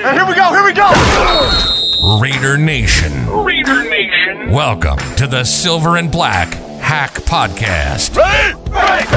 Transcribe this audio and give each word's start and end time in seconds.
And 0.00 0.16
here 0.16 0.24
we 0.28 0.36
go, 0.36 0.50
here 0.50 0.64
we 0.64 0.72
go! 0.72 0.88
Raider 2.20 2.56
Nation. 2.56 3.28
Raider 3.42 3.82
Nation. 3.90 4.52
Welcome 4.52 4.98
to 5.16 5.26
the 5.26 5.42
Silver 5.42 5.96
and 5.96 6.08
Black 6.08 6.54
Hack 6.80 7.14
Podcast. 7.14 8.16
Ready? 8.16 8.54
Ready! 8.70 9.08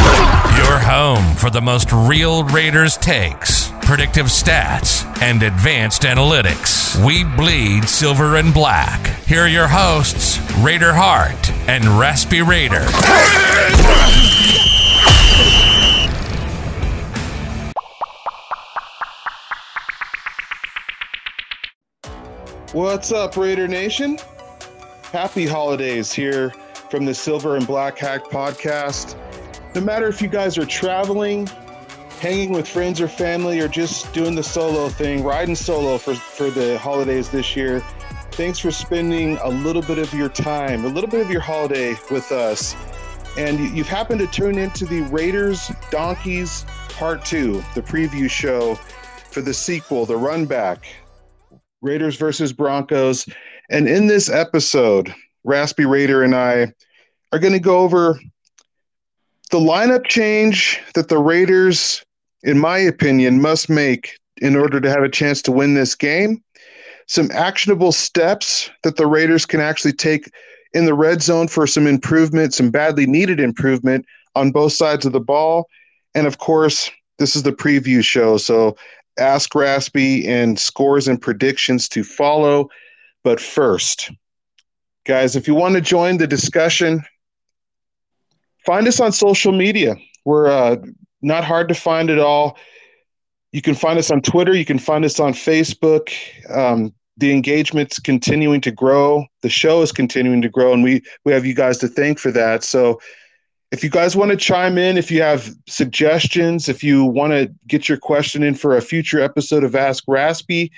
Your 0.57 0.79
home 0.79 1.35
for 1.35 1.51
the 1.51 1.61
most 1.61 1.91
real 1.91 2.43
Raiders 2.45 2.97
takes, 2.97 3.71
predictive 3.83 4.25
stats, 4.25 5.05
and 5.21 5.43
advanced 5.43 6.01
analytics. 6.01 7.05
We 7.05 7.25
bleed 7.25 7.87
silver 7.87 8.37
and 8.37 8.51
black. 8.51 9.05
Here 9.27 9.41
are 9.41 9.47
your 9.47 9.67
hosts, 9.67 10.39
Raider 10.61 10.93
Hart 10.95 11.51
and 11.69 11.99
Raspy 11.99 12.41
Raider. 12.41 12.87
What's 22.73 23.11
up, 23.11 23.35
Raider 23.35 23.67
Nation? 23.67 24.17
Happy 25.11 25.45
holidays 25.45 26.13
here 26.13 26.51
from 26.89 27.05
the 27.05 27.13
Silver 27.13 27.57
and 27.57 27.67
Black 27.67 27.97
Hack 27.97 28.23
podcast. 28.25 29.15
No 29.75 29.81
matter 29.81 30.07
if 30.07 30.21
you 30.21 30.29
guys 30.29 30.57
are 30.57 30.65
traveling, 30.65 31.47
hanging 32.21 32.51
with 32.53 32.67
friends 32.67 33.01
or 33.01 33.09
family, 33.09 33.59
or 33.59 33.67
just 33.67 34.13
doing 34.13 34.35
the 34.35 34.43
solo 34.43 34.87
thing, 34.87 35.21
riding 35.23 35.55
solo 35.55 35.97
for, 35.97 36.15
for 36.15 36.49
the 36.49 36.77
holidays 36.79 37.29
this 37.29 37.57
year, 37.57 37.81
thanks 38.31 38.59
for 38.59 38.71
spending 38.71 39.37
a 39.43 39.49
little 39.49 39.81
bit 39.81 39.97
of 39.97 40.13
your 40.13 40.29
time, 40.29 40.85
a 40.85 40.89
little 40.89 41.09
bit 41.09 41.19
of 41.19 41.29
your 41.29 41.41
holiday 41.41 41.93
with 42.09 42.31
us. 42.31 42.73
And 43.37 43.59
you- 43.59 43.71
you've 43.73 43.89
happened 43.89 44.21
to 44.21 44.27
tune 44.27 44.57
into 44.57 44.85
the 44.85 45.01
Raiders 45.03 45.69
Donkeys 45.89 46.65
Part 46.89 47.25
2, 47.25 47.61
the 47.75 47.81
preview 47.81 48.29
show 48.29 48.75
for 49.29 49.41
the 49.41 49.53
sequel, 49.53 50.05
The 50.05 50.15
Run 50.15 50.45
Back. 50.45 50.85
Raiders 51.81 52.15
versus 52.15 52.53
Broncos. 52.53 53.27
And 53.69 53.87
in 53.87 54.07
this 54.07 54.29
episode, 54.29 55.13
Raspy 55.43 55.85
Raider 55.85 56.23
and 56.23 56.35
I 56.35 56.73
are 57.31 57.39
going 57.39 57.53
to 57.53 57.59
go 57.59 57.79
over 57.79 58.19
the 59.51 59.59
lineup 59.59 60.05
change 60.05 60.79
that 60.93 61.09
the 61.09 61.17
Raiders, 61.17 62.03
in 62.43 62.59
my 62.59 62.77
opinion, 62.77 63.41
must 63.41 63.69
make 63.69 64.17
in 64.41 64.55
order 64.55 64.79
to 64.79 64.89
have 64.89 65.03
a 65.03 65.09
chance 65.09 65.41
to 65.43 65.51
win 65.51 65.73
this 65.73 65.95
game. 65.95 66.41
Some 67.07 67.29
actionable 67.31 67.91
steps 67.91 68.69
that 68.83 68.95
the 68.95 69.07
Raiders 69.07 69.45
can 69.45 69.59
actually 69.59 69.93
take 69.93 70.31
in 70.73 70.85
the 70.85 70.93
red 70.93 71.21
zone 71.21 71.47
for 71.47 71.67
some 71.67 71.85
improvement, 71.85 72.53
some 72.53 72.71
badly 72.71 73.05
needed 73.05 73.39
improvement 73.39 74.05
on 74.35 74.51
both 74.51 74.73
sides 74.73 75.05
of 75.05 75.11
the 75.11 75.19
ball. 75.19 75.67
And 76.15 76.27
of 76.27 76.37
course, 76.37 76.89
this 77.19 77.35
is 77.35 77.43
the 77.43 77.51
preview 77.51 78.03
show. 78.03 78.37
So 78.37 78.77
Ask 79.21 79.53
Raspy 79.55 80.27
and 80.27 80.59
scores 80.59 81.07
and 81.07 81.21
predictions 81.21 81.87
to 81.89 82.03
follow. 82.03 82.69
But 83.23 83.39
first, 83.39 84.11
guys, 85.05 85.35
if 85.35 85.47
you 85.47 85.55
want 85.55 85.75
to 85.75 85.81
join 85.81 86.17
the 86.17 86.27
discussion, 86.27 87.03
find 88.65 88.87
us 88.87 88.99
on 88.99 89.11
social 89.11 89.51
media. 89.51 89.95
We're 90.25 90.47
uh, 90.47 90.77
not 91.21 91.43
hard 91.43 91.69
to 91.69 91.75
find 91.75 92.09
at 92.09 92.19
all. 92.19 92.57
You 93.51 93.61
can 93.61 93.75
find 93.75 93.99
us 93.99 94.11
on 94.11 94.21
Twitter. 94.21 94.55
You 94.55 94.65
can 94.65 94.79
find 94.79 95.05
us 95.05 95.19
on 95.19 95.33
Facebook. 95.33 96.11
Um, 96.49 96.93
the 97.17 97.31
engagement's 97.31 97.99
continuing 97.99 98.61
to 98.61 98.71
grow. 98.71 99.25
The 99.41 99.49
show 99.49 99.81
is 99.81 99.91
continuing 99.91 100.41
to 100.41 100.49
grow, 100.49 100.73
and 100.73 100.83
we 100.83 101.03
we 101.25 101.33
have 101.33 101.45
you 101.45 101.53
guys 101.53 101.77
to 101.79 101.87
thank 101.87 102.17
for 102.17 102.31
that. 102.31 102.63
So 102.63 102.99
if 103.71 103.83
you 103.83 103.89
guys 103.89 104.15
want 104.17 104.31
to 104.31 104.37
chime 104.37 104.77
in, 104.77 104.97
if 104.97 105.09
you 105.09 105.21
have 105.21 105.49
suggestions, 105.65 106.67
if 106.67 106.83
you 106.83 107.05
want 107.05 107.31
to 107.31 107.53
get 107.67 107.87
your 107.87 107.97
question 107.97 108.43
in 108.43 108.53
for 108.53 108.75
a 108.75 108.81
future 108.81 109.21
episode 109.21 109.63
of 109.63 109.75
Ask 109.75 110.03
Raspy, 110.07 110.71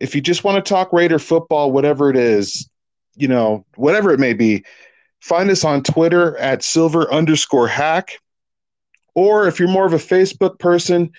if 0.00 0.14
you 0.14 0.20
just 0.20 0.42
want 0.42 0.62
to 0.62 0.68
talk 0.68 0.92
Raider 0.92 1.20
football, 1.20 1.70
whatever 1.70 2.10
it 2.10 2.16
is, 2.16 2.68
you 3.14 3.28
know, 3.28 3.64
whatever 3.76 4.12
it 4.12 4.18
may 4.18 4.32
be, 4.32 4.64
find 5.20 5.50
us 5.50 5.64
on 5.64 5.84
Twitter 5.84 6.36
at 6.38 6.64
silver 6.64 7.10
underscore 7.12 7.68
hack. 7.68 8.18
Or 9.14 9.46
if 9.46 9.60
you're 9.60 9.68
more 9.68 9.86
of 9.86 9.92
a 9.92 9.98
Facebook 9.98 10.58
person, 10.58 11.12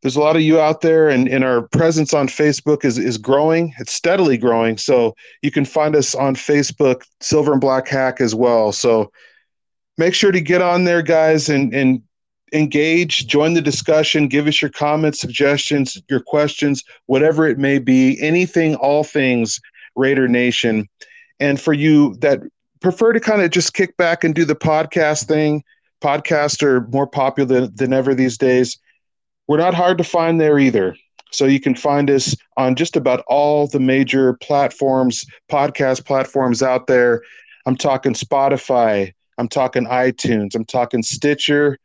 there's 0.00 0.16
a 0.16 0.20
lot 0.20 0.36
of 0.36 0.42
you 0.42 0.60
out 0.60 0.80
there, 0.80 1.08
and, 1.08 1.28
and 1.28 1.42
our 1.44 1.62
presence 1.62 2.14
on 2.14 2.28
Facebook 2.28 2.84
is, 2.84 2.96
is 2.96 3.18
growing. 3.18 3.74
It's 3.80 3.92
steadily 3.92 4.38
growing. 4.38 4.78
So 4.78 5.14
you 5.42 5.50
can 5.50 5.64
find 5.64 5.96
us 5.96 6.14
on 6.14 6.36
Facebook, 6.36 7.02
Silver 7.20 7.52
and 7.52 7.60
Black 7.60 7.88
Hack 7.88 8.20
as 8.20 8.34
well. 8.34 8.72
So 8.72 9.10
make 9.98 10.14
sure 10.14 10.32
to 10.32 10.40
get 10.40 10.62
on 10.62 10.84
there, 10.84 11.02
guys, 11.02 11.48
and 11.48 11.74
and 11.74 12.02
engage, 12.52 13.26
join 13.26 13.52
the 13.54 13.60
discussion, 13.60 14.28
give 14.28 14.46
us 14.46 14.62
your 14.62 14.70
comments, 14.70 15.20
suggestions, 15.20 16.00
your 16.08 16.20
questions, 16.20 16.82
whatever 17.06 17.46
it 17.46 17.58
may 17.58 17.78
be, 17.78 18.18
anything, 18.22 18.74
all 18.76 19.04
things 19.04 19.60
Raider 19.96 20.28
Nation. 20.28 20.88
And 21.40 21.60
for 21.60 21.72
you 21.72 22.16
that 22.16 22.40
prefer 22.80 23.12
to 23.12 23.20
kind 23.20 23.42
of 23.42 23.50
just 23.50 23.74
kick 23.74 23.96
back 23.96 24.24
and 24.24 24.34
do 24.34 24.44
the 24.44 24.56
podcast 24.56 25.26
thing, 25.26 25.62
podcasts 26.00 26.62
are 26.62 26.86
more 26.88 27.06
popular 27.06 27.66
than 27.66 27.92
ever 27.92 28.14
these 28.14 28.38
days. 28.38 28.78
We're 29.46 29.58
not 29.58 29.74
hard 29.74 29.98
to 29.98 30.04
find 30.04 30.40
there 30.40 30.58
either. 30.58 30.96
So 31.30 31.44
you 31.44 31.60
can 31.60 31.74
find 31.74 32.10
us 32.10 32.34
on 32.56 32.74
just 32.74 32.96
about 32.96 33.22
all 33.26 33.66
the 33.66 33.80
major 33.80 34.34
platforms, 34.34 35.26
podcast 35.50 36.06
platforms 36.06 36.62
out 36.62 36.86
there. 36.86 37.22
I'm 37.66 37.76
talking 37.76 38.14
Spotify, 38.14 39.12
I'm 39.38 39.48
talking 39.48 39.86
iTunes. 39.86 40.54
I'm 40.54 40.64
talking 40.64 41.02
Stitcher, 41.02 41.78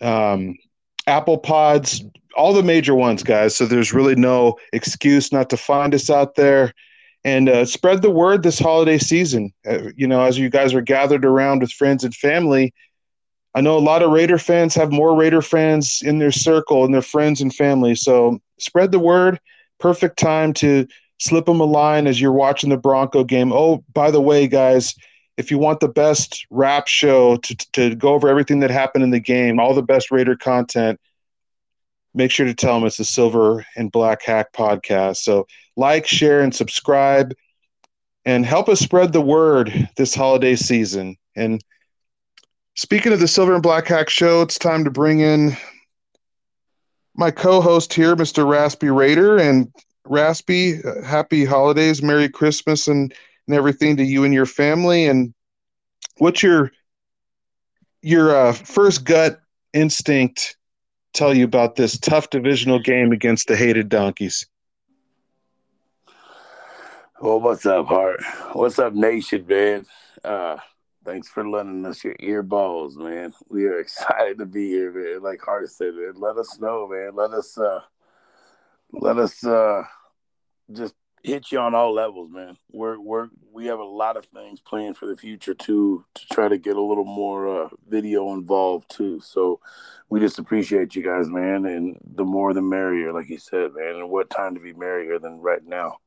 um, 0.00 0.56
Apple 1.06 1.38
Pods, 1.38 2.04
all 2.36 2.52
the 2.52 2.62
major 2.62 2.94
ones, 2.94 3.22
guys. 3.22 3.56
So 3.56 3.64
there's 3.64 3.94
really 3.94 4.16
no 4.16 4.56
excuse 4.72 5.32
not 5.32 5.48
to 5.50 5.56
find 5.56 5.94
us 5.94 6.10
out 6.10 6.34
there 6.34 6.74
and 7.24 7.48
uh, 7.48 7.64
spread 7.64 8.02
the 8.02 8.10
word 8.10 8.42
this 8.42 8.58
holiday 8.58 8.98
season. 8.98 9.52
Uh, 9.66 9.90
you 9.96 10.06
know, 10.06 10.22
as 10.22 10.38
you 10.38 10.50
guys 10.50 10.74
are 10.74 10.82
gathered 10.82 11.24
around 11.24 11.60
with 11.60 11.72
friends 11.72 12.04
and 12.04 12.14
family, 12.14 12.74
I 13.54 13.60
know 13.62 13.78
a 13.78 13.80
lot 13.80 14.02
of 14.02 14.10
Raider 14.10 14.38
fans 14.38 14.74
have 14.74 14.92
more 14.92 15.16
Raider 15.16 15.42
fans 15.42 16.02
in 16.04 16.18
their 16.18 16.32
circle 16.32 16.84
and 16.84 16.92
their 16.92 17.00
friends 17.00 17.40
and 17.40 17.54
family. 17.54 17.94
So 17.94 18.40
spread 18.58 18.92
the 18.92 18.98
word. 18.98 19.40
Perfect 19.78 20.18
time 20.18 20.52
to 20.54 20.86
slip 21.18 21.46
them 21.46 21.60
a 21.60 21.64
line 21.64 22.06
as 22.06 22.20
you're 22.20 22.32
watching 22.32 22.70
the 22.70 22.76
Bronco 22.76 23.24
game. 23.24 23.52
Oh, 23.52 23.82
by 23.94 24.10
the 24.10 24.20
way, 24.20 24.46
guys 24.46 24.94
if 25.36 25.50
you 25.50 25.58
want 25.58 25.80
the 25.80 25.88
best 25.88 26.46
wrap 26.50 26.86
show 26.86 27.36
to, 27.36 27.56
to 27.72 27.94
go 27.94 28.14
over 28.14 28.28
everything 28.28 28.60
that 28.60 28.70
happened 28.70 29.04
in 29.04 29.10
the 29.10 29.20
game, 29.20 29.60
all 29.60 29.74
the 29.74 29.82
best 29.82 30.10
Raider 30.10 30.36
content, 30.36 30.98
make 32.14 32.30
sure 32.30 32.46
to 32.46 32.54
tell 32.54 32.74
them 32.74 32.86
it's 32.86 32.96
the 32.96 33.04
Silver 33.04 33.64
and 33.76 33.92
Black 33.92 34.22
Hack 34.22 34.52
podcast. 34.52 35.18
So 35.18 35.46
like, 35.76 36.06
share, 36.06 36.40
and 36.40 36.54
subscribe, 36.54 37.34
and 38.24 38.46
help 38.46 38.68
us 38.68 38.80
spread 38.80 39.12
the 39.12 39.20
word 39.20 39.88
this 39.96 40.14
holiday 40.14 40.56
season. 40.56 41.16
And 41.36 41.62
speaking 42.74 43.12
of 43.12 43.20
the 43.20 43.28
Silver 43.28 43.54
and 43.54 43.62
Black 43.62 43.86
Hack 43.86 44.08
show, 44.08 44.40
it's 44.40 44.58
time 44.58 44.84
to 44.84 44.90
bring 44.90 45.20
in 45.20 45.56
my 47.14 47.30
co-host 47.30 47.92
here, 47.92 48.16
Mr. 48.16 48.48
Raspy 48.48 48.88
Raider, 48.88 49.38
and 49.38 49.72
Raspy. 50.06 50.82
Uh, 50.82 51.02
happy 51.02 51.44
holidays, 51.44 52.02
Merry 52.02 52.28
Christmas, 52.28 52.88
and 52.88 53.12
and 53.46 53.56
everything 53.56 53.96
to 53.96 54.04
you 54.04 54.24
and 54.24 54.34
your 54.34 54.46
family. 54.46 55.06
And 55.06 55.34
what's 56.18 56.42
your 56.42 56.72
your 58.02 58.36
uh, 58.36 58.52
first 58.52 59.04
gut 59.04 59.40
instinct 59.72 60.56
tell 61.12 61.34
you 61.34 61.44
about 61.44 61.76
this 61.76 61.98
tough 61.98 62.30
divisional 62.30 62.78
game 62.78 63.12
against 63.12 63.48
the 63.48 63.56
hated 63.56 63.88
donkeys? 63.88 64.46
Well, 67.20 67.40
what's 67.40 67.64
up, 67.64 67.86
Hart? 67.86 68.20
What's 68.52 68.78
up, 68.78 68.92
Nation, 68.92 69.46
man? 69.48 69.86
Uh, 70.22 70.58
thanks 71.04 71.28
for 71.28 71.48
lending 71.48 71.86
us 71.86 72.04
your 72.04 72.14
earballs, 72.16 72.96
man. 72.96 73.32
We 73.48 73.64
are 73.66 73.80
excited 73.80 74.38
to 74.38 74.46
be 74.46 74.68
here, 74.68 74.92
man. 74.92 75.22
Like 75.22 75.40
Hart 75.40 75.70
said, 75.70 75.94
man, 75.94 76.14
let 76.16 76.36
us 76.36 76.60
know, 76.60 76.86
man. 76.86 77.14
Let 77.14 77.30
us, 77.30 77.56
uh, 77.56 77.80
let 78.92 79.16
us, 79.16 79.42
uh, 79.44 79.84
just 80.70 80.94
hit 81.22 81.50
you 81.50 81.58
on 81.58 81.74
all 81.74 81.92
levels, 81.92 82.30
man. 82.30 82.56
We're 82.70 82.98
we're 82.98 83.28
we 83.52 83.66
have 83.66 83.78
a 83.78 83.84
lot 83.84 84.16
of 84.16 84.26
things 84.26 84.60
planned 84.60 84.96
for 84.96 85.06
the 85.06 85.16
future 85.16 85.54
too 85.54 86.04
to 86.14 86.26
try 86.28 86.48
to 86.48 86.58
get 86.58 86.76
a 86.76 86.82
little 86.82 87.04
more 87.04 87.64
uh, 87.64 87.68
video 87.88 88.32
involved 88.32 88.90
too. 88.90 89.20
So 89.20 89.60
we 90.08 90.20
just 90.20 90.38
appreciate 90.38 90.94
you 90.94 91.02
guys, 91.02 91.28
man, 91.28 91.66
and 91.66 91.98
the 92.04 92.24
more 92.24 92.54
the 92.54 92.62
merrier, 92.62 93.12
like 93.12 93.28
you 93.28 93.38
said, 93.38 93.72
man. 93.74 93.96
And 93.96 94.10
what 94.10 94.30
time 94.30 94.54
to 94.54 94.60
be 94.60 94.72
merrier 94.72 95.18
than 95.18 95.40
right 95.40 95.64
now? 95.64 95.98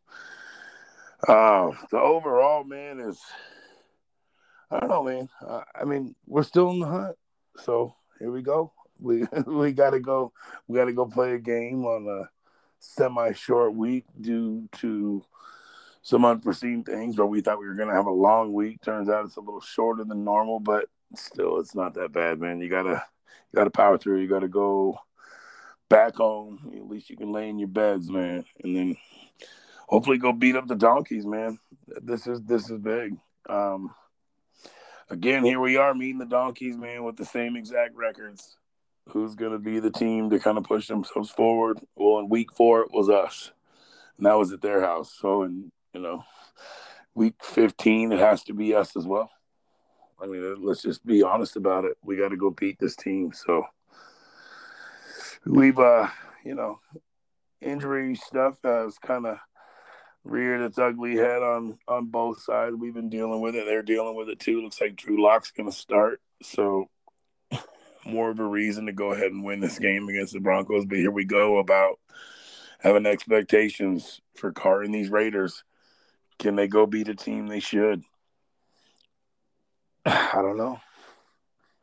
Uh, 1.27 1.71
the 1.91 1.99
overall, 1.99 2.63
man, 2.63 2.99
is 2.99 3.19
I 4.71 4.79
don't 4.79 4.89
know, 4.89 5.03
man. 5.03 5.29
Uh, 5.45 5.61
I 5.75 5.83
mean, 5.83 6.15
we're 6.27 6.43
still 6.43 6.69
in 6.71 6.79
the 6.79 6.87
hunt, 6.87 7.17
so 7.57 7.95
here 8.19 8.31
we 8.31 8.41
go. 8.41 8.71
We 8.99 9.25
we 9.47 9.73
got 9.73 9.91
to 9.91 9.99
go. 9.99 10.31
We 10.67 10.77
got 10.77 10.85
to 10.85 10.93
go 10.93 11.05
play 11.05 11.33
a 11.33 11.39
game 11.39 11.85
on 11.85 12.07
a 12.07 12.29
semi 12.79 13.33
short 13.33 13.73
week 13.73 14.05
due 14.19 14.67
to 14.77 15.23
some 16.01 16.25
unforeseen 16.25 16.83
things 16.83 17.17
where 17.17 17.27
we 17.27 17.41
thought 17.41 17.59
we 17.59 17.67
were 17.67 17.75
going 17.75 17.89
to 17.89 17.95
have 17.95 18.07
a 18.07 18.11
long 18.11 18.53
week. 18.53 18.81
Turns 18.81 19.09
out 19.09 19.25
it's 19.25 19.35
a 19.35 19.41
little 19.41 19.61
shorter 19.61 20.03
than 20.03 20.23
normal, 20.23 20.59
but 20.59 20.85
still, 21.15 21.59
it's 21.59 21.75
not 21.75 21.93
that 21.95 22.11
bad, 22.11 22.39
man. 22.39 22.59
You 22.59 22.69
gotta 22.69 23.03
you 23.51 23.57
gotta 23.57 23.69
power 23.69 23.97
through. 23.97 24.21
You 24.21 24.27
gotta 24.27 24.47
go 24.47 24.99
back 25.89 26.15
home. 26.15 26.71
At 26.75 26.87
least 26.87 27.09
you 27.09 27.17
can 27.17 27.31
lay 27.31 27.49
in 27.49 27.59
your 27.59 27.67
beds, 27.67 28.09
man, 28.09 28.45
and 28.63 28.75
then 28.75 28.95
hopefully 29.87 30.17
go 30.17 30.31
beat 30.31 30.55
up 30.55 30.67
the 30.67 30.75
donkeys, 30.75 31.25
man. 31.25 31.57
This 32.01 32.27
is 32.27 32.41
this 32.43 32.69
is 32.69 32.79
big. 32.79 33.17
Um, 33.49 33.93
again, 35.09 35.43
here 35.43 35.59
we 35.59 35.77
are 35.77 35.93
meeting 35.93 36.19
the 36.19 36.25
donkeys, 36.25 36.77
man, 36.77 37.03
with 37.03 37.17
the 37.17 37.25
same 37.25 37.55
exact 37.55 37.95
records. 37.95 38.57
Who's 39.11 39.35
going 39.35 39.51
to 39.53 39.59
be 39.59 39.79
the 39.79 39.91
team 39.91 40.29
to 40.29 40.39
kind 40.39 40.57
of 40.57 40.63
push 40.63 40.87
themselves 40.87 41.29
forward? 41.29 41.79
Well, 41.95 42.19
in 42.19 42.29
week 42.29 42.53
four, 42.55 42.81
it 42.81 42.91
was 42.91 43.09
us, 43.09 43.51
and 44.17 44.25
that 44.25 44.37
was 44.37 44.51
at 44.51 44.61
their 44.61 44.81
house. 44.81 45.15
So, 45.19 45.43
in 45.43 45.71
you 45.93 46.01
know, 46.01 46.23
week 47.15 47.35
fifteen, 47.43 48.11
it 48.11 48.19
has 48.19 48.43
to 48.43 48.53
be 48.53 48.75
us 48.75 48.95
as 48.95 49.05
well. 49.05 49.31
I 50.21 50.27
mean, 50.27 50.63
let's 50.63 50.81
just 50.81 51.05
be 51.05 51.23
honest 51.23 51.55
about 51.55 51.85
it. 51.85 51.97
We 52.03 52.17
got 52.17 52.29
to 52.29 52.37
go 52.37 52.49
beat 52.49 52.77
this 52.79 52.95
team. 52.95 53.31
So 53.33 53.65
we've, 55.45 55.79
uh, 55.79 56.09
you 56.43 56.55
know, 56.55 56.79
injury 57.61 58.15
stuff 58.15 58.57
has 58.63 58.97
kind 58.97 59.25
of 59.25 59.37
reared 60.25 60.61
its 60.61 60.77
ugly 60.77 61.15
head 61.15 61.41
on 61.41 61.79
on 61.87 62.07
both 62.07 62.41
sides. 62.41 62.75
We've 62.75 62.93
been 62.93 63.09
dealing 63.09 63.41
with 63.41 63.55
it. 63.55 63.65
They're 63.65 63.81
dealing 63.81 64.15
with 64.15 64.29
it 64.29 64.39
too. 64.39 64.61
Looks 64.61 64.81
like 64.81 64.95
Drew 64.95 65.23
Lock's 65.23 65.51
going 65.51 65.71
to 65.71 65.75
start. 65.75 66.21
So 66.43 66.89
more 68.09 68.29
of 68.29 68.39
a 68.39 68.43
reason 68.43 68.85
to 68.85 68.91
go 68.91 69.11
ahead 69.11 69.31
and 69.31 69.43
win 69.43 69.59
this 69.59 69.79
game 69.79 70.07
against 70.09 70.33
the 70.33 70.39
Broncos. 70.39 70.85
But 70.85 70.97
here 70.97 71.11
we 71.11 71.25
go 71.25 71.57
about 71.57 71.99
having 72.79 73.05
expectations 73.05 74.21
for 74.35 74.51
Carr 74.51 74.83
and 74.83 74.93
these 74.93 75.09
Raiders. 75.09 75.63
Can 76.37 76.55
they 76.55 76.67
go 76.67 76.85
beat 76.85 77.09
a 77.09 77.15
team 77.15 77.47
they 77.47 77.59
should? 77.59 78.03
I 80.05 80.41
don't 80.41 80.57
know. 80.57 80.79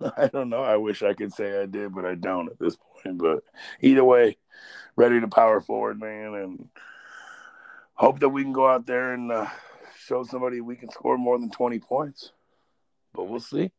I 0.16 0.28
don't 0.28 0.48
know. 0.48 0.62
I 0.62 0.76
wish 0.76 1.02
I 1.02 1.14
could 1.14 1.32
say 1.32 1.60
I 1.60 1.66
did, 1.66 1.94
but 1.94 2.04
I 2.04 2.14
don't 2.14 2.50
at 2.50 2.58
this 2.58 2.76
point. 2.76 3.18
But 3.18 3.42
either 3.80 4.04
way, 4.04 4.36
ready 4.96 5.20
to 5.20 5.28
power 5.28 5.60
forward, 5.60 6.00
man, 6.00 6.34
and 6.34 6.68
hope 7.94 8.20
that 8.20 8.28
we 8.28 8.42
can 8.42 8.52
go 8.52 8.68
out 8.68 8.86
there 8.86 9.12
and 9.12 9.32
uh, 9.32 9.46
show 9.98 10.24
somebody 10.24 10.60
we 10.60 10.76
can 10.76 10.90
score 10.90 11.18
more 11.18 11.38
than 11.38 11.50
20 11.50 11.78
points. 11.80 12.32
But 13.14 13.24
we'll 13.24 13.40
see. 13.40 13.70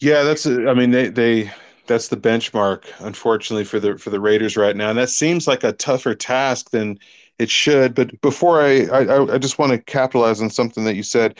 Yeah, 0.00 0.22
that's. 0.24 0.46
A, 0.46 0.68
I 0.68 0.74
mean, 0.74 0.90
they 0.90 1.08
they 1.08 1.52
that's 1.86 2.08
the 2.08 2.16
benchmark, 2.16 2.84
unfortunately 3.00 3.64
for 3.64 3.80
the 3.80 3.96
for 3.98 4.10
the 4.10 4.20
Raiders 4.20 4.56
right 4.56 4.76
now, 4.76 4.90
and 4.90 4.98
that 4.98 5.10
seems 5.10 5.46
like 5.46 5.64
a 5.64 5.72
tougher 5.72 6.14
task 6.14 6.70
than 6.70 6.98
it 7.38 7.50
should. 7.50 7.94
But 7.94 8.20
before 8.20 8.60
I 8.62 8.84
I, 8.86 9.34
I 9.34 9.38
just 9.38 9.58
want 9.58 9.72
to 9.72 9.78
capitalize 9.78 10.40
on 10.42 10.50
something 10.50 10.84
that 10.84 10.96
you 10.96 11.02
said 11.02 11.38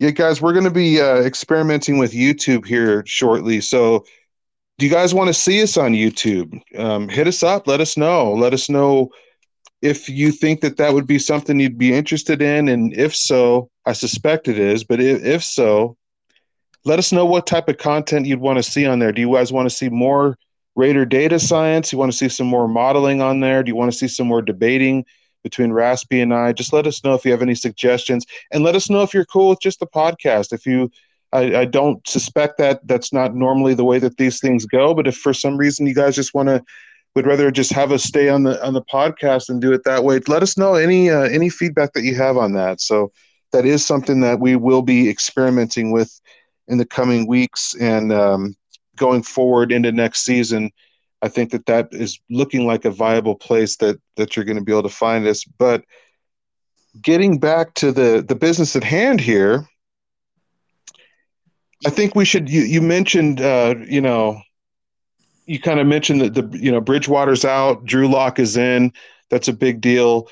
yeah, 0.00 0.10
guys, 0.10 0.40
we're 0.40 0.54
going 0.54 0.64
to 0.64 0.70
be 0.70 1.00
uh, 1.00 1.16
experimenting 1.18 1.98
with 1.98 2.12
YouTube 2.12 2.66
here 2.66 3.04
shortly. 3.06 3.60
So, 3.60 4.06
do 4.78 4.86
you 4.86 4.92
guys 4.92 5.14
want 5.14 5.28
to 5.28 5.34
see 5.34 5.62
us 5.62 5.76
on 5.76 5.92
YouTube? 5.92 6.60
Um, 6.78 7.08
hit 7.08 7.26
us 7.28 7.42
up. 7.42 7.66
Let 7.66 7.80
us 7.82 7.98
know. 7.98 8.32
Let 8.32 8.54
us 8.54 8.70
know 8.70 9.10
if 9.82 10.08
you 10.08 10.32
think 10.32 10.62
that 10.62 10.78
that 10.78 10.94
would 10.94 11.06
be 11.06 11.18
something 11.18 11.60
you'd 11.60 11.78
be 11.78 11.94
interested 11.94 12.42
in, 12.42 12.68
and 12.68 12.94
if 12.96 13.14
so, 13.14 13.70
I 13.86 13.92
suspect 13.92 14.48
it 14.48 14.58
is. 14.58 14.84
But 14.84 15.00
if, 15.00 15.22
if 15.24 15.44
so, 15.44 15.96
let 16.84 16.98
us 16.98 17.12
know 17.12 17.26
what 17.26 17.46
type 17.46 17.68
of 17.68 17.78
content 17.78 18.26
you'd 18.26 18.40
want 18.40 18.58
to 18.58 18.62
see 18.62 18.86
on 18.86 18.98
there. 18.98 19.12
Do 19.12 19.20
you 19.20 19.32
guys 19.32 19.52
want 19.52 19.68
to 19.68 19.74
see 19.74 19.88
more 19.88 20.38
Raider 20.76 21.04
data 21.04 21.38
science? 21.38 21.92
You 21.92 21.98
want 21.98 22.12
to 22.12 22.16
see 22.16 22.28
some 22.28 22.46
more 22.46 22.68
modeling 22.68 23.20
on 23.20 23.40
there? 23.40 23.62
Do 23.62 23.70
you 23.70 23.76
want 23.76 23.92
to 23.92 23.98
see 23.98 24.08
some 24.08 24.26
more 24.26 24.42
debating? 24.42 25.04
between 25.42 25.72
Raspy 25.72 26.20
and 26.20 26.34
I. 26.34 26.52
Just 26.52 26.72
let 26.72 26.86
us 26.86 27.02
know 27.04 27.14
if 27.14 27.24
you 27.24 27.30
have 27.30 27.42
any 27.42 27.54
suggestions, 27.54 28.26
and 28.52 28.64
let 28.64 28.76
us 28.76 28.90
know 28.90 29.02
if 29.02 29.14
you're 29.14 29.24
cool 29.24 29.50
with 29.50 29.60
just 29.60 29.80
the 29.80 29.86
podcast. 29.86 30.52
If 30.52 30.66
you, 30.66 30.90
I, 31.32 31.60
I 31.60 31.64
don't 31.64 32.06
suspect 32.06 32.58
that 32.58 32.86
that's 32.86 33.12
not 33.12 33.34
normally 33.34 33.74
the 33.74 33.84
way 33.84 33.98
that 33.98 34.16
these 34.16 34.40
things 34.40 34.66
go, 34.66 34.94
but 34.94 35.06
if 35.06 35.16
for 35.16 35.32
some 35.32 35.56
reason 35.56 35.86
you 35.86 35.94
guys 35.94 36.16
just 36.16 36.34
want 36.34 36.48
to 36.48 36.62
would 37.16 37.26
rather 37.26 37.50
just 37.50 37.72
have 37.72 37.90
us 37.90 38.04
stay 38.04 38.28
on 38.28 38.44
the 38.44 38.64
on 38.64 38.72
the 38.72 38.82
podcast 38.82 39.48
and 39.48 39.60
do 39.60 39.72
it 39.72 39.82
that 39.82 40.04
way 40.04 40.20
let 40.28 40.44
us 40.44 40.56
know 40.56 40.74
any 40.74 41.10
uh, 41.10 41.22
any 41.22 41.48
feedback 41.48 41.92
that 41.92 42.04
you 42.04 42.14
have 42.14 42.36
on 42.36 42.52
that 42.52 42.80
so 42.80 43.10
that 43.50 43.66
is 43.66 43.84
something 43.84 44.20
that 44.20 44.38
we 44.38 44.54
will 44.54 44.80
be 44.80 45.10
experimenting 45.10 45.90
with 45.90 46.20
in 46.70 46.78
the 46.78 46.86
coming 46.86 47.26
weeks 47.26 47.74
and 47.80 48.12
um, 48.12 48.54
going 48.96 49.22
forward 49.22 49.72
into 49.72 49.92
next 49.92 50.22
season 50.22 50.70
I 51.22 51.28
think 51.28 51.50
that 51.50 51.66
that 51.66 51.88
is 51.92 52.18
looking 52.30 52.66
like 52.66 52.84
a 52.84 52.90
viable 52.90 53.34
place 53.34 53.76
that 53.76 54.00
that 54.16 54.36
you're 54.36 54.44
going 54.44 54.58
to 54.58 54.64
be 54.64 54.72
able 54.72 54.84
to 54.84 54.88
find 54.88 55.26
us. 55.26 55.44
But 55.44 55.84
getting 57.02 57.38
back 57.38 57.74
to 57.74 57.92
the 57.92 58.24
the 58.26 58.34
business 58.34 58.74
at 58.74 58.84
hand 58.84 59.20
here, 59.20 59.66
I 61.86 61.90
think 61.90 62.14
we 62.14 62.24
should. 62.24 62.48
You 62.48 62.62
you 62.62 62.80
mentioned, 62.80 63.40
uh, 63.40 63.74
you 63.86 64.00
know, 64.00 64.40
you 65.44 65.60
kind 65.60 65.80
of 65.80 65.86
mentioned 65.86 66.22
that 66.22 66.34
the 66.34 66.58
you 66.58 66.72
know 66.72 66.80
Bridgewater's 66.80 67.44
out, 67.44 67.84
Drew 67.84 68.08
Lock 68.08 68.38
is 68.38 68.56
in. 68.56 68.92
That's 69.28 69.48
a 69.48 69.52
big 69.52 69.80
deal. 69.80 70.28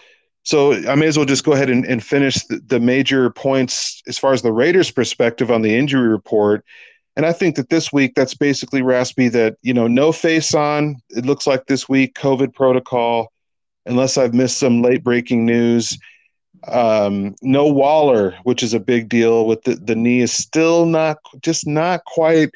So 0.49 0.73
I 0.89 0.95
may 0.95 1.07
as 1.07 1.19
well 1.19 1.27
just 1.27 1.45
go 1.45 1.53
ahead 1.53 1.69
and, 1.69 1.85
and 1.85 2.03
finish 2.03 2.37
the, 2.47 2.59
the 2.69 2.81
major 2.81 3.29
points 3.29 4.01
as 4.07 4.17
far 4.17 4.33
as 4.33 4.41
the 4.41 4.51
Raiders' 4.51 4.91
perspective 4.91 5.51
on 5.51 5.61
the 5.61 5.77
injury 5.77 6.09
report. 6.09 6.65
And 7.17 7.27
I 7.27 7.35
think 7.35 7.57
that 7.57 7.69
this 7.69 7.93
week, 7.93 8.15
that's 8.17 8.33
basically 8.33 8.81
raspy 8.81 9.29
that, 9.29 9.59
you 9.61 9.75
know, 9.75 9.87
no 9.87 10.11
face 10.11 10.55
on. 10.55 11.03
It 11.11 11.27
looks 11.27 11.47
like 11.47 11.67
this 11.67 11.87
week, 11.87 12.15
COVID 12.15 12.55
protocol, 12.55 13.31
unless 13.85 14.17
I've 14.17 14.33
missed 14.33 14.57
some 14.57 14.81
late 14.81 15.05
breaking 15.05 15.45
news. 15.45 15.99
Um, 16.67 17.35
no 17.43 17.67
Waller, 17.67 18.35
which 18.45 18.63
is 18.63 18.73
a 18.73 18.81
big 18.81 19.11
deal 19.11 19.45
with 19.45 19.65
the, 19.65 19.75
the 19.75 19.97
knee 19.97 20.23
is 20.23 20.33
still 20.33 20.87
not, 20.87 21.19
just 21.43 21.67
not 21.67 22.07
quite 22.07 22.49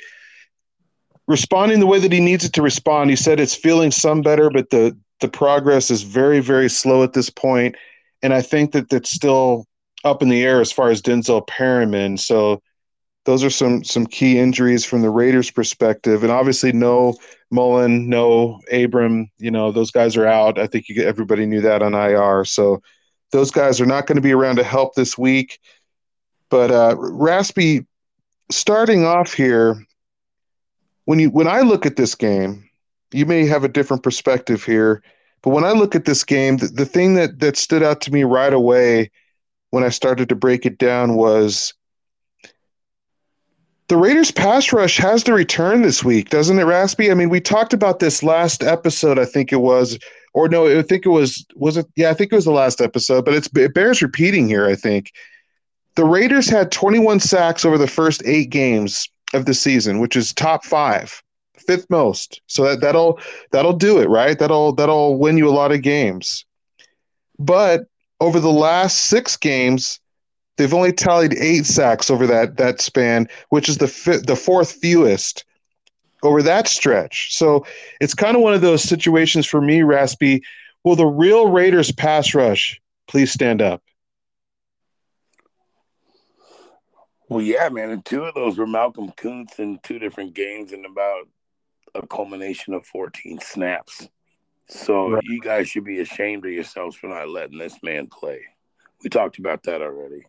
responding 1.29 1.79
the 1.79 1.87
way 1.87 1.99
that 1.99 2.11
he 2.11 2.21
needs 2.21 2.47
it 2.47 2.55
to 2.55 2.62
respond. 2.62 3.11
He 3.11 3.17
said 3.17 3.39
it's 3.39 3.55
feeling 3.55 3.91
some 3.91 4.23
better, 4.23 4.49
but 4.49 4.71
the, 4.71 4.97
the 5.22 5.28
progress 5.28 5.90
is 5.90 6.02
very, 6.02 6.40
very 6.40 6.69
slow 6.69 7.02
at 7.02 7.14
this. 7.14 7.30
And 8.22 8.34
I 8.34 8.42
think 8.42 8.72
that 8.72 8.90
that's 8.90 9.10
still 9.10 9.66
up 10.04 10.22
in 10.22 10.28
the 10.28 10.42
air 10.42 10.60
as 10.60 10.70
far 10.70 10.90
as 10.90 11.00
Denzel 11.00 11.46
Perryman. 11.46 12.19
So, 12.19 12.62
those 13.24 13.44
are 13.44 13.50
some 13.50 13.84
some 13.84 14.06
key 14.06 14.38
injuries 14.38 14.84
from 14.84 15.02
the 15.02 15.10
Raiders' 15.10 15.50
perspective, 15.50 16.22
and 16.24 16.32
obviously 16.32 16.72
no 16.72 17.14
Mullen, 17.50 18.08
no 18.08 18.60
Abram. 18.72 19.30
You 19.38 19.50
know 19.50 19.70
those 19.70 19.90
guys 19.90 20.16
are 20.16 20.26
out. 20.26 20.58
I 20.58 20.66
think 20.66 20.88
you, 20.88 21.02
everybody 21.02 21.46
knew 21.46 21.60
that 21.60 21.82
on 21.82 21.94
IR. 21.94 22.44
So 22.44 22.82
those 23.30 23.50
guys 23.50 23.80
are 23.80 23.86
not 23.86 24.06
going 24.06 24.16
to 24.16 24.22
be 24.22 24.32
around 24.32 24.56
to 24.56 24.64
help 24.64 24.94
this 24.94 25.16
week. 25.16 25.60
But 26.50 26.70
uh, 26.70 26.96
Raspy, 26.98 27.86
starting 28.50 29.04
off 29.04 29.32
here, 29.32 29.86
when 31.04 31.19
you 31.19 31.30
when 31.30 31.46
I 31.46 31.60
look 31.60 31.86
at 31.86 31.96
this 31.96 32.16
game, 32.16 32.69
you 33.12 33.26
may 33.26 33.47
have 33.47 33.64
a 33.64 33.69
different 33.69 34.03
perspective 34.03 34.64
here. 34.64 35.03
But 35.43 35.50
when 35.50 35.64
I 35.64 35.73
look 35.73 35.94
at 35.94 36.05
this 36.05 36.25
game, 36.25 36.59
the, 36.59 36.69
the 36.69 36.87
thing 36.87 37.14
that 37.14 37.41
that 37.41 37.56
stood 37.56 37.82
out 37.82 38.00
to 38.03 38.12
me 38.12 38.25
right 38.25 38.53
away 38.53 39.10
when 39.70 39.84
I 39.84 39.89
started 39.89 40.29
to 40.29 40.34
break 40.34 40.67
it 40.67 40.79
down 40.79 41.15
was 41.15 41.75
the 43.89 43.96
Raiders 43.96 44.31
pass 44.31 44.72
rush 44.72 44.96
has 44.98 45.22
to 45.25 45.34
return 45.34 45.82
this 45.82 46.03
week, 46.03 46.31
doesn't 46.31 46.58
it, 46.58 46.65
Raspy? 46.65 47.10
I 47.10 47.15
mean, 47.15 47.29
we 47.29 47.41
talked 47.41 47.75
about 47.75 47.98
this 47.98 48.22
last 48.22 48.63
episode, 48.63 49.19
I 49.19 49.25
think 49.25 49.53
it 49.53 49.60
was, 49.60 49.98
or 50.32 50.48
no, 50.48 50.79
I 50.79 50.82
think 50.82 51.05
it 51.05 51.10
was, 51.10 51.44
was 51.56 51.77
it? 51.77 51.86
Yeah, 51.96 52.10
I 52.10 52.15
think 52.15 52.32
it 52.32 52.36
was 52.36 52.46
the 52.46 52.53
last 52.53 52.81
episode, 52.81 53.25
but 53.25 53.34
it's 53.34 53.51
it 53.55 53.75
bears 53.75 54.01
repeating 54.01 54.48
here, 54.48 54.67
I 54.67 54.77
think. 54.77 55.10
The 55.94 56.06
Raiders 56.06 56.48
had 56.48 56.72
21 56.72 57.20
sacks 57.20 57.67
over 57.67 57.77
the 57.77 57.86
first 57.86 58.22
eight 58.25 58.48
games 58.48 59.10
of 59.34 59.44
the 59.44 59.53
season, 59.53 59.98
which 59.98 60.17
is 60.17 60.32
top 60.32 60.65
five, 60.65 61.22
fifth 61.66 61.88
most. 61.90 62.40
So 62.46 62.64
that, 62.64 62.81
that'll 62.81 63.20
that'll 63.50 63.72
do 63.72 63.98
it, 64.00 64.08
right? 64.08 64.38
That'll 64.38 64.72
that'll 64.72 65.19
win 65.19 65.38
you 65.38 65.48
a 65.48 65.50
lot 65.50 65.72
of 65.72 65.82
games. 65.82 66.44
But 67.38 67.86
over 68.20 68.38
the 68.38 68.52
last 68.52 69.06
six 69.08 69.36
games, 69.36 70.00
They've 70.56 70.74
only 70.74 70.92
tallied 70.92 71.34
eight 71.38 71.66
sacks 71.66 72.10
over 72.10 72.26
that 72.26 72.56
that 72.58 72.81
span, 72.81 73.28
which 73.48 73.69
is 73.69 73.78
the 73.78 73.88
fi- 73.88 74.19
the 74.19 74.36
fourth 74.36 74.72
fewest 74.72 75.44
over 76.22 76.42
that 76.42 76.69
stretch. 76.69 77.34
So 77.34 77.66
it's 78.00 78.14
kind 78.14 78.36
of 78.36 78.42
one 78.42 78.54
of 78.54 78.60
those 78.60 78.82
situations 78.82 79.46
for 79.46 79.60
me, 79.60 79.82
Raspy. 79.82 80.42
Will 80.84 80.96
the 80.96 81.06
real 81.06 81.48
Raiders 81.48 81.90
pass 81.92 82.34
rush 82.34 82.81
please 83.08 83.32
stand 83.32 83.62
up? 83.62 83.82
Well, 87.28 87.42
yeah, 87.42 87.69
man. 87.70 87.90
And 87.90 88.04
two 88.04 88.24
of 88.24 88.34
those 88.34 88.58
were 88.58 88.66
Malcolm 88.66 89.10
Koonce 89.12 89.58
in 89.58 89.78
two 89.82 89.98
different 89.98 90.34
games 90.34 90.72
and 90.72 90.84
about 90.84 91.28
a 91.94 92.06
culmination 92.06 92.75
of 92.75 92.87
14 92.87 93.41
snaps. 93.41 94.08
So 94.69 95.11
right. 95.11 95.22
you 95.25 95.41
guys 95.41 95.69
should 95.69 95.84
be 95.84 96.01
ashamed 96.01 96.44
of 96.46 96.53
yourselves 96.53 96.96
for 96.96 97.08
not 97.08 97.29
letting 97.29 97.58
this 97.58 97.82
man 97.82 98.06
play. 98.06 98.41
We 99.03 99.11
talked 99.11 99.39
about 99.39 99.65
that 99.65 99.82
already 99.82 100.25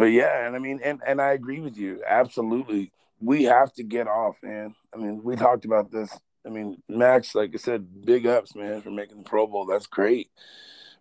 but 0.00 0.06
yeah, 0.06 0.46
and 0.46 0.56
I 0.56 0.58
mean, 0.58 0.80
and 0.82 1.00
and 1.06 1.20
I 1.20 1.32
agree 1.32 1.60
with 1.60 1.76
you 1.76 2.02
absolutely. 2.06 2.90
We 3.20 3.44
have 3.44 3.70
to 3.74 3.82
get 3.82 4.08
off, 4.08 4.36
man. 4.42 4.74
I 4.94 4.96
mean, 4.96 5.22
we 5.22 5.36
talked 5.36 5.66
about 5.66 5.90
this. 5.90 6.10
I 6.46 6.48
mean, 6.48 6.82
Max, 6.88 7.34
like 7.34 7.50
I 7.52 7.58
said, 7.58 8.02
big 8.06 8.26
ups, 8.26 8.54
man, 8.54 8.80
for 8.80 8.90
making 8.90 9.18
the 9.18 9.28
Pro 9.28 9.46
Bowl. 9.46 9.66
That's 9.66 9.86
great, 9.86 10.30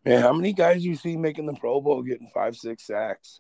man. 0.04 0.22
How 0.22 0.34
many 0.34 0.52
guys 0.52 0.84
you 0.84 0.96
see 0.96 1.16
making 1.16 1.46
the 1.46 1.54
Pro 1.54 1.80
Bowl 1.80 2.04
getting 2.04 2.30
five, 2.34 2.58
six 2.58 2.86
sacks? 2.88 3.40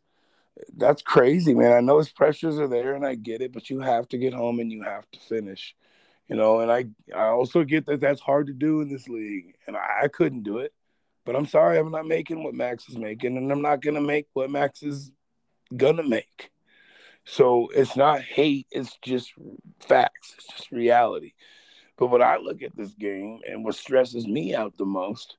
That's 0.77 1.01
crazy, 1.01 1.53
man. 1.53 1.73
I 1.73 1.81
know 1.81 1.97
his 1.97 2.09
pressures 2.09 2.57
are 2.57 2.67
there, 2.67 2.95
and 2.95 3.05
I 3.05 3.15
get 3.15 3.41
it, 3.41 3.51
but 3.51 3.69
you 3.69 3.81
have 3.81 4.07
to 4.09 4.17
get 4.17 4.33
home 4.33 4.61
and 4.61 4.71
you 4.71 4.83
have 4.83 5.11
to 5.11 5.19
finish. 5.19 5.75
You 6.29 6.35
know, 6.35 6.59
and 6.59 6.71
I 6.71 6.85
I 7.15 7.27
also 7.27 7.63
get 7.63 7.87
that 7.87 8.01
that's 8.01 8.21
hard 8.21 8.47
to 8.47 8.53
do 8.53 8.81
in 8.81 8.89
this 8.89 9.07
league, 9.07 9.55
and 9.65 9.75
I, 9.75 10.03
I 10.03 10.07
couldn't 10.07 10.43
do 10.43 10.59
it. 10.59 10.73
But 11.25 11.35
I'm 11.35 11.47
sorry, 11.47 11.79
I'm 11.79 11.91
not 11.91 12.07
making 12.07 12.43
what 12.43 12.53
Max 12.53 12.87
is 12.87 12.97
making, 12.97 13.35
and 13.35 13.51
I'm 13.51 13.61
not 13.61 13.81
gonna 13.81 14.01
make 14.01 14.27
what 14.33 14.51
Max 14.51 14.83
is 14.83 15.11
gonna 15.75 16.03
make. 16.03 16.51
So 17.25 17.69
it's 17.75 17.95
not 17.95 18.21
hate, 18.21 18.67
it's 18.71 18.97
just 19.01 19.33
facts, 19.79 20.35
it's 20.37 20.47
just 20.47 20.71
reality. 20.71 21.33
But 21.97 22.07
what 22.07 22.21
I 22.21 22.37
look 22.37 22.63
at 22.63 22.75
this 22.75 22.93
game 22.93 23.39
and 23.47 23.63
what 23.63 23.75
stresses 23.75 24.25
me 24.25 24.55
out 24.55 24.77
the 24.77 24.85
most 24.85 25.35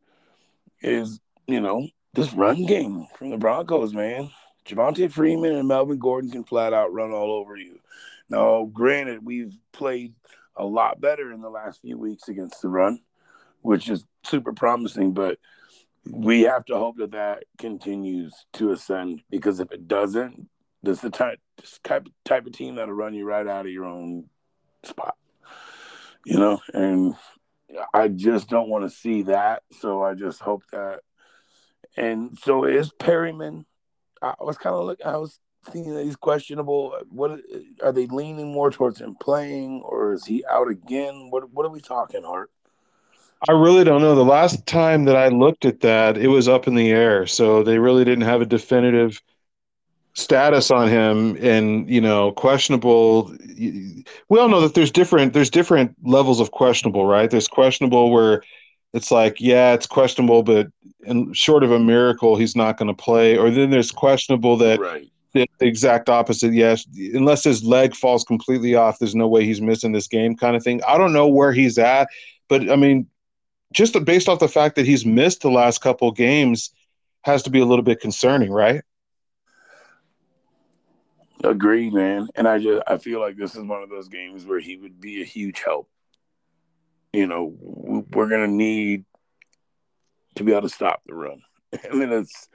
is, 0.82 1.20
you 1.46 1.60
know, 1.60 1.88
this 2.14 2.32
run 2.32 2.66
game 2.66 3.06
from 3.16 3.30
the 3.30 3.38
Broncos, 3.38 3.94
man. 3.94 4.30
Javonta 4.66 5.10
Freeman 5.10 5.56
and 5.56 5.66
Melvin 5.66 5.98
Gordon 5.98 6.30
can 6.30 6.44
flat 6.44 6.72
out 6.72 6.92
run 6.92 7.12
all 7.12 7.32
over 7.32 7.56
you. 7.56 7.80
Now, 8.28 8.66
granted, 8.72 9.24
we've 9.24 9.56
played 9.72 10.14
a 10.56 10.64
lot 10.64 11.00
better 11.00 11.32
in 11.32 11.40
the 11.40 11.50
last 11.50 11.80
few 11.80 11.98
weeks 11.98 12.28
against 12.28 12.62
the 12.62 12.68
run, 12.68 13.00
which 13.62 13.88
is 13.88 14.04
super 14.24 14.52
promising, 14.52 15.12
but 15.12 15.38
we 16.10 16.42
have 16.42 16.64
to 16.66 16.76
hope 16.76 16.96
that 16.98 17.12
that 17.12 17.44
continues 17.58 18.34
to 18.54 18.72
ascend 18.72 19.22
because 19.30 19.60
if 19.60 19.70
it 19.72 19.86
doesn't, 19.86 20.48
this 20.82 20.98
is 20.98 21.02
the 21.02 21.10
type, 21.10 21.38
type, 21.84 22.08
type 22.24 22.46
of 22.46 22.52
team 22.52 22.76
that'll 22.76 22.94
run 22.94 23.14
you 23.14 23.26
right 23.26 23.46
out 23.46 23.66
of 23.66 23.72
your 23.72 23.84
own 23.84 24.24
spot, 24.82 25.16
you 26.24 26.38
know, 26.38 26.60
and 26.72 27.14
I 27.92 28.08
just 28.08 28.48
don't 28.48 28.68
want 28.68 28.84
to 28.84 28.90
see 28.90 29.22
that. 29.22 29.62
So 29.80 30.02
I 30.02 30.14
just 30.14 30.40
hope 30.40 30.62
that. 30.72 31.00
And 31.96 32.36
so 32.38 32.64
is 32.64 32.92
Perryman. 32.92 33.66
I 34.22 34.34
was 34.40 34.58
kind 34.58 34.74
of 34.74 34.84
looking. 34.84 35.06
I 35.06 35.16
was 35.16 35.38
thinking 35.64 35.94
that 35.94 36.04
he's 36.04 36.16
questionable. 36.16 36.94
What 37.10 37.40
are 37.82 37.92
they 37.92 38.06
leaning 38.06 38.52
more 38.52 38.70
towards 38.70 39.00
him 39.00 39.16
playing, 39.20 39.82
or 39.82 40.14
is 40.14 40.24
he 40.24 40.44
out 40.50 40.68
again? 40.68 41.28
What 41.30 41.52
What 41.52 41.66
are 41.66 41.70
we 41.70 41.80
talking, 41.80 42.22
Hart? 42.22 42.50
I 43.48 43.52
really 43.52 43.84
don't 43.84 44.02
know. 44.02 44.14
The 44.14 44.24
last 44.24 44.66
time 44.66 45.04
that 45.04 45.16
I 45.16 45.28
looked 45.28 45.64
at 45.64 45.80
that, 45.80 46.18
it 46.18 46.28
was 46.28 46.46
up 46.46 46.66
in 46.66 46.74
the 46.74 46.90
air. 46.90 47.26
So 47.26 47.62
they 47.62 47.78
really 47.78 48.04
didn't 48.04 48.24
have 48.24 48.42
a 48.42 48.46
definitive 48.46 49.22
status 50.14 50.70
on 50.70 50.88
him 50.88 51.36
and 51.40 51.88
you 51.88 52.00
know 52.00 52.32
questionable 52.32 53.32
we 54.28 54.38
all 54.38 54.48
know 54.48 54.60
that 54.60 54.74
there's 54.74 54.90
different 54.90 55.32
there's 55.32 55.50
different 55.50 55.94
levels 56.02 56.40
of 56.40 56.50
questionable 56.50 57.06
right 57.06 57.30
there's 57.30 57.46
questionable 57.46 58.10
where 58.10 58.42
it's 58.92 59.12
like 59.12 59.40
yeah 59.40 59.72
it's 59.72 59.86
questionable 59.86 60.42
but 60.42 60.66
and 61.06 61.34
short 61.36 61.62
of 61.62 61.70
a 61.70 61.78
miracle 61.78 62.36
he's 62.36 62.56
not 62.56 62.76
going 62.76 62.88
to 62.88 62.94
play 62.94 63.36
or 63.36 63.50
then 63.50 63.70
there's 63.70 63.92
questionable 63.92 64.56
that 64.56 64.80
right. 64.80 65.08
The, 65.32 65.46
exact 65.60 66.08
opposite 66.08 66.52
yes 66.52 66.86
unless 67.14 67.44
his 67.44 67.62
leg 67.62 67.94
falls 67.94 68.24
completely 68.24 68.74
off 68.74 68.98
there's 68.98 69.14
no 69.14 69.28
way 69.28 69.44
he's 69.44 69.60
missing 69.60 69.92
this 69.92 70.08
game 70.08 70.36
kind 70.36 70.56
of 70.56 70.62
thing 70.62 70.80
i 70.86 70.98
don't 70.98 71.12
know 71.12 71.28
where 71.28 71.52
he's 71.52 71.78
at 71.78 72.08
but 72.48 72.68
i 72.70 72.76
mean 72.76 73.06
just 73.72 73.96
based 74.04 74.28
off 74.28 74.40
the 74.40 74.48
fact 74.48 74.74
that 74.74 74.86
he's 74.86 75.06
missed 75.06 75.42
the 75.42 75.50
last 75.50 75.80
couple 75.80 76.10
games 76.10 76.70
has 77.22 77.42
to 77.42 77.50
be 77.50 77.60
a 77.60 77.64
little 77.64 77.84
bit 77.84 78.00
concerning 78.00 78.50
right 78.50 78.82
Agreed, 81.42 81.94
man. 81.94 82.28
And 82.34 82.46
I 82.46 82.58
just 82.58 82.82
I 82.86 82.98
feel 82.98 83.20
like 83.20 83.36
this 83.36 83.54
is 83.54 83.62
one 83.62 83.82
of 83.82 83.88
those 83.88 84.08
games 84.08 84.44
where 84.44 84.60
he 84.60 84.76
would 84.76 85.00
be 85.00 85.22
a 85.22 85.24
huge 85.24 85.62
help. 85.64 85.88
You 87.12 87.26
know, 87.26 87.54
we're 87.58 88.28
gonna 88.28 88.46
need 88.46 89.04
to 90.36 90.44
be 90.44 90.52
able 90.52 90.62
to 90.62 90.68
stop 90.68 91.02
the 91.06 91.14
run. 91.14 91.40
I 91.72 91.94
mean, 91.94 92.12
it's 92.12 92.48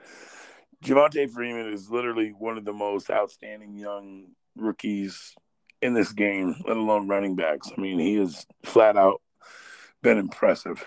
Javonta 0.85 1.29
Freeman 1.29 1.73
is 1.73 1.89
literally 1.89 2.29
one 2.29 2.57
of 2.57 2.65
the 2.65 2.73
most 2.73 3.09
outstanding 3.09 3.75
young 3.75 4.27
rookies 4.55 5.33
in 5.81 5.93
this 5.93 6.13
game, 6.13 6.55
let 6.67 6.77
alone 6.77 7.07
running 7.07 7.35
backs. 7.35 7.71
I 7.75 7.81
mean, 7.81 7.99
he 7.99 8.15
has 8.15 8.45
flat 8.63 8.97
out 8.97 9.21
been 10.01 10.17
impressive. 10.17 10.85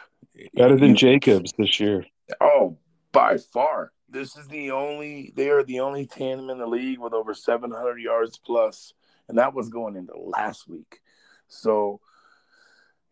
Better 0.54 0.76
than 0.76 0.94
Jacobs 0.94 1.52
this 1.58 1.80
year. 1.80 2.06
Oh, 2.40 2.78
by 3.12 3.36
far 3.36 3.92
this 4.08 4.36
is 4.36 4.48
the 4.48 4.70
only 4.70 5.32
they 5.36 5.50
are 5.50 5.62
the 5.62 5.80
only 5.80 6.06
tandem 6.06 6.50
in 6.50 6.58
the 6.58 6.66
league 6.66 6.98
with 6.98 7.12
over 7.12 7.34
700 7.34 8.00
yards 8.00 8.38
plus 8.38 8.92
and 9.28 9.38
that 9.38 9.54
was 9.54 9.68
going 9.68 9.96
into 9.96 10.14
last 10.18 10.68
week 10.68 11.00
so 11.48 12.00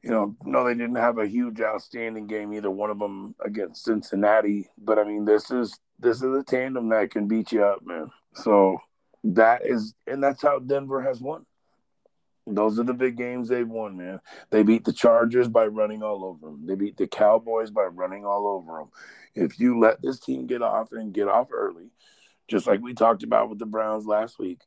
you 0.07 0.13
know 0.13 0.37
no 0.45 0.65
they 0.65 0.75
didn't 0.75 0.95
have 0.95 1.19
a 1.19 1.27
huge 1.27 1.61
outstanding 1.61 2.29
game 2.29 2.55
either 2.55 2.71
one 2.71 2.91
of 2.91 2.99
them 3.01 3.35
against 3.45 3.85
cincinnati 3.85 4.69
but 4.79 5.01
i 5.01 5.05
mean 5.05 5.25
this 5.25 5.51
is 5.51 5.81
this 5.99 6.19
is 6.19 6.23
a 6.23 6.45
tandem 6.45 6.89
that 6.89 7.11
can 7.11 7.27
beat 7.27 7.51
you 7.51 7.65
up 7.65 7.85
man 7.85 8.09
so 8.33 8.79
that 9.25 9.67
is 9.67 9.95
and 10.07 10.23
that's 10.23 10.41
how 10.43 10.61
denver 10.61 11.03
has 11.03 11.21
won 11.21 11.45
those 12.47 12.79
are 12.79 12.85
the 12.85 12.95
big 12.95 13.17
games 13.17 13.49
they've 13.49 13.69
won, 13.69 13.97
man. 13.97 14.21
They 14.51 14.63
beat 14.63 14.85
the 14.85 14.93
Chargers 14.93 15.49
by 15.49 15.67
running 15.67 16.05
all 16.05 16.25
over 16.25 16.47
them. 16.47 16.65
They 16.65 16.77
beat 16.77 16.97
the 16.97 17.09
Cowboys 17.09 17.73
by 17.73 17.87
running 17.87 18.25
all 18.25 18.47
over 18.47 18.79
them. 18.79 18.91
If 19.35 19.59
you 19.59 19.81
let 19.81 20.01
this 20.01 20.21
team 20.21 20.47
get 20.47 20.63
off 20.63 20.93
and 20.93 21.13
get 21.13 21.27
off 21.27 21.49
early, 21.53 21.91
just 22.47 22.69
like 22.69 22.81
we 22.81 22.95
talked 22.95 23.25
about 23.25 23.51
with 23.51 23.59
the 23.59 23.67
Browns 23.67 24.07
last 24.07 24.39
week, 24.39 24.61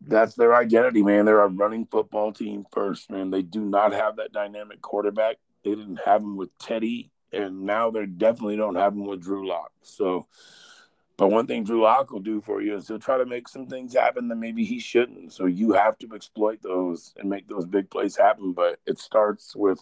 that's 0.00 0.34
their 0.34 0.54
identity, 0.54 1.02
man. 1.02 1.24
They're 1.24 1.42
a 1.42 1.48
running 1.48 1.86
football 1.86 2.32
team 2.32 2.64
first, 2.72 3.10
man. 3.10 3.30
They 3.30 3.42
do 3.42 3.60
not 3.60 3.92
have 3.92 4.16
that 4.16 4.32
dynamic 4.32 4.80
quarterback. 4.80 5.36
They 5.64 5.70
didn't 5.70 6.00
have 6.04 6.22
him 6.22 6.36
with 6.36 6.56
Teddy, 6.58 7.10
and 7.32 7.62
now 7.62 7.90
they 7.90 8.06
definitely 8.06 8.56
don't 8.56 8.76
have 8.76 8.92
him 8.92 9.06
with 9.06 9.22
Drew 9.22 9.46
Lock. 9.46 9.72
So 9.82 10.26
but 11.20 11.28
one 11.30 11.46
thing 11.46 11.64
Drew 11.64 11.82
Lock 11.82 12.10
will 12.10 12.20
do 12.20 12.40
for 12.40 12.62
you 12.62 12.76
is 12.76 12.88
he'll 12.88 12.98
try 12.98 13.18
to 13.18 13.26
make 13.26 13.46
some 13.46 13.66
things 13.66 13.92
happen 13.92 14.28
that 14.28 14.36
maybe 14.36 14.64
he 14.64 14.78
shouldn't. 14.78 15.34
So 15.34 15.44
you 15.44 15.72
have 15.72 15.98
to 15.98 16.08
exploit 16.14 16.62
those 16.62 17.12
and 17.18 17.28
make 17.28 17.46
those 17.46 17.66
big 17.66 17.90
plays 17.90 18.16
happen. 18.16 18.54
But 18.54 18.78
it 18.86 18.98
starts 18.98 19.54
with 19.54 19.78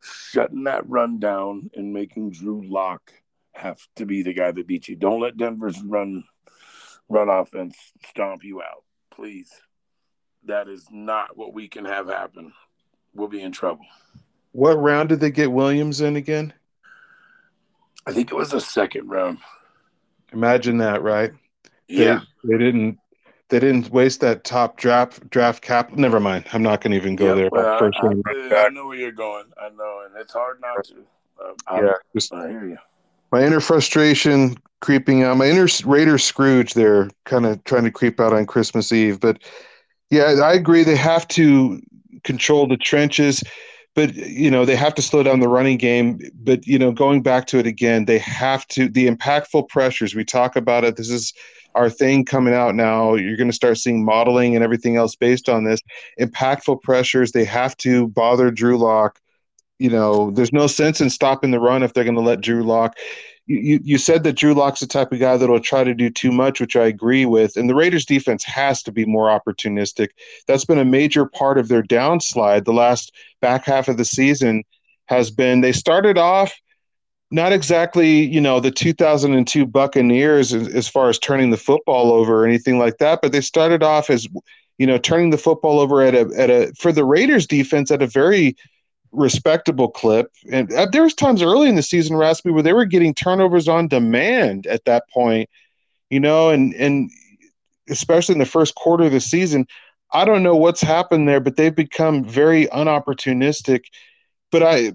shutting 0.00 0.64
that 0.64 0.88
run 0.88 1.20
down 1.20 1.70
and 1.76 1.92
making 1.92 2.30
Drew 2.30 2.68
Lock 2.68 3.12
have 3.52 3.78
to 3.94 4.04
be 4.04 4.24
the 4.24 4.32
guy 4.32 4.50
that 4.50 4.66
beats 4.66 4.88
you. 4.88 4.96
Don't 4.96 5.20
let 5.20 5.36
Denver's 5.36 5.80
run 5.80 6.24
run 7.08 7.28
offense 7.28 7.76
stomp 8.08 8.42
you 8.42 8.60
out, 8.60 8.82
please. 9.18 9.50
That 10.44 10.68
is 10.68 10.86
not 10.90 11.36
what 11.36 11.52
we 11.52 11.68
can 11.68 11.84
have 11.84 12.06
happen. 12.06 12.52
We'll 13.14 13.28
be 13.28 13.42
in 13.42 13.52
trouble. 13.52 13.84
What 14.52 14.74
round 14.74 15.08
did 15.08 15.20
they 15.20 15.30
get 15.30 15.50
Williams 15.50 16.00
in 16.00 16.16
again? 16.16 16.54
I 18.06 18.12
think 18.12 18.30
it 18.30 18.34
was 18.34 18.50
the 18.50 18.60
second 18.60 19.08
round. 19.08 19.38
Imagine 20.32 20.78
that, 20.78 21.02
right? 21.02 21.32
Yeah. 21.88 22.20
They, 22.44 22.52
they, 22.52 22.58
didn't 22.58 22.98
they 23.48 23.58
didn't 23.58 23.90
waste 23.90 24.20
that 24.20 24.44
top 24.44 24.76
draft 24.76 25.28
draft 25.30 25.62
cap. 25.62 25.92
Never 25.92 26.20
mind. 26.20 26.44
I'm 26.52 26.62
not 26.62 26.80
going 26.80 26.92
to 26.92 26.96
even 26.96 27.16
go 27.16 27.34
there. 27.34 27.48
Well, 27.50 27.78
First 27.78 27.98
I, 28.00 28.06
I, 28.06 28.66
I, 28.66 28.68
know 28.68 28.86
where 28.86 28.96
you're 28.96 29.10
going. 29.10 29.46
I 29.60 29.70
know, 29.70 30.04
and 30.06 30.14
it's 30.20 30.32
hard 30.32 30.60
not 30.60 30.84
to. 30.84 30.94
Uh, 31.42 31.82
yeah, 31.82 31.92
just, 32.14 32.32
I 32.32 32.48
hear 32.48 32.66
you. 32.66 32.78
My 33.30 33.44
inner 33.44 33.60
frustration 33.60 34.56
creeping 34.80 35.22
out. 35.22 35.36
My 35.36 35.48
inner 35.48 35.68
Raider 35.84 36.18
Scrooge 36.18 36.74
there, 36.74 37.10
kind 37.24 37.46
of 37.46 37.62
trying 37.64 37.84
to 37.84 37.90
creep 37.90 38.20
out 38.20 38.32
on 38.32 38.46
Christmas 38.46 38.92
Eve. 38.92 39.20
But 39.20 39.42
yeah, 40.10 40.36
I 40.42 40.52
agree. 40.54 40.84
They 40.84 40.96
have 40.96 41.26
to 41.28 41.80
control 42.24 42.66
the 42.66 42.76
trenches 42.76 43.42
but 43.98 44.14
you 44.14 44.48
know 44.48 44.64
they 44.64 44.76
have 44.76 44.94
to 44.94 45.02
slow 45.02 45.24
down 45.24 45.40
the 45.40 45.48
running 45.48 45.76
game 45.76 46.20
but 46.34 46.64
you 46.66 46.78
know 46.78 46.92
going 46.92 47.20
back 47.20 47.46
to 47.46 47.58
it 47.58 47.66
again 47.66 48.04
they 48.04 48.18
have 48.18 48.66
to 48.68 48.88
the 48.88 49.08
impactful 49.08 49.68
pressures 49.68 50.14
we 50.14 50.24
talk 50.24 50.54
about 50.54 50.84
it 50.84 50.96
this 50.96 51.10
is 51.10 51.32
our 51.74 51.90
thing 51.90 52.24
coming 52.24 52.54
out 52.54 52.76
now 52.76 53.14
you're 53.14 53.36
going 53.36 53.50
to 53.50 53.56
start 53.56 53.76
seeing 53.76 54.04
modeling 54.04 54.54
and 54.54 54.62
everything 54.62 54.96
else 54.96 55.16
based 55.16 55.48
on 55.48 55.64
this 55.64 55.80
impactful 56.20 56.80
pressures 56.82 57.32
they 57.32 57.44
have 57.44 57.76
to 57.76 58.06
bother 58.08 58.50
drew 58.50 58.78
lock 58.78 59.20
you 59.78 59.90
know 59.90 60.30
there's 60.32 60.52
no 60.52 60.66
sense 60.66 61.00
in 61.00 61.10
stopping 61.10 61.50
the 61.50 61.60
run 61.60 61.82
if 61.82 61.92
they're 61.92 62.04
going 62.04 62.16
to 62.16 62.20
let 62.20 62.40
drew 62.40 62.62
lock 62.62 62.96
you, 63.48 63.80
you 63.82 63.98
said 63.98 64.24
that 64.24 64.34
Drew 64.34 64.52
Lock's 64.52 64.80
the 64.80 64.86
type 64.86 65.10
of 65.10 65.20
guy 65.20 65.36
that'll 65.36 65.58
try 65.58 65.82
to 65.82 65.94
do 65.94 66.10
too 66.10 66.30
much, 66.30 66.60
which 66.60 66.76
I 66.76 66.84
agree 66.84 67.24
with. 67.24 67.56
And 67.56 67.68
the 67.68 67.74
Raiders 67.74 68.04
defense 68.04 68.44
has 68.44 68.82
to 68.82 68.92
be 68.92 69.06
more 69.06 69.28
opportunistic. 69.28 70.08
That's 70.46 70.66
been 70.66 70.78
a 70.78 70.84
major 70.84 71.24
part 71.24 71.56
of 71.58 71.68
their 71.68 71.82
downslide 71.82 72.64
the 72.64 72.74
last 72.74 73.12
back 73.40 73.64
half 73.64 73.88
of 73.88 73.96
the 73.96 74.04
season 74.04 74.64
has 75.06 75.30
been 75.30 75.62
they 75.62 75.72
started 75.72 76.18
off 76.18 76.54
not 77.30 77.52
exactly, 77.52 78.24
you 78.24 78.40
know, 78.40 78.60
the 78.60 78.70
2002 78.70 79.66
Buccaneers 79.66 80.54
as, 80.54 80.68
as 80.68 80.88
far 80.88 81.08
as 81.08 81.18
turning 81.18 81.50
the 81.50 81.56
football 81.56 82.12
over 82.12 82.42
or 82.42 82.46
anything 82.46 82.78
like 82.78 82.98
that, 82.98 83.20
but 83.20 83.32
they 83.32 83.42
started 83.42 83.82
off 83.82 84.08
as, 84.08 84.26
you 84.78 84.86
know, 84.86 84.96
turning 84.96 85.30
the 85.30 85.38
football 85.38 85.78
over 85.78 86.00
at 86.02 86.14
a 86.14 86.30
at 86.36 86.50
a 86.50 86.72
for 86.78 86.90
the 86.92 87.04
Raiders 87.04 87.46
defense 87.46 87.90
at 87.90 88.02
a 88.02 88.06
very 88.06 88.56
respectable 89.12 89.88
clip. 89.88 90.32
And 90.50 90.72
uh, 90.72 90.86
there 90.86 91.02
was 91.02 91.14
times 91.14 91.42
early 91.42 91.68
in 91.68 91.76
the 91.76 91.82
season, 91.82 92.16
Raspy, 92.16 92.50
where 92.50 92.62
they 92.62 92.72
were 92.72 92.84
getting 92.84 93.14
turnovers 93.14 93.68
on 93.68 93.88
demand 93.88 94.66
at 94.66 94.84
that 94.84 95.04
point, 95.10 95.48
you 96.10 96.20
know, 96.20 96.50
and 96.50 96.74
and 96.74 97.10
especially 97.88 98.34
in 98.34 98.38
the 98.38 98.46
first 98.46 98.74
quarter 98.74 99.04
of 99.04 99.12
the 99.12 99.20
season. 99.20 99.66
I 100.12 100.24
don't 100.24 100.42
know 100.42 100.56
what's 100.56 100.80
happened 100.80 101.28
there, 101.28 101.40
but 101.40 101.56
they've 101.56 101.74
become 101.74 102.24
very 102.24 102.66
unopportunistic. 102.66 103.84
But 104.50 104.62
I, 104.62 104.92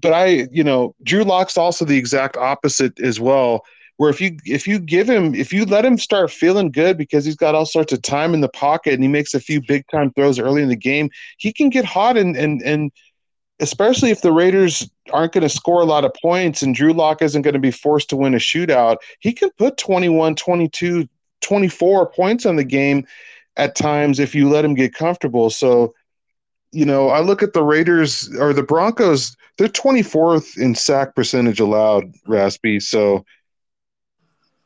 but 0.00 0.12
I, 0.12 0.48
you 0.50 0.64
know, 0.64 0.96
Drew 1.04 1.22
Lock's 1.22 1.56
also 1.56 1.84
the 1.84 1.96
exact 1.96 2.36
opposite 2.36 2.98
as 2.98 3.20
well. 3.20 3.64
Where 3.98 4.10
if 4.10 4.20
you 4.20 4.36
if 4.44 4.66
you 4.66 4.78
give 4.78 5.08
him 5.08 5.34
if 5.34 5.52
you 5.52 5.64
let 5.64 5.84
him 5.84 5.96
start 5.96 6.30
feeling 6.30 6.70
good 6.70 6.98
because 6.98 7.24
he's 7.24 7.36
got 7.36 7.54
all 7.54 7.64
sorts 7.64 7.92
of 7.94 8.02
time 8.02 8.34
in 8.34 8.42
the 8.42 8.48
pocket 8.48 8.92
and 8.92 9.02
he 9.02 9.08
makes 9.08 9.32
a 9.32 9.40
few 9.40 9.62
big 9.66 9.84
time 9.90 10.12
throws 10.12 10.38
early 10.38 10.62
in 10.62 10.68
the 10.68 10.76
game, 10.76 11.08
he 11.38 11.50
can 11.52 11.70
get 11.70 11.84
hot 11.86 12.18
and 12.18 12.36
and 12.36 12.60
and 12.62 12.92
especially 13.60 14.10
if 14.10 14.20
the 14.20 14.32
Raiders 14.32 14.88
aren't 15.12 15.32
going 15.32 15.42
to 15.42 15.48
score 15.48 15.80
a 15.80 15.86
lot 15.86 16.04
of 16.04 16.14
points 16.20 16.62
and 16.62 16.74
Drew 16.74 16.92
Lock 16.92 17.22
isn't 17.22 17.42
going 17.42 17.54
to 17.54 17.60
be 17.60 17.70
forced 17.70 18.10
to 18.10 18.16
win 18.16 18.34
a 18.34 18.38
shootout, 18.38 18.98
he 19.20 19.32
can 19.32 19.50
put 19.58 19.76
21, 19.76 20.34
22, 20.34 21.08
24 21.40 22.10
points 22.10 22.46
on 22.46 22.56
the 22.56 22.64
game 22.64 23.06
at 23.56 23.74
times 23.74 24.18
if 24.18 24.34
you 24.34 24.48
let 24.48 24.64
him 24.64 24.74
get 24.74 24.94
comfortable. 24.94 25.48
So, 25.48 25.94
you 26.72 26.84
know, 26.84 27.08
I 27.08 27.20
look 27.20 27.42
at 27.42 27.54
the 27.54 27.62
Raiders 27.62 28.28
or 28.38 28.52
the 28.52 28.62
Broncos, 28.62 29.36
they're 29.56 29.68
24th 29.68 30.58
in 30.58 30.74
sack 30.74 31.14
percentage 31.14 31.60
allowed, 31.60 32.12
Raspy. 32.26 32.80
So 32.80 33.24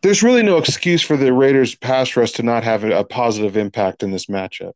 there's 0.02 0.23
really 0.23 0.42
no 0.42 0.59
excuse 0.59 1.02
for 1.02 1.16
the 1.16 1.32
Raiders 1.32 1.76
pass 1.76 2.16
rush 2.16 2.32
to 2.32 2.42
not 2.42 2.64
have 2.64 2.82
a 2.82 3.04
positive 3.04 3.56
impact 3.56 4.02
in 4.02 4.11
this 4.11 4.26
matchup. 4.26 4.73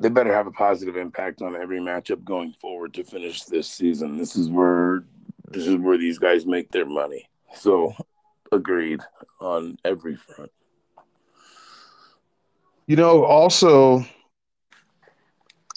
They 0.00 0.08
better 0.08 0.32
have 0.32 0.46
a 0.46 0.52
positive 0.52 0.96
impact 0.96 1.42
on 1.42 1.56
every 1.56 1.80
matchup 1.80 2.24
going 2.24 2.52
forward 2.52 2.94
to 2.94 3.04
finish 3.04 3.42
this 3.44 3.68
season. 3.68 4.16
This 4.16 4.36
is 4.36 4.48
where 4.48 5.04
this 5.50 5.66
is 5.66 5.76
where 5.76 5.98
these 5.98 6.18
guys 6.18 6.46
make 6.46 6.70
their 6.70 6.86
money. 6.86 7.28
So 7.54 7.94
agreed 8.52 9.00
on 9.40 9.76
every 9.84 10.16
front. 10.16 10.52
You 12.86 12.96
know, 12.96 13.24
also 13.24 14.04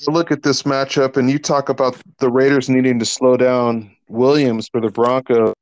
look 0.07 0.31
at 0.31 0.43
this 0.43 0.63
matchup 0.63 1.17
and 1.17 1.29
you 1.29 1.37
talk 1.37 1.69
about 1.69 1.95
the 2.19 2.29
Raiders 2.29 2.69
needing 2.69 2.99
to 2.99 3.05
slow 3.05 3.37
down 3.37 3.95
Williams 4.07 4.67
for 4.67 4.81
the 4.81 4.89
Broncos. 4.89 5.53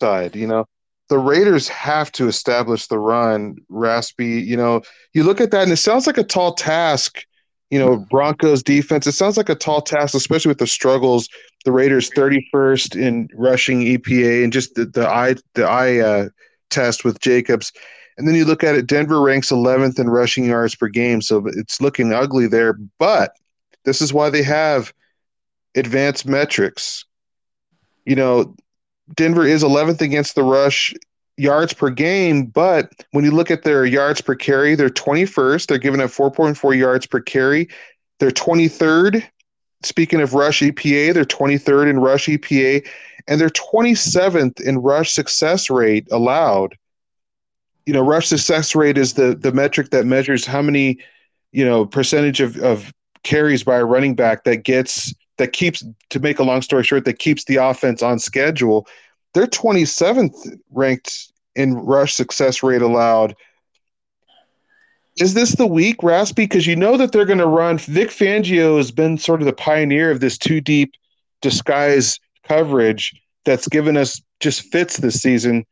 Side, 0.00 0.36
you 0.36 0.46
know, 0.46 0.66
the 1.08 1.18
Raiders 1.18 1.68
have 1.68 2.10
to 2.12 2.28
establish 2.28 2.86
the 2.86 2.98
run. 2.98 3.56
Raspy, 3.68 4.40
you 4.40 4.56
know, 4.56 4.82
you 5.14 5.24
look 5.24 5.40
at 5.40 5.50
that 5.52 5.62
and 5.62 5.72
it 5.72 5.76
sounds 5.76 6.06
like 6.06 6.18
a 6.18 6.24
tall 6.24 6.54
task. 6.54 7.22
You 7.70 7.80
know, 7.80 7.96
Broncos 8.10 8.62
defense. 8.62 9.08
It 9.08 9.12
sounds 9.12 9.36
like 9.36 9.48
a 9.48 9.54
tall 9.56 9.82
task, 9.82 10.14
especially 10.14 10.50
with 10.50 10.58
the 10.58 10.68
struggles 10.68 11.28
the 11.66 11.72
Raiders 11.72 12.08
31st 12.10 12.94
in 12.94 13.28
rushing 13.34 13.80
EPA 13.80 14.44
and 14.44 14.52
just 14.52 14.76
the, 14.76 14.86
the 14.86 15.06
eye 15.06 15.34
the 15.54 15.64
eye 15.64 15.98
uh, 15.98 16.28
test 16.70 17.04
with 17.04 17.20
Jacobs. 17.20 17.72
And 18.16 18.26
then 18.26 18.36
you 18.36 18.44
look 18.44 18.62
at 18.62 18.76
it, 18.76 18.86
Denver 18.86 19.20
ranks 19.20 19.50
11th 19.50 19.98
in 19.98 20.08
rushing 20.08 20.44
yards 20.44 20.76
per 20.76 20.86
game, 20.86 21.20
so 21.20 21.44
it's 21.48 21.80
looking 21.80 22.12
ugly 22.12 22.46
there. 22.46 22.78
But 23.00 23.32
this 23.84 24.00
is 24.00 24.12
why 24.12 24.30
they 24.30 24.44
have 24.44 24.94
advanced 25.74 26.24
metrics. 26.24 27.04
You 28.04 28.14
know, 28.14 28.54
Denver 29.14 29.46
is 29.46 29.62
11th 29.62 30.00
against 30.00 30.34
the 30.34 30.42
rush 30.42 30.92
yards 31.36 31.72
per 31.72 31.90
game, 31.90 32.46
but 32.46 32.90
when 33.12 33.24
you 33.24 33.30
look 33.30 33.50
at 33.50 33.62
their 33.62 33.84
yards 33.84 34.20
per 34.20 34.34
carry, 34.34 34.74
they're 34.74 34.88
21st. 34.88 35.66
They're 35.66 35.78
giving 35.78 36.00
up 36.00 36.10
4.4 36.10 36.76
yards 36.76 37.06
per 37.06 37.20
carry. 37.20 37.68
They're 38.18 38.30
23rd 38.30 39.22
Speaking 39.82 40.20
of 40.20 40.34
rush 40.34 40.60
EPA, 40.62 41.14
they're 41.14 41.24
23rd 41.24 41.90
in 41.90 42.00
rush 42.00 42.26
EPA, 42.26 42.86
and 43.28 43.40
they're 43.40 43.48
27th 43.50 44.60
in 44.60 44.78
rush 44.78 45.12
success 45.12 45.70
rate 45.70 46.08
allowed. 46.10 46.76
You 47.84 47.92
know, 47.92 48.00
rush 48.00 48.26
success 48.26 48.74
rate 48.74 48.98
is 48.98 49.14
the 49.14 49.36
the 49.36 49.52
metric 49.52 49.90
that 49.90 50.06
measures 50.06 50.44
how 50.44 50.62
many, 50.62 50.98
you 51.52 51.64
know, 51.64 51.86
percentage 51.86 52.40
of, 52.40 52.56
of 52.58 52.92
carries 53.22 53.62
by 53.62 53.76
a 53.76 53.84
running 53.84 54.14
back 54.14 54.44
that 54.44 54.64
gets 54.64 55.14
that 55.38 55.52
keeps 55.52 55.84
to 56.10 56.20
make 56.20 56.38
a 56.38 56.44
long 56.44 56.62
story 56.62 56.84
short 56.84 57.04
that 57.04 57.18
keeps 57.18 57.44
the 57.44 57.56
offense 57.56 58.02
on 58.02 58.18
schedule. 58.18 58.86
They're 59.34 59.46
27th 59.46 60.58
ranked 60.70 61.32
in 61.54 61.74
rush 61.74 62.14
success 62.14 62.62
rate 62.62 62.82
allowed 62.82 63.34
is 65.18 65.34
this 65.34 65.52
the 65.52 65.66
week, 65.66 66.02
Raspy? 66.02 66.44
Because 66.44 66.66
you 66.66 66.76
know 66.76 66.96
that 66.96 67.12
they're 67.12 67.24
going 67.24 67.38
to 67.38 67.46
run. 67.46 67.78
Vic 67.78 68.10
Fangio 68.10 68.76
has 68.76 68.90
been 68.90 69.16
sort 69.16 69.40
of 69.40 69.46
the 69.46 69.52
pioneer 69.52 70.10
of 70.10 70.20
this 70.20 70.36
two 70.36 70.60
deep 70.60 70.92
disguise 71.40 72.20
coverage 72.44 73.14
that's 73.44 73.68
given 73.68 73.96
us 73.96 74.20
just 74.40 74.62
fits 74.70 74.98
this 74.98 75.22
season, 75.22 75.64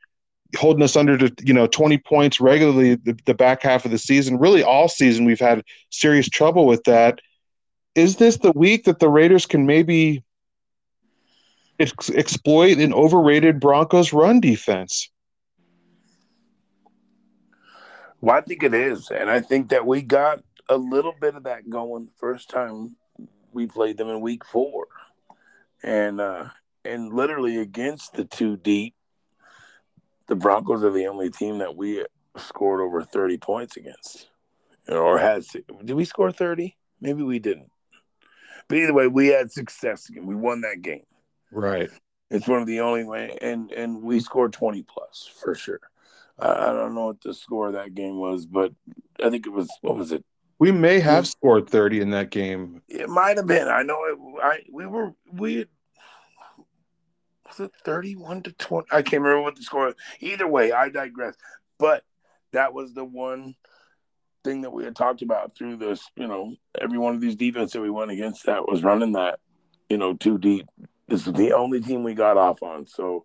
holding 0.57 0.83
us 0.83 0.97
under 0.97 1.19
to 1.19 1.33
you 1.45 1.53
know 1.53 1.67
20 1.67 1.99
points 1.99 2.41
regularly 2.41 2.95
the, 2.95 3.19
the 3.27 3.35
back 3.35 3.63
half 3.63 3.85
of 3.85 3.91
the 3.91 3.99
season. 3.99 4.39
Really, 4.39 4.63
all 4.63 4.89
season 4.89 5.27
we've 5.27 5.41
had 5.41 5.63
serious 5.91 6.29
trouble 6.29 6.67
with 6.67 6.85
that. 6.85 7.21
Is 7.95 8.17
this 8.17 8.39
the 8.39 8.53
week 8.53 8.85
that 8.85 8.99
the 8.99 9.09
Raiders 9.09 9.47
can 9.47 9.67
maybe 9.67 10.25
ex- 11.79 12.11
exploit 12.11 12.79
an 12.79 12.93
overrated 12.93 13.61
Broncos 13.61 14.13
run 14.13 14.41
defense? 14.41 15.11
Well, 18.21 18.37
I 18.37 18.41
think 18.41 18.63
it 18.63 18.75
is, 18.75 19.11
and 19.11 19.31
I 19.31 19.41
think 19.41 19.69
that 19.69 19.87
we 19.87 20.03
got 20.03 20.43
a 20.69 20.77
little 20.77 21.15
bit 21.21 21.35
of 21.35 21.45
that 21.45 21.69
going 21.69 22.07
the 22.07 22.13
first 22.17 22.49
time 22.49 22.97
we 23.53 23.67
played 23.67 23.99
them 23.99 24.09
in 24.09 24.21
week 24.21 24.45
four, 24.45 24.87
and 25.83 26.21
uh, 26.21 26.49
and 26.87 27.13
literally 27.13 27.59
against 27.59 28.15
the 28.15 28.25
two 28.25 28.57
deep, 28.57 28.95
the 30.27 30.35
Broncos 30.35 30.83
are 30.83 30.91
the 30.91 31.07
only 31.07 31.31
team 31.31 31.59
that 31.59 31.77
we 31.77 32.05
scored 32.39 32.81
over 32.81 33.05
thirty 33.05 33.37
points 33.37 33.77
against, 33.77 34.29
or 34.89 35.19
has. 35.19 35.55
Did 35.85 35.95
we 35.95 36.07
score 36.07 36.33
thirty? 36.33 36.77
Maybe 37.03 37.23
we 37.23 37.39
didn't. 37.39 37.71
But 38.69 38.79
either 38.79 38.95
way, 38.95 39.07
we 39.07 39.29
had 39.29 39.53
success 39.53 40.09
again. 40.09 40.27
We 40.27 40.35
won 40.35 40.63
that 40.63 40.83
game. 40.83 41.05
Right. 41.51 41.91
It's 42.31 42.49
one 42.49 42.61
of 42.61 42.67
the 42.67 42.81
only 42.81 43.05
way, 43.05 43.37
and 43.41 43.71
and 43.71 44.03
we 44.03 44.19
scored 44.19 44.53
twenty 44.53 44.83
plus 44.83 45.31
for 45.41 45.55
sure. 45.55 45.81
I, 46.39 46.51
I 46.51 46.73
don't 46.73 46.95
know 46.95 47.07
what 47.07 47.21
the 47.21 47.35
score 47.35 47.69
of 47.69 47.75
that 47.75 47.95
game 47.95 48.19
was, 48.19 48.47
but 48.47 48.73
I 49.23 49.31
think 49.31 49.47
it 49.47 49.53
was 49.53 49.71
what 49.83 49.97
was 49.97 50.11
it? 50.11 50.25
We 50.59 50.73
may 50.73 51.01
hmm. 51.01 51.05
have 51.05 51.27
scored 51.27 51.69
thirty 51.69 52.01
in 52.01 52.11
that 52.11 52.31
game. 52.31 52.83
It 52.89 53.09
might 53.09 53.37
have 53.37 53.47
been. 53.47 53.69
I 53.69 53.83
know 53.83 54.05
it. 54.05 54.19
I 54.43 54.61
we 54.73 54.87
were 54.87 55.13
we 55.31 55.67
was 57.47 57.61
it 57.61 57.73
thirty-one 57.85 58.43
to 58.45 58.53
twenty. 58.53 58.89
I 58.91 59.03
can't 59.03 59.23
remember 59.23 59.43
what 59.43 59.57
the 59.57 59.63
score. 59.63 59.87
was. 59.87 59.95
Either 60.21 60.49
way, 60.49 60.73
I 60.73 60.89
digress. 60.89 61.35
But 61.79 62.05
that 62.53 62.73
was 62.73 62.95
the 62.95 63.05
one 63.05 63.55
thing 64.45 64.61
that 64.61 64.73
we 64.73 64.85
had 64.85 64.95
talked 64.95 65.23
about 65.23 65.57
through 65.57 65.77
this. 65.77 66.09
You 66.17 66.29
know, 66.29 66.55
every 66.81 66.99
one 66.99 67.15
of 67.15 67.21
these 67.21 67.37
defense 67.37 67.73
that 67.73 67.81
we 67.81 67.91
went 67.91 68.11
against 68.11 68.47
that 68.47 68.69
was 68.69 68.85
running 68.85 69.13
that. 69.13 69.41
You 69.89 69.99
know, 69.99 70.15
two 70.15 70.39
deep. 70.39 70.67
This 71.09 71.27
is 71.27 71.33
the 71.33 71.53
only 71.53 71.81
team 71.81 72.05
we 72.05 72.15
got 72.15 72.37
off 72.37 72.63
on. 72.63 72.87
So 72.87 73.25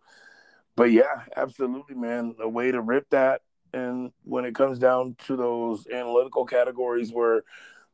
but 0.80 0.94
yeah, 0.94 1.24
absolutely, 1.36 1.96
man. 1.96 2.36
A 2.40 2.48
way 2.48 2.72
to 2.72 2.80
rip 2.80 3.10
that. 3.10 3.42
And 3.74 4.14
when 4.24 4.46
it 4.46 4.56
comes 4.56 4.80
down 4.80 5.18
to 5.28 5.36
those 5.36 5.86
analytical 5.88 6.46
categories 6.46 7.12
where 7.12 7.44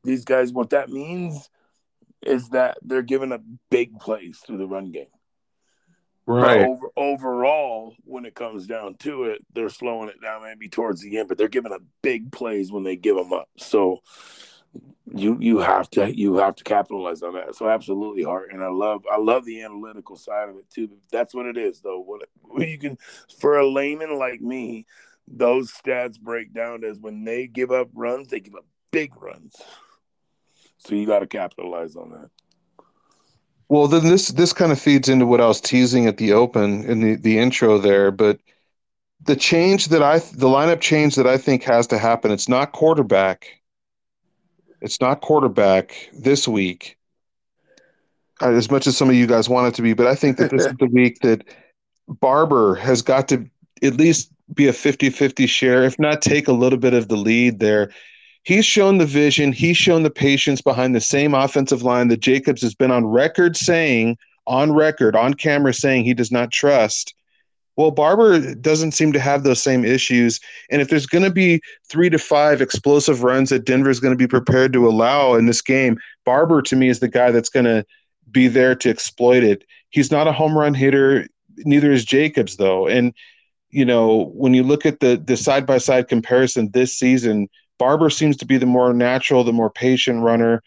these 0.04 0.24
guys, 0.24 0.54
what 0.54 0.70
that 0.70 0.90
means 0.90 1.50
is 2.22 2.50
that 2.50 2.78
they're 2.84 3.02
giving 3.02 3.32
up 3.32 3.42
big 3.72 3.98
plays 3.98 4.38
through 4.38 4.60
the 4.60 4.68
run 4.68 4.92
game. 4.92 5.08
Right. 6.28 6.62
Over, 6.62 6.88
overall, 6.98 7.96
when 8.04 8.26
it 8.26 8.34
comes 8.34 8.66
down 8.66 8.96
to 9.00 9.26
it, 9.26 9.46
they're 9.54 9.70
slowing 9.70 10.10
it 10.10 10.22
down 10.22 10.42
maybe 10.42 10.68
towards 10.68 11.02
the 11.02 11.18
end, 11.18 11.28
but 11.28 11.38
they're 11.38 11.48
giving 11.48 11.72
up 11.72 11.82
big 12.02 12.32
plays 12.32 12.72
when 12.72 12.84
they 12.84 12.96
give 12.96 13.16
them 13.16 13.32
up. 13.32 13.48
So 13.58 14.02
you 15.14 15.38
you 15.40 15.60
have 15.60 15.90
to 15.92 16.16
you 16.16 16.38
have 16.38 16.56
to 16.56 16.64
capitalize 16.64 17.22
on 17.22 17.36
that. 17.36 17.56
So 17.56 17.70
absolutely 17.70 18.24
Hart, 18.24 18.52
and 18.52 18.64
I 18.64 18.70
love 18.70 19.06
I 19.12 19.18
love 19.18 19.46
the 19.46 19.62
analytical 19.62 20.16
side 20.16 20.50
of 20.50 20.58
it 20.58 20.70
too. 20.70 20.90
That's 21.12 21.34
what 21.36 21.46
it 21.46 21.58
is, 21.58 21.82
though. 21.82 22.00
What, 22.00 22.28
what 22.42 22.68
you 22.68 22.80
can 22.80 22.98
for 23.40 23.58
a 23.58 23.68
layman 23.68 24.18
like 24.18 24.42
me, 24.42 24.88
those 25.28 25.72
stats 25.72 26.20
break 26.20 26.54
down 26.54 26.84
as 26.84 27.00
when 27.00 27.24
they 27.24 27.46
give 27.46 27.72
up 27.72 27.90
runs, 27.94 28.30
they 28.30 28.40
give 28.40 28.56
up 28.56 28.66
big 28.92 29.16
runs. 29.22 29.56
So 30.78 30.96
you 30.96 31.06
got 31.06 31.20
to 31.20 31.28
capitalize 31.28 31.96
on 31.96 32.12
that. 32.12 32.30
Well, 33.68 33.88
then 33.88 34.04
this 34.04 34.30
this 34.30 34.54
kind 34.54 34.72
of 34.72 34.80
feeds 34.80 35.10
into 35.10 35.26
what 35.26 35.42
I 35.42 35.48
was 35.48 35.60
teasing 35.60 36.06
at 36.06 36.18
the 36.18 36.34
open 36.34 36.84
in 36.86 37.02
the 37.02 37.16
the 37.16 37.40
intro 37.40 37.78
there, 37.78 38.12
but 38.12 38.40
the 39.24 39.36
change 39.36 39.88
that 39.88 40.04
I 40.04 40.20
the 40.20 40.48
lineup 40.48 40.82
change 40.82 41.16
that 41.16 41.28
I 41.28 41.38
think 41.38 41.64
has 41.64 41.88
to 41.88 41.98
happen. 41.98 42.32
It's 42.32 42.48
not 42.50 42.74
quarterback 42.74 43.62
it's 44.86 45.02
not 45.02 45.22
quarterback 45.22 46.10
this 46.14 46.48
week, 46.48 46.98
uh, 48.42 48.52
as 48.52 48.70
much 48.70 48.86
as 48.86 48.96
some 48.96 49.10
of 49.10 49.16
you 49.16 49.26
guys 49.26 49.50
want 49.50 49.68
it 49.68 49.74
to 49.76 49.82
be. 49.82 49.94
But 49.94 50.06
I 50.06 50.14
think 50.14 50.38
that 50.38 50.52
this 50.52 50.66
is 50.66 50.74
the 50.80 50.86
week 50.86 51.20
that 51.22 51.44
Barber 52.08 52.76
has 52.76 53.02
got 53.02 53.28
to 53.30 53.50
at 53.82 53.96
least 53.96 54.32
be 54.54 54.68
a 54.68 54.74
50 54.74 55.10
50 55.10 55.48
share, 55.48 55.84
if 55.84 55.98
not 55.98 56.22
take 56.22 56.48
a 56.48 56.54
little 56.54 56.78
bit 56.78 56.94
of 56.94 57.08
the 57.08 57.18
lead 57.18 57.60
there. 57.60 57.92
He's 58.46 58.66
shown 58.66 59.00
the 59.00 59.06
vision, 59.08 59.52
he's 59.52 59.76
shown 59.76 60.04
the 60.04 60.12
patience 60.12 60.62
behind 60.62 60.96
the 60.96 61.02
same 61.02 61.34
offensive 61.34 61.82
line 61.82 62.10
that 62.10 62.20
Jacobs 62.20 62.62
has 62.62 62.76
been 62.76 62.92
on 62.92 63.06
record 63.06 63.58
saying, 63.58 64.18
on 64.46 64.72
record, 64.72 65.16
on 65.16 65.34
camera 65.34 65.74
saying 65.74 66.06
he 66.06 66.14
does 66.14 66.32
not 66.32 66.52
trust. 66.52 67.16
Well, 67.76 67.92
Barber 67.92 68.54
doesn't 68.56 68.94
seem 68.94 69.12
to 69.14 69.20
have 69.20 69.44
those 69.44 69.62
same 69.62 69.84
issues. 69.84 70.40
And 70.70 70.82
if 70.82 70.90
there's 70.90 71.08
going 71.08 71.24
to 71.24 71.32
be 71.32 71.60
three 71.90 72.10
to 72.10 72.20
five 72.20 72.62
explosive 72.62 73.24
runs 73.24 73.50
that 73.50 73.66
Denver 73.66 73.90
is 73.90 74.00
going 74.00 74.14
to 74.14 74.18
be 74.18 74.28
prepared 74.28 74.72
to 74.74 74.88
allow 74.88 75.34
in 75.34 75.48
this 75.48 75.62
game, 75.62 75.98
Barber 76.24 76.62
to 76.62 76.76
me 76.76 76.88
is 76.88 77.00
the 77.00 77.10
guy 77.10 77.32
that's 77.32 77.50
going 77.50 77.66
to 77.66 77.84
be 78.32 78.48
there 78.48 78.76
to 78.76 78.90
exploit 78.90 79.44
it. 79.44 79.66
He's 79.90 80.12
not 80.12 80.28
a 80.28 80.32
home 80.32 80.58
run 80.58 80.74
hitter. 80.74 81.28
Neither 81.58 81.92
is 81.92 82.06
Jacobs, 82.06 82.58
though. 82.58 82.88
And 82.88 83.14
you 83.72 83.84
know, 83.84 84.32
when 84.36 84.54
you 84.54 84.64
look 84.64 84.86
at 84.86 85.00
the 85.02 85.22
the 85.22 85.36
side 85.36 85.66
by 85.66 85.80
side 85.80 86.08
comparison 86.08 86.70
this 86.72 86.94
season, 86.94 87.50
Barber 87.78 88.10
seems 88.10 88.38
to 88.38 88.46
be 88.46 88.58
the 88.58 88.66
more 88.66 88.94
natural, 88.94 89.44
the 89.44 89.54
more 89.54 89.70
patient 89.70 90.24
runner, 90.24 90.64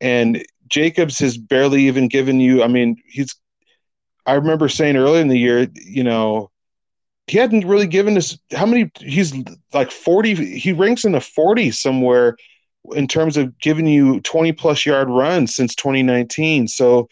and 0.00 0.44
Jacobs 0.68 1.18
has 1.18 1.38
barely 1.38 1.86
even 1.86 2.08
given 2.08 2.40
you. 2.40 2.62
I 2.62 2.68
mean, 2.68 2.96
he's. 3.06 3.34
I 4.26 4.34
remember 4.34 4.68
saying 4.68 4.96
earlier 4.96 5.22
in 5.22 5.28
the 5.28 5.38
year, 5.38 5.68
you 5.74 6.04
know, 6.04 6.50
he 7.26 7.38
hadn't 7.38 7.66
really 7.66 7.86
given 7.86 8.16
us 8.16 8.38
how 8.52 8.66
many. 8.66 8.90
He's 8.98 9.34
like 9.72 9.90
forty. 9.90 10.34
He 10.34 10.72
ranks 10.72 11.04
in 11.04 11.12
the 11.12 11.20
forty 11.20 11.70
somewhere 11.70 12.36
in 12.92 13.08
terms 13.08 13.36
of 13.36 13.58
giving 13.58 13.86
you 13.86 14.20
twenty 14.20 14.52
plus 14.52 14.84
yard 14.84 15.08
runs 15.08 15.54
since 15.54 15.74
twenty 15.74 16.02
nineteen. 16.02 16.68
So 16.68 17.08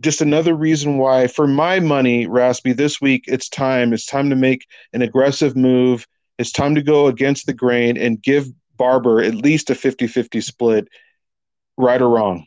just 0.00 0.20
another 0.20 0.54
reason 0.54 0.98
why, 0.98 1.26
for 1.26 1.46
my 1.46 1.80
money, 1.80 2.26
Raspy, 2.26 2.72
this 2.72 3.00
week 3.00 3.24
it's 3.26 3.48
time. 3.48 3.92
It's 3.92 4.06
time 4.06 4.30
to 4.30 4.36
make 4.36 4.66
an 4.92 5.02
aggressive 5.02 5.56
move. 5.56 6.06
It's 6.38 6.52
time 6.52 6.74
to 6.74 6.82
go 6.82 7.06
against 7.06 7.46
the 7.46 7.52
grain 7.52 7.96
and 7.96 8.22
give 8.22 8.46
Barber 8.76 9.22
at 9.22 9.34
least 9.34 9.70
a 9.70 9.74
50 9.74 10.06
50 10.06 10.40
split, 10.40 10.88
right 11.76 12.00
or 12.00 12.08
wrong. 12.08 12.46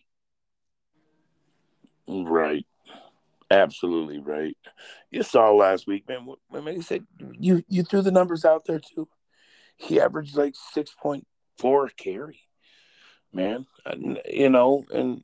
Right. 2.08 2.66
Absolutely 3.50 4.20
right. 4.20 4.58
You 5.10 5.24
saw 5.24 5.52
last 5.52 5.88
week, 5.88 6.08
man. 6.08 6.28
When 6.50 6.68
he 6.68 6.82
said 6.82 7.06
you 7.40 7.64
you 7.70 7.84
threw 7.84 8.02
the 8.02 8.12
numbers 8.12 8.44
out 8.44 8.66
there 8.66 8.80
too. 8.80 9.08
He 9.78 10.02
averaged 10.02 10.36
like 10.36 10.56
six 10.56 10.94
point 11.02 11.26
four 11.58 11.90
carry, 11.90 12.42
man. 13.32 13.66
And, 13.86 14.20
you 14.26 14.50
know, 14.50 14.84
and 14.92 15.24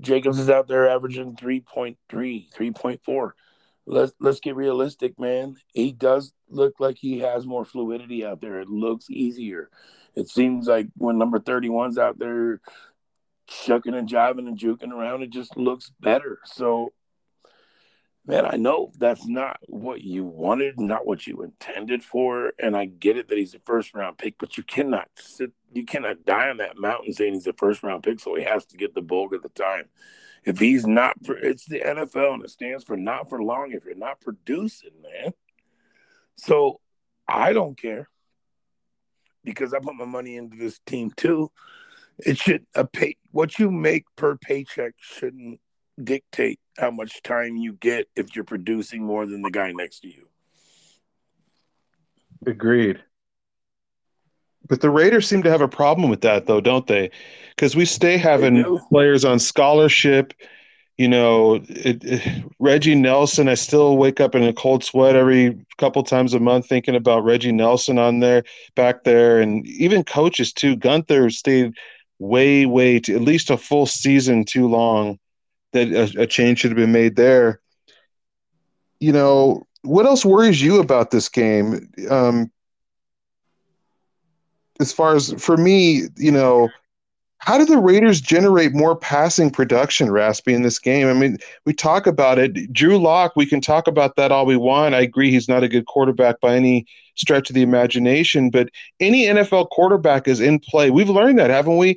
Jacobs 0.00 0.38
is 0.38 0.50
out 0.50 0.68
there 0.68 0.88
averaging 0.88 1.36
3.3, 1.36 1.96
3.4. 2.08 3.30
Let's 3.86 4.12
let's 4.20 4.40
get 4.40 4.54
realistic, 4.54 5.18
man. 5.18 5.56
He 5.72 5.90
does 5.90 6.32
look 6.48 6.78
like 6.78 6.98
he 6.98 7.20
has 7.20 7.46
more 7.46 7.64
fluidity 7.64 8.24
out 8.24 8.40
there. 8.40 8.60
It 8.60 8.68
looks 8.68 9.10
easier. 9.10 9.70
It 10.14 10.28
seems 10.28 10.66
like 10.66 10.88
when 10.96 11.18
number 11.18 11.38
31's 11.38 11.98
out 11.98 12.18
there 12.18 12.60
shucking 13.48 13.94
and 13.94 14.08
jiving 14.08 14.48
and 14.48 14.58
juking 14.58 14.92
around, 14.92 15.22
it 15.22 15.30
just 15.30 15.56
looks 15.56 15.90
better. 16.00 16.38
So 16.44 16.92
man, 18.26 18.46
I 18.46 18.56
know 18.56 18.92
that's 18.96 19.26
not 19.26 19.58
what 19.66 20.02
you 20.02 20.24
wanted, 20.24 20.78
not 20.78 21.06
what 21.06 21.26
you 21.26 21.42
intended 21.42 22.04
for, 22.04 22.52
and 22.58 22.76
I 22.76 22.84
get 22.84 23.16
it 23.16 23.28
that 23.28 23.38
he's 23.38 23.54
a 23.54 23.60
first 23.60 23.94
round 23.94 24.18
pick, 24.18 24.36
but 24.38 24.56
you 24.56 24.62
cannot 24.62 25.08
sit, 25.16 25.52
you 25.72 25.84
cannot 25.84 26.24
die 26.24 26.48
on 26.48 26.58
that 26.58 26.78
mountain 26.78 27.12
saying 27.12 27.34
he's 27.34 27.46
a 27.46 27.52
first 27.52 27.82
round 27.82 28.02
pick, 28.02 28.20
so 28.20 28.34
he 28.34 28.44
has 28.44 28.64
to 28.66 28.76
get 28.76 28.94
the 28.94 29.02
bulk 29.02 29.32
of 29.32 29.42
the 29.42 29.48
time. 29.48 29.86
If 30.44 30.58
he's 30.58 30.86
not, 30.86 31.16
it's 31.22 31.66
the 31.66 31.80
NFL 31.80 32.34
and 32.34 32.44
it 32.44 32.50
stands 32.50 32.84
for 32.84 32.96
not 32.96 33.28
for 33.28 33.42
long. 33.42 33.72
If 33.72 33.84
you're 33.84 33.94
not 33.94 34.20
producing, 34.20 35.02
man, 35.02 35.32
so 36.36 36.80
I 37.28 37.52
don't 37.52 37.76
care 37.76 38.08
because 39.44 39.74
I 39.74 39.78
put 39.78 39.94
my 39.94 40.04
money 40.04 40.36
into 40.36 40.56
this 40.56 40.80
team 40.86 41.10
too. 41.16 41.50
It 42.18 42.38
should 42.38 42.66
a 42.74 42.84
pay 42.84 43.16
what 43.30 43.58
you 43.58 43.70
make 43.70 44.04
per 44.16 44.36
paycheck 44.36 44.94
shouldn't 44.98 45.60
dictate 46.02 46.60
how 46.78 46.90
much 46.90 47.22
time 47.22 47.56
you 47.56 47.74
get 47.74 48.08
if 48.16 48.34
you're 48.34 48.44
producing 48.44 49.04
more 49.04 49.26
than 49.26 49.42
the 49.42 49.50
guy 49.50 49.72
next 49.72 50.00
to 50.00 50.08
you. 50.08 50.28
Agreed. 52.46 53.02
But 54.68 54.80
the 54.80 54.90
Raiders 54.90 55.26
seem 55.26 55.42
to 55.42 55.50
have 55.50 55.60
a 55.62 55.68
problem 55.68 56.08
with 56.10 56.20
that, 56.20 56.46
though, 56.46 56.60
don't 56.60 56.86
they? 56.86 57.10
Because 57.50 57.74
we 57.74 57.84
stay 57.84 58.16
having 58.16 58.78
players 58.88 59.24
on 59.24 59.38
scholarship. 59.38 60.32
You 61.00 61.08
know, 61.08 61.54
it, 61.70 62.04
it, 62.04 62.44
Reggie 62.58 62.94
Nelson. 62.94 63.48
I 63.48 63.54
still 63.54 63.96
wake 63.96 64.20
up 64.20 64.34
in 64.34 64.42
a 64.42 64.52
cold 64.52 64.84
sweat 64.84 65.16
every 65.16 65.56
couple 65.78 66.02
times 66.02 66.34
a 66.34 66.38
month 66.38 66.66
thinking 66.68 66.94
about 66.94 67.24
Reggie 67.24 67.52
Nelson 67.52 67.96
on 67.96 68.20
there, 68.20 68.44
back 68.76 69.04
there, 69.04 69.40
and 69.40 69.66
even 69.66 70.04
coaches 70.04 70.52
too. 70.52 70.76
Guenther 70.76 71.32
stayed 71.32 71.72
way, 72.18 72.66
way 72.66 72.96
at 72.96 73.08
least 73.08 73.48
a 73.48 73.56
full 73.56 73.86
season 73.86 74.44
too 74.44 74.68
long 74.68 75.18
that 75.72 75.88
a, 75.88 76.24
a 76.24 76.26
change 76.26 76.58
should 76.58 76.72
have 76.72 76.76
been 76.76 76.92
made 76.92 77.16
there. 77.16 77.60
You 78.98 79.12
know, 79.12 79.66
what 79.80 80.04
else 80.04 80.22
worries 80.22 80.60
you 80.60 80.80
about 80.80 81.12
this 81.12 81.30
game? 81.30 81.90
Um, 82.10 82.52
as 84.80 84.92
far 84.92 85.16
as 85.16 85.32
for 85.42 85.56
me, 85.56 86.08
you 86.18 86.30
know, 86.30 86.68
how 87.40 87.56
do 87.56 87.64
the 87.64 87.78
Raiders 87.78 88.20
generate 88.20 88.74
more 88.74 88.94
passing 88.94 89.50
production, 89.50 90.10
Raspy, 90.10 90.52
in 90.52 90.62
this 90.62 90.78
game? 90.78 91.08
I 91.08 91.14
mean, 91.14 91.38
we 91.64 91.72
talk 91.72 92.06
about 92.06 92.38
it. 92.38 92.70
Drew 92.72 92.98
Lock, 92.98 93.32
we 93.34 93.46
can 93.46 93.62
talk 93.62 93.86
about 93.86 94.16
that 94.16 94.30
all 94.30 94.44
we 94.44 94.56
want. 94.56 94.94
I 94.94 95.00
agree 95.00 95.30
he's 95.30 95.48
not 95.48 95.62
a 95.62 95.68
good 95.68 95.86
quarterback 95.86 96.40
by 96.40 96.54
any 96.54 96.86
stretch 97.14 97.48
of 97.48 97.54
the 97.54 97.62
imagination, 97.62 98.50
but 98.50 98.68
any 99.00 99.24
NFL 99.24 99.70
quarterback 99.70 100.28
is 100.28 100.40
in 100.40 100.58
play. 100.58 100.90
We've 100.90 101.08
learned 101.08 101.38
that, 101.38 101.48
haven't 101.48 101.78
we? 101.78 101.96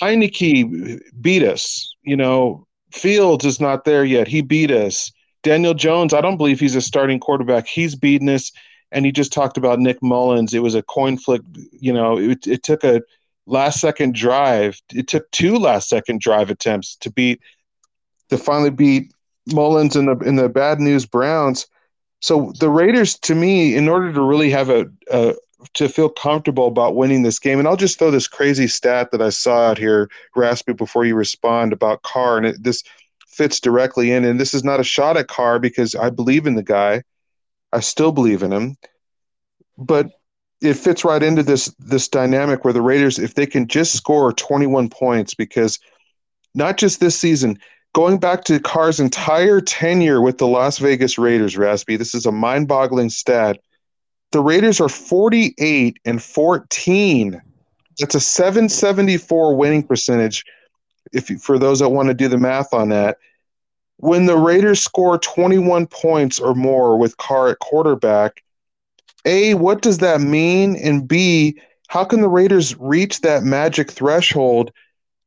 Heinicke 0.00 1.00
beat 1.20 1.44
us. 1.44 1.94
You 2.02 2.16
know, 2.16 2.66
Fields 2.92 3.44
is 3.44 3.60
not 3.60 3.84
there 3.84 4.04
yet. 4.04 4.26
He 4.26 4.40
beat 4.40 4.72
us. 4.72 5.12
Daniel 5.44 5.74
Jones, 5.74 6.12
I 6.12 6.20
don't 6.20 6.36
believe 6.36 6.58
he's 6.58 6.76
a 6.76 6.80
starting 6.80 7.20
quarterback. 7.20 7.68
He's 7.68 7.94
beaten 7.94 8.28
us. 8.28 8.50
And 8.90 9.06
he 9.06 9.12
just 9.12 9.32
talked 9.32 9.56
about 9.56 9.78
Nick 9.78 10.02
Mullens. 10.02 10.52
It 10.52 10.62
was 10.62 10.74
a 10.74 10.82
coin 10.82 11.16
flip. 11.18 11.42
You 11.70 11.92
know, 11.92 12.18
it, 12.18 12.46
it 12.46 12.62
took 12.62 12.84
a 12.84 13.00
last 13.46 13.80
second 13.80 14.14
drive. 14.14 14.80
It 14.92 15.08
took 15.08 15.30
two 15.30 15.56
last 15.56 15.88
second 15.88 16.20
drive 16.20 16.50
attempts 16.50 16.96
to 16.96 17.10
beat 17.10 17.40
to 18.30 18.38
finally 18.38 18.70
beat 18.70 19.12
Mullens 19.52 19.96
in 19.96 20.06
the 20.06 20.16
in 20.18 20.36
the 20.36 20.48
bad 20.48 20.80
news 20.80 21.06
Browns. 21.06 21.66
So 22.20 22.52
the 22.60 22.70
Raiders, 22.70 23.18
to 23.20 23.34
me, 23.34 23.74
in 23.74 23.88
order 23.88 24.12
to 24.12 24.22
really 24.22 24.50
have 24.50 24.70
a, 24.70 24.86
a 25.10 25.34
to 25.74 25.88
feel 25.88 26.08
comfortable 26.08 26.66
about 26.66 26.96
winning 26.96 27.22
this 27.22 27.38
game. 27.38 27.58
And 27.58 27.68
I'll 27.68 27.76
just 27.76 27.98
throw 27.98 28.10
this 28.10 28.28
crazy 28.28 28.66
stat 28.66 29.10
that 29.12 29.22
I 29.22 29.30
saw 29.30 29.68
out 29.68 29.78
here, 29.78 30.08
Raspy, 30.34 30.72
before 30.72 31.04
you 31.04 31.14
respond 31.14 31.72
about 31.72 32.02
Carr, 32.02 32.36
and 32.36 32.46
it, 32.46 32.62
this 32.62 32.82
fits 33.26 33.60
directly 33.60 34.12
in. 34.12 34.24
And 34.24 34.40
this 34.40 34.54
is 34.54 34.64
not 34.64 34.80
a 34.80 34.84
shot 34.84 35.16
at 35.16 35.28
Carr 35.28 35.58
because 35.58 35.94
I 35.94 36.10
believe 36.10 36.46
in 36.46 36.54
the 36.54 36.62
guy. 36.62 37.02
I 37.72 37.80
still 37.80 38.12
believe 38.12 38.42
in 38.42 38.52
him, 38.52 38.76
but 39.78 40.10
it 40.62 40.74
fits 40.74 41.04
right 41.04 41.22
into 41.22 41.42
this 41.42 41.66
this 41.78 42.08
dynamic 42.08 42.64
where 42.64 42.72
the 42.72 42.82
Raiders, 42.82 43.18
if 43.18 43.34
they 43.34 43.46
can 43.46 43.66
just 43.66 43.94
score 43.94 44.32
21 44.32 44.88
points, 44.88 45.34
because 45.34 45.78
not 46.54 46.76
just 46.76 47.00
this 47.00 47.18
season, 47.18 47.58
going 47.94 48.18
back 48.18 48.44
to 48.44 48.60
Carr's 48.60 49.00
entire 49.00 49.60
tenure 49.60 50.20
with 50.20 50.38
the 50.38 50.46
Las 50.46 50.78
Vegas 50.78 51.18
Raiders, 51.18 51.56
Raspy, 51.56 51.96
this 51.96 52.14
is 52.14 52.26
a 52.26 52.32
mind-boggling 52.32 53.10
stat 53.10 53.58
the 54.32 54.40
Raiders 54.40 54.80
are 54.80 54.88
48 54.88 55.98
and 56.04 56.22
14. 56.22 57.40
That's 57.98 58.14
a 58.14 58.20
774 58.20 59.54
winning 59.54 59.82
percentage. 59.82 60.44
If 61.12 61.30
you, 61.30 61.38
for 61.38 61.58
those 61.58 61.78
that 61.78 61.90
want 61.90 62.08
to 62.08 62.14
do 62.14 62.28
the 62.28 62.38
math 62.38 62.72
on 62.72 62.88
that, 62.88 63.18
when 63.98 64.26
the 64.26 64.36
Raiders 64.36 64.80
score 64.80 65.18
21 65.18 65.86
points 65.86 66.40
or 66.40 66.54
more 66.54 66.98
with 66.98 67.18
Carr 67.18 67.50
at 67.50 67.58
quarterback, 67.58 68.42
A, 69.24 69.54
what 69.54 69.82
does 69.82 69.98
that 69.98 70.20
mean? 70.20 70.76
And 70.76 71.06
B, 71.06 71.58
how 71.88 72.04
can 72.04 72.20
the 72.20 72.28
Raiders 72.28 72.76
reach 72.78 73.20
that 73.20 73.42
magic 73.42 73.90
threshold 73.90 74.72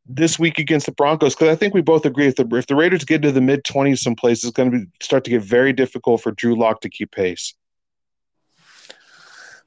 this 0.06 0.38
week 0.38 0.60
against 0.60 0.86
the 0.86 0.92
Broncos? 0.92 1.36
Because 1.36 1.50
I 1.50 1.56
think 1.56 1.74
we 1.74 1.82
both 1.82 2.06
agree 2.06 2.28
if 2.28 2.36
the, 2.36 2.48
if 2.56 2.68
the 2.68 2.76
Raiders 2.76 3.06
get 3.06 3.22
to 3.22 3.32
the 3.32 3.42
mid 3.42 3.64
20s 3.64 4.00
someplace, 4.00 4.44
it's 4.44 4.52
going 4.52 4.72
to 4.72 5.06
start 5.06 5.24
to 5.26 5.30
get 5.30 5.42
very 5.42 5.74
difficult 5.74 6.22
for 6.22 6.32
Drew 6.32 6.56
Lock 6.56 6.82
to 6.82 6.90
keep 6.90 7.12
pace. 7.12 7.54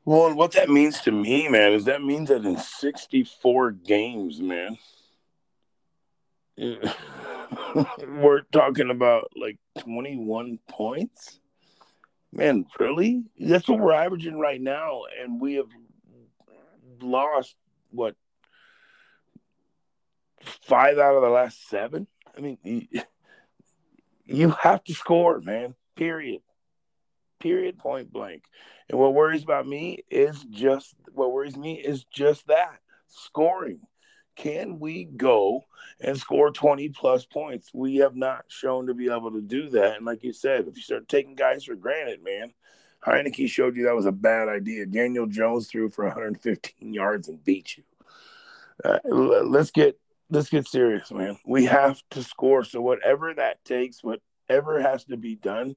Well, 0.04 0.34
what 0.34 0.52
that 0.52 0.70
means 0.70 1.00
to 1.02 1.12
me, 1.12 1.48
man, 1.48 1.72
is 1.72 1.84
that 1.84 2.02
means 2.02 2.30
that 2.30 2.44
in 2.44 2.56
64 2.56 3.72
games, 3.72 4.40
man, 4.40 4.78
we're 6.56 8.40
talking 8.50 8.90
about 8.90 9.30
like 9.36 9.58
21 9.78 10.58
points. 10.66 11.38
Man, 12.32 12.66
really? 12.78 13.24
That's 13.38 13.68
what 13.68 13.78
we're 13.78 13.92
averaging 13.92 14.38
right 14.38 14.60
now. 14.60 15.02
And 15.20 15.40
we 15.40 15.54
have 15.54 15.68
lost, 17.00 17.56
what, 17.90 18.16
five 20.62 20.98
out 20.98 21.16
of 21.16 21.22
the 21.22 21.30
last 21.30 21.68
seven? 21.68 22.06
I 22.36 22.40
mean, 22.40 22.88
you 24.24 24.50
have 24.50 24.84
to 24.84 24.94
score, 24.94 25.40
man, 25.40 25.74
period. 25.96 26.42
Period, 27.40 27.78
point 27.78 28.12
blank. 28.12 28.42
And 28.88 28.98
what 28.98 29.14
worries 29.14 29.42
about 29.44 29.66
me 29.66 30.04
is 30.10 30.44
just 30.50 30.94
what 31.12 31.32
worries 31.32 31.56
me 31.56 31.74
is 31.74 32.04
just 32.04 32.48
that 32.48 32.80
scoring. 33.06 33.80
Can 34.38 34.79
we 34.79 35.05
go 35.05 35.64
and 36.01 36.16
score 36.16 36.53
20 36.53 36.90
plus 36.90 37.27
points? 37.27 37.70
We 37.74 37.96
have 37.96 38.14
not 38.14 38.44
shown 38.46 38.87
to 38.87 38.94
be 38.94 39.11
able 39.11 39.33
to 39.33 39.42
do 39.42 39.68
that. 39.70 39.96
And 39.96 40.07
like 40.07 40.22
you 40.22 40.33
said, 40.33 40.68
if 40.68 40.77
you 40.77 40.83
start 40.83 41.09
taking 41.09 41.35
guys 41.35 41.64
for 41.64 41.74
granted, 41.74 42.22
man, 42.22 42.53
Heinicke 43.05 43.51
showed 43.51 43.74
you 43.74 43.85
that 43.85 43.96
was 43.96 44.07
a 44.07 44.12
bad 44.12 44.48
idea. 44.48 44.87
Daniel 44.87 45.27
Jones 45.27 45.66
threw 45.66 45.88
for 45.88 46.05
115 46.05 46.94
yards 46.94 47.27
and 47.27 47.42
beat 47.42 47.79
you. 47.79 47.83
Uh, 48.85 49.01
let's 49.11 49.72
get 49.72 49.98
let's 50.31 50.51
get 50.51 50.68
serious, 50.68 51.11
man. 51.11 51.37
We 51.44 51.64
have 51.64 52.01
to 52.11 52.22
score. 52.22 52.62
So 52.62 52.81
whatever 52.81 53.35
that 53.35 53.64
takes, 53.64 54.05
whatever 54.05 54.81
has 54.81 55.03
to 55.07 55.16
be 55.16 55.35
done, 55.35 55.74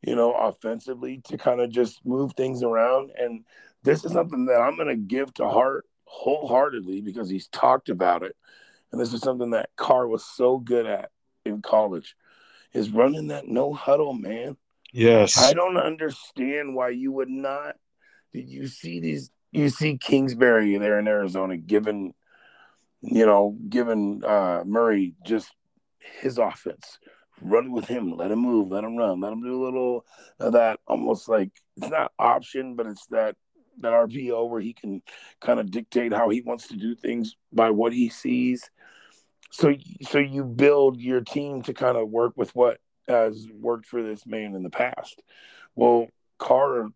you 0.00 0.14
know, 0.14 0.32
offensively 0.32 1.22
to 1.24 1.36
kind 1.36 1.60
of 1.60 1.70
just 1.70 2.06
move 2.06 2.34
things 2.34 2.62
around. 2.62 3.10
And 3.18 3.44
this 3.82 4.04
is 4.04 4.12
something 4.12 4.46
that 4.46 4.60
I'm 4.60 4.76
going 4.76 4.88
to 4.88 4.96
give 4.96 5.34
to 5.34 5.48
Hart 5.48 5.86
wholeheartedly 6.10 7.00
because 7.00 7.30
he's 7.30 7.46
talked 7.48 7.88
about 7.88 8.24
it. 8.24 8.36
And 8.90 9.00
this 9.00 9.14
is 9.14 9.20
something 9.20 9.50
that 9.50 9.70
Carr 9.76 10.08
was 10.08 10.24
so 10.24 10.58
good 10.58 10.84
at 10.84 11.10
in 11.44 11.62
college 11.62 12.16
is 12.72 12.90
running 12.90 13.28
that 13.28 13.46
no 13.46 13.72
huddle, 13.72 14.12
man. 14.12 14.56
Yes. 14.92 15.38
I 15.40 15.52
don't 15.52 15.76
understand 15.76 16.74
why 16.74 16.90
you 16.90 17.12
would 17.12 17.30
not. 17.30 17.76
Did 18.32 18.48
you 18.48 18.66
see 18.66 19.00
these? 19.00 19.30
You 19.52 19.68
see 19.68 19.98
Kingsbury 19.98 20.76
there 20.78 20.98
in 20.98 21.08
Arizona 21.08 21.56
giving, 21.56 22.14
you 23.00 23.26
know, 23.26 23.56
giving 23.68 24.22
uh, 24.24 24.62
Murray 24.66 25.14
just 25.24 25.50
his 26.20 26.38
offense. 26.38 26.98
Run 27.40 27.72
with 27.72 27.86
him, 27.86 28.16
let 28.16 28.30
him 28.30 28.40
move, 28.40 28.68
let 28.68 28.84
him 28.84 28.96
run, 28.96 29.20
let 29.20 29.32
him 29.32 29.42
do 29.42 29.62
a 29.62 29.64
little 29.64 30.04
of 30.38 30.52
that 30.52 30.78
almost 30.86 31.28
like 31.28 31.50
it's 31.76 31.88
not 31.88 32.12
option, 32.18 32.74
but 32.74 32.86
it's 32.86 33.06
that 33.06 33.34
that 33.78 33.92
RPO 33.92 34.48
where 34.48 34.60
he 34.60 34.72
can 34.72 35.02
kind 35.40 35.60
of 35.60 35.70
dictate 35.70 36.12
how 36.12 36.28
he 36.28 36.40
wants 36.40 36.68
to 36.68 36.76
do 36.76 36.94
things 36.94 37.36
by 37.52 37.70
what 37.70 37.92
he 37.92 38.08
sees. 38.08 38.70
So 39.50 39.74
so 40.02 40.18
you 40.18 40.44
build 40.44 41.00
your 41.00 41.20
team 41.20 41.62
to 41.62 41.74
kind 41.74 41.96
of 41.96 42.08
work 42.08 42.34
with 42.36 42.54
what 42.54 42.78
has 43.08 43.46
worked 43.52 43.86
for 43.86 44.02
this 44.02 44.26
man 44.26 44.54
in 44.54 44.62
the 44.62 44.70
past. 44.70 45.22
Well, 45.74 46.08
Carter 46.38 46.88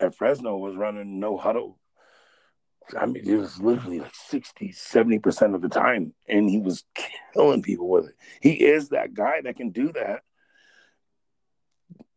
at 0.00 0.14
Fresno 0.14 0.56
was 0.56 0.76
running 0.76 1.20
no 1.20 1.36
huddle. 1.36 1.78
I 2.98 3.06
mean, 3.06 3.26
it 3.26 3.36
was 3.36 3.60
literally 3.60 4.00
like 4.00 4.14
60, 4.14 4.68
70% 4.72 5.54
of 5.54 5.62
the 5.62 5.70
time, 5.70 6.12
and 6.28 6.50
he 6.50 6.58
was 6.58 6.84
killing 7.32 7.62
people 7.62 7.88
with 7.88 8.08
it. 8.08 8.14
He 8.42 8.62
is 8.62 8.90
that 8.90 9.14
guy 9.14 9.40
that 9.42 9.56
can 9.56 9.70
do 9.70 9.92
that. 9.92 10.22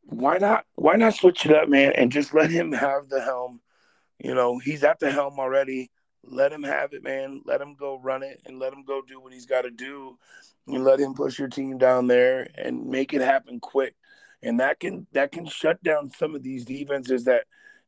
Why 0.10 0.38
not? 0.38 0.66
Why 0.76 0.96
not 0.96 1.16
switch 1.16 1.46
it 1.46 1.54
up, 1.54 1.68
man, 1.68 1.92
and 1.94 2.12
just 2.12 2.34
let 2.34 2.50
him 2.50 2.72
have 2.72 3.10
the 3.10 3.22
helm? 3.22 3.60
You 4.20 4.34
know, 4.34 4.58
he's 4.58 4.84
at 4.84 5.00
the 5.00 5.12
helm 5.12 5.38
already. 5.38 5.92
Let 6.24 6.52
him 6.52 6.64
have 6.64 6.94
it, 6.94 7.04
man. 7.04 7.42
Let 7.46 7.62
him 7.62 7.76
go 7.76 8.00
run 8.00 8.24
it 8.24 8.42
and 8.46 8.58
let 8.58 8.74
him 8.74 8.84
go 8.84 9.02
do 9.02 9.20
what 9.20 9.34
he's 9.34 9.46
got 9.46 9.62
to 9.62 9.70
do 9.70 10.18
and 10.68 10.84
let 10.84 11.00
him 11.00 11.14
push 11.14 11.38
your 11.38 11.48
team 11.48 11.78
down 11.78 12.08
there 12.08 12.50
and 12.56 12.88
make 12.88 13.14
it 13.14 13.22
happen 13.22 13.60
quick. 13.60 13.96
And 14.42 14.60
that 14.60 14.80
can 14.80 15.08
that 15.12 15.32
can 15.32 15.46
shut 15.46 15.82
down 15.84 16.10
some 16.12 16.36
of 16.36 16.44
these 16.44 16.66
defenses 16.66 17.26
that 17.26 17.46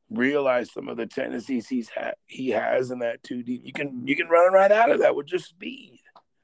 realize 0.10 0.72
some 0.72 0.88
of 0.88 0.98
the 0.98 1.06
tendencies 1.06 1.68
he's 1.68 1.90
had 1.90 2.16
he 2.26 2.50
has 2.50 2.92
in 2.92 3.00
that 3.00 3.24
two 3.24 3.44
deep. 3.44 3.62
You 3.64 3.74
can 3.74 4.08
you 4.08 4.16
can 4.16 4.28
run 4.28 4.52
right 4.52 4.72
out 4.72 4.92
of 4.92 5.00
that 5.00 5.16
with 5.16 5.28
just 5.28 5.48
speed. 5.48 6.00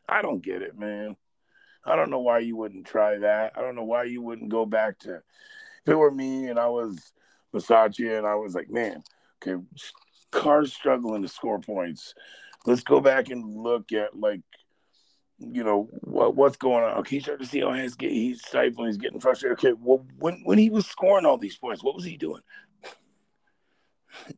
I 0.08 0.22
don't 0.22 0.44
get 0.44 0.62
it, 0.62 0.78
man. 0.78 1.16
I 1.84 1.96
don't 1.96 2.10
know 2.10 2.20
why 2.20 2.40
you 2.40 2.56
wouldn't 2.56 2.88
try 2.88 3.18
that. 3.20 3.54
I 3.56 3.62
don't 3.62 3.76
know 3.76 3.84
why 3.84 4.04
you 4.04 4.22
wouldn't 4.22 4.50
go 4.50 4.66
back 4.66 5.00
to 5.00 5.22
if 5.86 5.92
it 5.92 5.96
were 5.96 6.12
me 6.12 6.48
and 6.48 6.60
I 6.60 6.68
was 6.68 7.14
Bisaccia 7.54 8.18
and 8.18 8.26
I 8.26 8.36
was 8.36 8.56
like, 8.56 8.70
man, 8.70 9.04
okay, 9.42 9.62
Carr's 10.32 10.74
struggling 10.74 11.22
to 11.22 11.28
score 11.28 11.60
points. 11.60 12.14
Let's 12.66 12.84
go 12.84 13.00
back 13.00 13.30
and 13.30 13.56
look 13.56 13.92
at 13.92 14.18
like 14.18 14.42
you 15.38 15.64
know 15.64 15.90
what 16.02 16.36
what's 16.36 16.58
going 16.58 16.84
on. 16.84 16.98
Okay, 17.00 17.18
you 17.18 17.22
start 17.22 17.40
to 17.40 17.46
see 17.46 17.60
how 17.60 17.74
he's 17.74 17.96
getting 17.96 18.16
he's 18.16 18.46
stifling, 18.46 18.88
he's 18.88 18.98
getting 18.98 19.20
frustrated. 19.20 19.60
Okay, 19.60 19.74
well 19.80 20.06
when 20.18 20.42
when 20.44 20.58
he 20.58 20.70
was 20.70 20.88
scoring 20.88 21.26
all 21.26 21.38
these 21.38 21.58
points, 21.58 21.84
what 21.84 21.96
was 21.96 22.06
he 22.06 22.18
doing? 22.18 22.42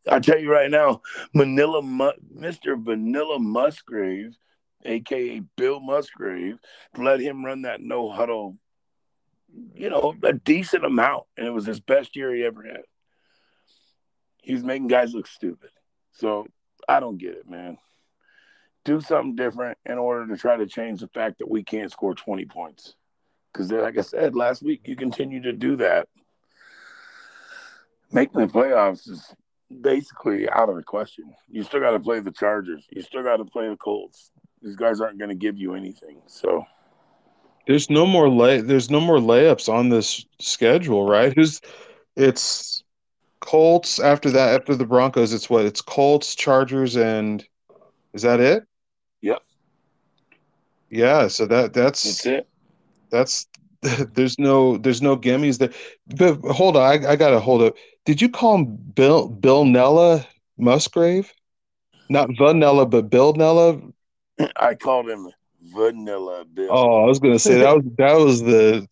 I 0.09 0.19
tell 0.19 0.39
you 0.39 0.51
right 0.51 0.71
now, 0.71 1.01
Manila 1.33 1.81
Mr. 1.81 2.83
Vanilla 2.83 3.39
Musgrave, 3.39 4.35
aka 4.83 5.39
Bill 5.55 5.79
Musgrave, 5.79 6.57
let 6.97 7.19
him 7.19 7.45
run 7.45 7.61
that 7.61 7.81
no 7.81 8.09
huddle, 8.09 8.57
you 9.75 9.89
know, 9.89 10.15
a 10.23 10.33
decent 10.33 10.85
amount, 10.85 11.23
and 11.37 11.47
it 11.47 11.51
was 11.51 11.65
his 11.65 11.79
best 11.79 12.15
year 12.15 12.33
he 12.33 12.43
ever 12.43 12.63
had. 12.63 12.83
He 14.41 14.53
was 14.53 14.63
making 14.63 14.87
guys 14.87 15.13
look 15.13 15.27
stupid. 15.27 15.69
So 16.11 16.47
I 16.87 16.99
don't 16.99 17.17
get 17.17 17.35
it, 17.35 17.49
man 17.49 17.77
do 18.87 19.01
something 19.01 19.35
different 19.35 19.77
in 19.85 19.97
order 19.97 20.25
to 20.27 20.37
try 20.37 20.55
to 20.55 20.65
change 20.65 21.01
the 21.01 21.09
fact 21.09 21.39
that 21.39 21.51
we 21.51 21.61
can't 21.61 21.91
score 21.91 22.15
20 22.15 22.45
points. 22.45 22.95
Because, 23.51 23.69
like 23.69 23.97
I 23.97 24.01
said 24.01 24.33
last 24.33 24.63
week, 24.63 24.83
you 24.85 24.95
continue 24.95 25.41
to 25.41 25.51
do 25.51 25.75
that. 25.75 26.07
Making 28.13 28.39
the 28.39 28.47
playoffs 28.47 29.09
is 29.09 29.35
basically 29.81 30.49
out 30.49 30.69
of 30.69 30.77
the 30.77 30.83
question. 30.83 31.33
You 31.49 31.63
still 31.63 31.81
got 31.81 31.91
to 31.91 31.99
play 31.99 32.21
the 32.21 32.31
Chargers. 32.31 32.85
You 32.89 33.01
still 33.01 33.23
got 33.23 33.37
to 33.37 33.45
play 33.45 33.67
the 33.67 33.75
Colts. 33.75 34.31
These 34.61 34.77
guys 34.77 35.01
aren't 35.01 35.19
going 35.19 35.29
to 35.29 35.35
give 35.35 35.57
you 35.57 35.73
anything. 35.73 36.21
So 36.27 36.63
there's 37.67 37.89
no 37.89 38.05
more 38.05 38.29
lay. 38.29 38.61
There's 38.61 38.89
no 38.89 38.99
more 38.99 39.17
layups 39.17 39.71
on 39.71 39.89
this 39.89 40.25
schedule, 40.39 41.05
right? 41.05 41.33
Who's 41.35 41.61
it's 42.15 42.83
Colts 43.41 43.99
after 43.99 44.31
that 44.31 44.59
after 44.59 44.75
the 44.75 44.85
Broncos. 44.85 45.33
It's 45.33 45.49
what 45.49 45.65
it's 45.65 45.81
Colts, 45.81 46.33
Chargers, 46.33 46.95
and 46.95 47.45
is 48.13 48.21
that 48.23 48.39
it? 48.39 48.63
Yep. 49.21 49.43
Yeah, 50.89 51.27
so 51.27 51.45
that 51.45 51.73
that's 51.73 52.03
that's 52.03 52.25
it. 52.25 52.47
That's 53.11 53.47
there's 54.13 54.39
no 54.39 54.77
there's 54.77 55.01
no 55.01 55.17
gimmies 55.17 55.59
there. 55.59 55.71
But 56.15 56.39
hold 56.53 56.77
on, 56.77 56.83
I, 56.83 57.11
I 57.11 57.15
gotta 57.17 57.39
hold 57.39 57.61
up. 57.61 57.75
Did 58.05 58.21
you 58.21 58.29
call 58.29 58.55
him 58.55 58.77
Bill 58.95 59.27
Bill 59.27 59.65
Nella 59.65 60.25
Musgrave? 60.57 61.31
Not 62.09 62.29
Vanilla, 62.37 62.85
but 62.85 63.09
Bill 63.09 63.33
Nella. 63.33 63.81
I 64.55 64.75
called 64.75 65.09
him 65.09 65.29
Vanilla 65.77 66.45
Bill. 66.45 66.69
Oh, 66.71 67.03
I 67.03 67.05
was 67.05 67.19
gonna 67.19 67.39
say 67.39 67.59
that 67.59 67.75
was 67.75 67.83
that 67.97 68.13
was 68.13 68.41
the 68.41 68.87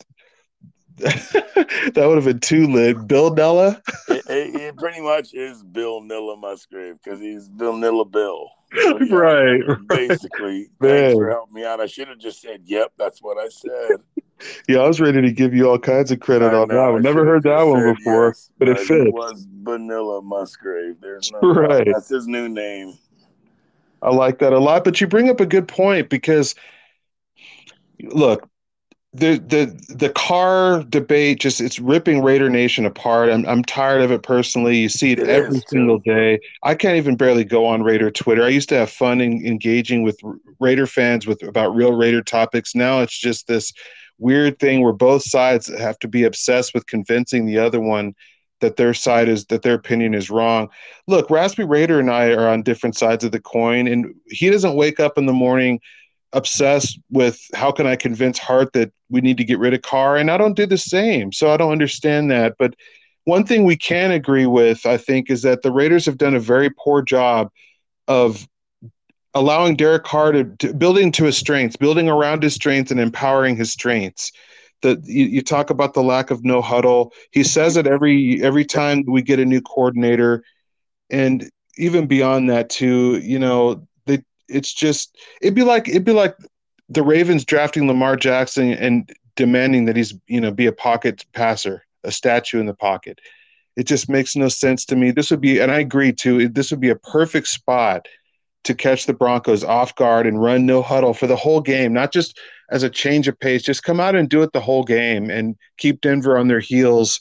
that 0.97 2.05
would 2.07 2.15
have 2.15 2.25
been 2.25 2.39
too 2.39 2.67
lit. 2.67 3.07
Bill 3.07 3.33
Nella. 3.33 3.81
it, 4.07 4.23
it, 4.29 4.55
it, 4.55 4.77
pretty 4.77 5.01
much 5.01 5.33
is 5.33 5.61
Bill 5.61 6.01
Nilla 6.01 6.39
Musgrave 6.39 6.95
because 7.03 7.19
he's 7.19 7.49
Bill 7.49 7.73
Nilla 7.73 8.09
Bill. 8.09 8.49
So, 8.73 8.99
yeah, 9.01 9.05
right, 9.15 9.61
Basically, 9.87 10.69
right. 10.79 10.89
thanks 10.89 11.15
for 11.15 11.29
helping 11.29 11.53
me 11.53 11.65
out. 11.65 11.81
I 11.81 11.87
should 11.87 12.07
have 12.07 12.19
just 12.19 12.39
said, 12.41 12.61
"Yep, 12.63 12.93
that's 12.97 13.21
what 13.21 13.37
I 13.37 13.49
said." 13.49 13.97
yeah, 14.69 14.79
I 14.79 14.87
was 14.87 15.01
ready 15.01 15.21
to 15.21 15.31
give 15.31 15.53
you 15.53 15.69
all 15.69 15.79
kinds 15.79 16.11
of 16.11 16.21
credit 16.21 16.53
I 16.53 16.55
on 16.55 16.67
know, 16.69 16.75
that 16.75 16.91
one. 16.93 17.01
Never 17.01 17.25
heard 17.25 17.43
that 17.43 17.63
one 17.63 17.93
before, 17.95 18.27
yes, 18.27 18.51
but 18.57 18.69
it 18.69 18.79
fit. 18.79 19.07
It 19.07 19.13
was 19.13 19.47
Vanilla 19.63 20.21
Musgrave. 20.21 21.01
There's 21.01 21.29
no 21.31 21.39
right. 21.39 21.67
Problem. 21.67 21.91
That's 21.93 22.09
his 22.09 22.27
new 22.27 22.47
name. 22.47 22.93
I 24.01 24.09
like 24.11 24.39
that 24.39 24.53
a 24.53 24.59
lot. 24.59 24.83
But 24.83 25.01
you 25.01 25.07
bring 25.07 25.29
up 25.29 25.39
a 25.39 25.45
good 25.45 25.67
point 25.67 26.09
because, 26.09 26.55
look, 28.11 28.49
the 29.15 29.37
the 29.37 29.95
the 29.95 30.09
Carr 30.09 30.83
debate 30.83 31.39
just 31.39 31.61
it's 31.61 31.79
ripping 31.79 32.21
Raider 32.21 32.49
Nation 32.49 32.85
apart. 32.85 33.29
I'm 33.29 33.45
I'm 33.45 33.63
tired 33.63 34.01
of 34.01 34.11
it 34.11 34.23
personally. 34.23 34.77
You 34.77 34.89
see 34.89 35.13
it, 35.13 35.19
it 35.19 35.29
every 35.29 35.61
single 35.67 35.99
day. 35.99 36.39
I 36.63 36.75
can't 36.75 36.97
even 36.97 37.15
barely 37.15 37.45
go 37.45 37.65
on 37.65 37.81
Raider 37.81 38.11
Twitter. 38.11 38.43
I 38.43 38.49
used 38.49 38.69
to 38.69 38.77
have 38.77 38.89
fun 38.89 39.21
in, 39.21 39.45
engaging 39.45 40.03
with 40.03 40.19
Raider 40.59 40.85
fans 40.85 41.25
with 41.25 41.41
about 41.43 41.75
real 41.75 41.93
Raider 41.93 42.21
topics. 42.21 42.75
Now 42.75 43.01
it's 43.01 43.17
just 43.17 43.47
this 43.47 43.71
weird 44.17 44.59
thing 44.59 44.81
where 44.81 44.93
both 44.93 45.23
sides 45.23 45.67
have 45.67 45.97
to 45.99 46.07
be 46.07 46.23
obsessed 46.23 46.73
with 46.73 46.85
convincing 46.87 47.45
the 47.45 47.59
other 47.59 47.79
one 47.79 48.15
that 48.61 48.75
their 48.77 48.93
side 48.93 49.29
is 49.29 49.45
that 49.45 49.61
their 49.61 49.75
opinion 49.75 50.13
is 50.13 50.29
wrong. 50.29 50.69
Look, 51.07 51.29
Raspy 51.29 51.63
Raider 51.63 51.99
and 51.99 52.11
I 52.11 52.33
are 52.33 52.49
on 52.49 52.63
different 52.63 52.97
sides 52.97 53.23
of 53.23 53.31
the 53.31 53.39
coin, 53.39 53.87
and 53.87 54.13
he 54.27 54.49
doesn't 54.49 54.75
wake 54.75 54.99
up 54.99 55.17
in 55.17 55.25
the 55.25 55.33
morning 55.33 55.79
obsessed 56.35 56.99
with 57.09 57.39
how 57.55 57.71
can 57.71 57.87
I 57.87 57.95
convince 57.95 58.37
Hart 58.37 58.73
that 58.73 58.91
we 59.09 59.21
need 59.21 59.37
to 59.37 59.45
get 59.45 59.57
rid 59.57 59.73
of 59.73 59.81
Carr, 59.81 60.17
and 60.17 60.29
I 60.29 60.37
don't 60.37 60.55
do 60.55 60.65
the 60.65 60.77
same. 60.77 61.31
So 61.31 61.49
I 61.49 61.57
don't 61.57 61.71
understand 61.71 62.29
that. 62.29 62.55
But 62.59 62.75
one 63.23 63.45
thing 63.45 63.63
we 63.63 63.77
can 63.77 64.11
agree 64.11 64.45
with, 64.45 64.85
I 64.85 64.97
think, 64.97 65.31
is 65.31 65.41
that 65.43 65.61
the 65.61 65.71
Raiders 65.71 66.05
have 66.05 66.17
done 66.17 66.35
a 66.35 66.39
very 66.39 66.69
poor 66.69 67.01
job 67.01 67.49
of 68.07 68.47
allowing 69.33 69.75
Derek 69.75 70.03
Carr 70.03 70.33
to, 70.33 70.43
to 70.43 70.73
building 70.73 71.11
to 71.13 71.23
his 71.23 71.37
strengths, 71.37 71.77
building 71.77 72.09
around 72.09 72.43
his 72.43 72.53
strengths, 72.53 72.91
and 72.91 72.99
empowering 72.99 73.55
his 73.55 73.71
strengths. 73.71 74.31
That 74.81 75.03
you, 75.05 75.25
you 75.25 75.41
talk 75.41 75.69
about 75.69 75.93
the 75.93 76.03
lack 76.03 76.31
of 76.31 76.43
no 76.43 76.61
huddle. 76.61 77.13
He 77.31 77.43
says 77.43 77.77
it 77.77 77.87
every 77.87 78.43
every 78.43 78.65
time 78.65 79.05
we 79.07 79.21
get 79.21 79.39
a 79.39 79.45
new 79.45 79.61
coordinator, 79.61 80.43
and 81.09 81.49
even 81.77 82.07
beyond 82.07 82.49
that 82.49 82.69
too. 82.69 83.19
You 83.23 83.39
know, 83.39 83.87
it's 84.47 84.73
just 84.73 85.17
it'd 85.41 85.55
be 85.55 85.63
like 85.63 85.87
it'd 85.87 86.05
be 86.05 86.11
like 86.13 86.35
the 86.89 87.03
Ravens 87.03 87.45
drafting 87.45 87.87
Lamar 87.87 88.15
Jackson 88.15 88.71
and 88.73 89.11
demanding 89.35 89.85
that 89.85 89.95
he's 89.95 90.13
you 90.27 90.39
know 90.39 90.51
be 90.51 90.65
a 90.67 90.71
pocket 90.71 91.25
passer, 91.33 91.83
a 92.03 92.11
statue 92.11 92.59
in 92.59 92.65
the 92.65 92.73
pocket. 92.73 93.19
It 93.75 93.87
just 93.87 94.07
makes 94.07 94.35
no 94.35 94.47
sense 94.47 94.85
to 94.85 94.95
me. 94.95 95.11
This 95.11 95.29
would 95.31 95.41
be, 95.41 95.59
and 95.59 95.69
I 95.71 95.79
agree 95.79 96.13
too. 96.13 96.47
This 96.47 96.71
would 96.71 96.79
be 96.79 96.89
a 96.89 96.95
perfect 96.95 97.47
spot 97.47 98.07
to 98.63 98.73
catch 98.73 99.05
the 99.05 99.13
Broncos 99.13 99.63
off 99.63 99.93
guard 99.95 100.25
and 100.25 100.41
run 100.41 100.65
no 100.65 100.81
huddle 100.81 101.13
for 101.13 101.27
the 101.27 101.35
whole 101.35 101.59
game, 101.59 101.91
not 101.91 102.13
just 102.13 102.39
as 102.71 102.83
a 102.83 102.89
change 102.89 103.27
of 103.27 103.37
pace. 103.39 103.61
Just 103.61 103.83
come 103.83 103.99
out 103.99 104.15
and 104.15 104.29
do 104.29 104.41
it 104.43 104.53
the 104.53 104.61
whole 104.61 104.83
game 104.83 105.29
and 105.29 105.55
keep 105.77 105.99
Denver 106.01 106.37
on 106.37 106.47
their 106.47 106.61
heels 106.61 107.19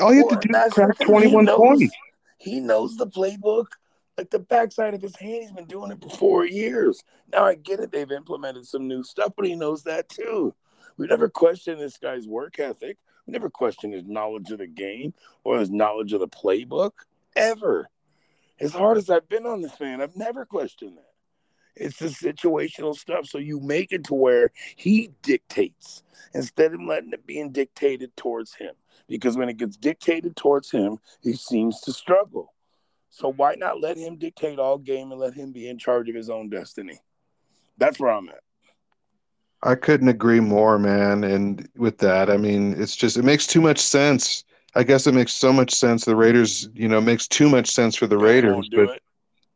All 0.00 0.14
you 0.14 0.26
have 0.30 0.40
to 0.40 0.48
do 0.48 0.54
is 0.56 0.72
crack 0.72 0.96
the 0.96 1.04
thing, 1.04 1.06
he 1.06 1.12
21 1.12 1.44
knows- 1.46 1.58
points. 1.58 1.94
He 2.38 2.60
knows 2.60 2.96
the 2.96 3.06
playbook 3.08 3.66
like 4.20 4.30
the 4.30 4.38
backside 4.38 4.92
of 4.92 5.00
his 5.00 5.16
hand. 5.16 5.42
He's 5.42 5.52
been 5.52 5.64
doing 5.64 5.90
it 5.90 6.02
for 6.02 6.10
four 6.10 6.44
years. 6.44 7.02
Now 7.32 7.44
I 7.44 7.54
get 7.54 7.80
it; 7.80 7.90
they've 7.90 8.10
implemented 8.10 8.66
some 8.66 8.86
new 8.86 9.02
stuff, 9.02 9.32
but 9.34 9.46
he 9.46 9.56
knows 9.56 9.82
that 9.84 10.10
too. 10.10 10.54
We 10.98 11.06
never 11.06 11.30
question 11.30 11.78
this 11.78 11.96
guy's 11.96 12.28
work 12.28 12.58
ethic. 12.58 12.98
We 13.26 13.32
never 13.32 13.48
question 13.48 13.92
his 13.92 14.04
knowledge 14.04 14.50
of 14.50 14.58
the 14.58 14.66
game 14.66 15.14
or 15.42 15.58
his 15.58 15.70
knowledge 15.70 16.12
of 16.12 16.20
the 16.20 16.28
playbook 16.28 16.92
ever. 17.34 17.88
As 18.60 18.74
hard 18.74 18.98
as 18.98 19.08
I've 19.08 19.28
been 19.28 19.46
on 19.46 19.62
this 19.62 19.80
man, 19.80 20.02
I've 20.02 20.16
never 20.16 20.44
questioned 20.44 20.98
that. 20.98 21.04
It's 21.74 21.98
the 21.98 22.08
situational 22.08 22.94
stuff. 22.94 23.26
So 23.26 23.38
you 23.38 23.58
make 23.58 23.92
it 23.92 24.04
to 24.04 24.14
where 24.14 24.50
he 24.76 25.12
dictates 25.22 26.02
instead 26.34 26.74
of 26.74 26.82
letting 26.82 27.14
it 27.14 27.26
being 27.26 27.52
dictated 27.52 28.14
towards 28.18 28.54
him. 28.54 28.74
Because 29.08 29.38
when 29.38 29.48
it 29.48 29.56
gets 29.56 29.78
dictated 29.78 30.36
towards 30.36 30.70
him, 30.70 30.98
he 31.22 31.32
seems 31.32 31.80
to 31.82 31.92
struggle. 31.92 32.52
So 33.10 33.32
why 33.32 33.56
not 33.56 33.80
let 33.80 33.96
him 33.96 34.16
dictate 34.16 34.58
all 34.58 34.78
game 34.78 35.10
and 35.10 35.20
let 35.20 35.34
him 35.34 35.52
be 35.52 35.68
in 35.68 35.78
charge 35.78 36.08
of 36.08 36.14
his 36.14 36.30
own 36.30 36.48
destiny? 36.48 37.00
That's 37.76 37.98
where 37.98 38.12
I'm 38.12 38.28
at. 38.28 38.40
I 39.62 39.74
couldn't 39.74 40.08
agree 40.08 40.40
more, 40.40 40.78
man. 40.78 41.24
And 41.24 41.68
with 41.76 41.98
that, 41.98 42.30
I 42.30 42.36
mean, 42.36 42.80
it's 42.80 42.96
just 42.96 43.16
it 43.16 43.24
makes 43.24 43.46
too 43.46 43.60
much 43.60 43.78
sense. 43.78 44.44
I 44.74 44.84
guess 44.84 45.06
it 45.06 45.14
makes 45.14 45.32
so 45.32 45.52
much 45.52 45.72
sense. 45.72 46.04
The 46.04 46.16
Raiders, 46.16 46.68
you 46.74 46.88
know, 46.88 47.00
makes 47.00 47.26
too 47.26 47.48
much 47.48 47.68
sense 47.68 47.96
for 47.96 48.06
the 48.06 48.16
They 48.16 48.24
Raiders, 48.24 48.70
but 48.72 48.90
it. 48.90 49.02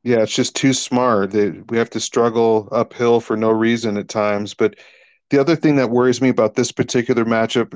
yeah, 0.02 0.18
it's 0.18 0.34
just 0.34 0.56
too 0.56 0.72
smart. 0.72 1.30
They, 1.30 1.50
we 1.50 1.78
have 1.78 1.90
to 1.90 2.00
struggle 2.00 2.68
uphill 2.72 3.20
for 3.20 3.36
no 3.36 3.50
reason 3.50 3.96
at 3.96 4.08
times. 4.08 4.52
But 4.54 4.76
the 5.30 5.38
other 5.40 5.56
thing 5.56 5.76
that 5.76 5.90
worries 5.90 6.20
me 6.20 6.28
about 6.28 6.54
this 6.54 6.72
particular 6.72 7.24
matchup, 7.24 7.72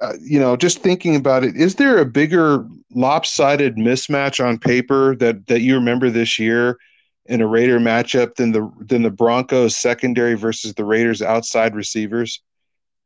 uh, 0.00 0.14
you 0.20 0.38
know, 0.38 0.56
just 0.56 0.78
thinking 0.78 1.16
about 1.16 1.44
it, 1.44 1.56
is 1.56 1.76
there 1.76 1.98
a 1.98 2.04
bigger 2.04 2.66
lopsided 2.94 3.76
mismatch 3.76 4.44
on 4.44 4.58
paper 4.58 5.14
that 5.16 5.46
that 5.46 5.60
you 5.60 5.74
remember 5.74 6.10
this 6.10 6.38
year 6.38 6.78
in 7.26 7.40
a 7.40 7.46
Raider 7.46 7.78
matchup 7.78 8.34
than 8.34 8.52
the 8.52 8.70
than 8.80 9.02
the 9.02 9.10
Broncos 9.10 9.76
secondary 9.76 10.34
versus 10.34 10.74
the 10.74 10.84
Raiders 10.84 11.22
outside 11.22 11.74
receivers? 11.74 12.42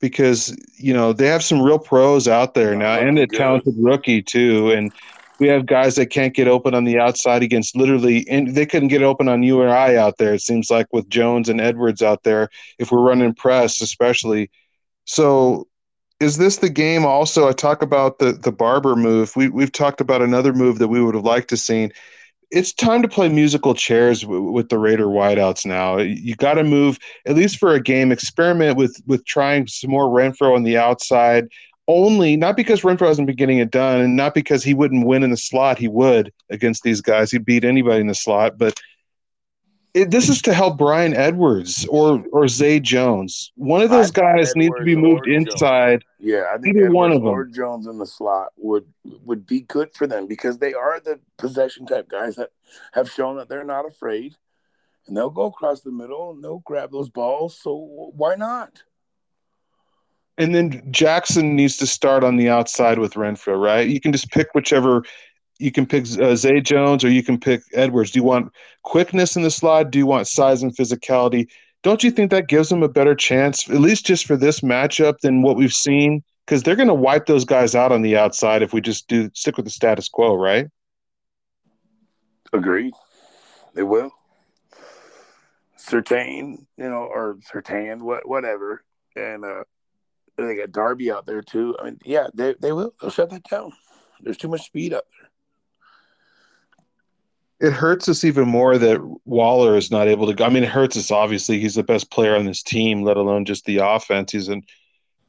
Because 0.01 0.57
you 0.77 0.95
know 0.95 1.13
they 1.13 1.27
have 1.27 1.45
some 1.45 1.61
real 1.61 1.79
pros 1.79 2.27
out 2.27 2.55
there 2.55 2.75
now, 2.75 2.99
and 2.99 3.19
a 3.19 3.27
good. 3.27 3.37
talented 3.37 3.75
rookie 3.79 4.23
too, 4.23 4.71
and 4.71 4.93
we 5.39 5.49
have 5.49 5.67
guys 5.67 5.97
that 5.97 6.07
can't 6.07 6.35
get 6.35 6.49
open 6.49 6.75
on 6.75 6.85
the 6.85 6.99
outside 6.99 7.43
against 7.43 7.77
literally, 7.77 8.27
and 8.29 8.55
they 8.55 8.67
couldn't 8.67 8.89
get 8.89 9.03
open 9.03 9.29
on 9.29 9.43
you 9.43 9.61
or 9.61 9.69
I 9.69 9.97
out 9.97 10.19
there. 10.19 10.35
It 10.35 10.43
seems 10.43 10.71
like 10.71 10.87
with 10.93 11.09
Jones 11.09 11.49
and 11.49 11.61
Edwards 11.61 12.03
out 12.03 12.25
there, 12.25 12.49
if 12.79 12.91
we're 12.91 13.03
running 13.03 13.35
press, 13.35 13.81
especially. 13.81 14.51
So, 15.05 15.69
is 16.21 16.37
this 16.37 16.57
the 16.59 16.71
game? 16.71 17.05
Also, 17.05 17.49
I 17.49 17.53
talk 17.53 17.83
about 17.83 18.19
the 18.19 18.33
the 18.33 18.53
barber 18.53 18.97
move. 18.97 19.35
We 19.37 19.49
we've 19.49 19.73
talked 19.73 20.01
about 20.01 20.23
another 20.23 20.53
move 20.53 20.79
that 20.79 20.89
we 20.89 21.03
would 21.03 21.15
have 21.15 21.25
liked 21.25 21.49
to 21.51 21.57
seen. 21.57 21.93
It's 22.51 22.73
time 22.73 23.03
to 23.03 23.09
play 23.09 23.29
musical 23.29 23.75
chairs 23.75 24.23
w- 24.23 24.51
with 24.51 24.71
the 24.71 24.79
Raider 24.79 25.07
wideouts 25.07 25.67
now. 25.67 25.99
You 25.99 26.35
got 26.35 26.55
to 26.55 26.65
move 26.65 26.99
at 27.27 27.37
least 27.37 27.59
for 27.59 27.73
a 27.75 27.81
game. 27.81 28.11
Experiment 28.11 28.77
with 28.77 29.01
with 29.07 29.25
trying 29.27 29.67
some 29.67 29.91
more 29.91 30.07
Renfrow 30.07 30.55
on 30.55 30.65
the 30.65 30.77
outside 30.79 31.49
only 31.89 32.37
not 32.37 32.55
because 32.57 32.83
Renfrow 32.83 33.09
hasn't 33.09 33.27
been 33.27 33.37
getting 33.37 33.59
it 33.59 33.71
done, 33.71 34.01
and 34.01 34.15
not 34.15 34.35
because 34.35 34.63
he 34.63 34.75
wouldn't 34.75 35.07
win 35.07 35.23
in 35.23 35.31
the 35.31 35.37
slot. 35.37 35.79
He 35.79 35.89
would 35.89 36.33
against 36.51 36.83
these 36.83 37.01
guys. 37.01 37.31
He'd 37.31 37.47
beat 37.47 37.65
anybody 37.65 38.01
in 38.01 38.07
the 38.07 38.15
slot. 38.15 38.59
But 38.59 38.79
it, 40.03 40.11
this 40.11 40.29
is 40.29 40.41
to 40.43 40.55
help 40.55 40.79
Bryan 40.79 41.15
Edwards 41.15 41.87
or 41.87 42.25
or 42.33 42.49
Zay 42.49 42.81
Jones. 42.81 43.53
One 43.57 43.83
of 43.83 43.91
those 43.91 44.07
think 44.07 44.17
guys 44.17 44.57
needs 44.57 44.75
to 44.79 44.85
be 44.85 44.97
moved 44.97 45.23
or 45.23 45.33
Jones. 45.33 45.53
inside. 45.53 46.05
Yeah, 46.19 46.45
I 46.53 46.59
think 46.59 46.77
Either 46.77 46.87
Edwards 46.87 46.95
one 46.95 47.13
of 47.13 47.25
or 47.25 47.45
them. 47.45 47.53
Jones 47.53 47.87
in 47.87 47.99
the 47.99 48.07
slot 48.07 48.53
would 48.57 48.87
would 49.25 49.47
be 49.47 49.61
good 49.63 49.95
for 49.95 50.07
them 50.07 50.27
because 50.27 50.59
they 50.59 50.75
are 50.75 51.01
the 51.01 51.21
possession 51.37 51.87
type 51.87 52.09
guys 52.09 52.37
that 52.37 52.51
have 52.93 53.11
shown 53.11 53.37
that 53.37 53.49
they're 53.49 53.65
not 53.65 53.87
afraid, 53.87 54.35
and 55.07 55.17
they'll 55.17 55.31
go 55.31 55.47
across 55.47 55.81
the 55.81 55.93
middle 55.93 56.31
and 56.31 56.43
they'll 56.43 56.61
grab 56.61 56.91
those 56.91 57.09
balls. 57.09 57.59
So 57.59 58.13
why 58.17 58.35
not? 58.35 58.83
And 60.39 60.55
then 60.55 60.93
Jackson 60.93 61.57
needs 61.57 61.77
to 61.79 61.87
start 61.87 62.23
on 62.23 62.37
the 62.37 62.49
outside 62.49 63.01
with 63.01 63.15
Renfrow, 63.15 63.61
right? 63.61 63.89
You 63.89 64.01
can 64.01 64.13
just 64.13 64.31
pick 64.31 64.49
whichever. 64.53 65.03
You 65.59 65.73
can 65.73 65.87
pick 65.87 66.05
uh, 66.21 66.37
Zay 66.37 66.61
Jones 66.61 67.05
or 67.05 67.11
you 67.11 67.23
can 67.23 67.39
pick 67.39 67.63
Edwards. 67.73 68.13
Do 68.13 68.21
you 68.21 68.25
want 68.25 68.53
quickness 68.83 69.37
in 69.37 69.43
the 69.43 69.51
slot? 69.51 69.91
Do 69.91 69.99
you 69.99 70.07
want 70.07 70.29
size 70.29 70.63
and 70.63 70.75
physicality? 70.75 71.49
Don't 71.83 72.03
you 72.03 72.11
think 72.11 72.31
that 72.31 72.49
gives 72.49 72.69
them 72.69 72.83
a 72.83 72.89
better 72.89 73.15
chance, 73.15 73.69
at 73.69 73.81
least 73.81 74.07
just 74.07 74.27
for 74.27 74.37
this 74.37 74.61
matchup, 74.61 75.19
than 75.21 75.43
what 75.43 75.57
we've 75.57 75.73
seen? 75.73 76.23
Because 76.45 76.63
they're 76.63 76.77
going 76.77 76.89
to 76.89 76.95
wipe 76.95 77.27
those 77.27 77.45
guys 77.45 77.75
out 77.75 77.93
on 77.93 78.03
the 78.03 78.17
outside 78.17 78.63
if 78.63 78.73
we 78.73 78.81
just 78.81 79.07
do 79.09 79.31
stick 79.35 79.57
with 79.57 79.65
the 79.65 79.71
status 79.71 80.09
quo, 80.09 80.35
right? 80.35 80.67
Agreed. 82.53 82.95
They 83.75 83.83
will. 83.83 84.11
Surtain, 85.79 86.67
you 86.77 86.89
know, 86.89 87.05
or 87.05 87.39
Surtain, 87.53 88.03
what, 88.03 88.29
whatever, 88.29 88.83
and 89.17 89.45
uh, 89.45 89.65
they 90.37 90.57
got 90.57 90.73
Darby 90.73 91.11
out 91.11 91.27
there 91.27 91.43
too. 91.43 91.77
I 91.81 91.85
mean, 91.85 91.99
yeah, 92.05 92.27
they 92.35 92.55
they 92.61 92.73
will. 92.73 92.95
They'll 93.01 93.11
shut 93.11 93.31
that 93.31 93.45
down. 93.45 93.73
There's 94.21 94.37
too 94.37 94.49
much 94.49 94.67
speed 94.67 94.93
up 94.93 95.05
there. 95.19 95.28
It 97.61 97.73
hurts 97.73 98.09
us 98.09 98.23
even 98.25 98.47
more 98.47 98.79
that 98.79 99.01
Waller 99.25 99.77
is 99.77 99.91
not 99.91 100.07
able 100.07 100.27
to 100.29 100.35
go. 100.35 100.45
I 100.45 100.49
mean, 100.49 100.63
it 100.63 100.69
hurts 100.69 100.97
us 100.97 101.11
obviously. 101.11 101.59
He's 101.59 101.75
the 101.75 101.83
best 101.83 102.11
player 102.11 102.37
on 102.37 102.45
this 102.47 102.63
team, 102.63 103.03
let 103.03 103.17
alone 103.17 103.45
just 103.45 103.65
the 103.65 103.79
offense. 103.79 104.33
He's 104.33 104.49
an 104.49 104.63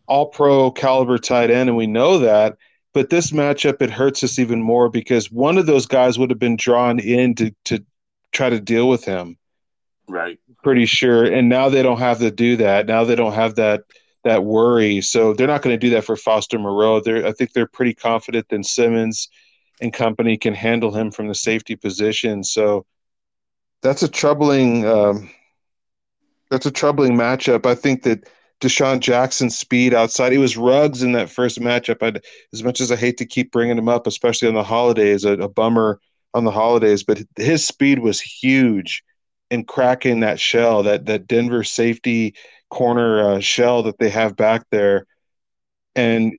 all 0.08 0.28
pro 0.28 0.72
caliber 0.72 1.18
tight 1.18 1.50
end, 1.52 1.70
and 1.70 1.78
we 1.78 1.88
know 1.88 2.20
that. 2.20 2.58
But 2.94 3.10
this 3.10 3.32
matchup, 3.32 3.82
it 3.82 3.92
hurts 3.92 4.24
us 4.24 4.40
even 4.40 4.62
more 4.62 4.90
because 4.90 5.32
one 5.32 5.58
of 5.58 5.66
those 5.68 5.86
guys 5.86 6.18
would 6.18 6.32
have 6.32 6.40
been 6.40 6.56
drawn 6.56 7.00
in 7.00 7.36
to, 7.36 7.54
to 7.66 7.84
try 8.32 8.50
to 8.50 8.60
deal 8.60 8.90
with 8.90 9.06
him, 9.06 9.38
Right. 10.08 10.40
pretty 10.64 10.86
sure. 10.88 11.24
And 11.24 11.50
now 11.50 11.70
they 11.70 11.84
don't 11.84 12.00
have 12.00 12.20
to 12.20 12.32
do 12.32 12.58
that. 12.58 12.88
Now 12.88 13.04
they 13.04 13.16
don't 13.16 13.34
have 13.34 13.56
that 13.56 13.84
that 14.24 14.44
worry. 14.44 15.02
So 15.02 15.34
they're 15.34 15.48
not 15.48 15.62
going 15.62 15.74
to 15.74 15.80
do 15.80 15.92
that 15.92 16.04
for 16.04 16.16
Foster 16.18 16.60
Moreau. 16.60 17.00
They're, 17.00 17.26
I 17.26 17.32
think 17.32 17.54
they're 17.54 17.68
pretty 17.68 17.94
confident 17.94 18.50
that 18.50 18.66
Simmons 18.66 19.30
and 19.82 19.94
company 19.94 20.38
can 20.38 20.54
handle 20.54 20.94
him 20.94 21.12
from 21.12 21.28
the 21.28 21.36
safety 21.36 21.76
position. 21.76 22.44
So 22.44 22.86
that's 23.82 24.04
a 24.04 24.08
troubling 24.08 24.86
um, 24.86 25.30
that's 26.50 26.66
a 26.66 26.72
troubling 26.72 27.16
matchup. 27.16 27.66
I 27.66 27.76
think 27.76 28.04
that 28.04 28.28
DeSean 28.60 29.00
Jackson's 29.00 29.58
speed 29.58 29.94
outside. 29.94 30.34
It 30.34 30.40
was 30.40 30.58
Ruggs 30.58 31.02
in 31.02 31.14
that 31.14 31.30
first 31.30 31.60
matchup. 31.60 32.04
I'd, 32.04 32.22
as 32.52 32.64
much 32.64 32.82
as 32.82 32.92
I 32.92 32.98
hate 32.98 33.18
to 33.18 33.26
keep 33.26 33.52
bringing 33.52 33.78
him 33.78 33.88
up, 33.88 34.06
especially 34.06 34.50
on 34.50 34.54
the 34.54 34.64
holidays, 34.64 35.24
a, 35.24 35.34
a 35.34 35.48
bummer 35.48 36.00
on 36.34 36.44
the 36.44 36.52
holidays, 36.52 37.04
but 37.04 37.22
his 37.38 37.66
speed 37.66 38.00
was 38.00 38.20
huge 38.20 39.04
in 39.50 39.64
cracking 39.64 40.20
that 40.20 40.40
shell, 40.40 40.84
that 40.84 41.06
that 41.06 41.28
Denver 41.28 41.64
safety 41.64 42.36
corner 42.70 43.32
uh, 43.32 43.40
shell 43.40 43.84
that 43.84 43.98
they 43.98 44.10
have 44.10 44.36
back 44.36 44.66
there. 44.72 45.08
And 45.96 46.38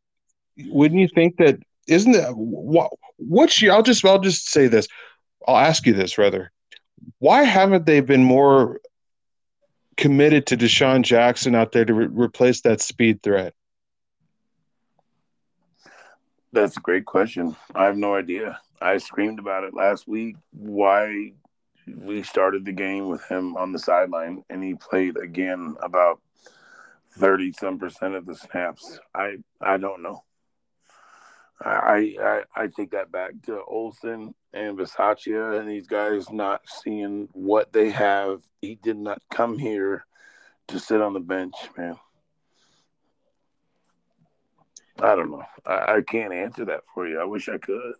wouldn't 0.66 1.00
you 1.00 1.08
think 1.08 1.38
that 1.38 1.58
isn't 1.88 2.12
that 2.12 2.36
what's 3.20 3.60
your, 3.60 3.74
I'll 3.74 3.82
just 3.82 4.04
I'll 4.04 4.18
just 4.18 4.48
say 4.48 4.66
this. 4.66 4.88
I'll 5.46 5.56
ask 5.56 5.86
you 5.86 5.92
this 5.92 6.18
rather. 6.18 6.50
Why 7.18 7.44
haven't 7.44 7.86
they 7.86 8.00
been 8.00 8.24
more 8.24 8.80
committed 9.96 10.46
to 10.46 10.56
DeSean 10.56 11.02
Jackson 11.02 11.54
out 11.54 11.72
there 11.72 11.84
to 11.84 11.94
re- 11.94 12.08
replace 12.10 12.62
that 12.62 12.80
speed 12.80 13.22
threat? 13.22 13.54
That's 16.52 16.76
a 16.76 16.80
great 16.80 17.04
question. 17.04 17.56
I 17.74 17.84
have 17.84 17.96
no 17.96 18.14
idea. 18.14 18.58
I 18.80 18.98
screamed 18.98 19.38
about 19.38 19.64
it 19.64 19.74
last 19.74 20.08
week. 20.08 20.36
Why 20.52 21.32
we 21.86 22.22
started 22.22 22.64
the 22.64 22.72
game 22.72 23.08
with 23.08 23.24
him 23.26 23.56
on 23.56 23.72
the 23.72 23.78
sideline 23.78 24.44
and 24.48 24.62
he 24.62 24.74
played 24.74 25.16
again 25.16 25.76
about 25.82 26.20
30 27.12 27.52
some 27.52 27.78
percent 27.78 28.14
of 28.14 28.26
the 28.26 28.34
snaps. 28.34 28.98
I 29.14 29.36
I 29.60 29.76
don't 29.76 30.02
know. 30.02 30.24
I 31.62 32.16
I 32.20 32.42
I 32.56 32.66
take 32.68 32.90
that 32.92 33.12
back 33.12 33.32
to 33.46 33.62
Olson 33.64 34.34
and 34.52 34.78
Bisaccia 34.78 35.58
and 35.58 35.68
these 35.68 35.86
guys 35.86 36.30
not 36.30 36.62
seeing 36.66 37.28
what 37.32 37.72
they 37.72 37.90
have. 37.90 38.42
He 38.62 38.76
did 38.76 38.96
not 38.96 39.22
come 39.30 39.58
here 39.58 40.04
to 40.68 40.78
sit 40.78 41.00
on 41.00 41.12
the 41.12 41.20
bench, 41.20 41.54
man. 41.76 41.96
I 45.02 45.14
don't 45.14 45.30
know. 45.30 45.44
I, 45.66 45.96
I 45.96 46.00
can't 46.06 46.32
answer 46.32 46.64
that 46.66 46.82
for 46.94 47.06
you. 47.06 47.20
I 47.20 47.24
wish 47.24 47.48
I 47.48 47.58
could. 47.58 47.94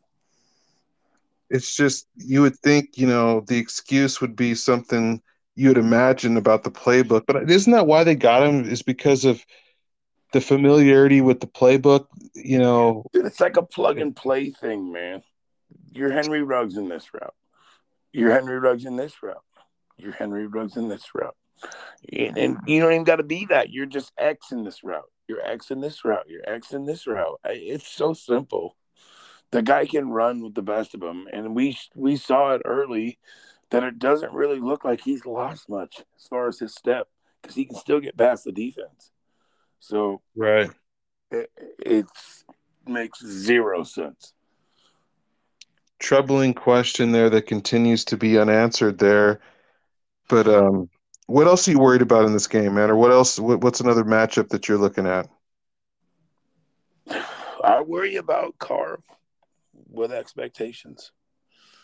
It's 1.49 1.75
just 1.75 2.07
you 2.17 2.43
would 2.43 2.57
think, 2.59 2.97
you 2.97 3.07
know, 3.07 3.41
the 3.41 3.59
excuse 3.59 4.21
would 4.21 4.37
be 4.37 4.55
something 4.55 5.21
you 5.57 5.69
would 5.69 5.79
imagine 5.79 6.37
about 6.37 6.63
the 6.63 6.71
playbook, 6.71 7.25
but 7.27 7.51
isn't 7.51 7.73
that 7.73 7.87
why 7.87 8.05
they 8.05 8.15
got 8.15 8.47
him? 8.47 8.65
Is 8.65 8.83
because 8.83 9.25
of 9.25 9.45
the 10.33 10.41
familiarity 10.41 11.21
with 11.21 11.41
the 11.41 11.47
playbook, 11.47 12.07
you 12.35 12.59
know. 12.59 13.05
Dude, 13.13 13.27
it's 13.27 13.41
like 13.41 13.57
a 13.57 13.63
plug 13.63 13.99
and 13.99 14.15
play 14.15 14.51
thing, 14.51 14.93
man. 14.93 15.23
You're 15.93 16.13
Henry 16.13 16.43
Ruggs 16.43 16.77
in 16.77 16.89
this 16.89 17.13
route. 17.13 17.35
You're 18.13 18.33
Henry 18.33 18.59
Ruggs 18.59 18.85
in 18.85 18.97
this 18.97 19.23
route. 19.23 19.43
You're 19.97 20.13
Henry 20.13 20.47
Ruggs 20.47 20.77
in 20.77 20.89
this 20.89 21.07
route. 21.15 21.37
And, 22.13 22.39
and 22.39 22.59
you 22.67 22.81
don't 22.81 22.93
even 22.93 23.05
got 23.05 23.17
to 23.17 23.23
be 23.23 23.47
that. 23.51 23.71
You're 23.71 23.87
just 23.87 24.13
X 24.17 24.53
in 24.53 24.65
this 24.65 24.83
route. 24.83 25.11
You're 25.29 25.43
X 25.43 25.71
in 25.71 25.81
this 25.81 26.05
route. 26.05 26.25
You're 26.27 26.49
X 26.49 26.73
in 26.73 26.87
this 26.87 27.07
route. 27.07 27.39
It's 27.45 27.87
so 27.87 28.15
simple. 28.15 28.77
The 29.53 29.63
guy 29.63 29.85
can 29.87 30.11
run 30.11 30.43
with 30.43 30.55
the 30.55 30.63
best 30.63 30.95
of 30.95 31.01
them, 31.01 31.27
and 31.33 31.57
we 31.57 31.77
we 31.95 32.17
saw 32.17 32.55
it 32.55 32.63
early 32.65 33.19
that 33.71 33.83
it 33.83 33.99
doesn't 33.99 34.33
really 34.33 34.61
look 34.61 34.85
like 34.85 35.01
he's 35.01 35.27
lost 35.27 35.69
much 35.69 36.03
as 36.17 36.27
far 36.29 36.49
as 36.49 36.61
his 36.61 36.75
step 36.75 37.09
because 37.43 37.57
he 37.57 37.65
can 37.65 37.77
still 37.77 38.01
get 38.01 38.17
past 38.17 38.45
the 38.45 38.53
defense. 38.53 39.11
So 39.81 40.21
right, 40.37 40.71
it 41.31 41.51
it's, 41.79 42.45
makes 42.87 43.25
zero 43.25 43.83
sense. 43.83 44.33
Troubling 45.99 46.55
question 46.55 47.13
there 47.13 47.31
that 47.31 47.47
continues 47.47 48.05
to 48.07 48.17
be 48.17 48.39
unanswered 48.39 48.99
there. 48.99 49.41
But 50.29 50.47
um, 50.49 50.89
what 51.27 51.47
else 51.47 51.67
are 51.67 51.73
you 51.73 51.79
worried 51.79 52.03
about 52.03 52.25
in 52.25 52.33
this 52.33 52.47
game, 52.47 52.75
man? 52.75 52.91
Or 52.91 52.97
what 52.97 53.11
else? 53.11 53.39
What, 53.39 53.63
what's 53.63 53.81
another 53.81 54.05
matchup 54.05 54.49
that 54.51 54.69
you're 54.69 54.79
looking 54.79 55.07
at? 55.07 55.29
I 57.63 57.83
worry 57.83 58.17
about 58.17 58.59
Carr 58.59 59.01
with 59.89 60.13
expectations. 60.13 61.13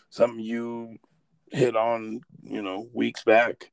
Something 0.09 0.39
you 0.39 0.97
hit 1.51 1.75
on, 1.75 2.21
you 2.41 2.61
know, 2.61 2.87
weeks 2.93 3.23
back 3.23 3.71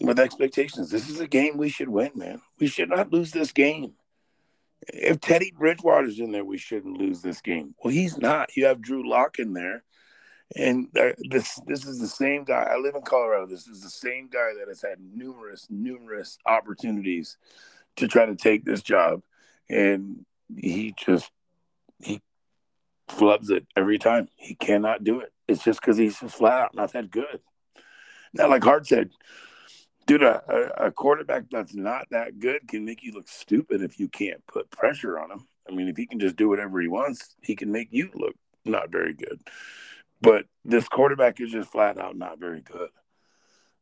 with 0.00 0.18
expectations. 0.18 0.90
This 0.90 1.08
is 1.08 1.20
a 1.20 1.26
game 1.26 1.56
we 1.56 1.68
should 1.68 1.88
win, 1.88 2.10
man. 2.14 2.40
We 2.60 2.66
should 2.66 2.88
not 2.88 3.12
lose 3.12 3.32
this 3.32 3.52
game. 3.52 3.94
If 4.88 5.20
Teddy 5.20 5.52
Bridgewater's 5.56 6.20
in 6.20 6.32
there, 6.32 6.44
we 6.44 6.58
shouldn't 6.58 6.98
lose 6.98 7.20
this 7.20 7.40
game. 7.40 7.74
Well, 7.82 7.92
he's 7.92 8.16
not. 8.16 8.56
You 8.56 8.66
have 8.66 8.80
Drew 8.80 9.08
Lock 9.08 9.38
in 9.38 9.52
there, 9.52 9.82
and 10.56 10.88
uh, 10.98 11.10
this 11.30 11.60
this 11.66 11.84
is 11.84 11.98
the 11.98 12.08
same 12.08 12.44
guy. 12.44 12.68
I 12.70 12.76
live 12.76 12.94
in 12.94 13.02
Colorado. 13.02 13.46
This 13.46 13.66
is 13.66 13.82
the 13.82 13.90
same 13.90 14.28
guy 14.28 14.52
that 14.58 14.68
has 14.68 14.80
had 14.80 14.98
numerous 15.00 15.66
numerous 15.68 16.38
opportunities 16.46 17.36
to 17.96 18.06
try 18.06 18.24
to 18.24 18.36
take 18.36 18.64
this 18.64 18.82
job, 18.82 19.22
and 19.68 20.24
he 20.56 20.94
just 20.96 21.30
he 22.00 22.22
flubs 23.08 23.50
it 23.50 23.66
every 23.76 23.98
time. 23.98 24.28
He 24.36 24.54
cannot 24.54 25.02
do 25.04 25.20
it. 25.20 25.32
It's 25.48 25.64
just 25.64 25.80
because 25.80 25.96
he's 25.96 26.20
just 26.20 26.36
flat 26.36 26.62
out 26.62 26.74
not 26.74 26.92
that 26.92 27.10
good. 27.10 27.40
Now, 28.32 28.48
like 28.48 28.62
Hart 28.62 28.86
said, 28.86 29.10
dude, 30.08 30.22
a, 30.22 30.86
a 30.86 30.90
quarterback 30.90 31.44
that's 31.50 31.74
not 31.74 32.06
that 32.10 32.40
good 32.40 32.66
can 32.66 32.84
make 32.84 33.02
you 33.02 33.12
look 33.12 33.28
stupid 33.28 33.82
if 33.82 34.00
you 34.00 34.08
can't 34.08 34.44
put 34.46 34.70
pressure 34.70 35.18
on 35.18 35.30
him. 35.30 35.46
I 35.68 35.72
mean, 35.72 35.86
if 35.88 35.96
he 35.96 36.06
can 36.06 36.18
just 36.18 36.34
do 36.34 36.48
whatever 36.48 36.80
he 36.80 36.88
wants, 36.88 37.36
he 37.42 37.54
can 37.54 37.70
make 37.70 37.88
you 37.90 38.10
look 38.14 38.34
not 38.64 38.90
very 38.90 39.12
good. 39.12 39.40
But 40.20 40.46
this 40.64 40.88
quarterback 40.88 41.40
is 41.40 41.52
just 41.52 41.70
flat 41.70 41.98
out 41.98 42.16
not 42.16 42.40
very 42.40 42.62
good. 42.62 42.88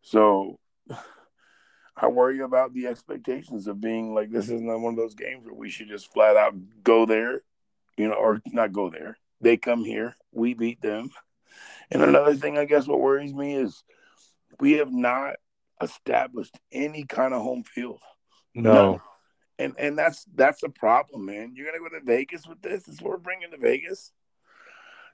So 0.03 0.59
I 1.97 2.09
worry 2.09 2.41
about 2.41 2.75
the 2.75 2.89
expectations 2.89 3.69
of 3.69 3.81
being 3.81 4.13
like 4.13 4.31
this 4.31 4.51
is 4.51 4.61
not 4.61 4.81
one 4.81 4.95
of 4.95 4.99
those 4.99 5.15
games 5.15 5.47
where 5.47 5.55
we 5.55 5.71
should 5.71 5.89
just 5.89 6.13
flat 6.13 6.37
out 6.37 6.55
go 6.83 7.07
there, 7.07 7.43
you 7.97 8.09
know, 8.09 8.15
or 8.15 8.43
not 8.47 8.73
go 8.73 8.91
there. 8.91 9.17
They 9.41 9.57
come 9.57 9.85
here, 9.85 10.17
we 10.33 10.55
beat 10.55 10.83
them. 10.83 11.11
And 11.91 12.03
another 12.03 12.35
thing, 12.35 12.59
I 12.59 12.65
guess, 12.65 12.89
what 12.89 13.01
worries 13.01 13.33
me 13.33 13.55
is 13.55 13.85
we 14.59 14.73
have 14.73 14.93
not 14.93 15.37
established 15.83 16.59
any 16.73 17.05
kind 17.05 17.35
of 17.35 17.43
home 17.43 17.63
field. 17.65 18.01
No. 18.55 18.73
no. 18.73 19.03
And 19.59 19.75
and 19.79 19.99
that's 19.99 20.27
that's 20.35 20.63
a 20.63 20.69
problem, 20.69 21.25
man. 21.27 21.53
You're 21.55 21.67
gonna 21.67 21.79
go 21.79 21.99
to 21.99 22.05
Vegas 22.05 22.47
with 22.47 22.61
this. 22.61 22.89
Is 22.89 23.01
what 23.01 23.13
we're 23.13 23.19
bringing 23.19 23.51
to 23.51 23.57
Vegas. 23.57 24.13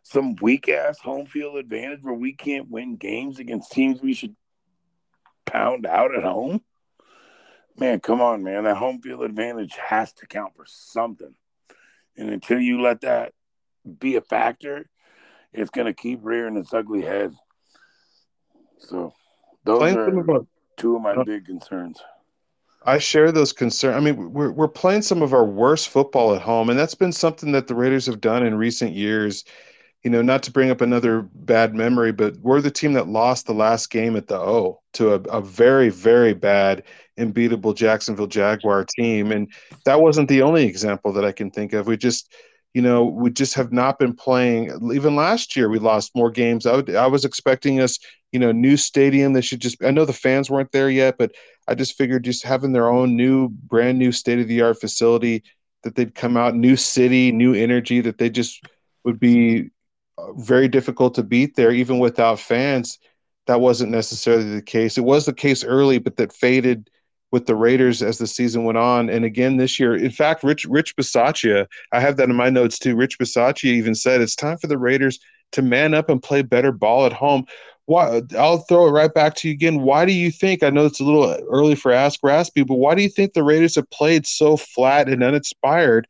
Some 0.02 0.34
weak 0.40 0.68
ass 0.68 0.98
home 0.98 1.26
field 1.26 1.56
advantage 1.56 2.00
where 2.02 2.14
we 2.14 2.32
can't 2.32 2.68
win 2.68 2.96
games 2.96 3.38
against 3.38 3.70
teams 3.70 4.02
we 4.02 4.14
should 4.14 4.34
pound 5.46 5.86
out 5.86 6.14
at 6.14 6.24
home. 6.24 6.62
Man, 7.78 8.00
come 8.00 8.20
on, 8.20 8.42
man. 8.42 8.64
That 8.64 8.76
home 8.76 9.00
field 9.00 9.22
advantage 9.22 9.76
has 9.76 10.12
to 10.14 10.26
count 10.26 10.54
for 10.56 10.64
something. 10.66 11.34
And 12.16 12.30
until 12.30 12.58
you 12.58 12.82
let 12.82 13.02
that 13.02 13.32
be 13.98 14.16
a 14.16 14.20
factor, 14.20 14.88
it's 15.52 15.70
going 15.70 15.86
to 15.86 15.94
keep 15.94 16.20
rearing 16.22 16.56
its 16.56 16.72
ugly 16.72 17.02
head. 17.02 17.34
So, 18.78 19.14
those 19.64 19.78
Playing 19.78 19.98
are 19.98 20.40
two 20.76 20.96
of 20.96 21.02
my 21.02 21.12
uh, 21.12 21.24
big 21.24 21.46
concerns. 21.46 22.00
I 22.84 22.98
share 22.98 23.30
those 23.30 23.52
concerns. 23.52 23.96
I 23.96 24.00
mean, 24.00 24.32
we're 24.32 24.50
we're 24.50 24.68
playing 24.68 25.02
some 25.02 25.22
of 25.22 25.32
our 25.32 25.44
worst 25.44 25.88
football 25.88 26.34
at 26.34 26.42
home, 26.42 26.70
and 26.70 26.78
that's 26.78 26.94
been 26.94 27.12
something 27.12 27.52
that 27.52 27.68
the 27.68 27.74
Raiders 27.74 28.06
have 28.06 28.20
done 28.20 28.44
in 28.44 28.56
recent 28.56 28.92
years 28.92 29.44
you 30.02 30.10
know, 30.10 30.22
not 30.22 30.42
to 30.42 30.50
bring 30.50 30.70
up 30.70 30.80
another 30.80 31.22
bad 31.32 31.74
memory, 31.74 32.10
but 32.10 32.36
we're 32.38 32.60
the 32.60 32.70
team 32.70 32.92
that 32.94 33.08
lost 33.08 33.46
the 33.46 33.54
last 33.54 33.90
game 33.90 34.16
at 34.16 34.26
the 34.26 34.36
O 34.36 34.80
to 34.94 35.14
a, 35.14 35.20
a, 35.22 35.40
very, 35.40 35.90
very 35.90 36.34
bad, 36.34 36.82
unbeatable 37.18 37.72
Jacksonville 37.72 38.26
Jaguar 38.26 38.84
team. 38.84 39.30
And 39.30 39.52
that 39.84 40.00
wasn't 40.00 40.28
the 40.28 40.42
only 40.42 40.64
example 40.64 41.12
that 41.12 41.24
I 41.24 41.30
can 41.30 41.52
think 41.52 41.72
of. 41.72 41.86
We 41.86 41.96
just, 41.96 42.34
you 42.74 42.82
know, 42.82 43.04
we 43.04 43.30
just 43.30 43.54
have 43.54 43.72
not 43.72 43.98
been 43.98 44.14
playing. 44.14 44.92
Even 44.94 45.14
last 45.14 45.56
year, 45.56 45.68
we 45.68 45.78
lost 45.78 46.16
more 46.16 46.30
games. 46.30 46.64
I, 46.64 46.76
would, 46.76 46.94
I 46.94 47.06
was 47.06 47.24
expecting 47.24 47.80
us, 47.80 47.98
you 48.32 48.38
know, 48.38 48.50
new 48.52 48.76
stadium. 48.76 49.32
They 49.32 49.42
should 49.42 49.60
just, 49.60 49.82
I 49.84 49.90
know 49.90 50.04
the 50.04 50.12
fans 50.12 50.50
weren't 50.50 50.72
there 50.72 50.88
yet, 50.88 51.16
but 51.18 51.32
I 51.68 51.74
just 51.74 51.96
figured 51.96 52.24
just 52.24 52.44
having 52.44 52.72
their 52.72 52.88
own 52.88 53.14
new, 53.14 53.48
brand 53.48 53.98
new 53.98 54.10
state 54.10 54.38
of 54.38 54.48
the 54.48 54.62
art 54.62 54.80
facility 54.80 55.44
that 55.82 55.96
they'd 55.96 56.14
come 56.14 56.36
out, 56.36 56.54
new 56.54 56.76
city, 56.76 57.30
new 57.30 57.54
energy, 57.54 58.00
that 58.00 58.18
they 58.18 58.30
just 58.30 58.64
would 59.04 59.20
be 59.20 59.70
uh, 60.16 60.32
very 60.34 60.68
difficult 60.68 61.14
to 61.16 61.22
beat 61.22 61.56
there, 61.56 61.72
even 61.72 61.98
without 61.98 62.40
fans. 62.40 62.98
That 63.46 63.60
wasn't 63.60 63.90
necessarily 63.90 64.54
the 64.54 64.62
case. 64.62 64.96
It 64.96 65.04
was 65.04 65.26
the 65.26 65.34
case 65.34 65.64
early, 65.64 65.98
but 65.98 66.16
that 66.16 66.32
faded 66.32 66.88
with 67.32 67.46
the 67.46 67.56
Raiders 67.56 68.02
as 68.02 68.18
the 68.18 68.26
season 68.26 68.64
went 68.64 68.78
on. 68.78 69.10
And 69.10 69.24
again 69.24 69.56
this 69.56 69.80
year, 69.80 69.96
in 69.96 70.10
fact, 70.10 70.44
Rich 70.44 70.66
Rich 70.66 70.94
Bisaccia, 70.96 71.66
I 71.90 72.00
have 72.00 72.16
that 72.18 72.28
in 72.28 72.36
my 72.36 72.50
notes 72.50 72.78
too. 72.78 72.94
Rich 72.94 73.18
Bisaccia 73.18 73.64
even 73.64 73.94
said 73.94 74.20
it's 74.20 74.36
time 74.36 74.58
for 74.58 74.66
the 74.66 74.78
Raiders 74.78 75.18
to 75.52 75.62
man 75.62 75.94
up 75.94 76.08
and 76.08 76.22
play 76.22 76.42
better 76.42 76.72
ball 76.72 77.06
at 77.06 77.12
home. 77.12 77.46
Why, 77.86 78.22
I'll 78.38 78.58
throw 78.58 78.86
it 78.86 78.92
right 78.92 79.12
back 79.12 79.34
to 79.36 79.48
you 79.48 79.54
again. 79.54 79.80
Why 79.80 80.04
do 80.04 80.12
you 80.12 80.30
think? 80.30 80.62
I 80.62 80.70
know 80.70 80.86
it's 80.86 81.00
a 81.00 81.04
little 81.04 81.28
early 81.48 81.74
for 81.74 81.90
Ask 81.90 82.20
Raspy, 82.22 82.62
but 82.62 82.76
why 82.76 82.94
do 82.94 83.02
you 83.02 83.08
think 83.08 83.32
the 83.32 83.42
Raiders 83.42 83.74
have 83.74 83.90
played 83.90 84.26
so 84.26 84.56
flat 84.56 85.08
and 85.08 85.22
uninspired 85.22 86.06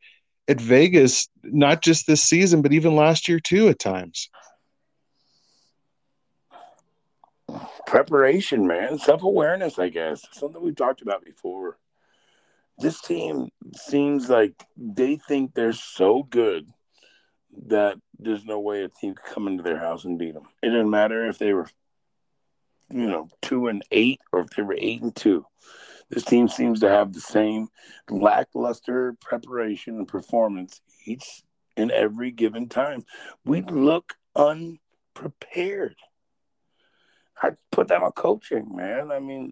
at 0.47 0.59
Vegas, 0.59 1.27
not 1.43 1.81
just 1.81 2.05
this 2.05 2.23
season, 2.23 2.61
but 2.61 2.73
even 2.73 2.95
last 2.95 3.27
year 3.27 3.39
too, 3.39 3.69
at 3.69 3.79
times. 3.79 4.29
Preparation, 7.87 8.65
man, 8.65 8.97
self 8.97 9.23
awareness, 9.23 9.77
I 9.79 9.89
guess, 9.89 10.25
something 10.31 10.61
we've 10.61 10.75
talked 10.75 11.01
about 11.01 11.23
before. 11.23 11.77
This 12.79 12.99
team 13.01 13.49
seems 13.75 14.29
like 14.29 14.53
they 14.75 15.17
think 15.17 15.53
they're 15.53 15.73
so 15.73 16.23
good 16.23 16.67
that 17.67 17.97
there's 18.17 18.45
no 18.45 18.59
way 18.59 18.83
a 18.83 18.89
team 18.89 19.13
could 19.13 19.33
come 19.33 19.47
into 19.47 19.63
their 19.63 19.77
house 19.79 20.05
and 20.05 20.17
beat 20.17 20.33
them. 20.33 20.47
It 20.61 20.69
didn't 20.69 20.89
matter 20.89 21.27
if 21.27 21.37
they 21.37 21.53
were, 21.53 21.69
you 22.89 23.07
know, 23.07 23.29
two 23.41 23.67
and 23.67 23.83
eight 23.91 24.21
or 24.31 24.41
if 24.41 24.49
they 24.51 24.63
were 24.63 24.77
eight 24.77 25.01
and 25.01 25.15
two. 25.15 25.45
This 26.09 26.25
team 26.25 26.47
seems 26.47 26.79
to 26.81 26.89
have 26.89 27.13
the 27.13 27.21
same 27.21 27.69
lackluster 28.09 29.15
preparation 29.21 29.97
and 29.97 30.07
performance 30.07 30.81
each 31.05 31.43
and 31.77 31.91
every 31.91 32.31
given 32.31 32.69
time. 32.69 33.03
We 33.45 33.61
look 33.61 34.13
unprepared. 34.35 35.95
I 37.43 37.51
put 37.71 37.89
that 37.89 38.01
on 38.01 38.11
coaching, 38.13 38.75
man. 38.75 39.11
I 39.11 39.19
mean, 39.19 39.51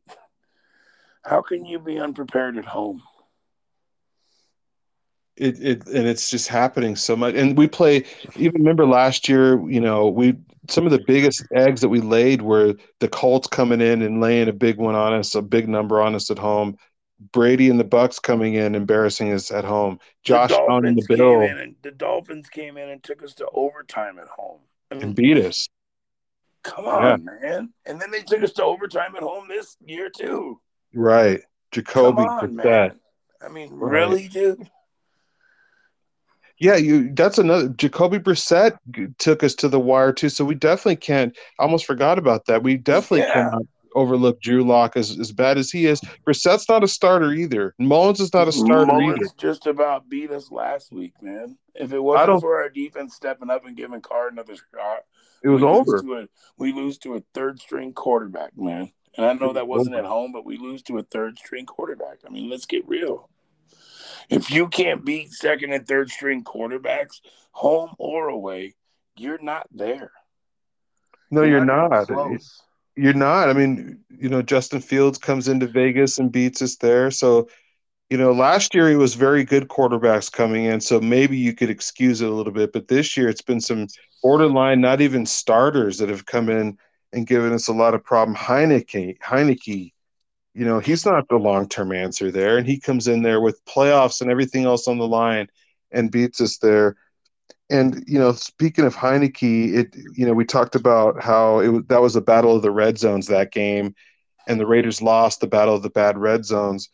how 1.23 1.41
can 1.41 1.65
you 1.65 1.77
be 1.77 1.99
unprepared 1.99 2.57
at 2.57 2.65
home? 2.65 3.03
It, 5.35 5.61
it 5.61 5.87
and 5.87 6.07
it's 6.07 6.29
just 6.29 6.47
happening 6.47 6.95
so 6.95 7.15
much. 7.15 7.35
And 7.35 7.57
we 7.57 7.67
play. 7.67 8.05
Even 8.35 8.61
remember 8.61 8.85
last 8.85 9.27
year, 9.27 9.59
you 9.69 9.81
know, 9.81 10.07
we 10.07 10.35
some 10.69 10.85
of 10.85 10.91
the 10.91 11.03
biggest 11.05 11.45
eggs 11.53 11.81
that 11.81 11.89
we 11.89 11.99
laid 11.99 12.41
were 12.41 12.75
the 12.99 13.07
Colts 13.07 13.47
coming 13.47 13.81
in 13.81 14.01
and 14.01 14.21
laying 14.21 14.47
a 14.47 14.53
big 14.53 14.77
one 14.77 14.95
on 14.95 15.13
us, 15.13 15.35
a 15.35 15.41
big 15.41 15.67
number 15.67 16.01
on 16.01 16.15
us 16.15 16.31
at 16.31 16.39
home. 16.39 16.77
Brady 17.33 17.69
and 17.69 17.79
the 17.79 17.85
Bucs 17.85 18.21
coming 18.21 18.55
in, 18.55 18.73
embarrassing 18.73 19.31
us 19.31 19.51
at 19.51 19.63
home. 19.63 19.99
Josh 20.23 20.51
Allen 20.51 20.85
and 20.85 20.97
the 20.97 21.05
Bill. 21.07 21.41
And 21.41 21.75
the 21.83 21.91
Dolphins 21.91 22.49
came 22.49 22.77
in 22.77 22.89
and 22.89 23.03
took 23.03 23.21
us 23.21 23.35
to 23.35 23.47
overtime 23.53 24.17
at 24.17 24.27
home. 24.27 24.61
I 24.89 24.95
mean, 24.95 25.03
and 25.03 25.15
beat 25.15 25.37
us. 25.37 25.67
Come 26.63 26.85
on, 26.85 27.03
yeah. 27.03 27.49
man. 27.49 27.73
And 27.85 27.99
then 27.99 28.11
they 28.11 28.21
took 28.21 28.43
us 28.43 28.53
to 28.53 28.63
overtime 28.63 29.15
at 29.15 29.23
home 29.23 29.47
this 29.47 29.77
year 29.85 30.09
too. 30.15 30.59
Right. 30.93 31.41
Jacoby 31.71 32.21
on, 32.21 32.55
man. 32.55 32.99
I 33.43 33.49
mean, 33.49 33.73
right. 33.73 33.91
really, 33.91 34.27
dude? 34.27 34.69
Yeah, 36.59 36.75
you. 36.75 37.11
That's 37.13 37.39
another. 37.39 37.69
Jacoby 37.69 38.19
Brissett 38.19 38.77
took 39.17 39.43
us 39.43 39.55
to 39.55 39.67
the 39.67 39.79
wire 39.79 40.13
too, 40.13 40.29
so 40.29 40.45
we 40.45 40.53
definitely 40.53 40.97
can't. 40.97 41.35
I 41.59 41.63
almost 41.63 41.87
forgot 41.87 42.19
about 42.19 42.45
that. 42.45 42.61
We 42.61 42.77
definitely 42.77 43.21
yeah. 43.21 43.33
cannot 43.33 43.63
overlook 43.95 44.41
Drew 44.41 44.63
Lock 44.63 44.95
as, 44.95 45.17
as 45.19 45.31
bad 45.31 45.57
as 45.57 45.71
he 45.71 45.85
is. 45.87 46.01
Brissett's 46.25 46.69
not 46.69 46.83
a 46.83 46.87
starter 46.87 47.33
either. 47.33 47.73
Mullens 47.79 48.19
is 48.19 48.33
not 48.33 48.47
a 48.47 48.51
starter 48.51 48.85
Mullens 48.85 49.19
either. 49.19 49.33
just 49.37 49.67
about 49.67 50.07
beat 50.07 50.31
us 50.31 50.51
last 50.51 50.91
week, 50.93 51.13
man. 51.21 51.57
If 51.73 51.93
it 51.93 51.99
wasn't 51.99 52.41
for 52.41 52.61
our 52.61 52.69
defense 52.69 53.15
stepping 53.15 53.49
up 53.49 53.65
and 53.65 53.75
giving 53.75 54.01
Carr 54.01 54.27
another 54.27 54.55
shot, 54.55 55.03
it 55.43 55.49
was 55.49 55.63
over. 55.63 55.97
A, 55.97 56.27
we 56.57 56.71
lose 56.71 56.97
to 56.99 57.15
a 57.15 57.23
third 57.33 57.59
string 57.59 57.93
quarterback, 57.93 58.57
man. 58.57 58.91
And 59.17 59.25
I 59.25 59.33
know 59.33 59.53
that 59.53 59.67
wasn't 59.67 59.95
at 59.95 60.05
home, 60.05 60.31
but 60.31 60.45
we 60.45 60.57
lose 60.57 60.83
to 60.83 60.97
a 60.97 61.03
third 61.03 61.37
string 61.37 61.65
quarterback. 61.65 62.19
I 62.25 62.29
mean, 62.29 62.49
let's 62.49 62.65
get 62.65 62.87
real. 62.87 63.29
If 64.29 64.49
you 64.49 64.69
can't 64.69 65.03
beat 65.03 65.31
second 65.31 65.73
and 65.73 65.85
third 65.85 66.09
string 66.09 66.43
quarterbacks, 66.43 67.19
home 67.51 67.93
or 67.97 68.29
away, 68.29 68.75
you're 69.17 69.41
not 69.41 69.67
there. 69.71 70.11
No, 71.29 71.43
you're, 71.43 71.57
even 71.57 71.67
not. 71.67 72.07
close. 72.07 72.61
You're 72.95 73.13
not. 73.13 73.49
I 73.49 73.53
mean, 73.53 73.99
you 74.09 74.29
know, 74.29 74.41
Justin 74.41 74.81
Fields 74.81 75.17
comes 75.17 75.47
into 75.47 75.67
Vegas 75.67 76.17
and 76.17 76.31
beats 76.31 76.61
us 76.61 76.77
there. 76.77 77.11
So, 77.11 77.49
you 78.11 78.17
know, 78.17 78.33
last 78.33 78.75
year 78.75 78.89
he 78.89 78.97
was 78.97 79.15
very 79.15 79.45
good 79.45 79.69
quarterbacks 79.69 80.29
coming 80.29 80.65
in, 80.65 80.81
so 80.81 80.99
maybe 80.99 81.37
you 81.37 81.55
could 81.55 81.69
excuse 81.69 82.19
it 82.19 82.27
a 82.27 82.33
little 82.33 82.51
bit. 82.51 82.73
But 82.73 82.89
this 82.89 83.15
year 83.15 83.29
it's 83.29 83.41
been 83.41 83.61
some 83.61 83.87
borderline, 84.21 84.81
not 84.81 84.99
even 84.99 85.25
starters 85.25 85.97
that 85.99 86.09
have 86.09 86.25
come 86.25 86.49
in 86.49 86.77
and 87.13 87.25
given 87.25 87.53
us 87.53 87.69
a 87.69 87.73
lot 87.73 87.93
of 87.93 88.03
problem. 88.03 88.35
Heinicke, 88.35 89.17
Heinicke, 89.19 89.93
you 90.53 90.65
know, 90.65 90.79
he's 90.79 91.05
not 91.05 91.29
the 91.29 91.37
long 91.37 91.69
term 91.69 91.93
answer 91.93 92.31
there, 92.31 92.57
and 92.57 92.67
he 92.67 92.81
comes 92.81 93.07
in 93.07 93.21
there 93.21 93.39
with 93.39 93.63
playoffs 93.63 94.19
and 94.19 94.29
everything 94.29 94.65
else 94.65 94.89
on 94.89 94.97
the 94.97 95.07
line 95.07 95.47
and 95.91 96.11
beats 96.11 96.41
us 96.41 96.57
there. 96.57 96.97
And 97.69 98.03
you 98.07 98.19
know, 98.19 98.33
speaking 98.33 98.83
of 98.83 98.93
Heinicke, 98.93 99.73
it 99.73 99.95
you 100.17 100.25
know 100.25 100.33
we 100.33 100.43
talked 100.43 100.75
about 100.75 101.23
how 101.23 101.59
it 101.59 101.87
that 101.87 102.01
was 102.01 102.17
a 102.17 102.21
battle 102.21 102.57
of 102.57 102.61
the 102.61 102.71
red 102.71 102.97
zones 102.97 103.27
that 103.27 103.53
game, 103.53 103.95
and 104.49 104.59
the 104.59 104.67
Raiders 104.67 105.01
lost 105.01 105.39
the 105.39 105.47
battle 105.47 105.75
of 105.75 105.81
the 105.81 105.89
bad 105.89 106.17
red 106.17 106.43
zones. 106.43 106.89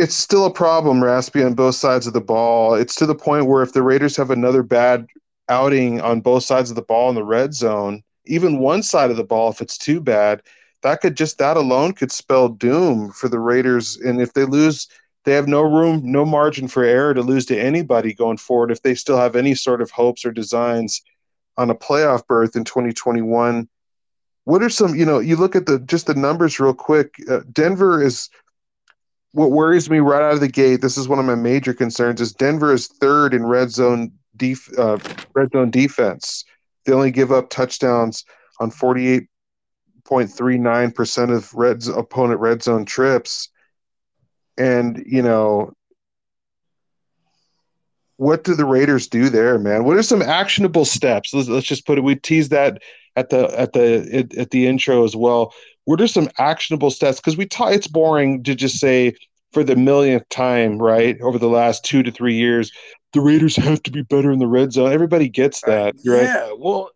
It's 0.00 0.16
still 0.16 0.46
a 0.46 0.50
problem, 0.50 1.04
Raspy, 1.04 1.42
on 1.42 1.52
both 1.52 1.74
sides 1.74 2.06
of 2.06 2.14
the 2.14 2.22
ball. 2.22 2.72
It's 2.72 2.94
to 2.94 3.04
the 3.04 3.14
point 3.14 3.48
where 3.48 3.62
if 3.62 3.74
the 3.74 3.82
Raiders 3.82 4.16
have 4.16 4.30
another 4.30 4.62
bad 4.62 5.06
outing 5.50 6.00
on 6.00 6.22
both 6.22 6.42
sides 6.42 6.70
of 6.70 6.76
the 6.76 6.80
ball 6.80 7.10
in 7.10 7.16
the 7.16 7.22
red 7.22 7.52
zone, 7.52 8.02
even 8.24 8.60
one 8.60 8.82
side 8.82 9.10
of 9.10 9.18
the 9.18 9.24
ball, 9.24 9.50
if 9.50 9.60
it's 9.60 9.76
too 9.76 10.00
bad, 10.00 10.42
that 10.80 11.02
could 11.02 11.18
just 11.18 11.36
that 11.36 11.58
alone 11.58 11.92
could 11.92 12.10
spell 12.10 12.48
doom 12.48 13.12
for 13.12 13.28
the 13.28 13.38
Raiders. 13.38 13.98
And 13.98 14.22
if 14.22 14.32
they 14.32 14.44
lose, 14.44 14.88
they 15.26 15.34
have 15.34 15.46
no 15.46 15.60
room, 15.60 16.00
no 16.02 16.24
margin 16.24 16.66
for 16.66 16.82
error 16.82 17.12
to 17.12 17.20
lose 17.20 17.44
to 17.46 17.60
anybody 17.60 18.14
going 18.14 18.38
forward 18.38 18.70
if 18.70 18.80
they 18.80 18.94
still 18.94 19.18
have 19.18 19.36
any 19.36 19.54
sort 19.54 19.82
of 19.82 19.90
hopes 19.90 20.24
or 20.24 20.32
designs 20.32 21.02
on 21.58 21.68
a 21.68 21.74
playoff 21.74 22.26
berth 22.26 22.56
in 22.56 22.64
2021. 22.64 23.68
What 24.44 24.62
are 24.62 24.70
some, 24.70 24.94
you 24.94 25.04
know, 25.04 25.18
you 25.18 25.36
look 25.36 25.54
at 25.54 25.66
the 25.66 25.78
just 25.80 26.06
the 26.06 26.14
numbers 26.14 26.58
real 26.58 26.72
quick. 26.72 27.16
Uh, 27.28 27.40
Denver 27.52 28.02
is 28.02 28.30
what 29.32 29.50
worries 29.50 29.90
me 29.90 29.98
right 29.98 30.22
out 30.22 30.34
of 30.34 30.40
the 30.40 30.48
gate. 30.48 30.80
This 30.80 30.98
is 30.98 31.08
one 31.08 31.18
of 31.18 31.24
my 31.24 31.34
major 31.34 31.74
concerns. 31.74 32.20
Is 32.20 32.32
Denver 32.32 32.72
is 32.72 32.86
third 32.88 33.34
in 33.34 33.46
red 33.46 33.70
zone 33.70 34.12
def, 34.36 34.68
uh, 34.78 34.98
red 35.34 35.50
zone 35.52 35.70
defense. 35.70 36.44
They 36.84 36.92
only 36.92 37.10
give 37.10 37.32
up 37.32 37.50
touchdowns 37.50 38.24
on 38.58 38.70
48.39% 38.70 41.36
of 41.36 41.52
red 41.54 41.86
opponent 41.88 42.40
red 42.40 42.62
zone 42.62 42.84
trips. 42.84 43.48
And, 44.58 45.02
you 45.06 45.22
know, 45.22 45.72
what 48.16 48.44
do 48.44 48.54
the 48.54 48.66
Raiders 48.66 49.08
do 49.08 49.30
there, 49.30 49.58
man? 49.58 49.84
What 49.84 49.96
are 49.96 50.02
some 50.02 50.20
actionable 50.20 50.84
steps? 50.84 51.32
Let's, 51.32 51.48
let's 51.48 51.66
just 51.66 51.86
put 51.86 51.96
it. 51.96 52.02
We 52.02 52.16
teased 52.16 52.50
that 52.50 52.82
at 53.16 53.30
the 53.30 53.46
at 53.58 53.72
the 53.72 54.28
at 54.36 54.50
the 54.50 54.66
intro 54.66 55.04
as 55.04 55.16
well. 55.16 55.54
What 55.90 56.00
are 56.00 56.06
some 56.06 56.28
actionable 56.38 56.92
steps? 56.92 57.18
Because 57.18 57.36
we 57.36 57.46
talk, 57.46 57.72
it's 57.72 57.88
boring 57.88 58.44
to 58.44 58.54
just 58.54 58.78
say 58.78 59.12
for 59.52 59.64
the 59.64 59.74
millionth 59.74 60.28
time, 60.28 60.78
right? 60.78 61.20
Over 61.20 61.36
the 61.36 61.48
last 61.48 61.84
two 61.84 62.04
to 62.04 62.12
three 62.12 62.36
years, 62.36 62.70
the 63.12 63.20
Raiders 63.20 63.56
have 63.64 63.82
to 63.82 63.90
be 63.90 64.02
better 64.02 64.30
in 64.30 64.38
the 64.38 64.46
red 64.46 64.72
zone. 64.72 64.92
Everybody 64.92 65.28
gets 65.28 65.62
that, 65.62 65.96
right? 66.06 66.22
Yeah, 66.22 66.52
well, 66.56 66.90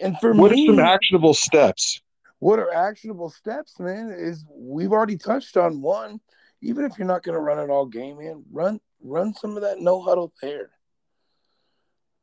and 0.00 0.18
for 0.18 0.32
What 0.32 0.50
are 0.50 0.56
some 0.56 0.80
actionable 0.80 1.34
steps? 1.34 2.02
what 2.40 2.58
are 2.58 2.74
actionable 2.74 3.30
steps, 3.30 3.78
man? 3.78 4.10
Is 4.10 4.44
we've 4.50 4.90
already 4.90 5.18
touched 5.18 5.56
on 5.56 5.80
one. 5.80 6.18
Even 6.62 6.84
if 6.84 6.98
you're 6.98 7.06
not 7.06 7.22
going 7.22 7.36
to 7.36 7.40
run 7.40 7.60
it 7.60 7.70
all 7.70 7.86
game, 7.86 8.18
man, 8.18 8.42
run 8.50 8.80
run 9.04 9.34
some 9.34 9.54
of 9.54 9.62
that 9.62 9.78
no 9.78 10.02
huddle 10.02 10.32
there. 10.42 10.70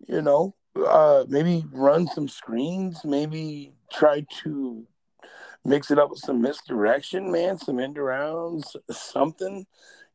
You 0.06 0.22
know, 0.22 0.54
uh, 0.86 1.24
maybe 1.30 1.64
run 1.72 2.08
some 2.08 2.28
screens. 2.28 3.06
Maybe 3.06 3.72
try 3.90 4.26
to 4.44 4.86
mix 5.66 5.92
it 5.92 6.00
up 6.00 6.10
with 6.10 6.20
some 6.20 6.42
misdirection, 6.42 7.32
man. 7.32 7.58
Some 7.58 7.80
end 7.80 7.98
arounds, 7.98 8.76
something, 8.90 9.66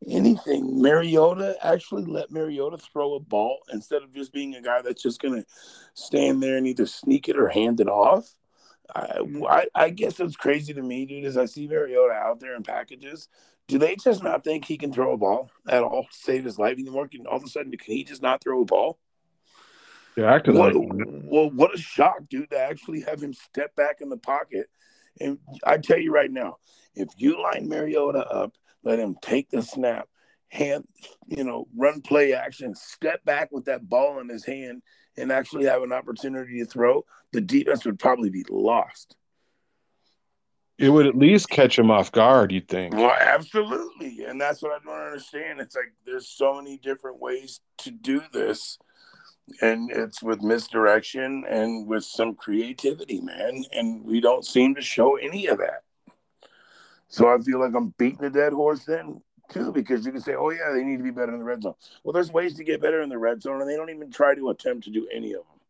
anything. 0.08 0.80
Mariota 0.80 1.56
actually 1.62 2.04
let 2.04 2.30
Mariota 2.30 2.78
throw 2.78 3.14
a 3.14 3.20
ball 3.20 3.58
instead 3.72 4.02
of 4.02 4.12
just 4.12 4.32
being 4.32 4.54
a 4.54 4.62
guy 4.62 4.82
that's 4.82 5.02
just 5.02 5.20
going 5.20 5.34
to 5.34 5.46
stand 5.94 6.42
there 6.42 6.56
and 6.56 6.66
either 6.66 6.86
sneak 6.86 7.28
it 7.28 7.38
or 7.38 7.48
hand 7.48 7.80
it 7.80 7.88
off. 7.88 8.28
I, 8.94 9.06
mm-hmm. 9.18 9.44
I, 9.44 9.66
I 9.74 9.90
guess 9.90 10.20
it's 10.20 10.36
crazy 10.36 10.74
to 10.74 10.82
me, 10.82 11.06
dude, 11.06 11.24
as 11.24 11.36
I 11.36 11.46
see 11.46 11.66
Mariota 11.66 12.14
out 12.14 12.40
there 12.40 12.54
in 12.54 12.62
packages. 12.62 13.28
Do 13.66 13.78
they 13.78 13.96
just 13.96 14.22
not 14.22 14.44
think 14.44 14.66
he 14.66 14.76
can 14.76 14.92
throw 14.92 15.14
a 15.14 15.16
ball 15.16 15.50
at 15.66 15.82
all, 15.82 16.02
to 16.04 16.08
save 16.12 16.44
his 16.44 16.58
life 16.58 16.78
anymore? 16.78 17.08
Can 17.08 17.26
all 17.26 17.38
of 17.38 17.44
a 17.44 17.48
sudden 17.48 17.72
can 17.72 17.94
he 17.94 18.04
just 18.04 18.20
not 18.20 18.42
throw 18.42 18.60
a 18.60 18.64
ball? 18.66 18.98
You're 20.16 20.28
acting 20.28 20.58
What, 20.58 20.74
like 20.74 20.92
well, 21.24 21.50
what 21.50 21.74
a 21.74 21.78
shock, 21.78 22.18
dude, 22.28 22.50
to 22.50 22.58
actually 22.58 23.00
have 23.00 23.22
him 23.22 23.32
step 23.32 23.74
back 23.74 24.00
in 24.00 24.10
the 24.10 24.18
pocket. 24.18 24.68
And 25.20 25.38
I 25.64 25.78
tell 25.78 25.98
you 25.98 26.12
right 26.12 26.30
now, 26.30 26.56
if 26.94 27.08
you 27.16 27.42
line 27.42 27.68
Mariota 27.68 28.26
up, 28.26 28.52
let 28.82 28.98
him 28.98 29.16
take 29.22 29.50
the 29.50 29.62
snap, 29.62 30.08
hand, 30.48 30.86
you 31.26 31.44
know, 31.44 31.66
run 31.76 32.00
play 32.00 32.32
action, 32.32 32.74
step 32.74 33.24
back 33.24 33.50
with 33.52 33.64
that 33.66 33.88
ball 33.88 34.20
in 34.20 34.28
his 34.28 34.44
hand, 34.44 34.82
and 35.16 35.30
actually 35.32 35.64
have 35.66 35.82
an 35.82 35.92
opportunity 35.92 36.58
to 36.58 36.66
throw, 36.66 37.04
the 37.32 37.40
defense 37.40 37.84
would 37.84 37.98
probably 37.98 38.30
be 38.30 38.44
lost. 38.50 39.16
it 40.78 40.88
would 40.90 41.06
at 41.06 41.16
least 41.16 41.48
catch 41.48 41.78
him 41.78 41.90
off 41.90 42.10
guard. 42.10 42.50
You'd 42.52 42.68
think. 42.68 42.94
Well, 42.94 43.16
absolutely. 43.18 44.24
And 44.24 44.40
that's 44.40 44.60
what 44.62 44.72
I 44.72 44.84
don't 44.84 45.06
understand. 45.06 45.60
It's 45.60 45.76
like 45.76 45.92
there's 46.04 46.28
so 46.28 46.54
many 46.54 46.78
different 46.78 47.20
ways 47.20 47.60
to 47.78 47.90
do 47.90 48.22
this. 48.32 48.78
And 49.60 49.90
it's 49.90 50.22
with 50.22 50.42
misdirection 50.42 51.44
and 51.48 51.86
with 51.86 52.04
some 52.04 52.34
creativity, 52.34 53.20
man. 53.20 53.64
And 53.72 54.04
we 54.04 54.20
don't 54.20 54.44
seem 54.44 54.74
to 54.74 54.82
show 54.82 55.16
any 55.16 55.46
of 55.46 55.58
that. 55.58 55.82
So 57.08 57.32
I 57.32 57.38
feel 57.38 57.60
like 57.60 57.74
I'm 57.74 57.94
beating 57.98 58.24
a 58.24 58.30
dead 58.30 58.52
horse 58.52 58.84
then 58.84 59.20
too, 59.50 59.70
because 59.72 60.06
you 60.06 60.12
can 60.12 60.20
say, 60.20 60.34
Oh 60.34 60.50
yeah, 60.50 60.72
they 60.72 60.82
need 60.82 60.96
to 60.96 61.02
be 61.04 61.10
better 61.10 61.32
in 61.32 61.38
the 61.38 61.44
red 61.44 61.62
zone. 61.62 61.74
Well, 62.02 62.12
there's 62.12 62.32
ways 62.32 62.54
to 62.54 62.64
get 62.64 62.80
better 62.80 63.02
in 63.02 63.10
the 63.10 63.18
red 63.18 63.42
zone, 63.42 63.60
and 63.60 63.70
they 63.70 63.76
don't 63.76 63.90
even 63.90 64.10
try 64.10 64.34
to 64.34 64.50
attempt 64.50 64.84
to 64.84 64.90
do 64.90 65.06
any 65.12 65.32
of 65.32 65.42
them. 65.42 65.60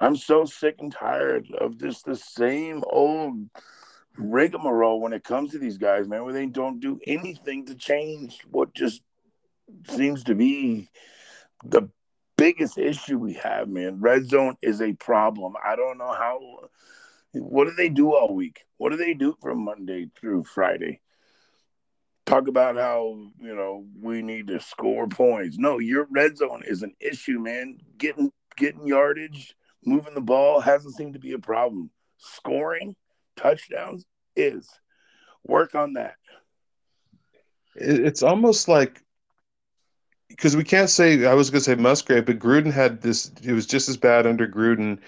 I'm 0.00 0.16
so 0.16 0.44
sick 0.44 0.76
and 0.78 0.92
tired 0.92 1.46
of 1.58 1.78
this 1.78 2.02
the 2.02 2.16
same 2.16 2.82
old 2.86 3.48
rigmarole 4.16 5.00
when 5.00 5.12
it 5.12 5.24
comes 5.24 5.50
to 5.50 5.58
these 5.58 5.78
guys, 5.78 6.08
man, 6.08 6.24
where 6.24 6.32
they 6.32 6.46
don't 6.46 6.80
do 6.80 7.00
anything 7.06 7.66
to 7.66 7.74
change 7.74 8.40
what 8.50 8.74
just 8.74 9.02
seems 9.88 10.24
to 10.24 10.34
be 10.34 10.88
the 11.64 11.88
biggest 12.36 12.78
issue 12.78 13.18
we 13.18 13.34
have, 13.34 13.68
man. 13.68 14.00
Red 14.00 14.26
zone 14.26 14.56
is 14.62 14.80
a 14.80 14.92
problem. 14.94 15.54
I 15.64 15.76
don't 15.76 15.98
know 15.98 16.12
how. 16.12 16.40
What 17.32 17.64
do 17.64 17.72
they 17.72 17.88
do 17.88 18.14
all 18.14 18.34
week? 18.34 18.64
What 18.76 18.90
do 18.90 18.96
they 18.96 19.14
do 19.14 19.36
from 19.40 19.64
Monday 19.64 20.10
through 20.18 20.44
Friday? 20.44 21.00
Talk 22.26 22.48
about 22.48 22.76
how 22.76 23.18
you 23.40 23.54
know 23.54 23.84
we 24.00 24.22
need 24.22 24.46
to 24.48 24.60
score 24.60 25.06
points. 25.08 25.58
No, 25.58 25.78
your 25.78 26.06
red 26.10 26.36
zone 26.38 26.62
is 26.66 26.82
an 26.82 26.94
issue, 27.00 27.38
man. 27.38 27.78
Getting 27.98 28.32
getting 28.56 28.86
yardage, 28.86 29.54
moving 29.84 30.14
the 30.14 30.20
ball 30.20 30.60
hasn't 30.60 30.94
seemed 30.94 31.14
to 31.14 31.20
be 31.20 31.32
a 31.32 31.38
problem. 31.38 31.90
Scoring 32.18 32.96
touchdowns 33.36 34.06
is. 34.36 34.68
Work 35.46 35.74
on 35.74 35.94
that. 35.94 36.14
It's 37.76 38.22
almost 38.22 38.68
like 38.68 39.03
because 40.36 40.56
we 40.56 40.64
can't 40.64 40.90
say 40.90 41.26
I 41.26 41.34
was 41.34 41.50
going 41.50 41.60
to 41.60 41.64
say 41.64 41.74
Musgrave, 41.74 42.26
but 42.26 42.38
Gruden 42.38 42.72
had 42.72 43.00
this. 43.00 43.30
It 43.42 43.52
was 43.52 43.66
just 43.66 43.88
as 43.88 43.96
bad 43.96 44.26
under 44.26 44.48
Gruden. 44.48 44.98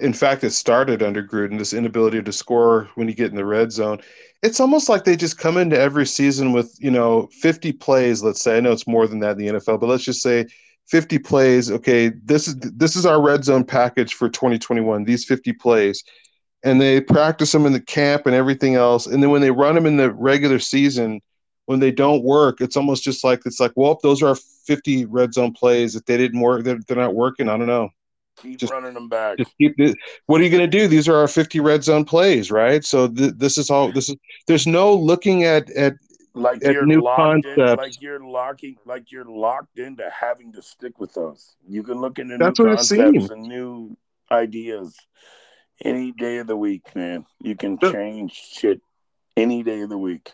In 0.00 0.12
fact, 0.12 0.42
it 0.44 0.50
started 0.50 1.02
under 1.02 1.22
Gruden. 1.22 1.58
This 1.58 1.72
inability 1.72 2.22
to 2.22 2.32
score 2.32 2.88
when 2.94 3.08
you 3.08 3.14
get 3.14 3.30
in 3.30 3.36
the 3.36 3.44
red 3.44 3.70
zone. 3.70 4.00
It's 4.42 4.60
almost 4.60 4.88
like 4.88 5.04
they 5.04 5.14
just 5.14 5.38
come 5.38 5.56
into 5.56 5.78
every 5.78 6.06
season 6.06 6.52
with 6.52 6.74
you 6.80 6.90
know 6.90 7.28
50 7.40 7.72
plays. 7.72 8.22
Let's 8.22 8.42
say 8.42 8.56
I 8.56 8.60
know 8.60 8.72
it's 8.72 8.86
more 8.86 9.06
than 9.06 9.20
that 9.20 9.32
in 9.32 9.38
the 9.38 9.60
NFL, 9.60 9.80
but 9.80 9.88
let's 9.88 10.04
just 10.04 10.22
say 10.22 10.46
50 10.88 11.18
plays. 11.18 11.70
Okay, 11.70 12.08
this 12.24 12.48
is 12.48 12.56
this 12.56 12.96
is 12.96 13.06
our 13.06 13.22
red 13.22 13.44
zone 13.44 13.64
package 13.64 14.14
for 14.14 14.28
2021. 14.28 15.04
These 15.04 15.24
50 15.26 15.52
plays, 15.54 16.02
and 16.64 16.80
they 16.80 17.00
practice 17.00 17.52
them 17.52 17.66
in 17.66 17.72
the 17.72 17.80
camp 17.80 18.26
and 18.26 18.34
everything 18.34 18.74
else. 18.74 19.06
And 19.06 19.22
then 19.22 19.30
when 19.30 19.42
they 19.42 19.50
run 19.50 19.74
them 19.74 19.86
in 19.86 19.98
the 19.98 20.12
regular 20.12 20.58
season, 20.58 21.20
when 21.66 21.80
they 21.80 21.92
don't 21.92 22.24
work, 22.24 22.60
it's 22.60 22.76
almost 22.76 23.04
just 23.04 23.22
like 23.22 23.42
it's 23.46 23.60
like, 23.60 23.72
well, 23.76 23.98
those 24.02 24.22
are 24.22 24.28
our 24.28 24.36
50 24.66 25.06
red 25.06 25.34
zone 25.34 25.52
plays. 25.52 25.96
If 25.96 26.04
they 26.04 26.16
didn't 26.16 26.40
work, 26.40 26.64
they're, 26.64 26.78
they're 26.86 26.96
not 26.96 27.14
working. 27.14 27.48
I 27.48 27.56
don't 27.56 27.66
know. 27.66 27.90
Keep 28.36 28.58
Just- 28.60 28.72
running 28.72 28.94
them 28.94 29.08
back. 29.08 29.38
Just 29.38 29.56
keep 29.58 29.78
it. 29.78 29.96
What 30.26 30.40
are 30.40 30.44
you 30.44 30.50
going 30.50 30.68
to 30.68 30.78
do? 30.78 30.88
These 30.88 31.08
are 31.08 31.16
our 31.16 31.28
50 31.28 31.60
red 31.60 31.84
zone 31.84 32.04
plays, 32.04 32.50
right? 32.50 32.84
So 32.84 33.06
th- 33.08 33.34
this 33.36 33.58
is 33.58 33.70
all. 33.70 33.92
This 33.92 34.08
is. 34.08 34.16
There's 34.46 34.66
no 34.66 34.94
looking 34.94 35.44
at 35.44 35.68
at 35.70 35.94
like 36.34 36.64
at 36.64 36.72
you're 36.72 36.86
new 36.86 37.02
locked 37.02 37.44
in, 37.44 37.56
concepts. 37.56 37.78
like 37.78 38.00
you're 38.00 38.24
locking, 38.24 38.76
like 38.86 39.12
you're 39.12 39.26
locked 39.26 39.78
into 39.78 40.08
having 40.10 40.50
to 40.54 40.62
stick 40.62 40.98
with 40.98 41.12
those. 41.12 41.54
You 41.68 41.82
can 41.82 42.00
look 42.00 42.18
into 42.18 42.38
That's 42.38 42.58
new 42.58 42.68
what 42.68 42.76
concepts 42.76 43.28
and 43.30 43.42
new 43.42 43.96
ideas 44.30 44.96
any 45.84 46.12
day 46.12 46.38
of 46.38 46.46
the 46.46 46.56
week, 46.56 46.96
man. 46.96 47.26
You 47.42 47.54
can 47.54 47.78
change 47.78 48.32
shit 48.32 48.80
any 49.36 49.62
day 49.62 49.82
of 49.82 49.90
the 49.90 49.98
week. 49.98 50.32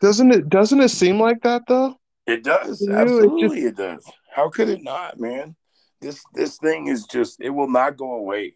doesn't 0.00 0.32
it 0.32 0.48
doesn't 0.48 0.80
it 0.80 0.88
seem 0.88 1.20
like 1.20 1.42
that 1.42 1.62
though? 1.68 1.94
It 2.26 2.42
does. 2.42 2.80
You, 2.80 2.92
it 2.92 2.96
Absolutely, 2.96 3.64
it 3.64 3.76
does. 3.76 4.04
How 4.34 4.48
could 4.48 4.68
it 4.68 4.82
not, 4.82 5.20
man? 5.20 5.54
This 6.00 6.22
this 6.34 6.56
thing 6.58 6.88
is 6.88 7.04
just 7.04 7.40
it 7.40 7.50
will 7.50 7.70
not 7.70 7.96
go 7.96 8.12
away. 8.14 8.54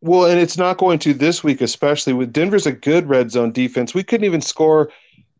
Well, 0.00 0.28
and 0.28 0.40
it's 0.40 0.58
not 0.58 0.78
going 0.78 0.98
to 1.00 1.14
this 1.14 1.44
week, 1.44 1.60
especially 1.60 2.12
with 2.12 2.32
Denver's 2.32 2.66
a 2.66 2.72
good 2.72 3.08
red 3.08 3.30
zone 3.30 3.52
defense. 3.52 3.94
We 3.94 4.02
couldn't 4.02 4.24
even 4.24 4.40
score 4.40 4.90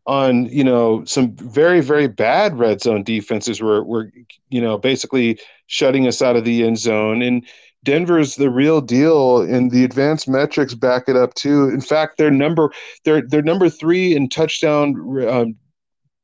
on, 0.05 0.45
you 0.45 0.63
know, 0.63 1.03
some 1.03 1.35
very, 1.35 1.81
very 1.81 2.07
bad 2.07 2.57
red 2.57 2.81
zone 2.81 3.03
defenses 3.03 3.61
were 3.61 3.83
were, 3.83 4.11
you 4.49 4.61
know, 4.61 4.77
basically 4.77 5.37
shutting 5.67 6.07
us 6.07 6.21
out 6.21 6.37
of 6.37 6.45
the 6.45 6.63
end 6.63 6.77
zone. 6.77 7.21
And 7.21 7.45
Denver's 7.83 8.37
the 8.37 8.49
real 8.49 8.79
deal, 8.79 9.41
and 9.41 9.69
the 9.69 9.83
advanced 9.83 10.29
metrics 10.29 10.73
back 10.73 11.03
it 11.07 11.17
up 11.17 11.33
too. 11.33 11.69
In 11.69 11.81
fact, 11.81 12.17
they're 12.17 12.31
number 12.31 12.71
they're 13.03 13.21
they're 13.21 13.41
number 13.41 13.69
three 13.69 14.15
in 14.15 14.29
touchdown 14.29 14.95
um, 15.27 15.55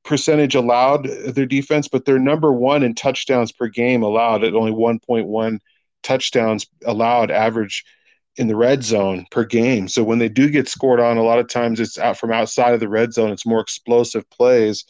percentage 0.10 0.56
allowed 0.56 1.06
their 1.06 1.46
defense, 1.46 1.88
but 1.88 2.04
they're 2.04 2.18
number 2.18 2.52
one 2.52 2.82
in 2.82 2.96
touchdowns 2.96 3.52
per 3.52 3.68
game 3.68 4.02
allowed 4.02 4.44
at 4.44 4.56
only 4.56 4.72
one 4.72 5.00
point 5.00 5.28
one 5.28 5.62
touchdowns 6.02 6.66
allowed 6.84 7.30
average 7.30 7.86
in 8.36 8.48
the 8.48 8.56
red 8.56 8.84
zone 8.84 9.26
per 9.30 9.46
game. 9.46 9.88
So 9.88 10.04
when 10.04 10.18
they 10.18 10.28
do 10.28 10.50
get 10.50 10.68
scored 10.68 11.00
on, 11.00 11.18
a 11.18 11.24
lot 11.24 11.38
of 11.38 11.48
times 11.48 11.80
it's 11.80 12.00
out 12.00 12.18
from 12.18 12.32
outside 12.32 12.74
of 12.74 12.80
the 12.80 12.90
red 12.90 13.14
zone. 13.14 13.30
It's 13.30 13.46
more 13.46 13.62
explosive 13.62 14.28
plays. 14.32 14.84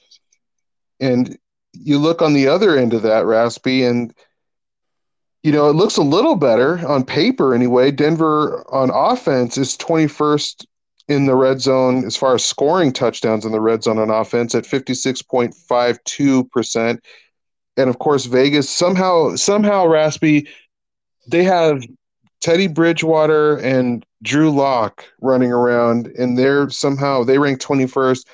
And 1.02 1.38
you 1.74 1.98
look 1.98 2.22
on 2.22 2.34
the 2.34 2.48
other 2.48 2.78
end 2.78 2.94
of 2.94 3.02
that, 3.02 3.26
Raspy, 3.26 3.84
and 3.84 4.14
you 5.44 5.52
know, 5.52 5.70
it 5.70 5.74
looks 5.74 5.98
a 5.98 6.02
little 6.02 6.36
better 6.36 6.86
on 6.88 7.04
paper 7.04 7.54
anyway. 7.54 7.92
Denver 7.92 8.66
on 8.74 8.90
offense 8.90 9.58
is 9.58 9.78
21st 9.78 10.66
in 11.10 11.26
the 11.26 11.36
red 11.36 11.60
zone 11.60 12.06
as 12.06 12.16
far 12.16 12.36
as 12.36 12.46
scoring 12.46 12.94
touchdowns 12.94 13.44
in 13.44 13.52
the 13.52 13.60
red 13.60 13.84
zone 13.84 13.98
on 13.98 14.12
offense 14.12 14.56
at 14.56 14.64
56.52%. 14.64 17.00
And 17.78 17.90
of 17.90 18.00
course, 18.00 18.26
Vegas 18.26 18.70
somehow, 18.70 19.36
somehow, 19.36 19.88
Raspy, 19.88 20.48
they 21.28 21.44
have 21.44 21.84
Teddy 22.42 22.68
Bridgewater 22.68 23.58
and 23.58 24.06
Drew 24.22 24.52
Lock 24.52 25.04
running 25.20 25.52
around, 25.52 26.06
and 26.08 26.38
they're 26.38 26.70
somehow 26.70 27.24
they 27.24 27.40
rank 27.40 27.60
21st, 27.60 28.28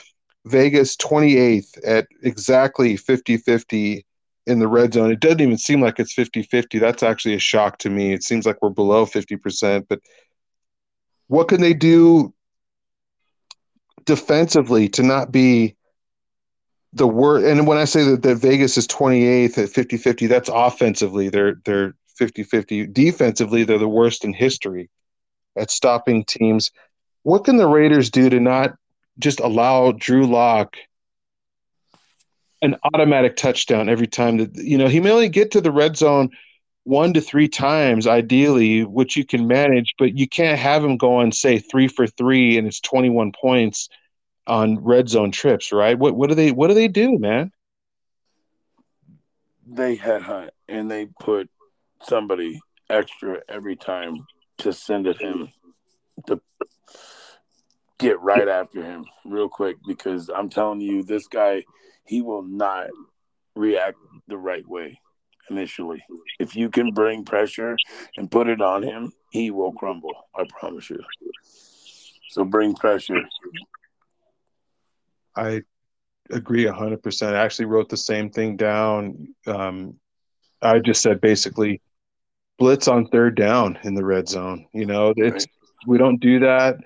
Vegas 0.46 0.98
28th 0.98 1.78
at 1.86 2.08
exactly 2.24 2.98
50 2.98 3.38
50 3.38 4.06
in 4.48 4.60
the 4.60 4.68
red 4.68 4.94
zone. 4.94 5.12
It 5.12 5.22
doesn't 5.22 5.42
even 5.42 5.58
seem 5.58 5.82
like 5.82 6.00
it's 6.00 6.14
50 6.14 6.44
50. 6.44 6.78
That's 6.80 7.04
actually 7.04 7.36
a 7.36 7.40
shock 7.40 7.78
to 7.80 7.90
me. 7.90 8.14
It 8.14 8.24
seems 8.24 8.46
like 8.46 8.62
we're 8.62 8.70
below 8.70 9.06
50%. 9.06 9.86
But 9.88 10.02
what 11.28 11.48
can 11.48 11.62
they 11.62 11.74
do 11.74 12.34
defensively 14.06 14.90
to 14.90 15.04
not 15.04 15.32
be 15.32 15.76
the 16.94 17.08
worst? 17.08 17.46
And 17.46 17.68
when 17.68 17.78
I 17.78 17.86
say 17.86 18.04
that, 18.04 18.24
that 18.24 18.36
Vegas 18.36 18.78
is 18.78 18.88
28th 18.88 19.58
at 19.58 19.70
50 19.70 19.98
50, 19.98 20.28
that's 20.28 20.50
offensively. 20.52 21.30
They're, 21.30 21.56
they're 21.66 21.96
50 22.18 22.44
50. 22.44 22.88
Defensively, 22.88 23.64
they're 23.64 23.78
the 23.78 23.88
worst 23.88 24.24
in 24.24 24.34
history 24.34 24.90
at 25.58 25.72
stopping 25.72 26.24
teams. 26.26 26.72
What 27.24 27.44
can 27.44 27.58
the 27.58 27.68
Raiders 27.68 28.10
do 28.10 28.30
to 28.30 28.40
not 28.40 28.76
just 29.20 29.40
allow 29.40 29.92
Drew 29.92 30.28
Lock 30.28 30.76
an 32.62 32.76
automatic 32.94 33.36
touchdown 33.36 33.90
every 33.90 34.08
time 34.08 34.38
that 34.38 34.56
you 34.56 34.78
know 34.78 34.88
he 34.88 35.00
may 35.00 35.12
only 35.12 35.30
get 35.30 35.52
to 35.52 35.62
the 35.62 35.72
red 35.72 35.96
zone 35.96 36.30
one 36.86 37.14
to 37.14 37.20
three 37.22 37.48
times 37.48 38.06
ideally, 38.06 38.86
which 38.86 39.18
you 39.18 39.26
can 39.26 39.48
manage, 39.48 39.96
but 39.98 40.18
you 40.18 40.30
can't 40.30 40.60
have 40.60 40.84
him 40.84 40.98
going 40.98 41.32
say 41.32 41.58
three 41.58 41.88
for 41.88 42.08
three 42.08 42.58
and 42.58 42.68
it's 42.68 42.80
21 42.80 43.34
points 43.34 43.90
on 44.48 44.78
red 44.84 45.10
zone 45.10 45.32
trips, 45.32 45.72
right? 45.72 45.98
What 45.98 46.16
what 46.16 46.30
do 46.30 46.36
they 46.36 46.52
what 46.52 46.68
do 46.68 46.76
they 46.76 46.88
do, 46.88 47.18
man? 47.18 47.52
They 49.68 49.98
headhunt 49.98 50.50
and 50.70 50.90
they 50.90 51.08
put 51.20 51.50
somebody 52.04 52.62
extra 52.88 53.42
every 53.50 53.76
time 53.76 54.28
to 54.60 54.72
send 54.72 55.08
at 55.08 55.20
him 55.20 55.50
to 56.28 56.40
get 57.98 58.22
right 58.22 58.48
after 58.48 58.84
him 58.84 59.06
real 59.26 59.50
quick 59.50 59.78
because 59.88 60.30
I'm 60.30 60.50
telling 60.50 60.82
you, 60.82 61.02
this 61.02 61.28
guy, 61.28 61.64
he 62.06 62.22
will 62.22 62.44
not 62.44 62.90
react 63.56 63.98
the 64.28 64.38
right 64.38 64.68
way 64.68 65.00
initially. 65.50 66.04
If 66.40 66.56
you 66.56 66.70
can 66.70 66.92
bring 66.92 67.26
pressure 67.26 67.78
and 68.18 68.30
put 68.30 68.48
it 68.48 68.62
on 68.62 68.84
him, 68.84 69.14
he 69.32 69.52
will 69.52 69.74
crumble. 69.74 70.14
I 70.36 70.46
promise 70.60 70.90
you. 70.90 71.00
So 72.30 72.44
bring 72.44 72.76
pressure. 72.76 73.22
I 75.36 75.62
agree 76.32 76.66
100%. 76.66 77.34
I 77.34 77.44
actually 77.44 77.66
wrote 77.66 77.90
the 77.90 77.98
same 77.98 78.30
thing 78.30 78.58
down. 78.58 79.36
Um, 79.48 80.00
I 80.62 80.80
just 80.80 81.02
said 81.02 81.22
basically 81.22 81.82
blitz 82.58 82.88
on 82.88 83.08
third 83.08 83.36
down 83.36 83.78
in 83.84 83.94
the 83.94 84.04
red 84.04 84.28
zone. 84.28 84.68
You 84.74 84.86
know, 84.86 85.14
it's 85.16 85.46
right. 85.46 85.88
we 85.88 85.98
don't 85.98 86.20
do 86.20 86.40
that, 86.40 86.78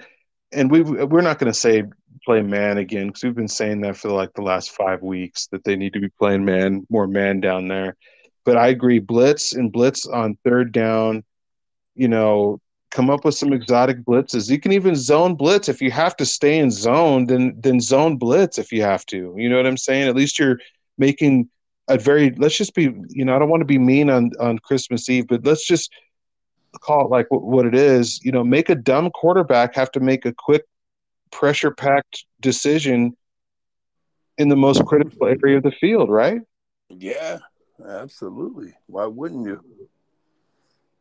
and 0.52 0.70
we 0.70 0.82
we're 0.82 1.22
not 1.22 1.40
going 1.40 1.52
to 1.52 1.58
say 1.58 1.84
play 2.26 2.42
man 2.42 2.78
again 2.78 3.08
because 3.08 3.24
we've 3.24 3.36
been 3.36 3.48
saying 3.48 3.82
that 3.82 3.98
for 3.98 4.10
like 4.10 4.34
the 4.34 4.42
last 4.42 4.72
five 4.72 5.02
weeks 5.02 5.48
that 5.48 5.64
they 5.64 5.76
need 5.76 5.94
to 5.94 6.00
be 6.00 6.10
playing 6.10 6.44
man 6.44 6.86
more 6.90 7.08
man 7.08 7.40
down 7.40 7.68
there. 7.68 7.96
But 8.46 8.58
I 8.58 8.68
agree, 8.68 9.00
blitz 9.00 9.54
and 9.54 9.72
blitz 9.72 10.06
on 10.06 10.38
third 10.44 10.72
down. 10.72 11.24
You 11.96 12.08
know, 12.08 12.62
come 12.92 13.10
up 13.10 13.26
with 13.26 13.36
some 13.36 13.54
exotic 13.54 14.04
blitzes. 14.04 14.50
You 14.50 14.60
can 14.60 14.72
even 14.72 14.96
zone 14.96 15.36
blitz 15.36 15.70
if 15.70 15.82
you 15.82 15.92
have 15.92 16.16
to 16.18 16.26
stay 16.26 16.60
in 16.60 16.72
zone. 16.72 17.26
Then 17.26 17.56
then 17.58 17.80
zone 17.80 18.18
blitz 18.18 18.58
if 18.58 18.72
you 18.72 18.82
have 18.82 19.06
to. 19.08 19.34
You 19.38 19.50
know 19.50 19.58
what 19.58 19.68
I'm 19.68 19.78
saying? 19.78 20.08
At 20.08 20.16
least 20.16 20.40
you're 20.40 20.60
making 20.98 21.50
a 21.88 21.98
very 21.98 22.32
let's 22.38 22.58
just 22.58 22.76
be 22.76 22.84
you 23.10 23.26
know 23.26 23.36
I 23.36 23.40
don't 23.40 23.50
want 23.50 23.62
to 23.62 23.66
be 23.66 23.80
mean 23.80 24.10
on 24.10 24.32
on 24.40 24.60
Christmas 24.60 25.10
Eve, 25.10 25.28
but 25.28 25.46
let's 25.46 25.66
just 25.66 25.92
call 26.82 27.06
it 27.06 27.10
like 27.10 27.28
what 27.30 27.66
it 27.66 27.76
is. 27.76 28.24
You 28.24 28.32
know, 28.32 28.44
make 28.44 28.70
a 28.70 28.76
dumb 28.76 29.12
quarterback 29.12 29.76
have 29.76 29.92
to 29.92 30.00
make 30.00 30.26
a 30.26 30.34
quick 30.34 30.64
pressure 31.32 31.72
packed 31.72 32.26
decision 32.40 33.16
in 34.38 34.50
the 34.50 34.56
most 34.56 34.86
critical 34.86 35.28
area 35.28 35.58
of 35.58 35.64
the 35.64 35.72
field, 35.72 36.10
right? 36.10 36.42
Yeah, 36.90 37.40
absolutely. 37.88 38.74
Why 38.88 39.06
wouldn't 39.06 39.46
you? 39.46 39.64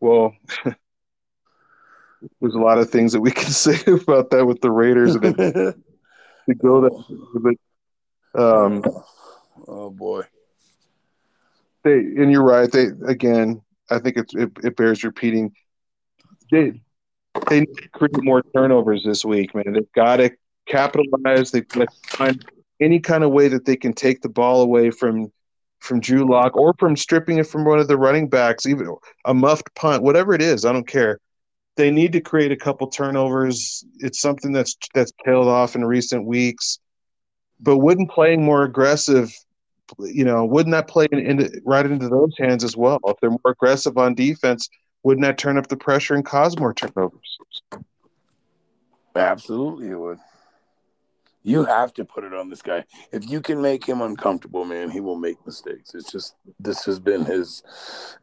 Well, 0.01 0.35
there's 2.41 2.55
a 2.55 2.59
lot 2.59 2.79
of 2.79 2.91
things 2.91 3.12
that 3.12 3.20
we 3.20 3.31
can 3.31 3.51
say 3.51 3.79
about 3.91 4.31
that 4.31 4.47
with 4.47 4.61
the 4.61 4.70
Raiders 4.70 5.14
and 5.14 5.37
to 5.37 6.55
go 6.57 6.81
that 6.81 7.57
but 8.35 8.41
um 8.41 8.83
oh 9.66 9.91
boy 9.91 10.22
they 11.85 11.99
and 11.99 12.31
you're 12.31 12.43
right. 12.43 12.70
They 12.70 12.89
again, 13.07 13.62
I 13.91 13.99
think 13.99 14.16
it, 14.16 14.26
it, 14.35 14.51
it 14.64 14.76
bears 14.76 15.05
repeating. 15.05 15.53
They 16.51 16.81
they 17.49 17.61
need 17.61 17.76
to 17.76 17.89
create 17.91 18.22
more 18.22 18.43
turnovers 18.55 19.05
this 19.05 19.24
week, 19.24 19.55
man. 19.55 19.72
They've 19.72 19.93
got 19.95 20.16
to 20.16 20.31
capitalize. 20.66 21.51
They've 21.51 21.68
got 21.68 21.89
to 21.89 22.16
find 22.16 22.45
any 22.81 23.01
kind 23.01 23.24
of 23.24 23.31
way 23.31 23.49
that 23.49 23.64
they 23.64 23.76
can 23.76 23.93
take 23.93 24.22
the 24.22 24.29
ball 24.29 24.62
away 24.62 24.91
from 24.91 25.33
from 25.81 26.01
Drew 26.01 26.29
Lock 26.29 26.57
or 26.57 26.74
from 26.79 26.97
stripping 26.97 27.39
it 27.39 27.47
from 27.47 27.64
one 27.64 27.79
of 27.79 27.89
the 27.89 27.97
running 27.97 28.29
backs, 28.29 28.66
even 28.66 28.95
a 29.24 29.35
muffed 29.35 29.74
punt, 29.74 30.03
whatever 30.03 30.35
it 30.35 30.43
is. 30.43 30.64
I 30.64 30.72
don't 30.72 30.87
care. 30.87 31.20
They 31.76 31.91
need 31.91 32.12
to 32.12 32.20
create 32.20 32.51
a 32.51 32.57
couple 32.57 32.89
turnovers. 32.89 33.85
It's 33.99 34.20
something 34.20 34.53
that's 34.53 34.76
that's 34.95 35.12
tailed 35.24 35.47
off 35.47 35.76
in 35.76 35.85
recent 35.85 36.24
weeks. 36.24 36.79
But 37.61 37.79
wouldn't 37.79 38.11
playing 38.11 38.45
more 38.45 38.64
aggressive 38.64 39.33
you 39.99 40.24
know, 40.24 40.45
wouldn't 40.45 40.72
that 40.72 40.89
play 40.89 41.09
in, 41.12 41.18
in, 41.18 41.62
right 41.64 41.87
into 41.87 42.09
those 42.09 42.35
hands 42.39 42.64
as 42.64 42.76
well? 42.76 42.99
If 43.07 43.16
they're 43.20 43.31
more 43.31 43.41
aggressive 43.47 43.97
on 43.97 44.14
defense, 44.14 44.68
wouldn't 45.03 45.24
that 45.24 45.39
turn 45.39 45.57
up 45.57 45.68
the 45.68 45.76
pressure 45.76 46.14
and 46.14 46.24
cause 46.24 46.59
more 46.59 46.74
turnovers? 46.74 47.39
Absolutely, 49.14 49.89
it 49.89 49.99
would. 49.99 50.18
You 51.49 51.64
have 51.64 51.92
to 51.94 52.05
put 52.05 52.24
it 52.24 52.34
on 52.34 52.51
this 52.51 52.62
guy. 52.62 52.84
If 53.12 53.28
you 53.28 53.40
can 53.40 53.62
make 53.62 53.84
him 53.84 54.01
uncomfortable, 54.01 54.64
man, 54.64 54.90
he 54.90 55.01
will 55.01 55.16
make 55.16 55.44
mistakes. 55.46 55.94
It's 55.94 56.11
just 56.11 56.36
this 56.61 56.84
has 56.84 56.99
been 56.99 57.24
his 57.24 57.62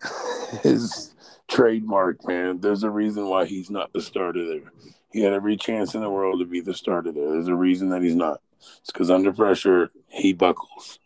his 0.64 1.16
trademark, 1.48 2.28
man. 2.28 2.60
There's 2.60 2.84
a 2.84 2.90
reason 2.90 3.28
why 3.28 3.46
he's 3.46 3.70
not 3.70 3.94
the 3.94 4.02
starter 4.02 4.48
there. 4.48 4.72
He 5.12 5.22
had 5.22 5.34
every 5.34 5.58
chance 5.58 5.96
in 5.96 6.02
the 6.02 6.10
world 6.10 6.40
to 6.40 6.46
be 6.46 6.60
the 6.60 6.74
starter 6.74 7.12
there. 7.12 7.30
There's 7.32 7.48
a 7.48 7.56
reason 7.56 7.90
that 7.90 8.02
he's 8.02 8.16
not. 8.16 8.42
It's 8.82 8.92
because 8.92 9.12
under 9.12 9.32
pressure 9.32 9.92
he 10.08 10.34
buckles 10.34 11.00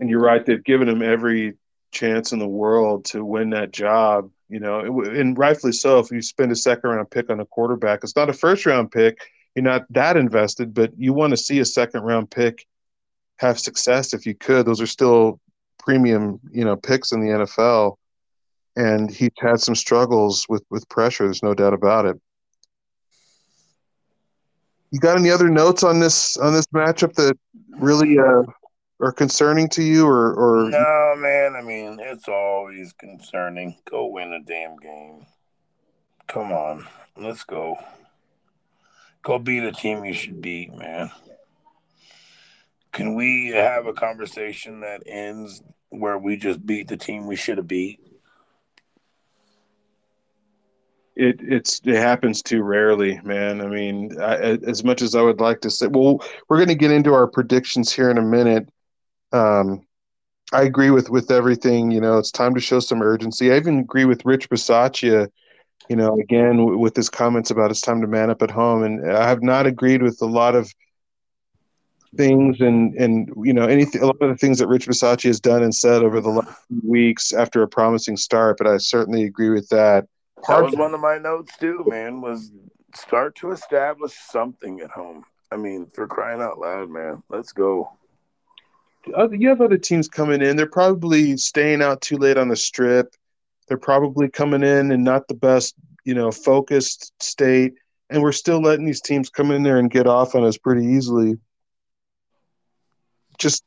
and 0.00 0.08
you're 0.08 0.20
right. 0.20 0.44
They've 0.44 0.64
given 0.64 0.88
him 0.88 1.02
every 1.02 1.54
chance 1.92 2.32
in 2.32 2.38
the 2.38 2.48
world 2.48 3.04
to 3.06 3.24
win 3.24 3.50
that 3.50 3.70
job. 3.70 4.30
You 4.48 4.58
know, 4.58 4.80
and 4.80 5.38
rightfully 5.38 5.72
so. 5.72 6.00
If 6.00 6.10
you 6.10 6.20
spend 6.22 6.50
a 6.50 6.56
second 6.56 6.90
round 6.90 7.10
pick 7.10 7.30
on 7.30 7.38
a 7.38 7.46
quarterback, 7.46 8.00
it's 8.02 8.16
not 8.16 8.28
a 8.28 8.32
first 8.32 8.66
round 8.66 8.90
pick. 8.90 9.18
You're 9.54 9.64
not 9.64 9.84
that 9.90 10.16
invested, 10.16 10.74
but 10.74 10.92
you 10.96 11.12
want 11.12 11.32
to 11.32 11.36
see 11.36 11.58
a 11.58 11.64
second 11.64 12.02
round 12.02 12.30
pick 12.30 12.66
have 13.38 13.58
success 13.58 14.12
if 14.12 14.26
you 14.26 14.34
could. 14.34 14.66
Those 14.66 14.80
are 14.80 14.86
still 14.86 15.40
premium, 15.78 16.38
you 16.52 16.64
know, 16.64 16.76
picks 16.76 17.12
in 17.12 17.20
the 17.20 17.32
NFL. 17.32 17.96
And 18.76 19.10
he's 19.10 19.30
had 19.38 19.60
some 19.60 19.74
struggles 19.74 20.46
with 20.48 20.62
with 20.70 20.88
pressure. 20.88 21.24
There's 21.24 21.42
no 21.42 21.54
doubt 21.54 21.74
about 21.74 22.06
it. 22.06 22.20
You 24.92 25.00
got 25.00 25.18
any 25.18 25.30
other 25.30 25.48
notes 25.48 25.82
on 25.82 25.98
this 25.98 26.36
on 26.36 26.52
this 26.52 26.66
matchup 26.68 27.14
that 27.14 27.36
really 27.70 28.18
uh, 28.18 28.42
are 29.00 29.12
concerning 29.12 29.68
to 29.70 29.82
you, 29.82 30.06
or 30.06 30.34
or 30.34 30.70
No, 30.70 31.14
man. 31.16 31.56
I 31.56 31.62
mean, 31.62 31.98
it's 32.00 32.28
always 32.28 32.92
concerning. 32.92 33.76
Go 33.90 34.06
win 34.06 34.32
a 34.32 34.40
damn 34.40 34.76
game. 34.76 35.26
Come 36.28 36.52
on, 36.52 36.86
let's 37.16 37.42
go. 37.42 37.76
Go 39.22 39.38
beat 39.38 39.64
a 39.64 39.72
team 39.72 40.04
you 40.04 40.14
should 40.14 40.40
beat, 40.40 40.74
man. 40.74 41.10
Can 42.92 43.14
we 43.14 43.48
have 43.54 43.86
a 43.86 43.92
conversation 43.92 44.80
that 44.80 45.02
ends 45.06 45.62
where 45.90 46.18
we 46.18 46.36
just 46.36 46.64
beat 46.64 46.88
the 46.88 46.96
team 46.96 47.26
we 47.26 47.36
should 47.36 47.58
have 47.58 47.68
beat? 47.68 48.00
it 51.20 51.38
it's 51.42 51.80
it 51.84 51.96
happens 51.96 52.42
too 52.42 52.62
rarely, 52.62 53.20
man. 53.22 53.60
I 53.60 53.66
mean, 53.66 54.18
I, 54.20 54.58
as 54.66 54.82
much 54.82 55.02
as 55.02 55.14
I 55.14 55.20
would 55.20 55.40
like 55.40 55.60
to 55.60 55.70
say, 55.70 55.86
well, 55.86 56.24
we're 56.48 56.56
going 56.56 56.68
to 56.68 56.74
get 56.74 56.90
into 56.90 57.12
our 57.12 57.26
predictions 57.26 57.92
here 57.92 58.10
in 58.10 58.16
a 58.16 58.22
minute. 58.22 58.70
Um, 59.32 59.86
I 60.52 60.62
agree 60.62 60.90
with 60.90 61.10
with 61.10 61.30
everything. 61.30 61.90
You 61.90 62.00
know, 62.00 62.16
it's 62.16 62.30
time 62.30 62.54
to 62.54 62.60
show 62.60 62.80
some 62.80 63.02
urgency. 63.02 63.52
I 63.52 63.56
even 63.56 63.80
agree 63.80 64.06
with 64.06 64.24
Rich 64.24 64.48
Bisaccia. 64.48 65.28
You 65.88 65.96
know, 65.96 66.18
again 66.20 66.78
with 66.78 66.94
his 66.94 67.10
comments 67.10 67.50
about 67.50 67.70
it's 67.70 67.80
time 67.80 68.00
to 68.00 68.06
man 68.06 68.30
up 68.30 68.42
at 68.42 68.50
home, 68.50 68.84
and 68.84 69.10
I 69.10 69.28
have 69.28 69.42
not 69.42 69.66
agreed 69.66 70.02
with 70.02 70.20
a 70.22 70.26
lot 70.26 70.54
of 70.54 70.72
things 72.16 72.60
and 72.60 72.94
and 72.94 73.30
you 73.44 73.52
know 73.52 73.66
anything 73.66 74.02
a 74.02 74.06
lot 74.06 74.20
of 74.20 74.28
the 74.28 74.36
things 74.36 74.58
that 74.58 74.66
Rich 74.66 74.88
Bisaccia 74.88 75.24
has 75.24 75.40
done 75.40 75.62
and 75.62 75.74
said 75.74 76.02
over 76.02 76.20
the 76.20 76.28
last 76.28 76.66
few 76.66 76.80
weeks 76.84 77.32
after 77.32 77.62
a 77.62 77.68
promising 77.68 78.16
start. 78.16 78.58
But 78.58 78.66
I 78.66 78.78
certainly 78.78 79.24
agree 79.24 79.50
with 79.50 79.68
that. 79.68 80.06
That 80.48 80.62
was 80.62 80.74
one 80.74 80.94
of 80.94 81.00
my 81.00 81.18
notes 81.18 81.56
too, 81.58 81.84
man. 81.86 82.20
Was 82.20 82.50
start 82.94 83.36
to 83.36 83.52
establish 83.52 84.12
something 84.12 84.80
at 84.80 84.90
home. 84.90 85.24
I 85.52 85.56
mean, 85.56 85.86
for 85.86 86.06
crying 86.06 86.40
out 86.40 86.58
loud, 86.58 86.90
man, 86.90 87.22
let's 87.28 87.52
go. 87.52 87.90
you 89.06 89.48
have 89.48 89.60
other 89.60 89.78
teams 89.78 90.08
coming 90.08 90.42
in. 90.42 90.56
They're 90.56 90.66
probably 90.66 91.36
staying 91.36 91.82
out 91.82 92.00
too 92.00 92.16
late 92.16 92.36
on 92.36 92.48
the 92.48 92.56
strip. 92.56 93.14
They're 93.70 93.78
probably 93.78 94.28
coming 94.28 94.64
in 94.64 94.90
and 94.90 95.04
not 95.04 95.28
the 95.28 95.34
best, 95.34 95.76
you 96.04 96.12
know, 96.12 96.32
focused 96.32 97.12
state. 97.22 97.74
And 98.10 98.20
we're 98.20 98.32
still 98.32 98.60
letting 98.60 98.84
these 98.84 99.00
teams 99.00 99.30
come 99.30 99.52
in 99.52 99.62
there 99.62 99.78
and 99.78 99.88
get 99.88 100.08
off 100.08 100.34
on 100.34 100.42
us 100.42 100.58
pretty 100.58 100.84
easily. 100.84 101.38
Just 103.38 103.62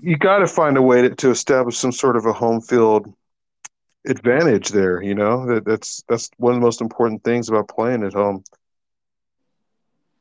you 0.00 0.18
got 0.18 0.38
to 0.38 0.48
find 0.48 0.76
a 0.76 0.82
way 0.82 1.02
to, 1.02 1.14
to 1.14 1.30
establish 1.30 1.78
some 1.78 1.92
sort 1.92 2.16
of 2.16 2.26
a 2.26 2.32
home 2.32 2.60
field 2.60 3.06
advantage 4.08 4.70
there. 4.70 5.00
You 5.00 5.14
know 5.14 5.46
that 5.46 5.64
that's 5.64 6.02
that's 6.08 6.28
one 6.38 6.52
of 6.54 6.60
the 6.60 6.64
most 6.64 6.80
important 6.80 7.22
things 7.22 7.48
about 7.48 7.68
playing 7.68 8.02
at 8.02 8.12
home. 8.12 8.42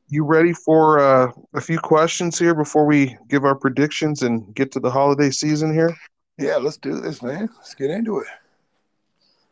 You 0.10 0.26
ready 0.26 0.54
for 0.54 1.00
uh, 1.00 1.32
a 1.56 1.62
few 1.62 1.80
questions 1.80 2.38
here 2.38 2.54
before 2.54 2.86
we 2.86 3.18
give 3.30 3.46
our 3.46 3.56
predictions 3.56 4.22
and 4.22 4.54
get 4.54 4.72
to 4.74 4.80
the 4.80 4.92
holiday 4.92 5.32
season 5.32 5.74
here? 5.74 5.98
Yeah, 6.38 6.58
let's 6.58 6.78
do 6.78 7.00
this, 7.00 7.22
man. 7.22 7.50
Let's 7.58 7.76
get 7.76 7.90
into 7.90 8.20
it. 8.20 8.28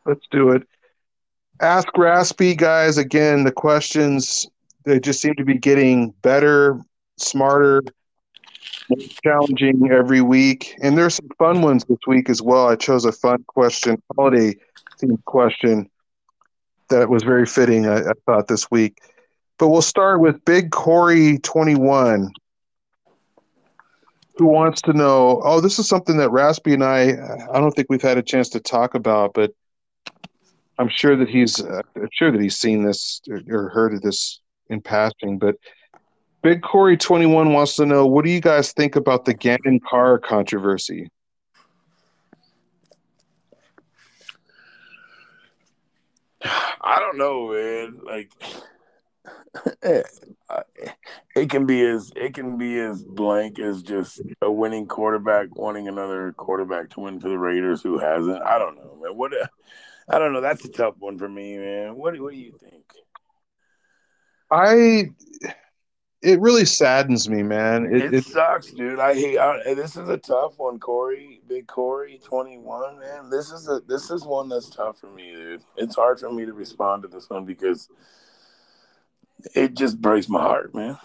Let's 0.06 0.26
do 0.32 0.52
it. 0.52 0.68
Ask 1.62 1.88
Raspy, 1.98 2.56
guys. 2.56 2.98
Again, 2.98 3.44
the 3.44 3.52
questions 3.52 4.48
they 4.86 5.00
just 5.00 5.22
seem 5.22 5.36
to 5.36 5.44
be 5.44 5.58
getting 5.58 6.12
better, 6.22 6.80
smarter, 7.18 7.84
challenging 9.24 9.92
every 9.92 10.22
week. 10.22 10.76
And 10.82 10.98
there's 10.98 11.16
some 11.16 11.30
fun 11.38 11.62
ones 11.62 11.84
this 11.86 12.00
week 12.08 12.30
as 12.30 12.42
well. 12.42 12.68
I 12.68 12.76
chose 12.76 13.06
a 13.06 13.12
fun 13.12 13.44
question, 13.48 14.02
holiday 14.16 14.56
themed 15.02 15.24
question 15.26 15.90
that 16.90 17.10
was 17.10 17.24
very 17.24 17.46
fitting, 17.46 17.88
I, 17.88 18.00
I 18.00 18.12
thought, 18.26 18.48
this 18.48 18.70
week. 18.72 19.00
But 19.58 19.70
we'll 19.70 19.82
start 19.82 20.22
with 20.22 20.44
Big 20.46 20.72
Corey 20.72 21.38
21, 21.40 22.32
who 24.40 24.48
wants 24.48 24.82
to 24.84 24.94
know. 24.94 25.42
Oh, 25.44 25.62
this 25.62 25.78
is 25.78 25.88
something 25.88 26.18
that 26.18 26.32
Raspy 26.32 26.74
and 26.74 26.84
I, 26.84 27.12
I 27.54 27.60
don't 27.60 27.72
think 27.72 27.88
we've 27.90 28.02
had 28.02 28.18
a 28.18 28.24
chance 28.24 28.50
to 28.50 28.60
talk 28.60 28.96
about, 28.96 29.34
but 29.34 29.54
I'm 30.80 30.90
sure 30.90 31.16
that 31.18 31.30
he's, 31.30 31.62
uh, 31.62 31.82
sure 32.14 32.32
that 32.32 32.42
he's 32.42 32.58
seen 32.58 32.84
this 32.84 33.22
or 33.50 33.70
heard 33.70 33.94
of 33.94 34.02
this 34.02 34.40
in 34.70 34.82
passing. 34.82 35.38
But 35.38 35.58
Big 36.42 36.62
Corey 36.62 36.96
21 36.96 37.52
wants 37.52 37.76
to 37.76 37.86
know 37.86 38.08
what 38.08 38.24
do 38.24 38.32
you 38.32 38.40
guys 38.40 38.72
think 38.72 38.96
about 38.96 39.26
the 39.26 39.34
Gannon 39.34 39.82
Carr 39.82 40.18
controversy? 40.18 41.10
I 46.82 47.00
don't 47.00 47.18
know, 47.18 47.52
man. 47.52 48.00
Like 48.06 48.32
it 49.82 51.50
can 51.50 51.66
be 51.66 51.86
as 51.86 52.12
it 52.16 52.34
can 52.34 52.58
be 52.58 52.80
as 52.80 53.04
blank 53.04 53.60
as 53.60 53.82
just 53.82 54.22
a 54.41 54.52
winning 54.52 54.88
quarterback 54.88 55.56
wanting 55.56 55.88
another 55.88 56.34
quarterback 56.34 56.89
to 56.91 57.02
win 57.02 57.20
for 57.20 57.30
the 57.30 57.38
Raiders 57.38 57.82
who 57.82 57.97
hasn't. 57.97 58.41
I 58.43 58.60
don't 58.60 58.76
know, 58.76 58.97
man. 59.02 59.18
What 59.18 59.34
I 60.10 60.20
don't 60.20 60.34
know. 60.34 60.41
That's 60.41 60.66
a 60.66 60.70
tough 60.70 60.95
one 61.00 61.18
for 61.18 61.30
me, 61.30 61.58
man. 61.58 61.95
What 61.95 62.20
what 62.20 62.34
do 62.34 62.39
you 62.39 62.54
think? 62.60 62.84
I 64.52 65.12
it 66.22 66.39
really 66.41 66.66
saddens 66.66 67.30
me, 67.30 67.43
man. 67.43 67.86
It, 67.86 68.02
it, 68.02 68.14
it 68.14 68.26
sucks, 68.26 68.72
dude. 68.72 69.00
I 69.00 69.14
hate. 69.14 69.38
I, 69.38 69.74
this 69.74 69.95
is 69.95 70.10
a 70.10 70.18
tough 70.18 70.60
one, 70.60 70.80
Corey. 70.80 71.41
Big 71.47 71.68
Corey, 71.68 72.20
twenty 72.24 72.58
one, 72.58 73.00
man. 73.00 73.30
This 73.30 73.52
is 73.52 73.70
a 73.70 73.80
this 73.88 74.10
is 74.12 74.26
one 74.26 74.50
that's 74.50 74.70
tough 74.70 75.00
for 75.00 75.08
me, 75.08 75.32
dude. 75.32 75.62
It's 75.78 75.95
hard 75.95 76.20
for 76.20 76.32
me 76.32 76.45
to 76.45 76.54
respond 76.54 77.04
to 77.04 77.08
this 77.08 77.30
one 77.30 77.45
because 77.45 77.89
it 79.56 79.76
just 79.76 80.00
breaks 80.02 80.30
my 80.30 80.42
heart, 80.42 80.74
man. 80.74 80.98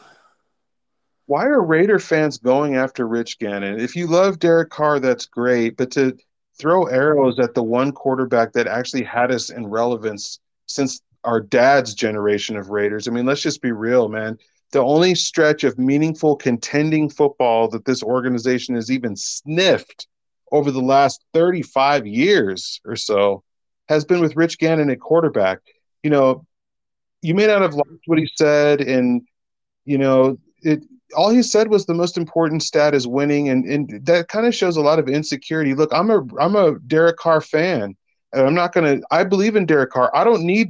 Why 1.27 1.47
are 1.47 1.63
Raider 1.63 1.99
fans 1.99 2.39
going 2.39 2.77
after 2.77 3.07
Rich 3.07 3.39
Gannon? 3.39 3.81
If 3.81 3.97
you 3.97 4.07
love 4.07 4.39
Derek 4.39 4.71
Carr, 4.71 5.01
that's 5.01 5.27
great, 5.27 5.77
but 5.77 5.91
to 5.93 6.17
throw 6.59 6.85
arrows 6.85 7.39
at 7.39 7.55
the 7.55 7.63
one 7.63 7.93
quarterback 7.93 8.53
that 8.53 8.67
actually 8.67 9.05
had 9.05 9.33
us 9.33 9.51
in 9.51 9.67
relevance 9.67 10.41
since 10.67 11.01
our 11.25 11.41
dad's 11.41 11.95
generation 11.95 12.57
of 12.57 12.69
Raiders. 12.69 13.09
I 13.09 13.11
mean, 13.11 13.25
let's 13.25 13.41
just 13.41 13.63
be 13.63 13.73
real, 13.73 14.09
man 14.09 14.39
the 14.75 14.83
only 14.83 15.15
stretch 15.15 15.63
of 15.63 15.79
meaningful 15.79 16.35
contending 16.35 17.09
football 17.09 17.69
that 17.69 17.85
this 17.85 18.03
organization 18.03 18.75
has 18.75 18.91
even 18.91 19.15
sniffed 19.15 20.09
over 20.51 20.73
the 20.73 20.83
last 20.83 21.25
35 21.33 22.09
years 22.09 22.81
or 22.85 22.97
so 22.97 23.45
has 23.89 24.05
been 24.05 24.21
with 24.21 24.35
Rich 24.35 24.59
Gannon 24.59 24.91
at 24.91 24.99
quarterback. 24.99 25.61
You 26.03 26.11
know, 26.11 26.45
you 27.25 27.35
may 27.35 27.47
not 27.47 27.63
have 27.63 27.73
liked 27.73 28.05
what 28.05 28.19
he 28.19 28.31
said, 28.37 28.83
and 28.83 29.23
you 29.87 29.97
know, 29.97 30.37
it 30.61 30.85
all 31.17 31.31
he 31.31 31.43
said 31.43 31.69
was 31.69 31.87
the 31.87 31.95
most 31.95 32.19
important 32.19 32.63
stat 32.63 32.95
is 32.95 33.07
winning, 33.07 33.49
and 33.49 33.65
and 33.65 34.05
that 34.05 34.29
kind 34.29 34.47
of 34.47 34.55
shows 34.55 34.77
a 34.77 34.83
lot 34.83 34.99
of 34.99 35.09
insecurity. 35.09 35.75
Look, 35.75 35.91
I'm 35.93 36.11
a 36.11 36.23
I'm 36.39 36.55
a 36.55 36.79
Derek 36.81 37.17
Carr 37.17 37.41
fan, 37.41 37.97
and 38.35 38.47
I'm 38.47 38.55
not 38.55 38.75
gonna. 38.75 38.99
I 39.11 39.25
believe 39.25 39.57
in 39.57 39.65
Derek 39.65 39.91
Carr. 39.91 40.15
I 40.15 40.23
don't 40.23 40.45
need 40.45 40.69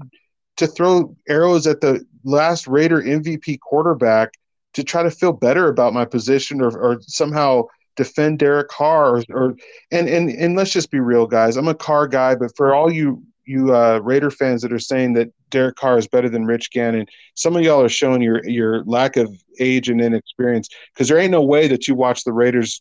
to 0.56 0.68
throw 0.68 1.16
arrows 1.28 1.66
at 1.66 1.80
the 1.80 2.06
last 2.22 2.68
Raider 2.68 3.02
MVP 3.02 3.58
quarterback 3.58 4.34
to 4.74 4.84
try 4.84 5.02
to 5.02 5.10
feel 5.10 5.32
better 5.32 5.68
about 5.68 5.92
my 5.92 6.04
position 6.04 6.60
or, 6.60 6.70
or 6.78 7.00
somehow 7.00 7.64
defend 7.96 8.38
Derek 8.38 8.68
Carr 8.68 9.16
or, 9.16 9.24
or, 9.30 9.56
and 9.90 10.08
and 10.08 10.30
and 10.30 10.54
let's 10.54 10.70
just 10.70 10.92
be 10.92 11.00
real, 11.00 11.26
guys. 11.26 11.56
I'm 11.56 11.66
a 11.66 11.74
Carr 11.74 12.06
guy, 12.06 12.36
but 12.36 12.54
for 12.56 12.72
all 12.72 12.92
you 12.92 13.24
you 13.46 13.74
uh, 13.74 13.98
Raider 14.02 14.30
fans 14.30 14.62
that 14.62 14.72
are 14.72 14.78
saying 14.78 15.14
that 15.14 15.32
Derek 15.50 15.76
Carr 15.76 15.98
is 15.98 16.08
better 16.08 16.28
than 16.28 16.46
Rich 16.46 16.70
Gannon, 16.72 17.06
some 17.34 17.56
of 17.56 17.62
y'all 17.62 17.82
are 17.82 17.88
showing 17.88 18.22
your 18.22 18.44
your 18.44 18.84
lack 18.84 19.16
of 19.16 19.34
age 19.60 19.88
and 19.88 20.00
inexperience 20.00 20.68
because 20.92 21.08
there 21.08 21.18
ain't 21.18 21.30
no 21.30 21.42
way 21.42 21.68
that 21.68 21.86
you 21.88 21.94
watch 21.94 22.24
the 22.24 22.32
Raiders 22.32 22.80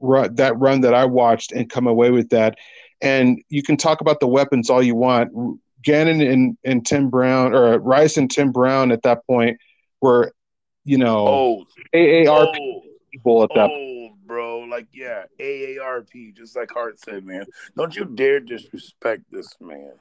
run, 0.00 0.34
that 0.34 0.58
run 0.58 0.80
that 0.82 0.94
I 0.94 1.04
watched 1.04 1.52
and 1.52 1.70
come 1.70 1.86
away 1.86 2.10
with 2.10 2.30
that. 2.30 2.58
And 3.00 3.42
you 3.48 3.62
can 3.62 3.76
talk 3.76 4.00
about 4.00 4.20
the 4.20 4.26
weapons 4.26 4.68
all 4.68 4.82
you 4.82 4.94
want. 4.94 5.60
Gannon 5.82 6.20
and, 6.20 6.58
and 6.64 6.84
Tim 6.84 7.08
Brown 7.08 7.54
or 7.54 7.78
Rice 7.78 8.16
and 8.18 8.30
Tim 8.30 8.52
Brown 8.52 8.92
at 8.92 9.02
that 9.02 9.26
point 9.26 9.58
were, 10.02 10.32
you 10.84 10.98
know, 10.98 11.26
old 11.26 11.68
AARP 11.94 12.56
old. 12.58 12.84
people 13.10 13.42
at 13.42 13.50
that 13.54 13.70
old, 13.70 13.99
bro. 14.30 14.60
Like, 14.60 14.86
yeah, 14.92 15.24
AARP, 15.40 16.36
just 16.36 16.54
like 16.54 16.70
Hart 16.72 17.00
said, 17.00 17.24
man. 17.24 17.46
Don't 17.76 17.96
you 17.96 18.04
dare 18.04 18.38
disrespect 18.38 19.24
this 19.32 19.56
man. 19.60 19.94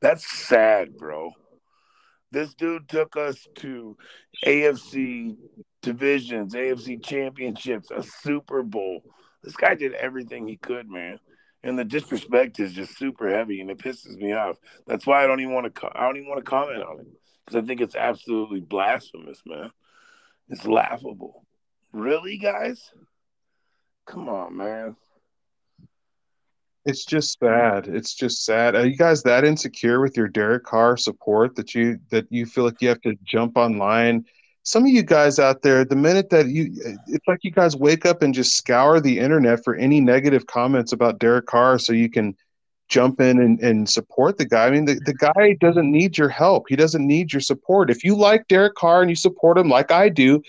That's 0.00 0.24
sad, 0.24 0.96
bro. 0.96 1.32
This 2.30 2.54
dude 2.54 2.88
took 2.88 3.16
us 3.16 3.48
to 3.56 3.96
AFC 4.46 5.36
divisions, 5.82 6.54
AFC 6.54 7.04
championships, 7.04 7.90
a 7.90 8.04
Super 8.04 8.62
Bowl. 8.62 9.02
This 9.42 9.56
guy 9.56 9.74
did 9.74 9.94
everything 9.94 10.46
he 10.46 10.56
could, 10.56 10.88
man 10.88 11.18
and 11.64 11.78
the 11.78 11.84
disrespect 11.84 12.58
is 12.58 12.72
just 12.72 12.98
super 12.98 13.28
heavy 13.28 13.60
and 13.60 13.70
it 13.70 13.78
pisses 13.78 14.16
me 14.16 14.32
off. 14.32 14.56
That's 14.86 15.06
why 15.06 15.22
I 15.22 15.26
don't 15.26 15.40
even 15.40 15.54
want 15.54 15.72
to. 15.72 15.90
I 15.94 16.02
don't 16.02 16.16
even 16.16 16.28
want 16.28 16.44
to 16.44 16.50
comment 16.50 16.82
on 16.82 17.00
it 17.00 17.06
because 17.44 17.62
I 17.62 17.64
think 17.64 17.80
it's 17.80 17.94
absolutely 17.94 18.60
blasphemous, 18.60 19.40
man. 19.46 19.70
It's 20.48 20.66
laughable. 20.66 21.44
Really, 21.92 22.36
guys? 22.36 22.90
Come 24.06 24.28
on, 24.28 24.56
man. 24.56 24.96
It's 26.84 27.04
just 27.04 27.38
sad. 27.38 27.86
It's 27.86 28.14
just 28.14 28.44
sad. 28.44 28.74
Are 28.74 28.84
you 28.84 28.96
guys 28.96 29.22
that 29.22 29.44
insecure 29.44 30.00
with 30.00 30.16
your 30.16 30.26
Derek 30.26 30.64
Carr 30.64 30.96
support 30.96 31.54
that 31.54 31.74
you 31.74 32.00
that 32.10 32.26
you 32.30 32.44
feel 32.44 32.64
like 32.64 32.82
you 32.82 32.88
have 32.88 33.00
to 33.02 33.16
jump 33.22 33.56
online? 33.56 34.24
Some 34.64 34.84
of 34.84 34.90
you 34.90 35.02
guys 35.02 35.38
out 35.38 35.62
there, 35.62 35.84
the 35.84 35.96
minute 35.96 36.30
that 36.30 36.46
you, 36.46 36.72
it's 37.08 37.26
like 37.26 37.40
you 37.42 37.50
guys 37.50 37.76
wake 37.76 38.06
up 38.06 38.22
and 38.22 38.32
just 38.32 38.56
scour 38.56 39.00
the 39.00 39.18
internet 39.18 39.62
for 39.64 39.74
any 39.74 40.00
negative 40.00 40.46
comments 40.46 40.92
about 40.92 41.18
Derek 41.18 41.46
Carr, 41.46 41.78
so 41.78 41.92
you 41.92 42.08
can 42.08 42.36
jump 42.88 43.20
in 43.20 43.40
and, 43.40 43.60
and 43.60 43.88
support 43.88 44.38
the 44.38 44.44
guy. 44.44 44.66
I 44.66 44.70
mean, 44.70 44.84
the, 44.84 45.00
the 45.04 45.14
guy 45.14 45.56
doesn't 45.60 45.90
need 45.90 46.18
your 46.18 46.28
help. 46.28 46.66
He 46.68 46.76
doesn't 46.76 47.04
need 47.04 47.32
your 47.32 47.40
support. 47.40 47.90
If 47.90 48.04
you 48.04 48.14
like 48.14 48.46
Derek 48.48 48.74
Carr 48.74 49.00
and 49.00 49.10
you 49.10 49.16
support 49.16 49.58
him 49.58 49.68
like 49.68 49.90
I 49.90 50.08
do, 50.08 50.42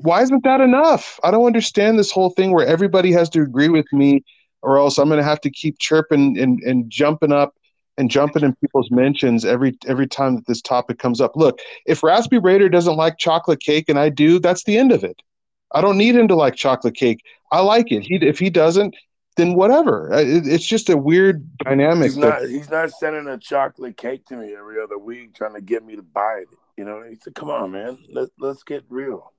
why 0.00 0.22
isn't 0.22 0.44
that 0.44 0.60
enough? 0.60 1.18
I 1.22 1.30
don't 1.30 1.46
understand 1.46 1.98
this 1.98 2.10
whole 2.10 2.30
thing 2.30 2.52
where 2.52 2.66
everybody 2.66 3.12
has 3.12 3.28
to 3.30 3.42
agree 3.42 3.68
with 3.68 3.86
me 3.92 4.24
or 4.62 4.78
else 4.78 4.98
I'm 4.98 5.08
going 5.08 5.18
to 5.18 5.24
have 5.24 5.40
to 5.42 5.50
keep 5.50 5.78
chirping 5.78 6.38
and, 6.38 6.60
and 6.60 6.90
jumping 6.90 7.32
up 7.32 7.54
and 7.96 8.10
jumping 8.10 8.44
in 8.44 8.54
people's 8.56 8.90
mentions 8.90 9.44
every 9.44 9.76
every 9.86 10.06
time 10.06 10.36
that 10.36 10.46
this 10.46 10.62
topic 10.62 10.98
comes 10.98 11.20
up. 11.20 11.36
Look, 11.36 11.58
if 11.86 12.02
Raspy 12.02 12.38
Raider 12.38 12.68
doesn't 12.68 12.96
like 12.96 13.18
chocolate 13.18 13.60
cake 13.60 13.88
and 13.88 13.98
I 13.98 14.08
do, 14.08 14.38
that's 14.38 14.64
the 14.64 14.78
end 14.78 14.92
of 14.92 15.04
it. 15.04 15.20
I 15.72 15.80
don't 15.80 15.98
need 15.98 16.14
him 16.14 16.28
to 16.28 16.36
like 16.36 16.54
chocolate 16.54 16.94
cake. 16.94 17.20
I 17.50 17.60
like 17.60 17.90
it. 17.92 18.04
He 18.04 18.16
if 18.16 18.38
he 18.38 18.50
doesn't, 18.50 18.94
then 19.36 19.54
whatever. 19.54 20.12
It, 20.12 20.46
it's 20.46 20.66
just 20.66 20.88
a 20.88 20.96
weird 20.96 21.56
dynamic. 21.58 22.10
He's 22.10 22.16
not. 22.16 22.42
He's 22.42 22.70
not 22.70 22.90
sending 22.90 23.26
a 23.26 23.36
chocolate 23.36 23.96
cake 23.96 24.24
to 24.26 24.36
me 24.36 24.54
every 24.54 24.80
other 24.80 24.98
week, 24.98 25.34
trying 25.34 25.54
to 25.54 25.60
get 25.60 25.84
me 25.84 25.96
to 25.96 26.02
buy 26.02 26.42
it. 26.42 26.48
You 26.76 26.84
know, 26.84 27.02
he 27.02 27.16
said, 27.20 27.34
"Come 27.34 27.50
on, 27.50 27.72
man. 27.72 27.98
Let 28.12 28.28
Let's 28.38 28.62
get 28.62 28.84
real." 28.88 29.32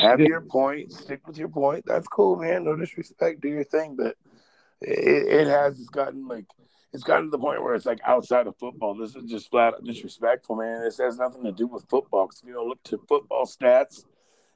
Have 0.00 0.20
your 0.20 0.40
point, 0.50 0.92
stick 0.92 1.26
with 1.26 1.38
your 1.38 1.48
point. 1.48 1.84
That's 1.86 2.08
cool, 2.08 2.36
man. 2.36 2.64
No 2.64 2.76
disrespect, 2.76 3.40
do 3.40 3.48
your 3.48 3.64
thing, 3.64 3.96
but 3.96 4.16
it, 4.80 5.40
it 5.40 5.46
has 5.48 5.80
it's 5.80 5.88
gotten 5.88 6.28
like 6.28 6.46
it's 6.92 7.02
gotten 7.02 7.26
to 7.26 7.30
the 7.30 7.38
point 7.38 7.62
where 7.62 7.74
it's 7.74 7.86
like 7.86 8.00
outside 8.04 8.46
of 8.46 8.56
football. 8.58 8.94
This 8.94 9.14
is 9.14 9.30
just 9.30 9.50
flat 9.50 9.74
disrespectful, 9.84 10.56
man. 10.56 10.82
This 10.82 10.98
has 10.98 11.18
nothing 11.18 11.44
to 11.44 11.52
do 11.52 11.66
with 11.66 11.88
football. 11.88 12.26
Because 12.26 12.42
you 12.44 12.52
know, 12.52 12.64
look 12.64 12.82
to 12.84 12.98
football 13.08 13.46
stats 13.46 14.04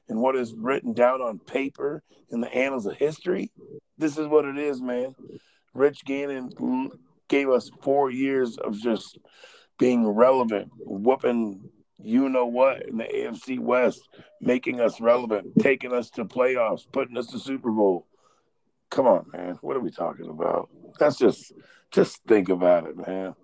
and 0.09 0.19
what 0.19 0.35
is 0.35 0.53
written 0.53 0.93
down 0.93 1.21
on 1.21 1.39
paper 1.39 2.03
in 2.29 2.41
the 2.41 2.53
annals 2.53 2.85
of 2.85 2.95
history. 2.97 3.51
This 3.97 4.17
is 4.17 4.27
what 4.27 4.45
it 4.45 4.57
is, 4.57 4.81
man. 4.81 5.15
Rich 5.73 6.05
Gannon 6.05 6.89
gave 7.27 7.49
us 7.49 7.69
four 7.81 8.09
years 8.11 8.57
of 8.57 8.79
just 8.79 9.17
being 9.79 10.07
relevant, 10.07 10.71
whooping 10.79 11.69
you 12.01 12.29
know 12.29 12.45
what 12.45 12.87
in 12.87 12.97
the 12.97 13.03
AFC 13.03 13.59
West, 13.59 14.07
making 14.41 14.79
us 14.79 14.99
relevant, 14.99 15.53
taking 15.59 15.93
us 15.93 16.09
to 16.11 16.25
playoffs, 16.25 16.85
putting 16.91 17.17
us 17.17 17.27
to 17.27 17.39
Super 17.39 17.71
Bowl. 17.71 18.07
Come 18.89 19.07
on, 19.07 19.25
man. 19.33 19.57
What 19.61 19.77
are 19.77 19.81
we 19.81 19.91
talking 19.91 20.29
about? 20.29 20.69
That's 20.99 21.17
just 21.17 21.53
just 21.91 22.21
think 22.27 22.49
about 22.49 22.87
it, 22.87 22.97
man. 22.97 23.35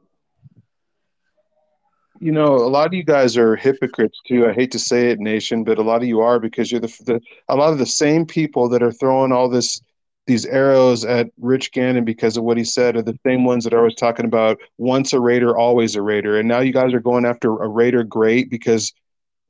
You 2.21 2.33
know, 2.33 2.55
a 2.55 2.67
lot 2.67 2.87
of 2.87 2.93
you 2.93 3.03
guys 3.03 3.37
are 3.37 3.55
hypocrites 3.55 4.19
too. 4.27 4.45
I 4.45 4.53
hate 4.53 4.71
to 4.71 4.79
say 4.79 5.09
it, 5.09 5.19
nation, 5.19 5.63
but 5.63 5.77
a 5.77 5.81
lot 5.81 6.01
of 6.01 6.07
you 6.07 6.19
are 6.19 6.39
because 6.39 6.69
you're 6.71 6.81
the, 6.81 6.93
the 7.05 7.21
a 7.47 7.55
lot 7.55 7.71
of 7.71 7.79
the 7.79 7.85
same 7.85 8.25
people 8.25 8.67
that 8.69 8.83
are 8.83 8.91
throwing 8.91 9.31
all 9.31 9.47
this 9.47 9.81
these 10.29 10.45
arrows 10.45 11.03
at 11.03 11.27
Rich 11.39 11.71
Gannon 11.71 12.05
because 12.05 12.37
of 12.37 12.43
what 12.43 12.55
he 12.55 12.63
said 12.63 12.95
are 12.95 13.01
the 13.01 13.17
same 13.25 13.43
ones 13.43 13.63
that 13.63 13.73
I 13.73 13.81
was 13.81 13.95
talking 13.95 14.25
about. 14.25 14.59
Once 14.77 15.11
a 15.11 15.19
Raider, 15.19 15.57
always 15.57 15.95
a 15.95 16.01
Raider. 16.03 16.39
And 16.39 16.47
now 16.47 16.59
you 16.59 16.71
guys 16.71 16.93
are 16.93 16.99
going 16.99 17.25
after 17.25 17.49
a 17.57 17.67
Raider 17.67 18.03
great 18.03 18.49
because 18.51 18.93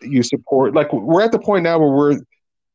you 0.02 0.24
support. 0.24 0.74
Like 0.74 0.92
we're 0.94 1.22
at 1.22 1.34
the 1.34 1.40
point 1.40 1.64
now 1.64 1.80
where 1.80 1.92
we're 1.92 2.20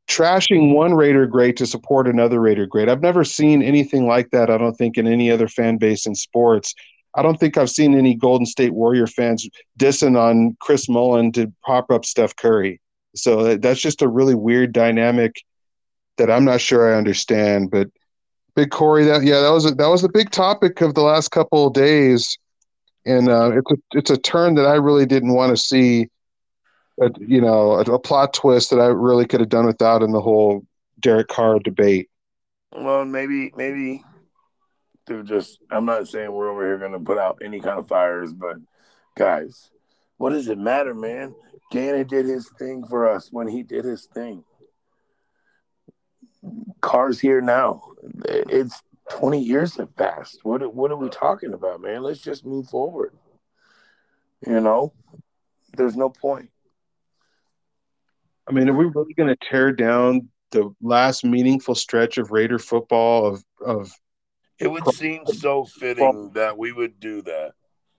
trashing 0.07 0.75
one 0.75 0.93
Raider 0.93 1.27
great 1.27 1.57
to 1.57 1.67
support 1.67 2.07
another 2.07 2.41
Raider 2.41 2.67
great. 2.67 2.91
I've 2.91 3.01
never 3.01 3.25
seen 3.25 3.63
anything 3.63 4.07
like 4.07 4.31
that. 4.33 4.51
I 4.51 4.59
don't 4.59 4.75
think 4.75 4.99
in 4.99 5.07
any 5.07 5.31
other 5.31 5.49
fan 5.49 5.79
base 5.79 6.07
in 6.07 6.15
sports. 6.15 6.75
I 7.15 7.23
don't 7.23 7.41
think 7.41 7.57
I've 7.57 7.71
seen 7.71 7.97
any 7.97 8.15
Golden 8.15 8.45
State 8.45 8.75
Warrior 8.75 9.07
fans 9.07 9.49
dissing 9.79 10.19
on 10.19 10.57
Chris 10.61 10.91
Mullin 10.91 11.33
to 11.33 11.51
prop 11.63 11.91
up 11.91 12.05
Steph 12.05 12.37
Curry. 12.37 12.81
So 13.17 13.41
uh, 13.41 13.57
that's 13.59 13.81
just 13.81 14.03
a 14.03 14.09
really 14.09 14.35
weird 14.35 14.73
dynamic 14.73 15.43
that 16.17 16.31
I'm 16.31 16.45
not 16.45 16.61
sure 16.61 16.93
I 16.93 16.97
understand. 16.97 17.71
But 17.71 17.89
Big 18.55 18.71
Corey, 18.71 19.05
that 19.05 19.23
yeah, 19.25 19.41
that 19.41 19.51
was 19.51 19.67
a, 19.67 19.75
that 19.75 19.89
was 19.89 20.03
the 20.03 20.09
big 20.09 20.31
topic 20.31 20.81
of 20.81 20.95
the 20.95 21.03
last 21.03 21.31
couple 21.31 21.67
of 21.67 21.73
days, 21.73 22.39
and 23.05 23.29
uh, 23.29 23.53
it's 23.55 23.71
a 23.71 23.77
it's 23.99 24.11
a 24.11 24.17
turn 24.17 24.55
that 24.55 24.67
I 24.67 24.75
really 24.75 25.07
didn't 25.07 25.35
want 25.35 25.51
to 25.51 25.63
see. 25.63 26.09
A, 27.01 27.11
you 27.19 27.41
know, 27.41 27.73
a, 27.73 27.81
a 27.81 27.99
plot 27.99 28.35
twist 28.35 28.71
that 28.71 28.79
I 28.79 28.87
really 28.87 29.27
could 29.27 29.41
have 29.41 29.49
done 29.49 29.67
without 29.67 30.05
in 30.05 30.13
the 30.13 30.21
whole 30.21 30.65
Derek 31.01 31.27
Carr 31.27 31.59
debate. 31.59 32.09
Well, 32.71 33.05
maybe 33.05 33.53
maybe 33.57 34.05
through 35.07 35.25
just 35.25 35.59
I'm 35.71 35.85
not 35.85 36.09
saying 36.09 36.31
we're 36.31 36.51
over 36.51 36.65
here 36.65 36.79
going 36.79 36.93
to 36.93 37.01
put 37.01 37.19
out 37.19 37.41
any 37.45 37.61
kind 37.61 37.79
of 37.79 37.89
fires, 37.89 38.33
but 38.33 38.57
guys, 39.17 39.71
what 40.19 40.31
does 40.31 40.49
it 40.49 40.59
matter, 40.59 40.95
man? 40.95 41.35
Gannon 41.71 42.07
did 42.07 42.27
his 42.27 42.49
thing 42.59 42.85
for 42.89 43.09
us 43.09 43.29
when 43.33 43.49
he 43.49 43.63
did 43.63 43.85
his 43.85 44.07
thing. 44.07 44.45
Carr's 46.81 47.21
here 47.21 47.41
now. 47.41 47.83
It's 48.27 48.81
20 49.11 49.41
years 49.41 49.77
have 49.77 49.95
passed. 49.97 50.41
What 50.43 50.75
what 50.75 50.91
are 50.91 50.97
we 50.97 51.09
talking 51.09 51.53
about, 51.53 51.81
man? 51.81 52.03
Let's 52.03 52.21
just 52.21 52.45
move 52.45 52.69
forward. 52.69 53.13
You 54.47 54.61
know, 54.61 54.93
there's 55.77 55.97
no 55.97 56.11
point. 56.11 56.51
I 58.47 58.53
mean, 58.53 58.69
are 58.69 58.77
we 58.77 58.85
really 58.85 59.15
going 59.15 59.31
to 59.31 59.49
tear 59.51 59.73
down 59.73 60.29
the 60.51 60.75
last 60.81 61.25
meaningful 61.25 61.75
stretch 61.75 62.17
of 62.19 62.31
Raider 62.31 62.59
football 62.59 63.27
of 63.27 63.45
of 63.65 63.93
it 64.59 64.69
would 64.69 64.87
seem 64.95 65.27
so 65.27 65.65
fitting 65.65 66.31
that 66.35 66.57
we 66.57 66.73
would 66.73 67.01
do 67.01 67.23
that. 67.23 67.53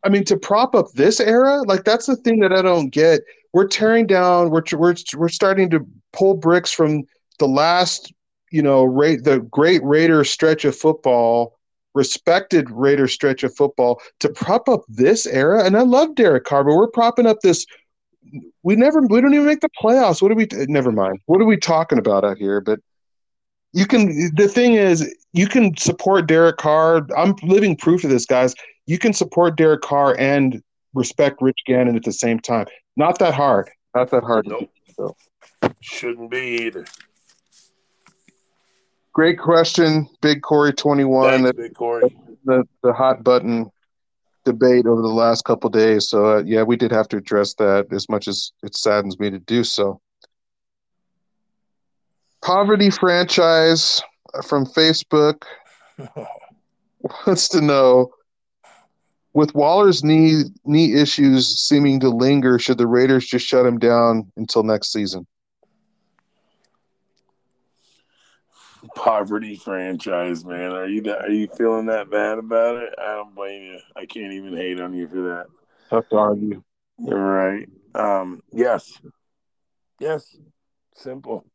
I 0.04 0.10
mean, 0.10 0.24
to 0.26 0.38
prop 0.38 0.74
up 0.74 0.92
this 0.94 1.20
era, 1.20 1.62
like 1.64 1.84
that's 1.84 2.06
the 2.06 2.16
thing 2.16 2.40
that 2.40 2.54
I 2.54 2.62
don't 2.62 2.90
get. 2.90 3.22
We're 3.54 3.68
tearing 3.68 4.08
down. 4.08 4.50
We're 4.52 4.64
we're 4.74 4.96
we're 5.16 5.30
starting 5.30 5.70
to 5.72 5.86
pull 6.14 6.36
bricks 6.36 6.72
from 6.72 7.04
the 7.40 7.48
last 7.48 8.14
you 8.56 8.62
know, 8.62 8.86
Ra- 8.86 9.18
the 9.22 9.40
great 9.52 9.84
Raider 9.84 10.24
stretch 10.24 10.64
of 10.64 10.78
football, 10.78 11.60
respected 11.94 12.72
Raider 12.72 13.06
stretch 13.06 13.44
of 13.44 13.54
football 13.54 14.02
to 14.22 14.30
prop 14.30 14.70
up 14.70 14.84
this 14.88 15.28
era. 15.28 15.66
And 15.66 15.76
I 15.76 15.82
love 15.82 16.16
Derek 16.16 16.46
Carr, 16.46 16.64
but 16.64 16.74
we're 16.74 16.88
propping 16.88 17.26
up 17.26 17.42
this. 17.42 17.66
We 18.64 18.78
never, 18.78 19.02
we 19.02 19.20
don't 19.20 19.34
even 19.34 19.46
make 19.46 19.60
the 19.60 19.68
playoffs. 19.78 20.22
What 20.22 20.32
are 20.32 20.36
we? 20.36 20.48
Never 20.70 20.94
mind. 20.94 21.20
What 21.26 21.42
are 21.42 21.46
we 21.46 21.58
talking 21.58 22.00
about 22.00 22.24
out 22.24 22.38
here? 22.38 22.62
But 22.62 22.80
you 23.74 23.86
can. 23.86 24.34
The 24.36 24.48
thing 24.48 24.76
is, 24.76 25.14
you 25.34 25.48
can 25.48 25.76
support 25.76 26.26
Derek 26.26 26.56
Carr. 26.56 27.06
I'm 27.18 27.36
living 27.44 27.76
proof 27.76 28.06
of 28.06 28.10
this, 28.10 28.26
guys. 28.26 28.56
You 28.86 28.98
can 28.98 29.12
support 29.12 29.58
Derek 29.58 29.82
Carr 29.82 30.16
and 30.18 30.64
respect 30.94 31.42
Rich 31.42 31.60
Gannon 31.68 31.98
at 31.98 32.06
the 32.06 32.14
same 32.14 32.40
time. 32.40 32.68
Not 32.96 33.20
that 33.20 33.34
hard. 33.34 33.70
Not 33.94 34.12
that 34.12 34.24
hard. 34.24 34.48
Nope. 34.48 34.70
So. 34.96 35.14
Shouldn't 35.82 36.32
be 36.32 36.64
either. 36.64 36.86
Great 39.16 39.40
question, 39.40 40.10
Big 40.22 40.42
Corey 40.42 40.74
twenty 40.74 41.06
one. 41.06 41.50
Big 41.56 41.74
Corey. 41.74 42.14
The 42.44 42.66
the 42.84 42.92
hot 42.92 43.24
button 43.24 43.72
debate 44.44 44.86
over 44.86 45.02
the 45.02 45.08
last 45.08 45.46
couple 45.46 45.70
days. 45.70 46.10
So 46.10 46.26
uh, 46.26 46.44
yeah, 46.44 46.64
we 46.64 46.76
did 46.76 46.92
have 46.92 47.08
to 47.08 47.18
address 47.18 47.54
that 47.54 47.88
as 47.94 48.10
much 48.10 48.28
as 48.28 48.52
it 48.62 48.76
saddens 48.76 49.18
me 49.18 49.30
to 49.30 49.40
do 49.40 49.64
so. 49.64 50.02
Poverty 52.44 52.90
franchise 52.90 54.02
from 54.44 54.66
Facebook 54.66 55.44
wants 57.26 57.48
to 57.48 57.62
know 57.62 58.12
with 59.32 59.56
Waller's 59.56 60.04
knee 60.04 60.44
knee 60.66 60.94
issues 60.94 61.58
seeming 61.58 62.02
to 62.02 62.10
linger, 62.10 62.60
should 62.60 62.80
the 62.80 62.88
Raiders 62.88 63.26
just 63.26 63.48
shut 63.48 63.66
him 63.66 63.80
down 63.80 64.30
until 64.36 64.64
next 64.64 64.92
season? 64.92 65.26
Poverty 68.96 69.56
franchise, 69.56 70.44
man. 70.44 70.72
Are 70.72 70.88
you 70.88 71.04
are 71.14 71.30
you 71.30 71.48
feeling 71.48 71.88
that 71.88 72.10
bad 72.10 72.40
about 72.40 72.78
it? 72.78 72.94
I 72.98 73.16
don't 73.16 73.36
blame 73.36 73.64
you. 73.64 73.80
I 73.96 74.06
can't 74.06 74.34
even 74.34 74.56
hate 74.56 74.80
on 74.80 74.94
you 74.94 75.08
for 75.08 75.22
that. 75.22 75.46
Tough 75.90 76.10
to 76.10 76.16
argue. 76.16 76.64
You're 76.98 77.20
right. 77.20 77.70
Um, 77.94 78.42
yes, 78.52 79.00
yes, 80.00 80.36
simple. 80.96 81.46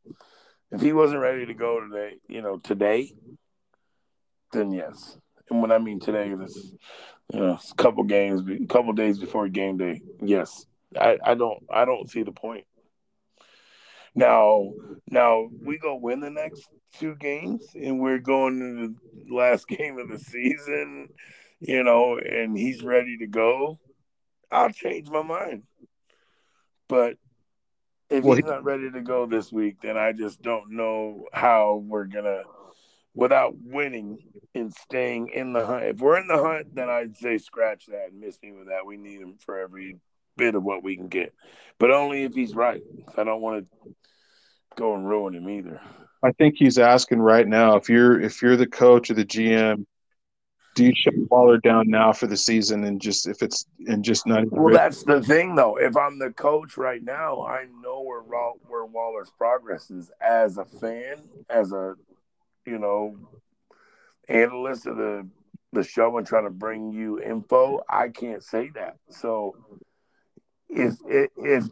If 0.71 0.81
he 0.81 0.93
wasn't 0.93 1.21
ready 1.21 1.45
to 1.47 1.53
go 1.53 1.81
today, 1.81 2.17
you 2.29 2.41
know, 2.41 2.57
today, 2.57 3.11
then 4.53 4.71
yes. 4.71 5.17
And 5.49 5.61
when 5.61 5.71
I 5.71 5.79
mean 5.79 5.99
today, 5.99 6.33
this, 6.33 6.71
you 7.33 7.39
know, 7.39 7.59
a 7.59 7.75
couple 7.75 8.03
games, 8.03 8.41
a 8.41 8.65
couple 8.67 8.93
days 8.93 9.19
before 9.19 9.49
game 9.49 9.77
day. 9.77 10.01
Yes, 10.21 10.65
I, 10.97 11.17
I 11.23 11.33
don't, 11.33 11.61
I 11.69 11.83
don't 11.83 12.09
see 12.09 12.23
the 12.23 12.31
point. 12.31 12.65
Now, 14.13 14.71
now 15.09 15.49
we 15.63 15.77
go 15.77 15.95
win 15.95 16.19
the 16.19 16.29
next 16.29 16.67
two 16.97 17.15
games, 17.15 17.65
and 17.75 17.99
we're 17.99 18.19
going 18.19 18.59
to 18.59 18.95
the 19.29 19.33
last 19.33 19.67
game 19.67 19.97
of 19.97 20.09
the 20.09 20.19
season, 20.19 21.09
you 21.59 21.83
know, 21.83 22.17
and 22.17 22.57
he's 22.57 22.83
ready 22.83 23.17
to 23.17 23.27
go. 23.27 23.79
I'll 24.51 24.71
change 24.71 25.09
my 25.09 25.23
mind. 25.23 25.63
But 26.89 27.15
if 28.09 28.25
well, 28.25 28.35
he's 28.35 28.45
not 28.45 28.65
ready 28.65 28.91
to 28.91 29.01
go 29.01 29.25
this 29.25 29.51
week, 29.51 29.77
then 29.81 29.97
I 29.97 30.11
just 30.11 30.41
don't 30.41 30.71
know 30.71 31.25
how 31.31 31.81
we're 31.85 32.05
gonna 32.05 32.43
without 33.13 33.53
winning 33.57 34.17
and 34.53 34.73
staying 34.73 35.29
in 35.29 35.53
the 35.53 35.65
hunt. 35.65 35.85
If 35.85 35.99
we're 35.99 36.19
in 36.19 36.27
the 36.27 36.43
hunt, 36.43 36.75
then 36.75 36.89
I'd 36.89 37.15
say 37.15 37.37
scratch 37.37 37.85
that 37.87 38.09
and 38.11 38.19
miss 38.19 38.37
me 38.43 38.51
with 38.51 38.67
that. 38.67 38.85
We 38.85 38.97
need 38.97 39.21
him 39.21 39.35
for 39.39 39.57
every 39.59 39.97
bit 40.37 40.55
of 40.55 40.63
what 40.63 40.83
we 40.83 40.95
can 40.95 41.07
get, 41.07 41.33
but 41.77 41.91
only 41.91 42.23
if 42.23 42.33
he's 42.33 42.55
right. 42.55 42.81
I 43.17 43.23
don't 43.23 43.41
want 43.41 43.65
to 43.65 43.93
go 44.75 44.95
and 44.95 45.07
ruin 45.07 45.35
him 45.35 45.49
either. 45.49 45.81
I 46.23 46.31
think 46.31 46.55
he's 46.57 46.77
asking 46.77 47.19
right 47.19 47.47
now 47.47 47.75
if 47.75 47.89
you're 47.89 48.19
if 48.19 48.41
you're 48.41 48.57
the 48.57 48.67
coach 48.67 49.09
or 49.09 49.15
the 49.15 49.25
GM, 49.25 49.85
do 50.75 50.85
you 50.85 50.93
shut 50.95 51.13
Waller 51.29 51.57
down 51.57 51.89
now 51.89 52.13
for 52.13 52.27
the 52.27 52.37
season 52.37 52.83
and 52.83 53.01
just 53.01 53.27
if 53.27 53.41
it's 53.41 53.65
and 53.87 54.03
just 54.03 54.25
not? 54.25 54.51
Well, 54.51 54.73
that's 54.73 55.03
the 55.03 55.21
thing 55.21 55.55
though. 55.55 55.77
If 55.77 55.97
I'm 55.97 56.19
the 56.19 56.31
coach 56.31 56.77
right 56.77 57.03
now, 57.03 57.43
I 57.45 57.65
know 57.81 58.01
where 58.01 58.21
where 58.21 58.85
Waller's 58.85 59.31
progress 59.37 59.91
is 59.91 60.11
as 60.21 60.57
a 60.57 60.65
fan, 60.65 61.17
as 61.49 61.71
a 61.71 61.95
you 62.65 62.77
know 62.77 63.17
analyst 64.29 64.85
of 64.87 64.97
the 64.97 65.27
the 65.73 65.83
show 65.83 66.17
and 66.17 66.27
trying 66.27 66.45
to 66.45 66.51
bring 66.51 66.91
you 66.91 67.21
info. 67.21 67.81
I 67.89 68.09
can't 68.09 68.43
say 68.43 68.69
that. 68.75 68.97
So 69.09 69.55
if 70.71 70.95
if 71.37 71.65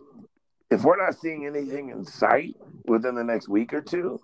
if 0.70 0.84
we're 0.84 1.04
not 1.04 1.16
seeing 1.16 1.46
anything 1.46 1.90
in 1.90 2.06
sight 2.06 2.56
within 2.86 3.16
the 3.16 3.24
next 3.24 3.48
week 3.48 3.74
or 3.74 3.82
two, 3.82 4.20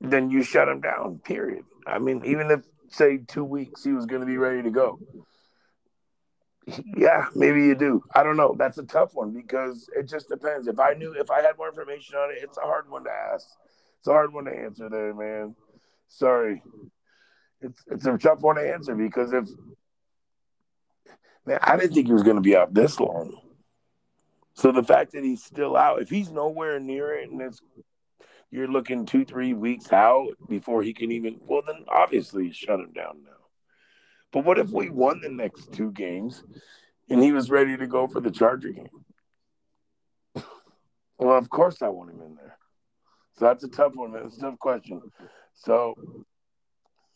then 0.00 0.30
you 0.30 0.42
shut 0.42 0.68
him 0.68 0.80
down. 0.80 1.20
Period. 1.24 1.64
I 1.86 1.98
mean, 1.98 2.22
even 2.24 2.50
if 2.50 2.60
say 2.90 3.18
two 3.18 3.44
weeks 3.44 3.84
he 3.84 3.92
was 3.92 4.06
going 4.06 4.20
to 4.20 4.26
be 4.26 4.36
ready 4.36 4.62
to 4.62 4.70
go, 4.70 4.98
yeah, 6.96 7.26
maybe 7.34 7.62
you 7.62 7.74
do. 7.74 8.02
I 8.14 8.22
don't 8.22 8.36
know. 8.36 8.54
That's 8.58 8.78
a 8.78 8.84
tough 8.84 9.14
one 9.14 9.32
because 9.32 9.88
it 9.96 10.08
just 10.08 10.28
depends. 10.28 10.66
If 10.66 10.78
I 10.78 10.94
knew, 10.94 11.12
if 11.12 11.30
I 11.30 11.40
had 11.40 11.56
more 11.56 11.68
information 11.68 12.16
on 12.16 12.30
it, 12.30 12.38
it's 12.42 12.58
a 12.58 12.62
hard 12.62 12.90
one 12.90 13.04
to 13.04 13.10
ask. 13.10 13.46
It's 14.00 14.08
a 14.08 14.12
hard 14.12 14.32
one 14.32 14.44
to 14.44 14.52
answer 14.52 14.88
there, 14.88 15.14
man. 15.14 15.54
Sorry. 16.08 16.62
It's 17.60 17.82
it's 17.90 18.06
a 18.06 18.18
tough 18.18 18.40
one 18.40 18.56
to 18.56 18.72
answer 18.72 18.94
because 18.94 19.32
if 19.32 19.48
man, 21.46 21.58
I 21.62 21.76
didn't 21.76 21.94
think 21.94 22.06
he 22.06 22.12
was 22.12 22.22
going 22.22 22.36
to 22.36 22.42
be 22.42 22.56
out 22.56 22.74
this 22.74 23.00
long. 23.00 23.47
So 24.58 24.72
the 24.72 24.82
fact 24.82 25.12
that 25.12 25.22
he's 25.22 25.44
still 25.44 25.76
out, 25.76 26.02
if 26.02 26.10
he's 26.10 26.32
nowhere 26.32 26.80
near 26.80 27.14
it, 27.14 27.30
and 27.30 27.40
it's 27.40 27.62
you're 28.50 28.66
looking 28.66 29.06
two, 29.06 29.24
three 29.24 29.54
weeks 29.54 29.92
out 29.92 30.30
before 30.48 30.82
he 30.82 30.92
can 30.92 31.12
even, 31.12 31.38
well, 31.46 31.62
then 31.64 31.84
obviously 31.86 32.50
shut 32.50 32.80
him 32.80 32.90
down 32.92 33.22
now. 33.22 33.30
But 34.32 34.44
what 34.44 34.58
if 34.58 34.70
we 34.70 34.90
won 34.90 35.20
the 35.20 35.28
next 35.28 35.72
two 35.72 35.92
games 35.92 36.42
and 37.08 37.22
he 37.22 37.30
was 37.30 37.52
ready 37.52 37.76
to 37.76 37.86
go 37.86 38.08
for 38.08 38.20
the 38.20 38.32
Charger 38.32 38.70
game? 38.70 38.88
well, 41.18 41.38
of 41.38 41.48
course 41.48 41.80
I 41.80 41.88
want 41.88 42.10
him 42.10 42.20
in 42.20 42.34
there. 42.34 42.58
So 43.38 43.44
that's 43.44 43.62
a 43.62 43.68
tough 43.68 43.92
one. 43.94 44.10
That's 44.10 44.38
a 44.38 44.40
tough 44.40 44.58
question. 44.58 45.00
So 45.54 45.94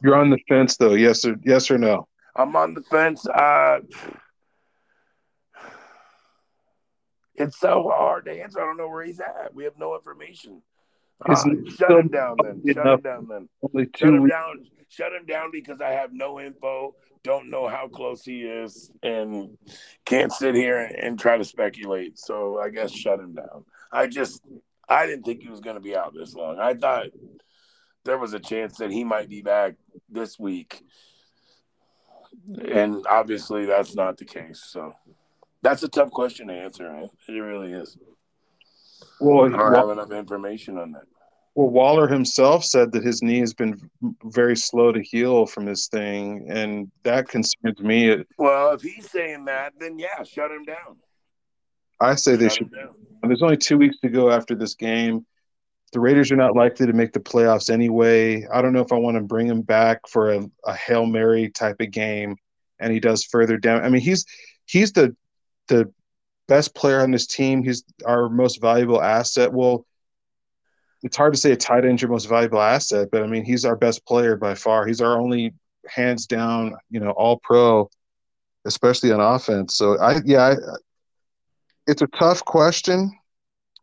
you're 0.00 0.14
on 0.14 0.30
the 0.30 0.38
fence, 0.48 0.76
though. 0.76 0.94
Yes 0.94 1.24
or 1.24 1.34
yes 1.42 1.72
or 1.72 1.78
no? 1.78 2.06
I'm 2.36 2.54
on 2.54 2.74
the 2.74 2.82
fence. 2.82 3.26
Uh, 3.26 3.80
it's 7.34 7.58
so 7.58 7.90
hard 7.92 8.26
to 8.26 8.32
answer. 8.42 8.60
I 8.60 8.66
don't 8.66 8.76
know 8.76 8.88
where 8.88 9.04
he's 9.04 9.20
at. 9.20 9.54
We 9.54 9.64
have 9.64 9.78
no 9.78 9.94
information. 9.94 10.62
Uh, 11.24 11.34
shut 11.76 11.90
him 11.90 12.08
down 12.08 12.36
then. 12.42 12.62
Shut 12.74 12.86
him 12.86 13.00
down 13.00 13.28
then. 13.28 13.48
Only 13.62 13.86
two 13.86 13.90
shut 13.98 14.08
him 14.08 14.22
weeks. 14.22 14.34
down. 14.34 14.66
Shut 14.88 15.12
him 15.12 15.24
down 15.24 15.50
because 15.50 15.80
I 15.80 15.90
have 15.90 16.12
no 16.12 16.40
info. 16.40 16.94
Don't 17.22 17.50
know 17.50 17.68
how 17.68 17.86
close 17.86 18.24
he 18.24 18.42
is, 18.42 18.90
and 19.02 19.56
can't 20.04 20.32
sit 20.32 20.56
here 20.56 20.78
and 20.78 21.18
try 21.18 21.38
to 21.38 21.44
speculate. 21.44 22.18
So 22.18 22.58
I 22.60 22.68
guess 22.70 22.90
shut 22.90 23.20
him 23.20 23.34
down. 23.34 23.64
I 23.92 24.08
just 24.08 24.42
I 24.88 25.06
didn't 25.06 25.24
think 25.24 25.42
he 25.42 25.48
was 25.48 25.60
going 25.60 25.76
to 25.76 25.80
be 25.80 25.96
out 25.96 26.14
this 26.14 26.34
long. 26.34 26.58
I 26.58 26.74
thought 26.74 27.06
there 28.04 28.18
was 28.18 28.34
a 28.34 28.40
chance 28.40 28.78
that 28.78 28.90
he 28.90 29.04
might 29.04 29.28
be 29.28 29.40
back 29.40 29.74
this 30.10 30.38
week, 30.38 30.82
and 32.68 33.06
obviously 33.08 33.66
that's 33.66 33.94
not 33.94 34.18
the 34.18 34.24
case. 34.24 34.64
So 34.66 34.92
that's 35.62 35.82
a 35.82 35.88
tough 35.88 36.10
question 36.10 36.48
to 36.48 36.54
answer. 36.54 36.90
Man. 36.90 37.08
It 37.28 37.32
really 37.32 37.72
is. 37.72 37.96
Well, 39.20 39.46
I 39.46 39.48
don't 39.48 39.74
have 39.74 39.90
enough 39.90 40.12
information 40.12 40.78
on 40.78 40.92
that. 40.92 41.04
Well, 41.54 41.68
Waller 41.68 42.08
himself 42.08 42.64
said 42.64 42.92
that 42.92 43.04
his 43.04 43.22
knee 43.22 43.40
has 43.40 43.52
been 43.52 43.78
very 44.24 44.56
slow 44.56 44.90
to 44.90 45.02
heal 45.02 45.44
from 45.44 45.66
this 45.66 45.86
thing, 45.86 46.46
and 46.48 46.90
that 47.02 47.28
concerns 47.28 47.78
me. 47.78 48.24
Well, 48.38 48.72
if 48.72 48.82
he's 48.82 49.10
saying 49.10 49.44
that, 49.46 49.74
then 49.78 49.98
yeah, 49.98 50.22
shut 50.22 50.50
him 50.50 50.64
down. 50.64 50.96
I 52.00 52.14
say 52.14 52.32
shut 52.32 52.40
they 52.40 52.48
should. 52.48 52.70
There's 53.22 53.42
only 53.42 53.58
two 53.58 53.76
weeks 53.76 53.98
to 54.00 54.08
go 54.08 54.30
after 54.30 54.54
this 54.54 54.74
game. 54.74 55.26
The 55.92 56.00
Raiders 56.00 56.32
are 56.32 56.36
not 56.36 56.56
likely 56.56 56.86
to 56.86 56.94
make 56.94 57.12
the 57.12 57.20
playoffs 57.20 57.68
anyway. 57.68 58.46
I 58.50 58.62
don't 58.62 58.72
know 58.72 58.80
if 58.80 58.92
I 58.92 58.96
want 58.96 59.18
to 59.18 59.22
bring 59.22 59.46
him 59.46 59.60
back 59.60 60.08
for 60.08 60.32
a, 60.32 60.50
a 60.64 60.74
hail 60.74 61.04
mary 61.04 61.50
type 61.50 61.76
of 61.80 61.90
game, 61.90 62.36
and 62.80 62.92
he 62.92 62.98
does 62.98 63.24
further 63.24 63.58
down. 63.58 63.84
I 63.84 63.90
mean, 63.90 64.00
he's 64.00 64.24
he's 64.64 64.92
the 64.92 65.14
the 65.68 65.92
best 66.48 66.74
player 66.74 67.00
on 67.00 67.10
this 67.10 67.26
team. 67.26 67.62
He's 67.62 67.84
our 68.04 68.28
most 68.28 68.60
valuable 68.60 69.02
asset. 69.02 69.52
Well, 69.52 69.86
it's 71.02 71.16
hard 71.16 71.32
to 71.34 71.38
say 71.38 71.52
a 71.52 71.56
tight 71.56 71.84
end 71.84 72.00
your 72.00 72.10
most 72.10 72.28
valuable 72.28 72.60
asset, 72.60 73.08
but 73.10 73.22
I 73.22 73.26
mean 73.26 73.44
he's 73.44 73.64
our 73.64 73.76
best 73.76 74.04
player 74.06 74.36
by 74.36 74.54
far. 74.54 74.86
He's 74.86 75.00
our 75.00 75.18
only 75.18 75.54
hands 75.86 76.26
down, 76.26 76.76
you 76.90 77.00
know, 77.00 77.10
all 77.10 77.40
pro, 77.42 77.90
especially 78.64 79.12
on 79.12 79.20
offense. 79.20 79.74
So 79.74 79.98
I 79.98 80.20
yeah, 80.24 80.42
I, 80.42 80.54
it's 81.86 82.02
a 82.02 82.06
tough 82.06 82.44
question, 82.44 83.10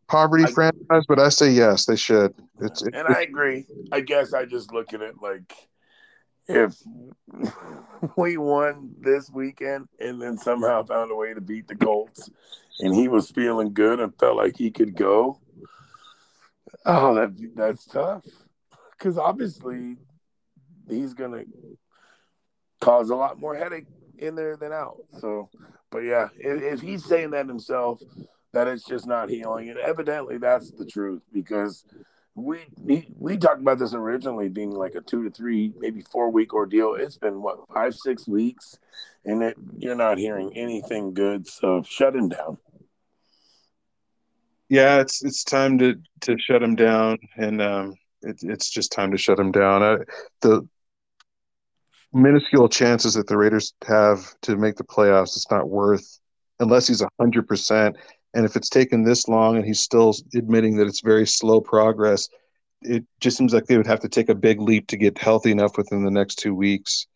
poverty 0.08 0.44
I, 0.44 0.50
franchise, 0.50 1.04
but 1.08 1.18
I 1.18 1.28
say 1.28 1.50
yes, 1.50 1.84
they 1.84 1.96
should. 1.96 2.34
It's, 2.60 2.82
and 2.82 3.06
I 3.08 3.22
agree. 3.22 3.66
I 3.92 4.00
guess 4.00 4.32
I 4.32 4.44
just 4.46 4.72
look 4.72 4.94
at 4.94 5.02
it 5.02 5.16
like 5.20 5.52
if 6.48 6.74
we 8.16 8.36
won 8.36 8.94
this 8.98 9.30
weekend 9.30 9.88
and 9.98 10.20
then 10.20 10.38
somehow 10.38 10.82
found 10.82 11.10
a 11.10 11.14
way 11.14 11.34
to 11.34 11.40
beat 11.40 11.68
the 11.68 11.76
Colts 11.76 12.30
and 12.80 12.94
he 12.94 13.08
was 13.08 13.30
feeling 13.30 13.72
good 13.72 14.00
and 14.00 14.18
felt 14.18 14.36
like 14.36 14.56
he 14.56 14.70
could 14.70 14.96
go, 14.96 15.38
oh, 16.86 17.14
that 17.14 17.52
that's 17.54 17.84
tough. 17.84 18.24
Because 18.92 19.18
obviously 19.18 19.96
he's 20.88 21.14
gonna 21.14 21.44
cause 22.80 23.10
a 23.10 23.16
lot 23.16 23.38
more 23.38 23.54
headache 23.54 23.86
in 24.18 24.34
there 24.34 24.56
than 24.56 24.72
out. 24.72 24.96
So, 25.18 25.48
but 25.90 26.00
yeah, 26.00 26.28
if, 26.38 26.62
if 26.62 26.80
he's 26.80 27.04
saying 27.04 27.30
that 27.30 27.46
himself, 27.46 28.00
that 28.52 28.68
it's 28.68 28.84
just 28.84 29.06
not 29.06 29.30
healing, 29.30 29.70
and 29.70 29.78
evidently 29.78 30.38
that's 30.38 30.70
the 30.72 30.84
truth 30.84 31.22
because 31.32 31.84
we 32.34 33.12
we 33.16 33.36
talked 33.36 33.60
about 33.60 33.78
this 33.78 33.94
originally 33.94 34.48
being 34.48 34.70
like 34.70 34.94
a 34.94 35.00
two 35.00 35.24
to 35.24 35.30
three, 35.30 35.72
maybe 35.78 36.00
four 36.00 36.30
week 36.30 36.54
ordeal. 36.54 36.94
It's 36.94 37.18
been 37.18 37.42
what 37.42 37.68
five 37.72 37.94
six 37.94 38.26
weeks, 38.28 38.78
and 39.24 39.42
it, 39.42 39.56
you're 39.78 39.96
not 39.96 40.18
hearing 40.18 40.56
anything 40.56 41.12
good. 41.12 41.46
So 41.46 41.82
shut 41.82 42.14
him 42.14 42.28
down. 42.28 42.58
Yeah, 44.68 45.00
it's 45.00 45.24
it's 45.24 45.44
time 45.44 45.78
to 45.78 45.96
to 46.20 46.38
shut 46.38 46.62
him 46.62 46.76
down, 46.76 47.18
and 47.36 47.60
um, 47.60 47.94
it, 48.22 48.38
it's 48.42 48.70
just 48.70 48.92
time 48.92 49.10
to 49.10 49.18
shut 49.18 49.38
him 49.38 49.50
down. 49.50 49.82
I, 49.82 49.96
the 50.40 50.68
minuscule 52.12 52.68
chances 52.68 53.14
that 53.14 53.26
the 53.26 53.36
Raiders 53.36 53.74
have 53.86 54.34
to 54.42 54.56
make 54.56 54.76
the 54.76 54.84
playoffs, 54.84 55.36
it's 55.36 55.50
not 55.50 55.68
worth 55.68 56.20
unless 56.60 56.86
he's 56.86 57.02
hundred 57.18 57.48
percent 57.48 57.96
and 58.34 58.44
if 58.44 58.56
it's 58.56 58.68
taken 58.68 59.02
this 59.02 59.28
long 59.28 59.56
and 59.56 59.64
he's 59.64 59.80
still 59.80 60.14
admitting 60.34 60.76
that 60.76 60.86
it's 60.86 61.00
very 61.00 61.26
slow 61.26 61.60
progress, 61.60 62.28
it 62.82 63.04
just 63.20 63.36
seems 63.36 63.52
like 63.52 63.66
they 63.66 63.76
would 63.76 63.86
have 63.86 64.00
to 64.00 64.08
take 64.08 64.28
a 64.28 64.34
big 64.34 64.60
leap 64.60 64.86
to 64.88 64.96
get 64.96 65.18
healthy 65.18 65.50
enough 65.50 65.76
within 65.76 66.04
the 66.04 66.10
next 66.10 66.36
two 66.36 66.54
weeks. 66.54 67.06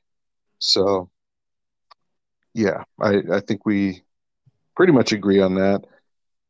So, 0.58 1.10
yeah, 2.52 2.84
I, 3.00 3.22
I 3.32 3.40
think 3.40 3.64
we 3.64 4.02
pretty 4.76 4.92
much 4.92 5.12
agree 5.12 5.40
on 5.40 5.54
that. 5.54 5.84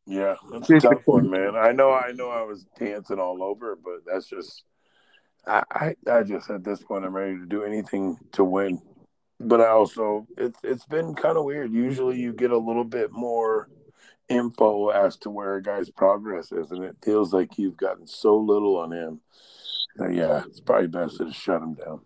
Yeah, 0.06 0.34
that's 0.52 0.68
a 0.68 0.80
tough 0.80 1.06
one, 1.06 1.30
man. 1.30 1.56
I 1.56 1.72
know, 1.72 1.92
I 1.92 2.12
know, 2.12 2.30
I 2.30 2.42
was 2.42 2.64
dancing 2.78 3.18
all 3.18 3.42
over, 3.42 3.76
but 3.76 4.04
that's 4.06 4.28
just, 4.28 4.64
I, 5.46 5.62
I, 5.70 5.94
I 6.10 6.22
just 6.22 6.50
at 6.50 6.64
this 6.64 6.82
point, 6.82 7.04
I'm 7.04 7.16
ready 7.16 7.38
to 7.38 7.46
do 7.46 7.64
anything 7.64 8.18
to 8.32 8.44
win. 8.44 8.80
But 9.40 9.60
I 9.60 9.68
also, 9.68 10.26
it's 10.38 10.60
it's 10.62 10.86
been 10.86 11.14
kind 11.14 11.36
of 11.36 11.44
weird. 11.44 11.72
Usually, 11.72 12.20
you 12.20 12.32
get 12.32 12.52
a 12.52 12.58
little 12.58 12.84
bit 12.84 13.10
more 13.12 13.68
info 14.28 14.88
as 14.88 15.16
to 15.18 15.30
where 15.30 15.56
a 15.56 15.62
guy's 15.62 15.90
progress 15.90 16.52
is, 16.52 16.70
and 16.70 16.84
it 16.84 16.96
feels 17.02 17.32
like 17.32 17.58
you've 17.58 17.76
gotten 17.76 18.06
so 18.06 18.36
little 18.36 18.76
on 18.76 18.92
him. 18.92 19.20
Yeah, 19.98 20.42
it's 20.46 20.60
probably 20.60 20.88
best 20.88 21.18
to 21.18 21.32
shut 21.32 21.62
him 21.62 21.74
down. 21.74 22.00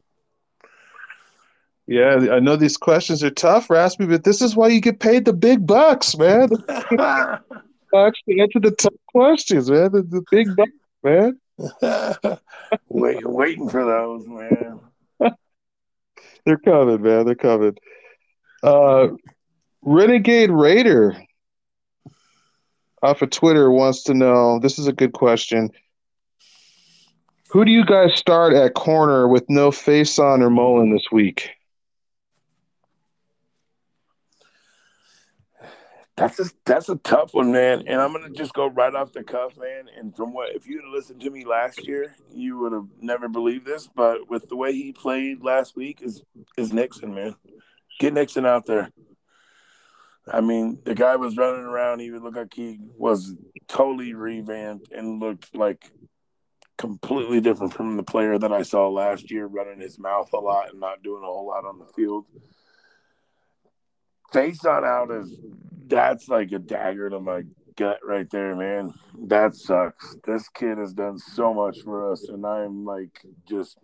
Yeah, 1.87 2.29
I 2.33 2.39
know 2.39 2.57
these 2.57 2.77
questions 2.77 3.25
are 3.25 3.31
tough, 3.31 3.71
Raspy, 3.71 4.05
but 4.07 4.25
this 4.25 4.43
is 4.43 4.55
why 4.55 4.69
you 4.69 4.81
get 4.81 5.01
paid 5.01 5.25
the 5.25 5.33
big 5.33 5.67
bucks, 5.67 6.19
man. 6.19 6.49
bucks 6.69 8.21
to 8.29 8.41
answer 8.41 8.61
the 8.61 8.75
tough 8.79 8.93
questions, 9.07 9.71
man. 9.71 9.93
The, 9.93 10.03
the 10.03 10.23
big 10.31 10.55
bucks, 10.55 10.71
man. 11.03 11.41
Wait, 12.89 13.27
waiting 13.27 13.71
for 13.71 13.85
those, 13.87 14.27
man. 14.27 14.81
They're 16.45 16.59
coming, 16.59 17.01
man. 17.01 17.25
They're 17.25 17.35
coming. 17.35 17.77
Uh, 18.63 19.09
Renegade 19.81 20.51
Raider 20.51 21.17
Uh, 23.03 23.07
off 23.07 23.23
of 23.23 23.31
Twitter 23.31 23.71
wants 23.71 24.03
to 24.05 24.15
know 24.15 24.59
this 24.59 24.79
is 24.79 24.87
a 24.87 24.93
good 24.93 25.13
question. 25.13 25.71
Who 27.51 27.65
do 27.65 27.71
you 27.71 27.85
guys 27.85 28.15
start 28.15 28.53
at 28.53 28.75
corner 28.75 29.27
with 29.27 29.49
no 29.49 29.71
Facyson 29.71 30.43
or 30.43 30.51
Mullen 30.51 30.93
this 30.93 31.07
week? 31.11 31.51
That's 36.17 36.41
a 36.41 36.51
that's 36.67 36.89
a 36.89 36.97
tough 36.97 37.33
one, 37.33 37.53
man. 37.53 37.85
And 37.87 38.01
I'm 38.01 38.13
gonna 38.13 38.31
just 38.31 38.53
go 38.53 38.69
right 38.69 38.93
off 38.93 39.13
the 39.13 39.23
cuff, 39.23 39.57
man. 39.57 39.85
And 39.97 40.15
from 40.17 40.35
what 40.35 40.55
if 40.55 40.67
you'd 40.67 40.85
listened 40.93 41.21
to 41.21 41.31
me 41.31 41.45
last 41.45 41.87
year, 41.87 42.17
you 42.35 42.59
would 42.59 42.73
have 42.73 42.89
never 43.01 43.29
believed 43.29 43.65
this. 43.65 43.87
But 43.87 44.29
with 44.29 44.49
the 44.49 44.57
way 44.57 44.73
he 44.73 44.93
played 44.93 45.45
last 45.45 45.77
week, 45.77 46.01
is 46.03 46.23
is 46.57 46.73
Nixon, 46.73 47.15
man. 47.15 47.37
Get 48.01 48.15
Nixon 48.15 48.45
out 48.45 48.67
there. 48.67 48.91
I 50.33 50.41
mean, 50.41 50.81
the 50.85 50.95
guy 50.95 51.17
was 51.17 51.37
running 51.37 51.65
around. 51.65 52.01
He 52.01 52.11
would 52.11 52.23
look 52.23 52.37
like 52.37 52.55
he 52.55 52.79
was 52.97 53.35
totally 53.69 54.15
revamped 54.15 54.93
and 54.93 55.21
looked 55.21 55.55
like 55.55 55.91
completely 56.77 57.41
different 57.41 57.75
from 57.75 57.97
the 57.97 58.03
player 58.03 58.39
that 58.39 58.53
I 58.53 58.63
saw 58.63 58.89
last 58.89 59.31
year, 59.31 59.47
running 59.47 59.81
his 59.81 59.99
mouth 59.99 60.33
a 60.33 60.39
lot 60.39 60.71
and 60.71 60.81
not 60.81 61.03
doing 61.03 61.23
a 61.23 61.27
whole 61.27 61.47
lot 61.47 61.65
on 61.65 61.79
the 61.79 61.87
field. 61.87 62.25
Facyson 64.33 64.85
out 64.85 65.11
is 65.11 65.39
that's 65.87 66.29
like 66.29 66.53
a 66.53 66.59
dagger 66.59 67.11
to 67.11 67.21
my 67.21 67.43
gut 67.77 68.01
right 68.05 68.29
there, 68.31 68.55
man. 68.55 68.93
That 69.27 69.55
sucks. 69.55 70.17
This 70.25 70.49
kid 70.49 70.79
has 70.79 70.93
done 70.93 71.19
so 71.19 71.55
much 71.55 71.81
for 71.83 72.13
us, 72.13 72.29
and 72.29 72.45
I'm 72.47 72.85
like 72.85 73.25
just 73.49 73.79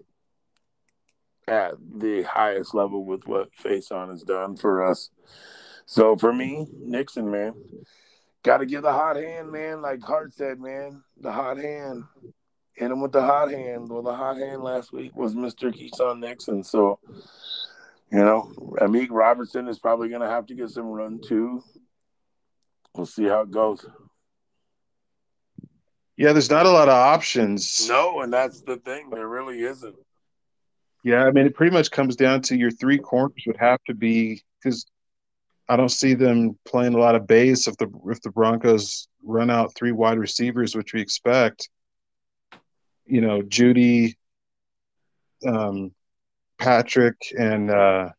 at 1.47 1.75
the 1.95 2.23
highest 2.23 2.75
level 2.75 3.05
with 3.05 3.27
what 3.27 3.51
Facyson 3.53 4.11
has 4.11 4.23
done 4.23 4.57
for 4.57 4.85
us. 4.85 5.11
So 5.87 6.17
for 6.17 6.33
me, 6.33 6.67
Nixon, 6.81 7.31
man, 7.31 7.55
got 8.43 8.59
to 8.59 8.67
give 8.67 8.83
the 8.83 8.93
hot 8.93 9.17
hand, 9.17 9.53
man. 9.53 9.83
Like 9.83 10.03
Hart 10.03 10.35
said, 10.35 10.59
man, 10.59 11.03
the 11.21 11.33
hot 11.33 11.59
hand. 11.59 12.05
Hit 12.75 12.91
him 12.91 13.01
with 13.01 13.13
the 13.13 13.23
hot 13.23 13.53
hand. 13.53 13.89
Well, 13.89 14.03
the 14.03 14.15
hot 14.15 14.37
hand 14.37 14.63
last 14.63 14.93
week 14.93 15.15
was 15.15 15.35
Mr. 15.35 15.73
Keisean 15.73 16.19
Nixon. 16.19 16.65
So, 16.65 16.99
you 18.11 18.19
know, 18.19 18.53
Amik 18.81 19.09
Robertson 19.11 19.69
is 19.69 19.79
probably 19.79 20.09
going 20.09 20.23
to 20.23 20.29
have 20.29 20.47
to 20.47 20.55
get 20.55 20.71
some 20.71 20.87
run 20.87 21.21
too. 21.21 21.63
We'll 22.97 23.07
see 23.07 23.25
how 23.25 23.43
it 23.43 23.53
goes. 23.53 23.87
Yeah, 26.17 26.33
there's 26.33 26.51
not 26.51 26.67
a 26.67 26.71
lot 26.71 26.89
of 26.89 26.95
options. 26.95 27.89
No, 27.89 28.21
and 28.21 28.33
that's 28.33 28.61
the 28.63 28.77
thing. 28.77 29.11
There 29.11 29.27
really 29.29 29.63
isn't. 29.63 29.97
Yeah, 31.03 31.25
I 31.25 31.33
mean, 31.33 31.47
it 31.47 31.55
pretty 31.55 31.73
much 31.73 31.91
comes 31.91 32.17
down 32.17 32.41
to 32.43 32.57
your 32.57 32.71
three 32.71 32.99
corners 32.99 33.43
would 33.47 33.59
have 33.59 33.83
to 33.85 33.95
be 33.95 34.43
because 34.63 34.87
I 35.69 35.77
don't 35.77 35.91
see 35.91 36.15
them 36.15 36.59
playing 36.67 36.95
a 36.95 36.99
lot 36.99 37.15
of 37.15 37.27
base 37.27 37.67
if 37.69 37.77
the 37.79 37.91
if 38.07 38.21
the 38.21 38.31
Broncos 38.31 39.09
run 39.23 39.51
out 39.51 39.75
three 39.75 39.93
wide 39.93 40.19
receivers, 40.19 40.75
which 40.75 40.93
we 40.93 41.01
expect. 41.01 41.71
You 43.07 43.21
know, 43.21 43.43
Jeudy, 43.43 44.17
um, 45.47 45.93
Patrick, 46.59 47.17
and 47.39 47.71
uh, 47.71 48.11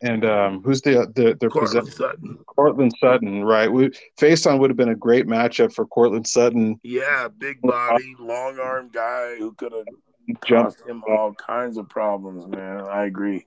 and 0.00 0.24
um, 0.24 0.62
who's 0.62 0.80
the 0.82 1.10
the 1.14 1.36
their 1.40 1.50
Courtland 1.50 1.88
Sutton. 1.88 2.38
Courtland 2.46 2.92
Sutton, 2.98 3.44
right? 3.44 3.70
We 3.70 3.90
Facyson 4.18 4.58
would 4.58 4.70
have 4.70 4.76
been 4.76 4.90
a 4.90 4.96
great 4.96 5.26
matchup 5.26 5.72
for 5.74 5.86
Courtland 5.86 6.26
Sutton. 6.26 6.80
Yeah, 6.82 7.28
big 7.28 7.60
body, 7.60 8.14
long 8.18 8.58
arm 8.58 8.90
guy 8.92 9.36
who 9.36 9.52
could 9.52 9.72
have 9.72 9.86
Jump. 10.44 10.66
caused 10.66 10.86
him 10.86 11.02
all 11.08 11.34
kinds 11.34 11.76
of 11.78 11.88
problems, 11.88 12.46
man. 12.46 12.80
I 12.82 13.04
agree. 13.04 13.46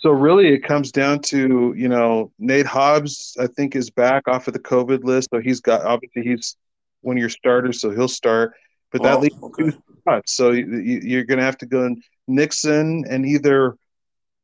So 0.00 0.10
really, 0.10 0.48
it 0.48 0.60
comes 0.60 0.92
down 0.92 1.20
to 1.24 1.74
you 1.76 1.88
know 1.88 2.32
Nate 2.38 2.66
Hobbs. 2.66 3.36
I 3.38 3.46
think 3.46 3.76
is 3.76 3.90
back 3.90 4.26
off 4.28 4.48
of 4.48 4.54
the 4.54 4.60
COVID 4.60 5.04
list, 5.04 5.28
so 5.32 5.40
he's 5.40 5.60
got 5.60 5.82
obviously 5.82 6.22
he's 6.22 6.56
one 7.02 7.16
of 7.16 7.20
your 7.20 7.28
starters, 7.30 7.80
so 7.80 7.90
he'll 7.90 8.08
start. 8.08 8.54
But 8.92 9.02
that 9.02 9.18
Oh, 9.18 9.20
leaves 9.20 9.36
okay. 9.42 9.70
two 9.70 9.82
spots, 10.00 10.32
so 10.34 10.50
you, 10.52 10.66
you're 11.02 11.24
going 11.24 11.38
to 11.38 11.44
have 11.44 11.58
to 11.58 11.66
go 11.66 11.94
Nixon 12.26 13.04
and 13.08 13.26
either 13.26 13.76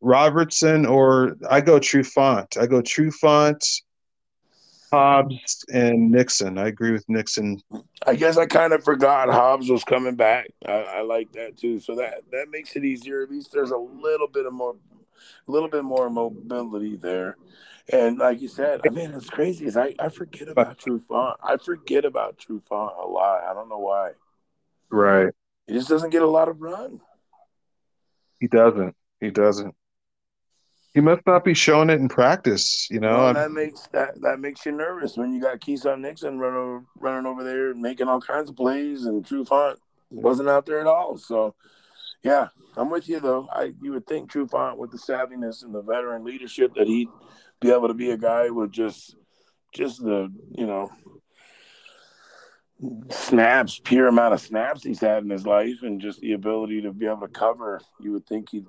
Robertson 0.01 0.87
or 0.87 1.37
I 1.49 1.61
go 1.63 1.81
Trufant. 1.81 2.57
I 2.59 2.67
go 2.67 2.81
Trufant, 2.83 3.65
Hobbs, 4.93 5.65
and 5.73 6.11
Nixon. 6.11 6.59
I 6.59 6.69
agree 6.69 6.93
with 6.93 7.05
Nixon. 7.09 7.61
I 8.07 8.15
guess 8.15 8.37
I 8.37 8.47
kind 8.47 8.73
of 8.73 8.85
forgot 8.85 9.29
Hobbs 9.31 9.69
was 9.69 9.85
coming 9.85 10.15
back. 10.15 10.49
I, 10.67 10.73
I 10.73 11.01
like 11.01 11.33
that 11.33 11.57
too. 11.57 11.81
So 11.81 11.97
that 11.97 12.23
that 12.31 12.51
makes 12.51 12.77
it 12.77 12.85
easier. 12.85 13.23
At 13.23 13.31
least 13.31 13.51
there's 13.53 13.73
a 13.73 13.77
little 13.77 14.29
bit 14.29 14.47
of 14.47 14.53
more, 14.53 14.77
a 15.47 15.51
little 15.51 15.69
bit 15.69 15.85
more 15.85 16.11
mobility 16.11 16.97
there. 16.97 17.37
And 17.93 18.19
like 18.19 18.41
you 18.41 18.49
said, 18.49 18.81
I 18.85 18.91
mean, 18.91 19.13
it's 19.13 19.31
crazy. 19.31 19.67
Is 19.67 19.77
I, 19.77 19.95
I 19.99 20.09
forget 20.09 20.49
about 20.49 20.79
Trufant. 20.79 21.37
I 21.43 21.57
forget 21.57 22.05
about 22.05 22.39
Trufant 22.39 22.99
a 23.03 23.07
lot. 23.07 23.45
I 23.45 23.55
don't 23.55 23.69
know 23.69 23.79
why. 23.79 24.13
Right. 24.91 25.33
He 25.67 25.75
just 25.75 25.89
doesn't 25.89 26.11
get 26.11 26.23
a 26.23 26.29
lot 26.29 26.49
of 26.49 26.61
run. 26.61 27.01
He 28.41 28.49
doesn't. 28.49 28.95
He 29.21 29.31
doesn't. 29.31 29.75
He 30.95 31.01
must 31.01 31.27
not 31.27 31.45
be 31.45 31.55
showing 31.55 31.91
it 31.91 32.01
in 32.01 32.09
practice. 32.09 32.89
You 32.91 33.01
know. 33.01 33.19
Well, 33.19 33.35
that 33.35 33.53
makes 33.53 33.87
that 33.89 34.21
that 34.23 34.41
makes 34.41 34.65
you 34.65 34.73
nervous 34.73 35.17
when 35.17 35.33
you 35.33 35.41
got 35.41 35.61
Keisean 35.61 36.01
Nixon 36.01 36.39
running 36.39 36.59
over, 36.59 36.85
running 36.99 37.27
over 37.27 37.45
there 37.45 37.75
making 37.75 38.09
all 38.09 38.21
kinds 38.21 38.49
of 38.49 38.57
plays, 38.57 39.05
and 39.05 39.25
Trufant 39.25 39.77
wasn't 40.11 40.49
out 40.49 40.67
there 40.67 40.81
at 40.81 40.87
all. 40.87 41.19
So, 41.19 41.55
yeah, 42.27 42.49
I'm 42.77 42.91
with 42.91 43.09
you 43.09 43.21
though. 43.21 43.49
I 43.53 43.73
you 43.81 43.93
would 43.93 44.07
think 44.07 44.31
Trufant 44.31 44.77
with 44.77 44.91
the 44.91 44.99
savviness 44.99 45.63
and 45.63 45.75
the 45.75 45.83
veteran 45.83 46.25
leadership 46.25 46.75
that 46.75 46.89
he'd 46.89 47.09
be 47.61 47.71
able 47.71 47.89
to 47.89 47.95
be 47.95 48.11
a 48.11 48.19
guy 48.19 48.51
with 48.51 48.73
just 48.73 49.15
just 49.73 50.03
the 50.03 50.33
you 50.51 50.67
know 50.67 50.91
snaps, 53.11 53.81
pure 53.83 54.09
amount 54.09 54.35
of 54.35 54.41
snaps 54.41 54.83
he's 54.83 55.01
had 55.01 55.23
in 55.23 55.31
his 55.31 55.47
life, 55.47 55.83
and 55.83 56.01
just 56.01 56.21
the 56.21 56.33
ability 56.33 56.83
to 56.83 56.93
be 56.93 57.07
able 57.07 57.21
to 57.21 57.29
cover. 57.29 57.81
You 58.01 58.13
would 58.13 58.27
think 58.27 58.51
he 58.51 58.65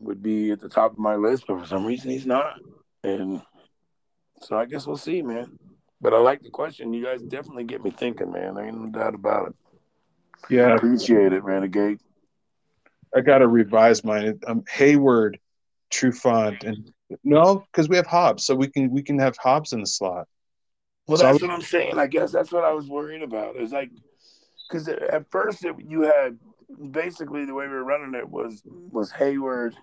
would 0.00 0.22
be 0.22 0.50
at 0.50 0.60
the 0.60 0.68
top 0.68 0.92
of 0.92 0.98
my 0.98 1.14
list, 1.14 1.44
but 1.46 1.60
for 1.60 1.66
some 1.66 1.86
reason 1.86 2.10
he's 2.10 2.26
not. 2.26 2.60
And 3.04 3.42
so 4.42 4.58
I 4.58 4.66
guess 4.66 4.86
we'll 4.86 4.96
see, 4.96 5.22
man. 5.22 5.58
But 6.00 6.14
I 6.14 6.18
like 6.18 6.42
the 6.42 6.50
question. 6.50 6.92
You 6.92 7.04
guys 7.04 7.22
definitely 7.22 7.64
get 7.64 7.82
me 7.82 7.90
thinking, 7.90 8.32
man. 8.32 8.54
There 8.54 8.64
ain't 8.64 8.80
no 8.80 8.90
doubt 8.90 9.14
about 9.14 9.48
it. 9.48 9.54
yeah. 10.50 10.74
Appreciate 10.74 11.32
it, 11.32 11.42
Renegade. 11.42 12.00
I 13.14 13.20
got 13.20 13.38
to 13.38 13.48
revise 13.48 14.04
mine. 14.04 14.38
Um, 14.46 14.64
Hayward, 14.70 15.38
Trufant, 15.90 16.64
and 16.64 16.92
no, 17.24 17.64
because 17.72 17.88
we 17.88 17.96
have 17.96 18.06
Hobbs, 18.06 18.44
so 18.44 18.54
we 18.54 18.68
can 18.68 18.90
we 18.90 19.02
can 19.02 19.18
have 19.18 19.36
Hobbs 19.36 19.72
in 19.72 19.80
the 19.80 19.86
slot. 19.86 20.28
Well, 21.06 21.16
So- 21.18 21.24
that's 21.24 21.42
what 21.42 21.50
I'm 21.50 21.62
saying. 21.62 21.98
I 21.98 22.06
guess 22.06 22.32
that's 22.32 22.52
what 22.52 22.64
I 22.64 22.72
was 22.72 22.86
worried 22.88 23.22
about. 23.22 23.56
It's 23.56 23.72
like 23.72 23.90
because 24.68 24.88
at 24.88 25.30
first 25.30 25.64
it, 25.64 25.74
you 25.86 26.02
had 26.02 26.38
basically 26.90 27.46
the 27.46 27.54
way 27.54 27.66
we 27.66 27.72
were 27.72 27.84
running 27.84 28.14
it 28.14 28.28
was 28.28 28.62
was 28.66 29.10
Hayward, 29.12 29.74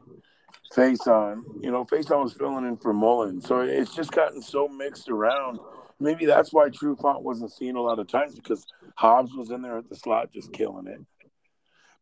Facyson. 0.74 1.44
You 1.62 1.72
know, 1.72 1.86
Facyson 1.86 2.24
was 2.24 2.34
filling 2.34 2.66
in 2.68 2.78
for 2.78 2.94
Mullen, 2.94 3.42
so 3.42 3.62
it's 3.62 3.96
just 3.96 4.12
gotten 4.12 4.42
so 4.42 4.68
mixed 4.68 5.10
around. 5.10 5.60
Maybe 6.00 6.26
that's 6.26 6.52
why 6.54 6.70
Trufant 6.70 7.22
wasn't 7.22 7.52
seen 7.54 7.76
a 7.78 7.82
lot 7.82 8.00
of 8.00 8.08
times 8.08 8.36
because 8.36 8.66
Hobbs 8.96 9.34
was 9.34 9.50
in 9.50 9.62
there 9.62 9.78
at 9.78 9.90
the 9.90 9.96
slot 9.96 10.32
just 10.32 10.52
killing 10.52 10.88
it. 10.88 11.00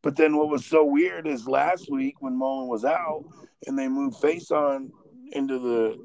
But 0.03 0.17
then 0.17 0.37
what 0.37 0.49
was 0.49 0.65
so 0.65 0.83
weird 0.85 1.25
is 1.25 1.47
last 1.47 1.89
week 1.89 2.15
when 2.19 2.37
Mullen 2.37 2.67
was 2.67 2.85
out 2.85 3.23
and 3.65 3.79
they 3.79 3.87
moved 3.87 4.21
Facyson 4.21 4.91
into 5.31 5.57
the 5.57 5.97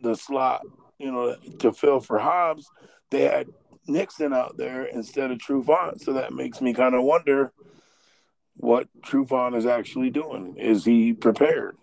the 0.00 0.14
slot, 0.14 0.62
you 0.98 1.10
know, 1.10 1.34
to 1.58 1.72
fill 1.72 2.00
for 2.00 2.18
Hobbs, 2.18 2.70
they 3.10 3.22
had 3.22 3.48
Nixon 3.88 4.32
out 4.32 4.56
there 4.56 4.84
instead 4.84 5.30
of 5.30 5.38
Trufant. 5.38 6.00
So 6.00 6.12
that 6.12 6.32
makes 6.32 6.60
me 6.60 6.72
kind 6.72 6.94
of 6.94 7.02
wonder 7.02 7.52
what 8.54 8.88
Trufant 9.02 9.56
is 9.56 9.66
actually 9.66 10.10
doing. 10.10 10.56
Is 10.56 10.84
he 10.84 11.12
prepared? 11.12 11.76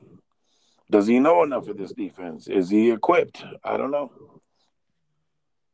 Does 0.90 1.08
he 1.08 1.20
know 1.20 1.44
enough 1.44 1.68
of 1.68 1.78
this 1.78 1.92
defense? 1.92 2.48
Is 2.48 2.70
he 2.70 2.92
equipped? 2.92 3.44
I 3.64 3.78
don't 3.78 3.92
know. 3.92 4.12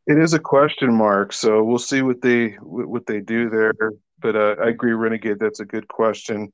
It 0.08 0.18
is 0.18 0.34
a 0.34 0.40
question 0.40 0.94
mark, 0.94 1.34
so 1.34 1.64
we'll 1.64 1.78
see 1.78 2.02
what 2.02 2.22
they 2.22 2.52
what 2.62 3.06
they 3.06 3.20
do 3.20 3.50
there. 3.50 3.74
But 4.22 4.36
uh, 4.36 4.56
I 4.64 4.70
agree, 4.70 4.94
Renegade. 4.94 5.40
That's 5.40 5.60
a 5.60 5.66
good 5.66 5.88
question 5.88 6.52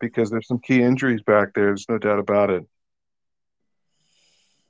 because 0.00 0.30
there's 0.30 0.46
some 0.46 0.58
key 0.60 0.82
injuries 0.82 1.22
back 1.22 1.54
there. 1.54 1.66
There's 1.66 1.88
no 1.88 1.98
doubt 1.98 2.18
about 2.18 2.50
it. 2.50 2.64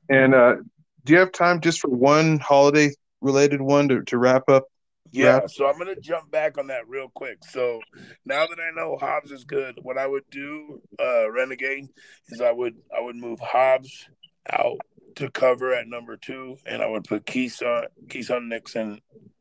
And 0.08 0.34
uh, 0.34 0.56
do 1.04 1.12
you 1.12 1.18
have 1.18 1.32
time 1.32 1.60
just 1.60 1.80
for 1.80 1.88
one 1.88 2.38
holiday 2.38 2.90
related 3.20 3.60
one 3.60 3.88
to, 3.88 4.02
to 4.04 4.18
wrap 4.18 4.48
up? 4.48 4.64
Yeah, 5.10 5.40
Yeah. 5.40 5.46
so 5.46 5.68
I'm 5.68 5.78
gonna 5.78 5.96
jump 5.96 6.30
back 6.30 6.58
on 6.58 6.68
that 6.68 6.88
real 6.88 7.10
quick. 7.14 7.38
So 7.50 7.80
now 8.24 8.46
that 8.46 8.58
I 8.58 8.74
know 8.74 8.96
Hobbs 8.98 9.30
is 9.30 9.44
good, 9.44 9.78
what 9.82 9.98
I 9.98 10.06
would 10.06 10.24
do, 10.30 10.80
uh, 10.98 11.30
Renegade, 11.30 11.88
is 12.28 12.40
I 12.40 12.52
would 12.52 12.76
I 12.96 13.00
would 13.00 13.16
move 13.16 13.38
Hobbs 13.40 14.08
out 14.50 14.78
to 15.16 15.30
cover 15.30 15.74
at 15.74 15.86
number 15.86 16.16
two, 16.16 16.56
and 16.64 16.82
I 16.82 16.86
would 16.86 17.04
put 17.04 17.26
Keisean 17.26 17.86
Keisean 18.06 18.48
Nixon 18.48 19.00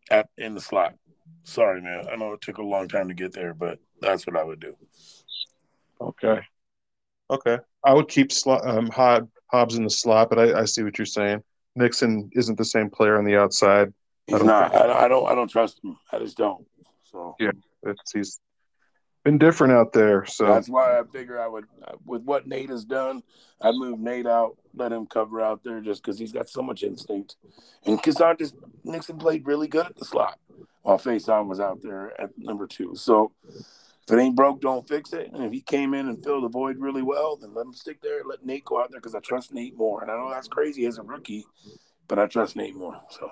at 0.09 0.30
in 0.38 0.55
the 0.55 0.61
slot. 0.61 0.95
Sorry, 1.43 1.81
man. 1.81 2.07
I 2.11 2.15
know 2.15 2.34
it 2.34 2.41
took 2.41 2.57
a 2.57 2.63
long 2.63 2.88
time 2.88 3.07
to 3.07 3.13
get 3.13 3.34
there, 3.34 3.53
but 3.53 3.80
that's 3.99 4.27
what 4.27 4.38
I 4.38 4.43
would 4.43 4.59
do. 4.59 4.76
Okay. 5.99 6.41
Okay. 7.30 7.57
I 7.84 7.93
would 7.93 8.07
keep 8.07 8.31
slot, 8.31 8.68
um, 8.68 8.88
Hob, 8.88 9.30
Hobbs 9.47 9.76
in 9.76 9.84
the 9.84 9.89
slot, 9.89 10.30
but 10.30 10.39
I, 10.39 10.61
I 10.61 10.65
see 10.65 10.84
what 10.84 10.97
you're 10.97 11.05
saying. 11.05 11.43
Nixon 11.76 12.30
isn't 12.34 12.57
the 12.57 12.65
same 12.65 12.89
player 12.89 13.18
on 13.18 13.26
the 13.26 13.38
outside. 13.38 13.88
I 13.88 13.93
He's 14.27 14.38
don't 14.39 14.47
not. 14.47 14.76
I, 14.76 15.05
I 15.05 15.07
don't. 15.07 15.27
I 15.27 15.35
don't 15.35 15.47
trust 15.47 15.84
him. 15.84 15.97
I 16.11 16.19
just 16.19 16.38
don't. 16.38 16.65
So 17.03 17.35
Yeah. 17.39 17.51
It's, 17.84 18.11
he's 18.11 18.39
been 19.23 19.38
different 19.38 19.73
out 19.73 19.93
there. 19.93 20.26
So 20.26 20.45
that's 20.45 20.69
why 20.69 20.99
I 20.99 21.03
figure 21.03 21.39
I 21.39 21.47
would, 21.47 21.65
with 22.05 22.23
what 22.23 22.47
Nate 22.47 22.69
has 22.69 22.85
done, 22.85 23.23
I'd 23.61 23.76
move 23.76 23.99
Nate 23.99 24.27
out, 24.27 24.57
let 24.76 24.91
him 24.91 25.05
cover 25.05 25.41
out 25.41 25.63
there 25.63 25.81
just 25.81 26.03
because 26.03 26.19
he's 26.19 26.31
got 26.31 26.49
so 26.49 26.61
much 26.61 26.84
instinct. 26.84 27.35
And 27.85 28.01
Cassandra 28.01 28.47
Nixon 28.84 29.18
played 29.18 29.45
really 29.45 29.68
good 29.68 29.85
at 29.85 29.95
the 29.95 30.05
slot 30.05 30.39
while 30.81 30.97
Facyson 30.97 31.47
was 31.47 31.59
out 31.59 31.81
there 31.81 32.19
at 32.19 32.31
number 32.37 32.67
two. 32.67 32.95
So 32.95 33.31
if 33.47 34.11
it 34.11 34.19
ain't 34.19 34.35
broke, 34.35 34.61
don't 34.61 34.87
fix 34.87 35.13
it. 35.13 35.31
And 35.31 35.43
if 35.43 35.51
he 35.51 35.61
came 35.61 35.93
in 35.93 36.07
and 36.07 36.23
filled 36.23 36.43
the 36.43 36.49
void 36.49 36.77
really 36.79 37.01
well, 37.01 37.37
then 37.37 37.53
let 37.53 37.65
him 37.65 37.73
stick 37.73 38.01
there. 38.01 38.23
Let 38.25 38.45
Nate 38.45 38.65
go 38.65 38.81
out 38.81 38.91
there 38.91 38.99
because 38.99 39.15
I 39.15 39.19
trust 39.19 39.53
Nate 39.53 39.77
more. 39.77 40.01
And 40.01 40.11
I 40.11 40.17
know 40.17 40.29
that's 40.29 40.47
crazy 40.47 40.85
as 40.85 40.97
a 40.97 41.03
rookie, 41.03 41.45
but 42.07 42.19
I 42.19 42.27
trust 42.27 42.55
Nate 42.55 42.75
more. 42.75 42.99
So 43.09 43.31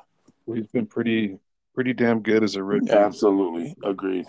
he's 0.53 0.67
been 0.67 0.85
pretty 0.85 1.39
pretty 1.73 1.93
damn 1.93 2.21
good 2.21 2.43
as 2.43 2.55
a 2.55 2.63
rookie. 2.63 2.91
absolutely 2.91 3.76
agreed. 3.84 4.26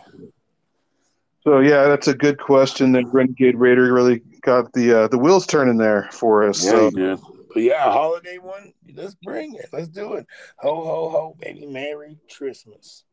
So 1.43 1.61
yeah, 1.61 1.89
that's 1.89 2.09
a 2.09 2.15
good 2.15 2.39
question. 2.39 2.93
That 2.93 3.07
Renegade 3.07 3.57
Raider 3.57 3.93
really 3.93 4.23
got 4.43 4.73
the 4.73 5.03
uh, 5.03 5.09
the 5.09 5.19
wheels 5.19 5.47
turning 5.47 5.79
there 5.79 6.09
for 6.13 6.49
us. 6.49 6.65
Yeah, 6.65 6.71
so 6.71 6.91
did. 6.91 7.19
But 7.53 7.63
yeah, 7.63 7.85
holiday 7.85 8.39
one. 8.39 8.73
Let's 8.95 9.15
bring 9.15 9.55
it. 9.55 9.69
Let's 9.73 9.89
do 9.89 10.15
it. 10.15 10.27
Ho 10.59 10.75
ho 10.75 11.11
ho, 11.11 11.37
baby! 11.41 11.67
Merry 11.67 12.19
Christmas. 12.37 13.05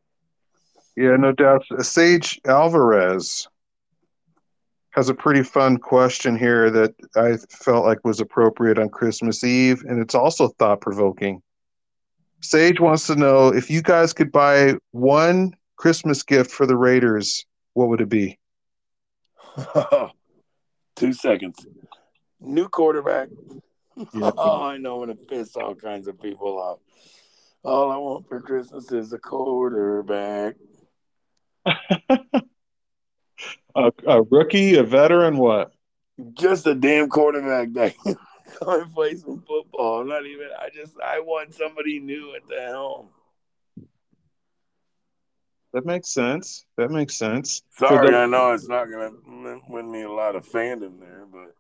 Yeah, 0.98 1.16
no 1.16 1.32
doubt. 1.32 1.64
Sage 1.82 2.42
Alvarez 2.46 3.48
has 4.92 5.10
a 5.10 5.14
pretty 5.14 5.44
fun 5.44 5.78
question 5.78 6.36
here 6.36 6.72
that 6.72 6.96
I 7.16 7.38
felt 7.52 7.86
like 7.86 8.04
was 8.04 8.20
appropriate 8.20 8.80
on 8.80 8.90
Christmas 8.90 9.44
Eve, 9.44 9.84
and 9.88 10.02
it's 10.02 10.16
also 10.16 10.48
thought 10.48 10.82
provoking. 10.82 11.44
Sage 12.42 12.80
wants 12.80 13.06
to 13.08 13.16
know 13.16 13.50
if 13.50 13.70
you 13.70 13.84
guys 13.84 14.12
could 14.12 14.32
buy 14.32 14.74
one 14.90 15.54
Christmas 15.76 16.24
gift 16.24 16.50
for 16.50 16.66
the 16.66 16.76
Raiders, 16.76 17.46
what 17.74 17.90
would 17.90 18.02
it 18.02 18.10
be? 18.10 18.40
Two 20.96 21.14
seconds. 21.14 21.64
New 22.40 22.68
quarterback. 22.68 23.30
Yeah. 24.14 24.32
Oh, 24.38 24.64
I 24.64 24.78
know 24.78 25.02
I'm 25.02 25.08
going 25.08 25.18
to 25.18 25.26
piss 25.26 25.56
all 25.56 25.74
kinds 25.74 26.08
of 26.08 26.22
people 26.22 26.60
off. 26.60 26.80
All 27.64 27.92
I 27.92 27.98
want 27.98 28.28
for 28.28 28.40
Christmas 28.40 28.92
is 28.92 29.12
a 29.12 29.18
quarterback. 29.18 30.56
A, 33.78 33.92
a 34.08 34.24
rookie, 34.24 34.76
a 34.76 34.84
veteran, 34.84 35.38
what? 35.38 35.72
Just 36.34 36.66
a 36.66 36.74
damn 36.74 37.10
quarterback 37.10 37.74
that 37.74 37.96
can 38.00 38.16
come 38.60 38.82
and 38.82 38.92
play 38.92 39.16
some 39.16 39.44
football. 39.48 40.04
Not 40.04 40.26
even. 40.26 40.48
I 40.60 40.70
just. 40.74 40.94
I 41.00 41.20
want 41.20 41.54
somebody 41.54 42.00
new 42.00 42.34
at 42.36 42.48
the 42.48 42.60
helm. 42.60 43.10
That 45.74 45.86
makes 45.86 46.10
sense. 46.10 46.66
That 46.76 46.90
makes 46.90 47.16
sense. 47.16 47.62
Sorry, 47.78 48.10
the- 48.10 48.18
I 48.18 48.26
know 48.26 48.52
it's 48.54 48.68
not 48.68 48.86
gonna 48.90 49.12
win 49.70 49.92
me 49.92 50.02
a 50.02 50.12
lot 50.12 50.36
of 50.36 50.44
fandom 50.48 51.00
there, 51.00 51.26
but 51.32 51.54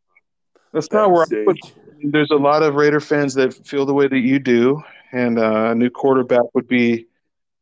That's 0.74 0.92
not 0.92 1.12
where 1.12 1.22
I 1.22 1.44
put 1.46 1.60
there's 2.04 2.32
a 2.32 2.36
lot 2.36 2.64
of 2.64 2.74
Raider 2.76 3.00
fans 3.00 3.36
that 3.36 3.54
feel 3.54 3.86
the 3.86 3.94
way 3.94 4.08
that 4.08 4.20
you 4.20 4.40
do, 4.40 4.82
and 5.12 5.38
uh, 5.38 5.70
a 5.72 5.76
new 5.76 5.92
quarterback 5.92 6.56
would 6.56 6.68
be 6.68 7.06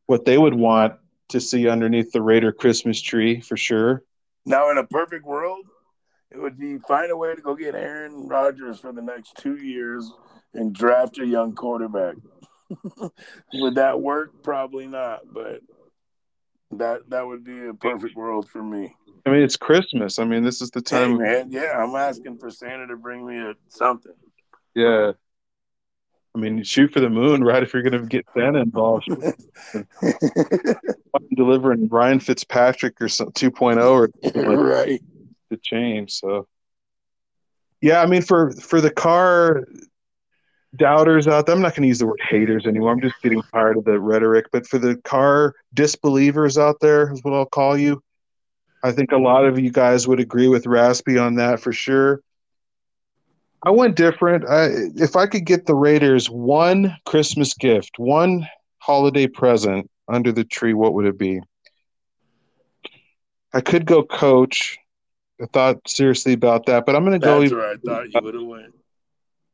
what 0.05 0.23
they 0.23 0.37
would 0.37 0.53
want 0.53 0.93
to 1.29 1.39
see 1.39 1.67
underneath 1.67 2.11
the 2.11 2.21
Raider 2.21 2.51
Christmas 2.51 3.01
tree 3.01 3.41
for 3.41 3.57
sure. 3.57 4.03
Now, 4.45 4.69
in 4.71 4.77
a 4.77 4.85
perfect 4.85 5.25
world, 5.25 5.65
it 6.31 6.37
would 6.39 6.57
be 6.57 6.77
find 6.87 7.11
a 7.11 7.17
way 7.17 7.33
to 7.35 7.41
go 7.41 7.55
get 7.55 7.75
Aaron 7.75 8.27
Rodgers 8.27 8.79
for 8.79 8.91
the 8.91 9.01
next 9.01 9.35
two 9.37 9.57
years 9.57 10.11
and 10.53 10.73
draft 10.73 11.17
a 11.19 11.25
young 11.25 11.53
quarterback. 11.55 12.15
would 13.53 13.75
that 13.75 14.01
work? 14.01 14.31
Probably 14.43 14.87
not, 14.87 15.21
but 15.31 15.61
that 16.71 17.09
that 17.09 17.25
would 17.25 17.43
be 17.43 17.67
a 17.67 17.73
perfect 17.73 18.15
world 18.15 18.49
for 18.49 18.61
me. 18.63 18.95
I 19.25 19.31
mean, 19.31 19.41
it's 19.41 19.57
Christmas. 19.57 20.19
I 20.19 20.25
mean, 20.25 20.43
this 20.43 20.61
is 20.61 20.69
the 20.71 20.83
Hey, 20.87 20.97
time. 20.97 21.17
man, 21.17 21.51
yeah, 21.51 21.77
I'm 21.77 21.95
asking 21.95 22.37
for 22.37 22.49
Santa 22.51 22.87
to 22.87 22.97
bring 22.97 23.25
me 23.25 23.37
a 23.37 23.53
something. 23.69 24.13
yeah. 24.75 25.13
I 26.35 26.37
mean, 26.37 26.61
shoot 26.63 26.91
for 26.91 26.99
the 26.99 27.09
moon, 27.09 27.43
right? 27.43 27.63
If 27.63 27.73
you're 27.73 27.81
going 27.81 27.93
to 27.93 28.05
get 28.05 28.25
Santa 28.35 28.59
involved, 28.59 29.07
delivering 31.35 31.87
Ryan 31.87 32.19
Fitzpatrick 32.19 32.99
or 32.99 33.07
some 33.07 33.29
2.0 33.31 33.79
or 34.35 34.57
right. 34.57 35.01
to 35.49 35.57
change. 35.57 36.11
So, 36.11 36.47
yeah, 37.79 38.01
I 38.01 38.05
mean, 38.05 38.21
for 38.21 38.51
for 38.51 38.81
the 38.81 38.91
Carr 38.91 39.63
doubters 40.75 41.25
out 41.25 41.45
there, 41.45 41.55
I'm 41.55 41.61
not 41.61 41.73
going 41.73 41.83
to 41.83 41.87
use 41.87 41.99
the 41.99 42.07
word 42.07 42.21
haters 42.29 42.65
anymore. 42.65 42.91
I'm 42.91 43.01
just 43.01 43.21
getting 43.23 43.41
tired 43.53 43.77
of 43.77 43.85
the 43.85 43.97
rhetoric. 43.97 44.47
But 44.51 44.67
for 44.67 44.77
the 44.77 44.97
Carr 45.05 45.55
disbelievers 45.73 46.57
out 46.57 46.81
there, 46.81 47.13
is 47.13 47.23
what 47.23 47.33
I'll 47.33 47.45
call 47.45 47.77
you. 47.77 48.03
I 48.83 48.91
think 48.91 49.13
a 49.13 49.17
lot 49.17 49.45
of 49.45 49.57
you 49.57 49.71
guys 49.71 50.05
would 50.05 50.19
agree 50.19 50.49
with 50.49 50.65
Raspy 50.65 51.17
on 51.17 51.35
that 51.35 51.61
for 51.61 51.71
sure. 51.71 52.21
I 53.63 53.71
went 53.71 53.95
different. 53.95 54.47
I, 54.47 54.69
if 54.95 55.15
I 55.15 55.25
could 55.25 55.45
get 55.45 55.65
the 55.65 55.75
Raiders 55.75 56.29
one 56.29 56.95
Christmas 57.05 57.53
gift, 57.53 57.97
one 57.97 58.47
holiday 58.79 59.27
present 59.27 59.89
under 60.07 60.31
the 60.31 60.43
tree, 60.43 60.73
what 60.73 60.93
would 60.93 61.05
it 61.05 61.17
be? 61.17 61.41
I 63.53 63.61
could 63.61 63.85
go 63.85 64.03
coach. 64.03 64.77
I 65.41 65.45
thought 65.47 65.87
seriously 65.87 66.33
about 66.33 66.65
that, 66.67 66.85
but 66.85 66.95
I'm 66.95 67.03
going 67.03 67.19
to 67.19 67.25
go. 67.25 67.41
That's 67.41 67.53
I 67.53 67.75
thought 67.85 68.13
you 68.13 68.21
would 68.21 68.35
have 68.35 68.43
went. 68.43 68.73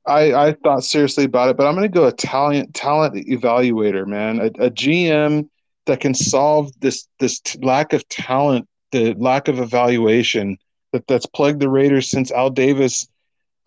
I, 0.06 0.34
I 0.34 0.54
thought 0.54 0.84
seriously 0.84 1.26
about 1.26 1.50
it, 1.50 1.58
but 1.58 1.68
I'm 1.68 1.76
going 1.76 1.90
to 1.90 1.94
go 1.94 2.08
a 2.08 2.12
talent 2.12 2.74
talent 2.74 3.16
evaluator, 3.28 4.08
man, 4.08 4.40
a, 4.40 4.46
a 4.66 4.72
GM 4.72 5.48
that 5.86 6.00
can 6.00 6.14
solve 6.14 6.72
this 6.80 7.08
this 7.20 7.40
t- 7.40 7.60
lack 7.62 7.94
of 7.94 8.08
talent, 8.10 8.68
the 8.92 9.14
lack 9.14 9.48
of 9.48 9.60
evaluation 9.60 10.58
that 10.92 11.08
that's 11.08 11.26
plagued 11.28 11.60
the 11.60 11.70
Raiders 11.70 12.10
since 12.10 12.32
Al 12.32 12.50
Davis. 12.50 13.08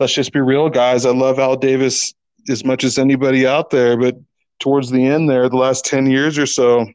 Let's 0.05 0.13
just 0.13 0.35
be 0.35 0.41
real, 0.43 0.69
guys. 0.69 1.07
I 1.07 1.13
love 1.13 1.39
Al 1.39 1.57
Davis 1.57 2.13
as 2.51 2.63
much 2.63 2.85
as 2.85 2.99
anybody 2.99 3.47
out 3.47 3.71
there, 3.71 3.97
but 3.97 4.15
towards 4.61 4.91
the 4.91 5.03
end 5.03 5.31
there, 5.31 5.49
the 5.49 5.57
last 5.57 5.87
ten 5.87 6.05
years 6.05 6.37
or 6.37 6.45
so, 6.45 6.87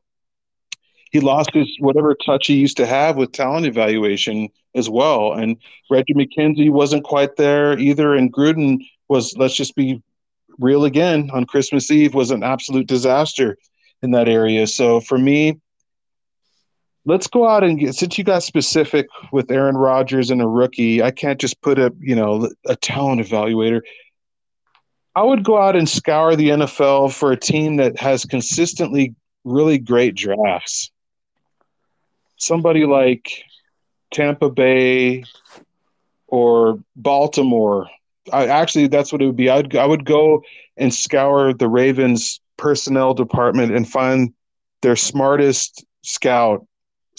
he 1.10 1.20
lost 1.20 1.50
his 1.52 1.68
whatever 1.80 2.16
touch 2.24 2.46
he 2.46 2.58
used 2.58 2.78
to 2.78 2.86
have 2.86 3.18
with 3.18 3.32
talent 3.32 3.66
evaluation 3.66 4.48
as 4.76 4.92
well. 4.92 5.34
And 5.34 5.58
Reggie 5.90 6.14
McKenzie 6.14 6.70
wasn't 6.70 7.04
quite 7.04 7.36
there 7.36 7.80
either, 7.80 8.14
and 8.14 8.32
Gruden 8.32 8.86
was 9.08 9.36
let's 9.36 9.56
just 9.56 9.76
be 9.76 10.04
real 10.60 10.86
again 10.86 11.32
on 11.34 11.46
Christmas 11.46 11.90
Eve 11.90 12.14
was 12.14 12.30
an 12.30 12.44
absolute 12.44 12.86
disaster 12.86 13.58
in 14.04 14.12
that 14.12 14.30
area. 14.30 14.68
So 14.68 15.00
for 15.00 15.18
me, 15.18 15.60
let's 17.10 17.28
go 17.28 17.48
out 17.48 17.64
and 17.64 17.80
get 17.80 17.96
since 17.96 18.18
you 18.18 18.24
got 18.24 18.44
specific 18.44 19.08
with 19.32 19.52
Aaron 19.52 19.76
Rodgers 19.76 20.30
and 20.30 20.42
a 20.42 20.48
rookie, 20.48 21.04
I 21.04 21.12
can't 21.12 21.40
just 21.40 21.62
put 21.62 21.80
a 21.80 21.94
you 22.00 22.16
know 22.16 22.50
a 22.66 22.76
talent 22.76 23.22
evaluator. 23.22 23.82
I 25.16 25.24
would 25.24 25.44
go 25.44 25.62
out 25.62 25.76
and 25.76 25.90
scour 25.90 26.36
the 26.36 26.50
NFL 26.50 27.14
for 27.14 27.32
a 27.32 27.38
team 27.38 27.78
that 27.78 28.00
has 28.00 28.24
consistently 28.24 29.16
really 29.44 29.78
great 29.78 30.16
drafts. 30.16 30.92
Somebody 32.38 32.86
like 32.86 33.44
Tampa 34.14 34.50
Bay 34.50 35.26
or 36.28 36.80
Baltimore 36.96 37.90
I 38.32 38.48
actually 38.48 38.88
that's 38.88 39.12
what 39.12 39.22
it 39.22 39.26
would 39.26 39.36
be. 39.36 39.50
I'd 39.50 39.76
I 39.76 39.86
would 39.86 40.06
go 40.06 40.44
and 40.78 40.94
scour 40.94 41.54
the 41.54 41.68
Ravens 41.68 42.40
personnel 42.58 43.14
department 43.14 43.74
and 43.74 43.90
find 43.90 44.34
their 44.82 44.96
smartest 44.96 45.86
scout, 46.04 46.66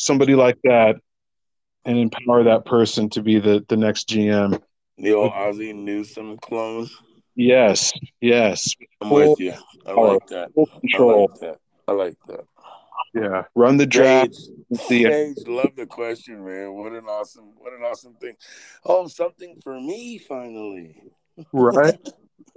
somebody 0.01 0.35
like 0.35 0.59
that, 0.65 0.97
and 1.85 1.99
empower 1.99 2.45
that 2.45 2.65
person 2.65 3.09
to 3.11 3.23
be 3.23 3.39
the 3.39 3.65
the 3.69 3.77
next 3.77 4.09
GM. 4.09 4.61
The 4.99 5.13
old 5.13 5.33
Ozzie 5.33 5.73
Newsome 5.73 6.39
clone. 6.39 6.89
Yes, 7.35 7.93
yes, 8.21 8.75
I'm 9.01 9.11
with 9.11 9.41
you. 9.41 9.55
I 9.87 9.93
like 9.93 10.27
that. 10.29 10.51
full 10.55 10.69
I 10.95 10.99
like 11.03 11.41
that. 11.41 11.59
I 11.89 11.93
like 11.93 12.17
that. 12.29 12.45
Yeah, 13.15 13.45
run 13.55 13.77
the 13.77 13.87
draft. 13.87 14.37
Sage, 14.75 15.39
love 15.47 15.75
the 15.77 15.87
question, 15.87 16.45
man. 16.45 16.75
What 16.75 16.93
an 16.93 17.07
awesome, 17.07 17.53
what 17.57 17.73
an 17.73 17.83
awesome 17.83 18.15
thing. 18.15 18.37
Oh, 18.85 19.09
something 19.09 19.59
for 19.65 19.81
me 19.81 20.19
finally. 20.19 21.03
right. 21.53 21.99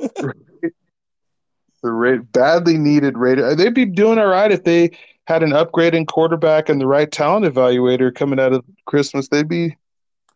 the 1.84 1.92
Ra- 1.92 2.18
badly 2.32 2.78
needed 2.78 3.18
Raider. 3.18 3.56
They'd 3.56 3.74
be 3.74 3.86
doing 3.86 4.20
all 4.20 4.28
right 4.28 4.52
if 4.52 4.64
they 4.64 4.92
had 5.26 5.44
an 5.44 5.54
upgrade 5.54 5.96
in 5.96 6.06
quarterback 6.06 6.70
and 6.70 6.82
the 6.82 6.88
right 6.88 7.12
talent 7.12 7.46
evaluator 7.46 8.14
coming 8.14 8.40
out 8.40 8.54
of 8.54 8.66
Christmas. 8.86 9.28
They'd 9.30 9.48
be 9.48 9.78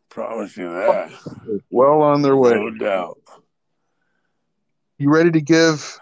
Promise 0.10 0.58
you 0.58 0.70
that. 0.70 1.12
well 1.70 2.02
on 2.02 2.22
their 2.22 2.36
way. 2.36 2.56
No 2.56 2.72
doubt. 2.72 3.20
You 4.98 5.12
ready 5.12 5.30
to 5.32 5.42
give 5.42 6.00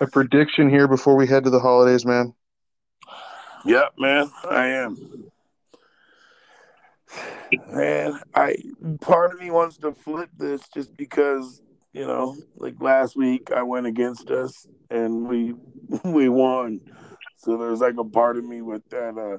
a 0.00 0.06
prediction 0.06 0.68
here 0.68 0.86
before 0.86 1.16
we 1.16 1.26
head 1.26 1.44
to 1.44 1.50
the 1.50 1.58
holidays, 1.58 2.04
man? 2.04 2.34
Yep, 3.64 3.94
man, 3.98 4.30
I 4.48 4.66
am. 4.66 5.30
Man, 7.68 8.20
I 8.34 8.56
part 9.00 9.32
of 9.32 9.40
me 9.40 9.50
wants 9.50 9.78
to 9.78 9.92
flip 9.92 10.30
this 10.36 10.68
just 10.68 10.96
because 10.96 11.62
you 11.92 12.06
know, 12.06 12.36
like 12.56 12.74
last 12.80 13.16
week 13.16 13.50
I 13.52 13.62
went 13.62 13.86
against 13.86 14.30
us 14.30 14.66
and 14.90 15.26
we 15.28 15.54
we 16.04 16.28
won. 16.28 16.80
So 17.44 17.56
there's 17.56 17.80
like 17.80 17.96
a 17.98 18.04
part 18.04 18.38
of 18.38 18.44
me 18.44 18.62
with 18.62 18.88
that 18.90 19.18
uh 19.18 19.38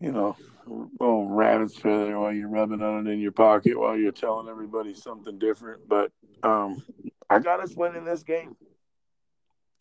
you 0.00 0.12
know, 0.12 0.36
little 0.66 1.28
rabbit's 1.28 1.76
feather 1.76 2.18
while 2.18 2.32
you're 2.32 2.48
rubbing 2.48 2.82
on 2.82 3.06
it 3.06 3.10
in 3.10 3.20
your 3.20 3.32
pocket 3.32 3.78
while 3.78 3.96
you're 3.96 4.12
telling 4.12 4.48
everybody 4.48 4.94
something 4.94 5.38
different. 5.38 5.88
But 5.88 6.12
um, 6.42 6.82
I 7.30 7.38
got 7.38 7.60
us 7.60 7.74
winning 7.74 8.04
this 8.04 8.22
game. 8.22 8.56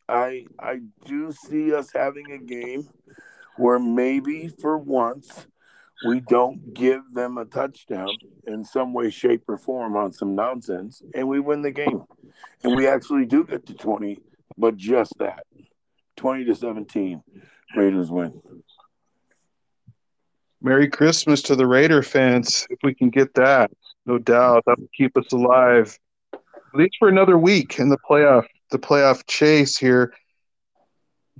I 0.07 0.45
I 0.59 0.81
do 1.05 1.31
see 1.31 1.73
us 1.73 1.89
having 1.93 2.31
a 2.31 2.37
game 2.37 2.87
where 3.57 3.79
maybe 3.79 4.47
for 4.47 4.77
once 4.77 5.47
we 6.05 6.19
don't 6.19 6.73
give 6.73 7.01
them 7.13 7.37
a 7.37 7.45
touchdown 7.45 8.09
in 8.45 8.63
some 8.63 8.93
way, 8.93 9.09
shape, 9.09 9.43
or 9.47 9.57
form 9.57 9.95
on 9.95 10.13
some 10.13 10.35
nonsense, 10.35 11.01
and 11.13 11.27
we 11.27 11.39
win 11.39 11.61
the 11.61 11.71
game. 11.71 12.03
And 12.63 12.75
we 12.75 12.87
actually 12.87 13.25
do 13.25 13.43
get 13.43 13.65
to 13.67 13.73
20, 13.73 14.19
but 14.57 14.75
just 14.75 15.13
that 15.19 15.45
20 16.15 16.45
to 16.45 16.55
17, 16.55 17.23
Raiders 17.75 18.09
win. 18.09 18.41
Merry 20.61 20.89
Christmas 20.89 21.41
to 21.43 21.55
the 21.55 21.67
Raider 21.67 22.01
fans. 22.01 22.65
If 22.69 22.79
we 22.83 22.93
can 22.93 23.09
get 23.09 23.33
that, 23.35 23.71
no 24.05 24.17
doubt 24.17 24.63
that 24.65 24.79
will 24.79 24.89
keep 24.95 25.15
us 25.17 25.31
alive 25.31 25.97
at 26.33 26.79
least 26.79 26.95
for 26.99 27.07
another 27.07 27.37
week 27.37 27.79
in 27.79 27.89
the 27.89 27.97
playoff 27.97 28.45
the 28.71 28.79
playoff 28.79 29.25
chase 29.27 29.77
here. 29.77 30.13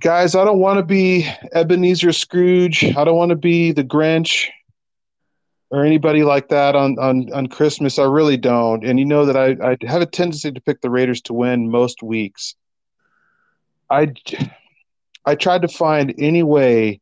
Guys, 0.00 0.34
I 0.34 0.44
don't 0.44 0.60
want 0.60 0.78
to 0.78 0.84
be 0.84 1.28
Ebenezer 1.52 2.12
Scrooge. 2.12 2.84
I 2.84 3.04
don't 3.04 3.16
want 3.16 3.30
to 3.30 3.36
be 3.36 3.72
the 3.72 3.84
Grinch 3.84 4.48
or 5.70 5.84
anybody 5.84 6.22
like 6.22 6.48
that 6.48 6.76
on, 6.76 6.98
on, 6.98 7.32
on 7.32 7.48
Christmas. 7.48 7.98
I 7.98 8.04
really 8.04 8.36
don't. 8.36 8.84
And 8.84 8.98
you 8.98 9.04
know 9.04 9.26
that 9.26 9.36
I, 9.36 9.56
I 9.72 9.76
have 9.86 10.02
a 10.02 10.06
tendency 10.06 10.52
to 10.52 10.60
pick 10.60 10.80
the 10.80 10.90
Raiders 10.90 11.20
to 11.22 11.32
win 11.32 11.70
most 11.70 12.02
weeks. 12.02 12.54
I, 13.90 14.12
I 15.26 15.34
tried 15.34 15.62
to 15.62 15.68
find 15.68 16.14
any 16.18 16.42
way 16.42 17.00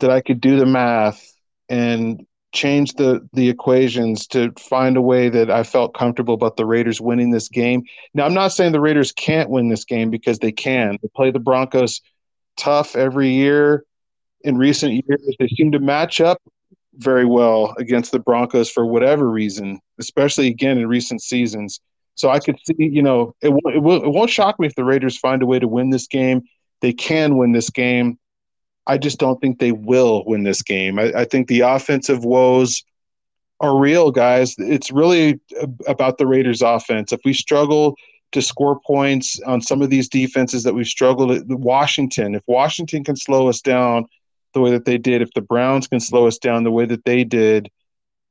that 0.00 0.10
I 0.10 0.20
could 0.20 0.40
do 0.40 0.58
the 0.58 0.66
math 0.66 1.24
and 1.68 2.24
change 2.52 2.94
the 2.94 3.28
the 3.34 3.50
equations 3.50 4.26
to 4.26 4.52
find 4.58 4.96
a 4.96 5.02
way 5.02 5.28
that 5.28 5.50
I 5.50 5.62
felt 5.62 5.94
comfortable 5.94 6.32
about 6.32 6.56
the 6.56 6.64
Raiders 6.64 7.00
winning 7.00 7.30
this 7.30 7.48
game. 7.48 7.82
Now 8.14 8.24
I'm 8.24 8.34
not 8.34 8.52
saying 8.52 8.72
the 8.72 8.80
Raiders 8.80 9.12
can't 9.12 9.50
win 9.50 9.68
this 9.68 9.84
game 9.84 10.10
because 10.10 10.38
they 10.38 10.52
can. 10.52 10.98
They 11.02 11.08
play 11.14 11.30
the 11.30 11.38
Broncos 11.38 12.00
tough 12.56 12.96
every 12.96 13.28
year. 13.28 13.84
In 14.42 14.56
recent 14.56 14.92
years, 14.92 15.36
they 15.38 15.48
seem 15.48 15.72
to 15.72 15.78
match 15.78 16.20
up 16.20 16.40
very 16.94 17.26
well 17.26 17.74
against 17.78 18.12
the 18.12 18.18
Broncos 18.18 18.70
for 18.70 18.86
whatever 18.86 19.30
reason, 19.30 19.80
especially 19.98 20.48
again 20.48 20.78
in 20.78 20.86
recent 20.86 21.22
seasons. 21.22 21.80
So 22.14 22.30
I 22.30 22.38
could 22.40 22.56
see, 22.64 22.74
you 22.78 23.02
know, 23.02 23.34
it, 23.42 23.50
it, 23.74 23.82
will, 23.82 24.02
it 24.02 24.08
won't 24.08 24.30
shock 24.30 24.58
me 24.58 24.66
if 24.66 24.74
the 24.74 24.84
Raiders 24.84 25.18
find 25.18 25.42
a 25.42 25.46
way 25.46 25.58
to 25.58 25.68
win 25.68 25.90
this 25.90 26.06
game. 26.06 26.42
They 26.80 26.92
can 26.92 27.36
win 27.36 27.52
this 27.52 27.70
game. 27.70 28.18
I 28.86 28.98
just 28.98 29.18
don't 29.18 29.40
think 29.40 29.58
they 29.58 29.72
will 29.72 30.24
win 30.26 30.44
this 30.44 30.62
game. 30.62 30.98
I, 30.98 31.12
I 31.14 31.24
think 31.24 31.48
the 31.48 31.60
offensive 31.60 32.24
woes 32.24 32.82
are 33.60 33.78
real, 33.78 34.10
guys. 34.10 34.54
It's 34.58 34.90
really 34.90 35.40
about 35.86 36.18
the 36.18 36.26
Raiders' 36.26 36.62
offense. 36.62 37.12
If 37.12 37.20
we 37.24 37.32
struggle 37.32 37.96
to 38.32 38.42
score 38.42 38.80
points 38.86 39.40
on 39.46 39.60
some 39.60 39.82
of 39.82 39.90
these 39.90 40.08
defenses 40.08 40.62
that 40.62 40.74
we've 40.74 40.86
struggled 40.86 41.30
at 41.32 41.46
Washington, 41.46 42.34
if 42.34 42.42
Washington 42.46 43.04
can 43.04 43.16
slow 43.16 43.48
us 43.48 43.60
down 43.60 44.06
the 44.54 44.60
way 44.60 44.70
that 44.70 44.84
they 44.84 44.98
did, 44.98 45.22
if 45.22 45.32
the 45.34 45.40
Browns 45.40 45.86
can 45.88 46.00
slow 46.00 46.26
us 46.26 46.38
down 46.38 46.64
the 46.64 46.70
way 46.70 46.86
that 46.86 47.04
they 47.04 47.24
did, 47.24 47.70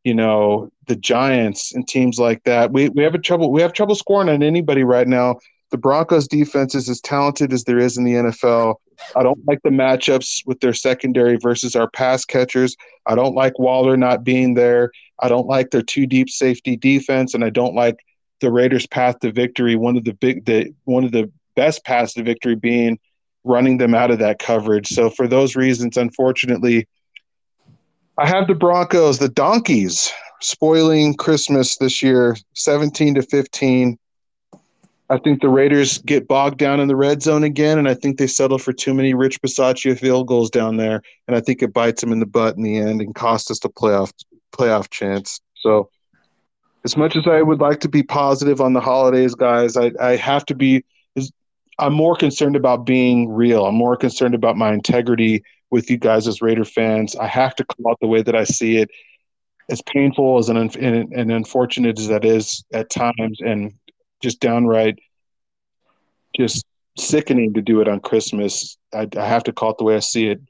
you 0.03 0.13
know, 0.13 0.71
the 0.87 0.95
Giants 0.95 1.73
and 1.73 1.87
teams 1.87 2.17
like 2.17 2.43
that, 2.43 2.71
we, 2.71 2.89
we 2.89 3.03
have 3.03 3.15
a 3.15 3.19
trouble 3.19 3.51
we 3.51 3.61
have 3.61 3.73
trouble 3.73 3.95
scoring 3.95 4.29
on 4.29 4.41
anybody 4.41 4.83
right 4.83 5.07
now 5.07 5.37
the 5.69 5.77
Broncos 5.77 6.27
defense 6.27 6.75
is 6.75 6.89
as 6.89 7.01
talented 7.01 7.51
as 7.51 7.63
there 7.63 7.77
is 7.77 7.97
in 7.97 8.03
the 8.03 8.13
NFL. 8.13 8.75
I 9.15 9.23
don't 9.23 9.45
like 9.45 9.61
the 9.63 9.69
matchups 9.69 10.45
with 10.45 10.59
their 10.59 10.73
secondary 10.73 11.37
versus 11.37 11.75
our 11.75 11.89
pass 11.89 12.25
catchers. 12.25 12.75
I 13.05 13.15
don't 13.15 13.35
like 13.35 13.59
Waller 13.59 13.97
not 13.97 14.23
being 14.23 14.53
there. 14.53 14.91
I 15.19 15.29
don't 15.29 15.47
like 15.47 15.71
their 15.71 15.81
two 15.81 16.07
deep 16.07 16.29
safety 16.29 16.77
defense, 16.77 17.33
and 17.33 17.43
I 17.43 17.49
don't 17.49 17.75
like 17.75 17.97
the 18.39 18.51
Raiders' 18.51 18.87
path 18.87 19.19
to 19.19 19.31
victory. 19.31 19.75
One 19.75 19.97
of 19.97 20.03
the 20.03 20.13
big, 20.13 20.45
the 20.45 20.73
one 20.85 21.03
of 21.03 21.11
the 21.11 21.31
best 21.55 21.83
paths 21.83 22.13
to 22.13 22.23
victory 22.23 22.55
being 22.55 22.99
running 23.43 23.77
them 23.77 23.93
out 23.93 24.11
of 24.11 24.19
that 24.19 24.39
coverage. 24.39 24.87
So 24.87 25.09
for 25.09 25.27
those 25.27 25.55
reasons, 25.55 25.97
unfortunately, 25.97 26.87
I 28.17 28.27
have 28.27 28.47
the 28.47 28.55
Broncos, 28.55 29.19
the 29.19 29.29
donkeys, 29.29 30.11
spoiling 30.41 31.15
Christmas 31.15 31.77
this 31.77 32.01
year, 32.01 32.37
seventeen 32.53 33.15
to 33.15 33.21
fifteen. 33.23 33.97
I 35.09 35.17
think 35.17 35.41
the 35.41 35.49
Raiders 35.49 35.99
get 35.99 36.27
bogged 36.27 36.57
down 36.57 36.81
in 36.81 36.89
the 36.89 36.95
red 36.95 37.21
zone 37.21 37.43
again, 37.43 37.77
and 37.77 37.87
I 37.87 37.93
think 37.93 38.17
they 38.17 38.27
settle 38.27 38.57
for 38.57 38.73
too 38.73 38.93
many 38.93 39.13
Rich 39.13 39.41
Bisaccia 39.41 39.97
field 39.97 40.27
goals 40.27 40.49
down 40.49 40.75
there, 40.75 41.01
and 41.27 41.37
I 41.37 41.39
think 41.39 41.61
it 41.61 41.73
bites 41.73 42.01
them 42.01 42.11
in 42.11 42.19
the 42.19 42.25
butt 42.25 42.57
in 42.57 42.63
the 42.63 42.77
end 42.77 43.01
and 43.01 43.15
costs 43.15 43.49
us 43.49 43.59
the 43.59 43.69
playoff 43.69 44.11
playoff 44.51 44.89
chance. 44.89 45.39
So, 45.55 45.89
as 46.83 46.97
much 46.97 47.15
as 47.15 47.25
I 47.25 47.41
would 47.41 47.59
like 47.59 47.79
to 47.81 47.89
be 47.89 48.03
positive 48.03 48.59
on 48.59 48.73
the 48.73 48.81
holidays, 48.81 49.33
guys, 49.33 49.77
I, 49.77 49.91
I 50.01 50.15
have 50.17 50.45
to 50.47 50.55
be. 50.55 50.83
I'm 51.79 51.93
more 51.93 52.15
concerned 52.15 52.55
about 52.55 52.87
being 52.87 53.29
real. 53.29 53.65
I'm 53.65 53.75
more 53.75 53.95
concerned 53.95 54.33
about 54.33 54.57
my 54.57 54.73
integrity 54.73 55.43
with 55.69 55.91
you 55.91 55.97
guys 55.97 56.27
as 56.27 56.41
Raider 56.41 56.65
fans. 56.65 57.15
I 57.15 57.27
have 57.27 57.53
to 57.55 57.63
call 57.63 57.91
out 57.91 57.99
the 58.01 58.07
way 58.07 58.23
that 58.23 58.35
I 58.35 58.45
see 58.45 58.77
it. 58.77 58.89
As 59.69 59.81
painful 59.83 60.39
as 60.39 60.49
an 60.49 60.57
and, 60.57 60.75
and 61.13 61.31
unfortunate 61.31 61.99
as 61.99 62.07
that 62.07 62.25
is 62.25 62.65
at 62.73 62.89
times, 62.89 63.39
and 63.41 63.73
just 64.21 64.39
downright 64.39 64.99
just 66.35 66.65
sickening 66.97 67.53
to 67.53 67.61
do 67.61 67.81
it 67.81 67.87
on 67.87 67.99
Christmas. 67.99 68.77
I, 68.93 69.07
I, 69.17 69.25
have 69.25 69.43
to 69.45 69.53
call 69.53 69.71
it 69.71 69.77
the 69.77 69.83
way 69.83 69.95
I 69.95 69.99
see 69.99 70.27
it. 70.27 70.41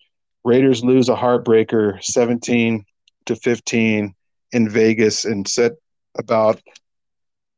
Raiders 0.44 0.84
lose 0.84 1.10
a 1.10 1.16
heartbreaker 1.16 2.02
17 2.04 2.86
to 3.26 3.36
15 3.36 4.14
in 4.54 4.70
Vegas 4.70 5.26
and 5.26 5.48
set 5.48 5.74
about 6.18 6.62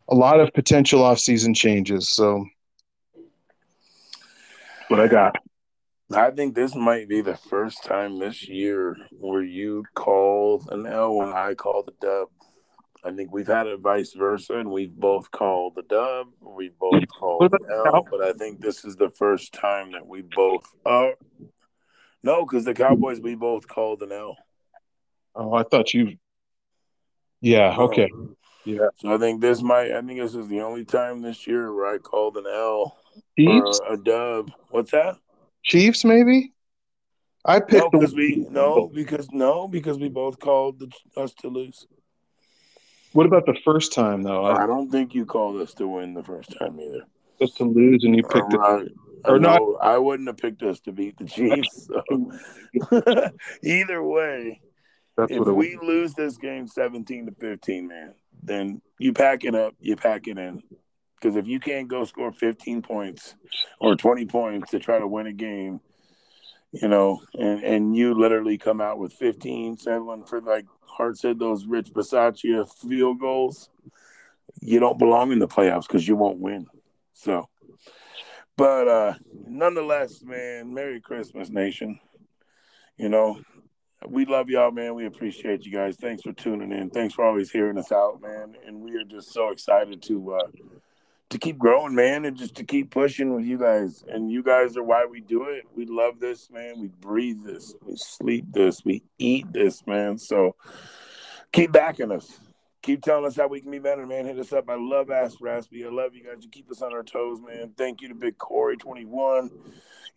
a 0.08 0.16
lot 0.16 0.40
of 0.40 0.54
potential 0.54 1.02
offseason 1.02 1.56
changes. 1.56 2.10
So, 2.10 2.46
what 4.88 5.00
I 5.00 5.08
got. 5.08 5.36
I 6.12 6.32
think 6.32 6.56
this 6.56 6.74
might 6.74 7.08
be 7.08 7.22
the 7.22 7.38
first 7.38 7.84
time 7.84 8.18
this 8.18 8.48
year 8.48 8.98
where 9.12 9.44
you 9.44 9.86
call 9.94 10.66
an 10.70 10.88
L 10.88 11.22
and 11.22 11.32
I 11.32 11.54
call 11.54 11.84
the 11.84 11.94
dub. 12.02 12.30
I 13.04 13.12
think 13.12 13.32
we've 13.32 13.48
had 13.48 13.68
it 13.68 13.80
vice 13.80 14.14
versa, 14.14 14.58
and 14.58 14.72
we've 14.72 14.94
both 14.94 15.32
called 15.32 15.76
the 15.76 15.84
dub. 15.84 16.28
We've 16.42 16.78
both 16.78 17.08
called 17.08 17.54
L, 17.72 18.06
but 18.10 18.22
I 18.22 18.34
think 18.34 18.60
this 18.60 18.84
is 18.84 18.98
the 18.98 19.10
first 19.10 19.54
time 19.54 19.94
that 19.94 20.06
we 20.06 20.22
both. 20.22 20.66
Uh, 20.86 21.12
no, 22.24 22.46
because 22.46 22.66
the 22.66 22.74
Cowboys 22.74 23.22
we 23.22 23.36
both 23.36 23.68
called 23.68 24.02
an 24.02 24.12
L. 24.12 24.38
Oh, 25.34 25.54
I 25.54 25.64
thought 25.64 25.94
you. 25.94 26.18
Yeah. 27.40 27.76
Okay. 27.78 28.12
Yeah. 28.66 28.90
So 28.98 29.14
I 29.14 29.18
think 29.18 29.40
this 29.40 29.62
might. 29.62 29.92
I 29.92 30.02
think 30.02 30.20
this 30.20 30.36
is 30.36 30.48
the 30.50 30.62
only 30.62 30.84
time 30.84 31.22
this 31.22 31.48
year 31.48 31.74
where 31.74 31.94
I 31.94 31.98
called 31.98 32.36
an 32.36 32.46
L 32.46 32.98
Chiefs? 33.38 33.80
or 33.88 33.94
a 33.94 33.98
dub. 33.98 34.52
What's 34.70 34.92
that? 34.92 35.16
Chiefs, 35.64 36.04
maybe. 36.04 36.54
I 37.46 37.62
picked 37.62 37.84
no, 37.84 37.90
because 37.90 38.14
we 38.14 38.46
no 38.50 38.92
because 38.94 39.30
no 39.32 39.68
because 39.68 39.98
we 39.98 40.10
both 40.10 40.40
called 40.40 40.80
the, 40.80 40.92
us 41.16 41.34
to 41.36 41.48
lose. 41.48 41.88
What 43.14 43.26
about 43.26 43.46
the 43.46 43.58
first 43.66 43.94
time 43.94 44.24
though? 44.24 44.46
I, 44.46 44.64
I 44.64 44.68
don't 44.68 44.90
think 44.90 45.16
you 45.16 45.26
called 45.26 45.62
us 45.62 45.74
to 45.76 45.88
win 45.88 46.14
the 46.14 46.24
first 46.24 46.54
time 46.60 46.80
either. 46.80 47.06
Just 47.42 47.58
to 47.58 47.64
lose, 47.64 48.04
and 48.04 48.16
you 48.16 48.24
picked 48.24 48.54
right. 48.54 48.86
it, 48.86 48.92
or 49.26 49.40
no, 49.40 49.56
not? 49.56 49.62
I 49.82 49.98
wouldn't 49.98 50.28
have 50.28 50.38
picked 50.38 50.62
us 50.62 50.80
to 50.82 50.92
beat 50.92 51.18
the 51.18 51.26
Chiefs. 51.26 51.88
So. 51.88 53.30
either 53.64 54.04
way, 54.04 54.62
That's 55.18 55.32
if 55.32 55.40
we 55.40 55.76
was. 55.76 55.88
lose 55.88 56.14
this 56.14 56.38
game 56.38 56.68
seventeen 56.68 57.26
to 57.26 57.32
fifteen, 57.32 57.88
man, 57.88 58.14
then 58.44 58.82
you 59.00 59.14
pack 59.14 59.44
it 59.44 59.56
up, 59.56 59.74
you 59.80 59.96
pack 59.96 60.28
it 60.28 60.38
in. 60.38 60.62
Because 61.20 61.36
if 61.36 61.48
you 61.48 61.60
can't 61.60 61.88
go 61.88 62.04
score 62.04 62.32
fifteen 62.32 62.82
points 62.82 63.36
or 63.80 63.96
twenty 63.96 64.26
points 64.26 64.72
to 64.72 64.80
try 64.80 65.00
to 65.00 65.08
win 65.08 65.28
a 65.28 65.34
game, 65.34 65.80
you 66.72 66.88
know, 66.88 67.22
and 67.34 67.64
and 67.64 67.96
you 67.96 68.14
literally 68.14 68.58
come 68.58 68.82
out 68.82 69.00
with 69.00 69.14
15, 69.14 69.78
settling 69.78 70.26
for 70.26 70.42
like 70.42 70.66
Hart 70.82 71.18
said, 71.18 71.40
those 71.40 71.66
Rich 71.66 71.94
Bisaccia 71.94 72.68
field 72.88 73.20
goals, 73.20 73.70
you 74.62 74.80
don't 74.80 75.00
belong 75.00 75.32
in 75.32 75.40
the 75.40 75.48
playoffs 75.48 75.88
because 75.88 76.08
you 76.08 76.16
won't 76.16 76.40
win. 76.40 76.68
So, 77.14 77.50
but 78.56 78.88
uh 78.88 79.14
nonetheless, 79.48 80.22
man, 80.22 80.74
Merry 80.74 81.02
Christmas, 81.02 81.50
Nation. 81.50 82.00
You 82.98 83.08
know, 83.08 83.40
we 84.08 84.26
love 84.26 84.50
y'all, 84.50 84.72
man. 84.72 84.94
We 84.94 85.06
appreciate 85.06 85.66
you 85.66 85.72
guys. 85.72 85.96
Thanks 85.96 86.22
for 86.22 86.34
tuning 86.34 86.74
in. 86.74 86.90
Thanks 86.90 87.14
for 87.14 87.24
always 87.24 87.50
hearing 87.50 87.78
us 87.78 87.92
out, 87.92 88.22
man. 88.22 88.56
And 88.68 88.82
we 88.82 88.96
are 88.96 89.06
just 89.06 89.32
so 89.32 89.50
excited 89.50 90.02
to 90.04 90.34
uh 90.34 90.48
to 91.30 91.38
keep 91.38 91.58
growing, 91.60 91.94
man, 91.94 92.26
and 92.26 92.36
just 92.36 92.56
to 92.56 92.64
keep 92.64 92.90
pushing 92.90 93.34
with 93.34 93.46
you 93.46 93.58
guys. 93.58 94.04
And 94.08 94.32
you 94.32 94.42
guys 94.42 94.76
are 94.78 94.84
why 94.84 95.06
we 95.06 95.22
do 95.22 95.44
it. 95.44 95.66
We 95.76 95.86
love 95.86 96.20
this, 96.20 96.50
man. 96.52 96.80
We 96.80 96.88
breathe 96.88 97.44
this. 97.46 97.76
We 97.86 97.96
sleep 97.98 98.46
this. 98.52 98.84
We 98.84 99.04
eat 99.20 99.52
this, 99.54 99.86
man. 99.86 100.18
So 100.18 100.56
keep 101.52 101.72
backing 101.72 102.12
us. 102.12 102.40
keep 102.82 103.04
telling 103.04 103.26
us 103.26 103.36
how 103.36 103.48
we 103.48 103.62
can 103.62 103.70
be 103.70 103.80
better, 103.80 104.08
man. 104.08 104.26
Hit 104.26 104.40
us 104.40 104.54
up. 104.54 104.70
I 104.70 104.76
love 104.76 105.12
Ask 105.12 105.40
Raspy. 105.40 105.86
I 105.86 105.90
love 105.90 106.16
you 106.16 106.24
guys. 106.24 106.44
You 106.44 106.50
keep 106.50 106.72
us 106.72 106.82
on 106.82 106.94
our 106.94 107.04
toes, 107.04 107.40
man. 107.46 107.74
Thank 107.78 108.02
you 108.02 108.08
to 108.08 108.16
Big 108.16 108.38
Corey 108.38 108.78
21. 108.78 109.52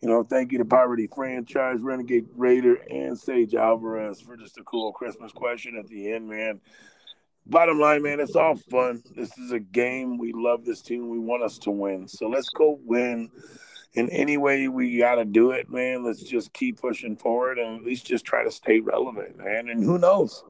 You 0.01 0.09
know, 0.09 0.23
thank 0.23 0.51
you 0.51 0.57
to 0.57 0.65
Poverty 0.65 1.07
Franchise, 1.13 1.79
Renegade 1.81 2.25
Raider, 2.35 2.75
and 2.89 3.17
Sage 3.17 3.53
Alvarez 3.55 4.19
for 4.19 4.35
just 4.35 4.57
a 4.57 4.63
cool 4.63 4.91
Christmas 4.91 5.31
question 5.31 5.77
at 5.77 5.87
the 5.87 6.11
end, 6.11 6.27
man. 6.27 6.59
Bottom 7.45 7.79
line, 7.79 8.03
man, 8.03 8.19
it's 8.19 8.35
all 8.35 8.55
fun. 8.55 9.03
This 9.15 9.37
is 9.37 9.51
a 9.51 9.59
game. 9.59 10.17
We 10.17 10.31
love 10.33 10.63
this 10.63 10.81
team. 10.81 11.09
We 11.09 11.19
want 11.19 11.43
us 11.43 11.57
to 11.59 11.71
win. 11.71 12.07
So 12.07 12.27
let's 12.27 12.49
go 12.49 12.79
win 12.83 13.29
in 13.93 14.09
any 14.09 14.37
way 14.37 14.67
we 14.67 14.97
got 14.97 15.15
to 15.15 15.25
do 15.25 15.51
it, 15.51 15.69
man. 15.69 16.03
Let's 16.03 16.23
just 16.23 16.53
keep 16.53 16.79
pushing 16.79 17.17
forward 17.17 17.59
and 17.59 17.77
at 17.77 17.85
least 17.85 18.05
just 18.05 18.25
try 18.25 18.43
to 18.43 18.51
stay 18.51 18.79
relevant, 18.79 19.37
man. 19.37 19.67
And 19.69 19.83
who 19.83 19.97
knows? 19.97 20.43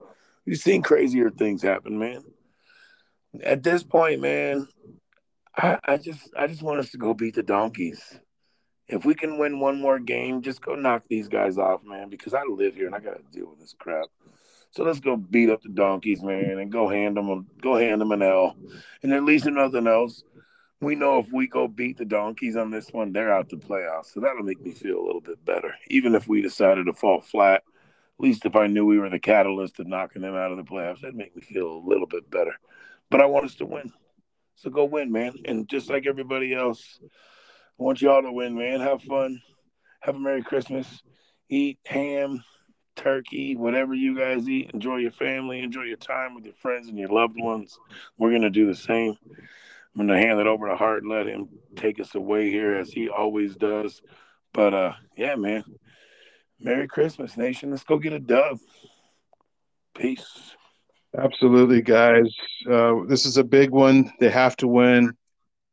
We've 0.45 0.57
seen 0.57 0.81
crazier 0.81 1.29
things 1.29 1.61
happen, 1.61 1.97
man. 1.97 2.23
At 3.41 3.63
this 3.63 3.83
point, 3.83 4.21
man, 4.21 4.67
I, 5.57 5.79
I 5.83 5.97
just 5.97 6.29
I 6.37 6.47
just 6.47 6.61
want 6.61 6.79
us 6.79 6.91
to 6.91 6.97
go 6.97 7.13
beat 7.13 7.35
the 7.35 7.43
donkeys 7.43 8.19
if 8.87 9.05
we 9.05 9.15
can 9.15 9.37
win 9.37 9.59
one 9.59 9.79
more 9.79 9.99
game, 9.99 10.41
just 10.41 10.61
go 10.61 10.75
knock 10.75 11.05
these 11.07 11.27
guys 11.27 11.57
off, 11.57 11.83
man, 11.83 12.09
because 12.09 12.33
I 12.33 12.43
live 12.43 12.75
here 12.75 12.87
and 12.87 12.95
I 12.95 12.99
got 12.99 13.15
to 13.15 13.37
deal 13.37 13.49
with 13.49 13.59
this 13.59 13.75
crap. 13.77 14.07
So 14.73 14.83
let's 14.83 14.99
go 14.99 15.15
beat 15.15 15.51
up 15.51 15.61
the 15.61 15.69
donkeys, 15.69 16.23
man, 16.23 16.57
and 16.57 16.71
go 16.71 16.89
hand 16.89 17.15
them, 17.15 17.29
a, 17.29 17.61
go 17.61 17.75
hand 17.75 18.01
them 18.01 18.11
an 18.11 18.23
L. 18.23 18.55
And 19.03 19.13
at 19.13 19.23
least 19.23 19.45
if 19.45 19.53
nothing 19.53 19.85
else, 19.85 20.23
we 20.81 20.95
know 20.95 21.19
if 21.19 21.31
we 21.31 21.45
go 21.45 21.67
beat 21.67 21.97
the 21.97 22.05
donkeys 22.05 22.57
on 22.57 22.71
this 22.71 22.89
one, 22.91 23.13
they're 23.13 23.31
out 23.31 23.49
the 23.49 23.57
playoffs. 23.57 24.07
So 24.07 24.19
that'll 24.19 24.41
make 24.41 24.59
me 24.61 24.71
feel 24.71 24.97
a 24.97 25.05
little 25.05 25.21
bit 25.21 25.45
better. 25.45 25.75
Even 25.89 26.15
if 26.15 26.27
we 26.27 26.41
decided 26.41 26.87
to 26.87 26.93
fall 26.93 27.21
flat, 27.21 27.57
at 27.57 27.63
least 28.19 28.47
if 28.47 28.55
I 28.55 28.65
knew 28.65 28.83
we 28.83 28.97
were 28.97 29.11
the 29.11 29.19
catalyst 29.19 29.79
of 29.79 29.85
knocking 29.85 30.23
them 30.23 30.35
out 30.35 30.51
of 30.51 30.57
the 30.57 30.63
playoffs, 30.63 31.01
that'd 31.01 31.15
make 31.15 31.35
me 31.35 31.43
feel 31.43 31.67
a 31.67 31.87
little 31.87 32.07
bit 32.07 32.29
better. 32.31 32.55
But 33.11 33.21
I 33.21 33.27
want 33.27 33.45
us 33.45 33.55
to 33.55 33.65
win. 33.67 33.93
So 34.55 34.71
go 34.71 34.85
win, 34.85 35.11
man. 35.11 35.35
And 35.45 35.69
just 35.69 35.87
like 35.87 36.07
everybody 36.07 36.51
else, 36.51 36.99
I 37.03 37.83
want 37.83 38.01
y'all 38.01 38.23
to 38.23 38.31
win, 38.31 38.57
man. 38.57 38.79
Have 38.81 39.03
fun. 39.03 39.39
Have 40.01 40.15
a 40.15 40.19
Merry 40.19 40.41
Christmas. 40.41 41.03
Eat 41.47 41.77
ham, 41.85 42.43
turkey, 43.03 43.55
whatever 43.55 43.93
you 43.93 44.17
guys 44.17 44.47
eat. 44.47 44.71
Enjoy 44.73 44.97
your 44.97 45.11
family. 45.11 45.59
Enjoy 45.59 45.83
your 45.83 45.97
time 45.97 46.35
with 46.35 46.45
your 46.45 46.53
friends 46.55 46.87
and 46.87 46.97
your 46.97 47.09
loved 47.09 47.35
ones. 47.37 47.77
We're 48.17 48.29
going 48.29 48.43
to 48.43 48.49
do 48.49 48.67
the 48.67 48.75
same. 48.75 49.17
I'm 49.29 50.07
going 50.07 50.07
to 50.07 50.17
hand 50.17 50.39
it 50.39 50.47
over 50.47 50.67
to 50.69 50.75
Hart 50.75 51.03
and 51.03 51.11
let 51.11 51.27
him 51.27 51.49
take 51.75 51.99
us 51.99 52.15
away 52.15 52.49
here 52.49 52.75
as 52.75 52.89
he 52.89 53.09
always 53.09 53.55
does. 53.55 54.01
But 54.53 54.73
uh, 54.73 54.93
yeah, 55.17 55.35
man. 55.35 55.63
Merry 56.59 56.87
Christmas, 56.87 57.35
nation. 57.35 57.71
Let's 57.71 57.83
go 57.83 57.97
get 57.97 58.13
a 58.13 58.19
dub. 58.19 58.57
Peace. 59.95 60.55
Absolutely, 61.17 61.81
guys. 61.81 62.33
Uh, 62.69 63.01
this 63.07 63.25
is 63.25 63.37
a 63.37 63.43
big 63.43 63.69
one. 63.71 64.11
They 64.19 64.29
have 64.29 64.55
to 64.57 64.67
win. 64.67 65.13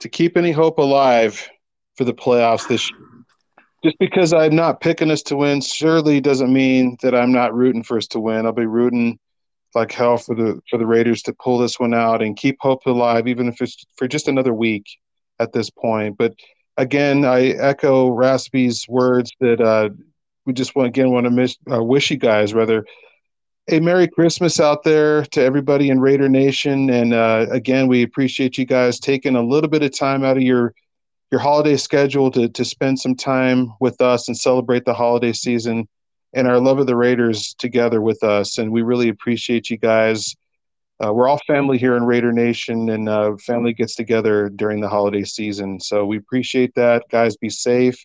To 0.00 0.08
keep 0.08 0.36
any 0.36 0.50
hope 0.50 0.78
alive, 0.78 1.48
for 2.00 2.04
the 2.04 2.14
playoffs 2.14 2.66
this 2.66 2.90
year. 2.90 3.19
Just 3.82 3.98
because 3.98 4.32
I'm 4.32 4.54
not 4.54 4.80
picking 4.80 5.10
us 5.10 5.22
to 5.24 5.36
win 5.36 5.60
surely 5.60 6.20
doesn't 6.20 6.52
mean 6.52 6.98
that 7.02 7.14
I'm 7.14 7.32
not 7.32 7.54
rooting 7.54 7.82
for 7.82 7.96
us 7.96 8.06
to 8.08 8.20
win. 8.20 8.44
I'll 8.44 8.52
be 8.52 8.66
rooting 8.66 9.18
like 9.74 9.92
hell 9.92 10.18
for 10.18 10.34
the 10.34 10.60
for 10.68 10.78
the 10.78 10.86
Raiders 10.86 11.22
to 11.22 11.32
pull 11.32 11.58
this 11.58 11.80
one 11.80 11.94
out 11.94 12.22
and 12.22 12.36
keep 12.36 12.56
hope 12.60 12.84
alive, 12.86 13.26
even 13.26 13.48
if 13.48 13.60
it's 13.62 13.84
for 13.96 14.06
just 14.06 14.28
another 14.28 14.52
week 14.52 14.84
at 15.38 15.52
this 15.52 15.70
point. 15.70 16.18
But 16.18 16.34
again, 16.76 17.24
I 17.24 17.48
echo 17.48 18.10
Raspy's 18.10 18.86
words 18.88 19.32
that 19.40 19.60
uh, 19.60 19.90
we 20.44 20.52
just 20.52 20.74
want 20.74 20.88
again 20.88 21.10
want 21.10 21.24
to 21.24 21.30
miss, 21.30 21.56
uh, 21.72 21.82
wish 21.82 22.10
you 22.10 22.16
guys 22.16 22.52
rather 22.52 22.84
a 23.68 23.78
Merry 23.78 24.08
Christmas 24.08 24.58
out 24.58 24.82
there 24.82 25.24
to 25.26 25.42
everybody 25.42 25.90
in 25.90 26.00
Raider 26.00 26.28
Nation. 26.28 26.90
And 26.90 27.14
uh, 27.14 27.46
again, 27.50 27.86
we 27.86 28.02
appreciate 28.02 28.58
you 28.58 28.64
guys 28.64 28.98
taking 28.98 29.36
a 29.36 29.42
little 29.42 29.70
bit 29.70 29.82
of 29.82 29.96
time 29.96 30.24
out 30.24 30.36
of 30.36 30.42
your 30.42 30.74
your 31.30 31.40
holiday 31.40 31.76
schedule 31.76 32.30
to 32.32 32.48
to 32.48 32.64
spend 32.64 32.98
some 32.98 33.14
time 33.14 33.72
with 33.80 34.00
us 34.00 34.28
and 34.28 34.36
celebrate 34.36 34.84
the 34.84 34.94
holiday 34.94 35.32
season 35.32 35.88
and 36.32 36.46
our 36.46 36.58
love 36.58 36.78
of 36.78 36.86
the 36.86 36.96
Raiders 36.96 37.54
together 37.54 38.00
with 38.00 38.22
us. 38.22 38.58
And 38.58 38.70
we 38.70 38.82
really 38.82 39.08
appreciate 39.08 39.70
you 39.70 39.76
guys. 39.76 40.36
Uh, 41.02 41.12
we're 41.12 41.28
all 41.28 41.40
family 41.46 41.78
here 41.78 41.96
in 41.96 42.04
Raider 42.04 42.30
Nation, 42.30 42.90
and 42.90 43.08
uh, 43.08 43.36
family 43.38 43.72
gets 43.72 43.94
together 43.94 44.50
during 44.50 44.80
the 44.80 44.88
holiday 44.88 45.24
season. 45.24 45.80
So 45.80 46.04
we 46.04 46.18
appreciate 46.18 46.74
that, 46.74 47.04
guys. 47.10 47.36
Be 47.36 47.48
safe 47.48 48.04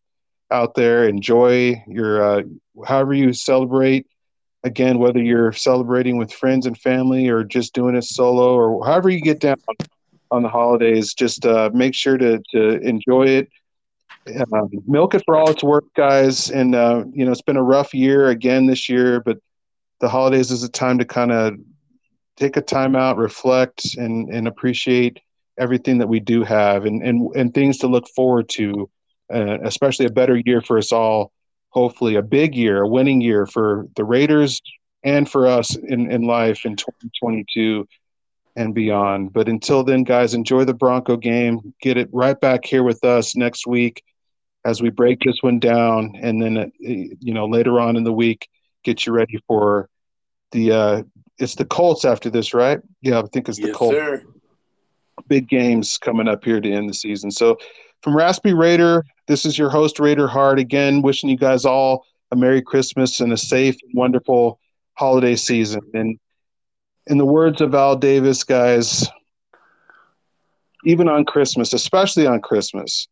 out 0.49 0.75
there. 0.75 1.07
Enjoy 1.07 1.83
your 1.87 2.23
uh, 2.23 2.41
however 2.87 3.13
you 3.13 3.33
celebrate. 3.33 4.07
Again, 4.63 4.97
whether 4.97 5.21
you're 5.21 5.51
celebrating 5.51 6.17
with 6.17 6.33
friends 6.33 6.65
and 6.65 6.75
family 6.75 7.27
or 7.29 7.43
just 7.43 7.73
doing 7.75 7.95
it 7.95 8.03
solo 8.03 8.55
or 8.55 8.83
however 8.83 9.09
you 9.09 9.21
get 9.21 9.39
down 9.39 9.57
on 10.31 10.43
the 10.43 10.49
holidays. 10.49 11.13
Just 11.13 11.45
uh, 11.45 11.69
make 11.73 11.93
sure 11.93 12.17
to 12.17 12.41
to 12.51 12.79
enjoy 12.81 13.27
it. 13.27 13.49
Um, 14.53 14.69
milk 14.87 15.13
it 15.13 15.21
for 15.25 15.35
all 15.35 15.49
it's 15.49 15.63
worth, 15.63 15.85
guys. 15.95 16.49
And 16.49 16.75
uh, 16.75 17.05
you 17.11 17.25
know, 17.25 17.31
it's 17.31 17.41
been 17.41 17.57
a 17.57 17.63
rough 17.63 17.93
year 17.93 18.29
again 18.29 18.65
this 18.65 18.89
year, 18.89 19.19
but 19.19 19.37
the 19.99 20.09
holidays 20.09 20.51
is 20.51 20.63
a 20.63 20.69
time 20.69 20.97
to 20.99 21.05
kind 21.05 21.31
of 21.31 21.55
take 22.37 22.57
a 22.57 22.61
time 22.61 22.95
out, 22.95 23.17
reflect, 23.17 23.95
and 23.95 24.29
and 24.29 24.47
appreciate 24.47 25.19
everything 25.57 25.99
that 25.99 26.07
we 26.07 26.19
do 26.19 26.43
have, 26.43 26.85
and 26.85 27.03
and 27.03 27.35
and 27.35 27.53
things 27.53 27.77
to 27.79 27.87
look 27.87 28.07
forward 28.09 28.49
to. 28.49 28.89
Uh, 29.33 29.57
especially 29.63 30.05
a 30.05 30.11
better 30.11 30.39
year 30.45 30.61
for 30.61 30.77
us 30.77 30.91
all. 30.91 31.31
Hopefully, 31.69 32.15
a 32.15 32.21
big 32.21 32.53
year, 32.53 32.83
a 32.83 32.87
winning 32.87 33.21
year 33.21 33.47
for 33.47 33.87
the 33.95 34.03
Raiders 34.03 34.61
and 35.05 35.29
for 35.29 35.47
us 35.47 35.75
in, 35.75 36.11
in 36.11 36.23
life 36.23 36.65
in 36.65 36.75
2022 36.75 37.87
and 38.55 38.73
beyond. 38.73 39.33
But 39.33 39.49
until 39.49 39.83
then, 39.83 40.03
guys, 40.03 40.33
enjoy 40.33 40.65
the 40.65 40.73
Bronco 40.73 41.17
game. 41.17 41.73
Get 41.81 41.97
it 41.97 42.09
right 42.11 42.39
back 42.39 42.65
here 42.65 42.83
with 42.83 43.03
us 43.03 43.35
next 43.35 43.67
week 43.67 44.03
as 44.65 44.81
we 44.81 44.89
break 44.89 45.19
this 45.19 45.37
one 45.41 45.59
down, 45.59 46.15
and 46.21 46.41
then 46.41 46.57
uh, 46.57 46.67
you 46.79 47.33
know 47.33 47.45
later 47.45 47.79
on 47.79 47.95
in 47.95 48.03
the 48.03 48.11
week, 48.11 48.49
get 48.83 49.05
you 49.05 49.13
ready 49.13 49.39
for 49.47 49.89
the. 50.51 50.71
Uh, 50.71 51.03
it's 51.37 51.55
the 51.55 51.65
Colts 51.65 52.05
after 52.05 52.29
this, 52.29 52.53
right? 52.53 52.79
Yeah, 53.01 53.19
I 53.19 53.23
think 53.33 53.49
it's 53.49 53.59
the 53.59 53.67
yes, 53.67 53.75
Colts. 53.75 53.95
Sir. 53.95 54.23
Big 55.27 55.47
games 55.47 55.97
coming 55.97 56.27
up 56.27 56.43
here 56.43 56.61
to 56.61 56.71
end 56.71 56.89
the 56.89 56.93
season. 56.93 57.29
So, 57.29 57.57
from 58.01 58.15
Raspy 58.15 58.53
Raider, 58.53 59.03
this 59.27 59.45
is 59.45 59.57
your 59.57 59.69
host 59.69 59.99
Raider 59.99 60.27
Hart 60.27 60.59
again, 60.59 61.01
wishing 61.01 61.29
you 61.29 61.37
guys 61.37 61.65
all 61.65 62.05
a 62.31 62.35
Merry 62.35 62.61
Christmas 62.61 63.19
and 63.19 63.31
a 63.33 63.37
safe, 63.37 63.75
and 63.83 63.91
wonderful 63.93 64.59
holiday 64.93 65.35
season. 65.35 65.81
And 65.93 66.17
in 67.07 67.17
the 67.17 67.25
words 67.25 67.61
of 67.61 67.75
Al 67.75 67.95
Davis, 67.95 68.43
guys, 68.43 69.07
even 70.83 71.07
on 71.07 71.25
Christmas, 71.25 71.73
especially 71.73 72.27
on 72.27 72.41
Christmas, 72.41 73.07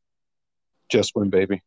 just 0.89 1.13
win, 1.15 1.29
baby. 1.29 1.61